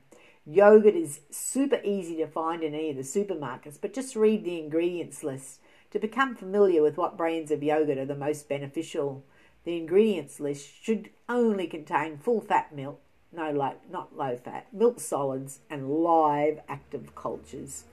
Yogurt 0.47 0.95
is 0.95 1.21
super 1.31 1.81
easy 1.83 2.17
to 2.17 2.27
find 2.27 2.63
in 2.63 2.75
any 2.75 2.91
of 2.91 2.97
the 2.97 3.03
supermarkets, 3.03 3.79
but 3.81 3.95
just 3.95 4.15
read 4.15 4.45
the 4.45 4.59
ingredients 4.59 5.25
list 5.25 5.61
to 5.91 5.99
become 5.99 6.35
familiar 6.35 6.83
with 6.83 6.97
what 6.97 7.17
brands 7.17 7.51
of 7.51 7.63
yogurt 7.63 7.99
are 7.99 8.05
the 8.05 8.15
most 8.15 8.49
beneficial, 8.49 9.25
the 9.65 9.77
ingredients 9.77 10.41
list 10.41 10.69
should 10.83 11.11
only 11.29 11.67
contain 11.67 12.19
full 12.19 12.41
fat 12.41 12.75
milk, 12.75 13.01
no 13.33 13.51
low, 13.51 13.75
not 13.91 14.17
low 14.17 14.37
fat, 14.37 14.67
milk 14.73 15.01
solids, 15.01 15.61
and 15.69 15.91
live 15.91 16.61
active 16.69 17.15
cultures. 17.15 17.85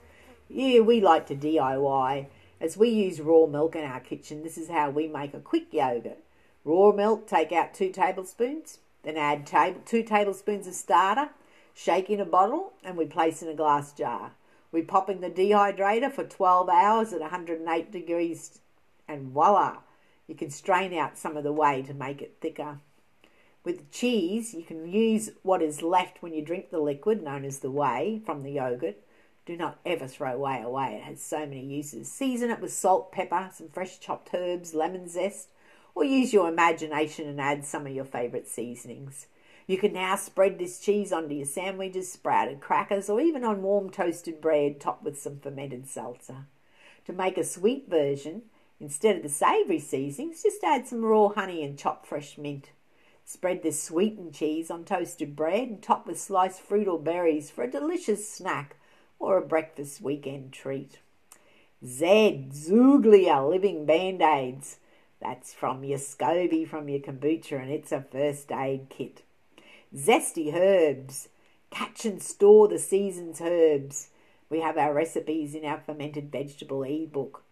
Yeah, 0.48 0.80
we 0.80 1.00
like 1.00 1.26
to 1.26 1.34
DIY. 1.34 2.26
As 2.60 2.76
we 2.76 2.88
use 2.88 3.20
raw 3.20 3.46
milk 3.46 3.76
in 3.76 3.84
our 3.84 4.00
kitchen, 4.00 4.42
this 4.42 4.56
is 4.56 4.70
how 4.70 4.90
we 4.90 5.06
make 5.06 5.34
a 5.34 5.40
quick 5.40 5.72
yogurt. 5.72 6.18
Raw 6.64 6.92
milk, 6.92 7.26
take 7.26 7.52
out 7.52 7.74
two 7.74 7.90
tablespoons, 7.90 8.78
then 9.02 9.16
add 9.16 9.46
table, 9.46 9.80
two 9.84 10.02
tablespoons 10.02 10.66
of 10.66 10.74
starter, 10.74 11.30
shake 11.74 12.08
in 12.08 12.20
a 12.20 12.24
bottle, 12.24 12.72
and 12.82 12.96
we 12.96 13.06
place 13.06 13.42
in 13.42 13.48
a 13.48 13.54
glass 13.54 13.92
jar. 13.92 14.32
We 14.76 14.82
pop 14.82 15.08
in 15.08 15.22
the 15.22 15.30
dehydrator 15.30 16.12
for 16.12 16.24
12 16.24 16.68
hours 16.68 17.14
at 17.14 17.22
108 17.22 17.90
degrees, 17.90 18.58
and 19.08 19.30
voila, 19.30 19.78
you 20.26 20.34
can 20.34 20.50
strain 20.50 20.92
out 20.92 21.16
some 21.16 21.34
of 21.34 21.44
the 21.44 21.52
whey 21.54 21.80
to 21.84 21.94
make 21.94 22.20
it 22.20 22.36
thicker. 22.42 22.80
With 23.64 23.90
cheese, 23.90 24.52
you 24.52 24.64
can 24.64 24.86
use 24.86 25.30
what 25.42 25.62
is 25.62 25.80
left 25.80 26.22
when 26.22 26.34
you 26.34 26.44
drink 26.44 26.68
the 26.68 26.78
liquid, 26.78 27.22
known 27.22 27.46
as 27.46 27.60
the 27.60 27.70
whey, 27.70 28.20
from 28.26 28.42
the 28.42 28.52
yogurt. 28.52 28.98
Do 29.46 29.56
not 29.56 29.78
ever 29.86 30.06
throw 30.06 30.36
whey 30.36 30.60
away, 30.60 30.96
it 30.96 31.04
has 31.04 31.22
so 31.22 31.46
many 31.46 31.64
uses. 31.64 32.12
Season 32.12 32.50
it 32.50 32.60
with 32.60 32.74
salt, 32.74 33.12
pepper, 33.12 33.48
some 33.54 33.70
fresh 33.70 33.98
chopped 33.98 34.28
herbs, 34.34 34.74
lemon 34.74 35.08
zest, 35.08 35.48
or 35.94 36.04
use 36.04 36.34
your 36.34 36.50
imagination 36.50 37.26
and 37.26 37.40
add 37.40 37.64
some 37.64 37.86
of 37.86 37.94
your 37.94 38.04
favourite 38.04 38.46
seasonings. 38.46 39.26
You 39.66 39.78
can 39.78 39.92
now 39.92 40.14
spread 40.14 40.58
this 40.58 40.78
cheese 40.78 41.12
onto 41.12 41.34
your 41.34 41.46
sandwiches, 41.46 42.12
sprouted 42.12 42.60
crackers, 42.60 43.10
or 43.10 43.20
even 43.20 43.42
on 43.42 43.62
warm 43.62 43.90
toasted 43.90 44.40
bread 44.40 44.80
topped 44.80 45.02
with 45.02 45.20
some 45.20 45.40
fermented 45.40 45.86
salsa. 45.86 46.44
To 47.06 47.12
make 47.12 47.36
a 47.36 47.42
sweet 47.42 47.88
version, 47.88 48.42
instead 48.78 49.16
of 49.16 49.22
the 49.24 49.28
savoury 49.28 49.80
seasonings, 49.80 50.44
just 50.44 50.62
add 50.62 50.86
some 50.86 51.04
raw 51.04 51.30
honey 51.30 51.64
and 51.64 51.76
chopped 51.76 52.06
fresh 52.06 52.38
mint. 52.38 52.70
Spread 53.24 53.64
this 53.64 53.82
sweetened 53.82 54.34
cheese 54.34 54.70
on 54.70 54.84
toasted 54.84 55.34
bread 55.34 55.68
and 55.68 55.82
top 55.82 56.06
with 56.06 56.20
sliced 56.20 56.60
fruit 56.60 56.86
or 56.86 57.00
berries 57.00 57.50
for 57.50 57.64
a 57.64 57.70
delicious 57.70 58.28
snack 58.28 58.76
or 59.18 59.36
a 59.36 59.44
breakfast 59.46 60.00
weekend 60.00 60.52
treat. 60.52 61.00
Z, 61.84 62.50
Zoogloea 62.52 63.50
Living 63.50 63.84
Band 63.84 64.22
Aids. 64.22 64.78
That's 65.20 65.52
from 65.52 65.82
your 65.82 65.98
SCOBY 65.98 66.68
from 66.68 66.88
your 66.88 67.00
kombucha, 67.00 67.60
and 67.60 67.70
it's 67.70 67.90
a 67.90 68.00
first 68.00 68.52
aid 68.52 68.86
kit 68.90 69.22
zesty 69.94 70.54
herbs. 70.54 71.28
Catch 71.70 72.04
and 72.04 72.22
store 72.22 72.68
the 72.68 72.78
season's 72.78 73.40
herbs. 73.40 74.08
We 74.48 74.60
have 74.60 74.78
our 74.78 74.94
recipes 74.94 75.54
in 75.54 75.64
our 75.64 75.80
fermented 75.80 76.30
vegetable 76.30 76.84
ebook. 76.84 77.42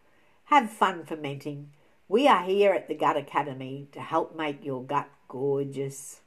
Have 0.45 0.71
fun 0.71 1.05
fermenting. 1.05 1.71
We 2.09 2.29
are 2.29 2.45
here 2.45 2.73
at 2.73 2.87
the 2.89 2.95
Gut 2.95 3.17
Academy 3.17 3.89
to 3.93 4.01
help 4.01 4.37
make 4.37 4.65
your 4.65 4.85
gut 4.85 5.09
gorgeous. 5.29 6.21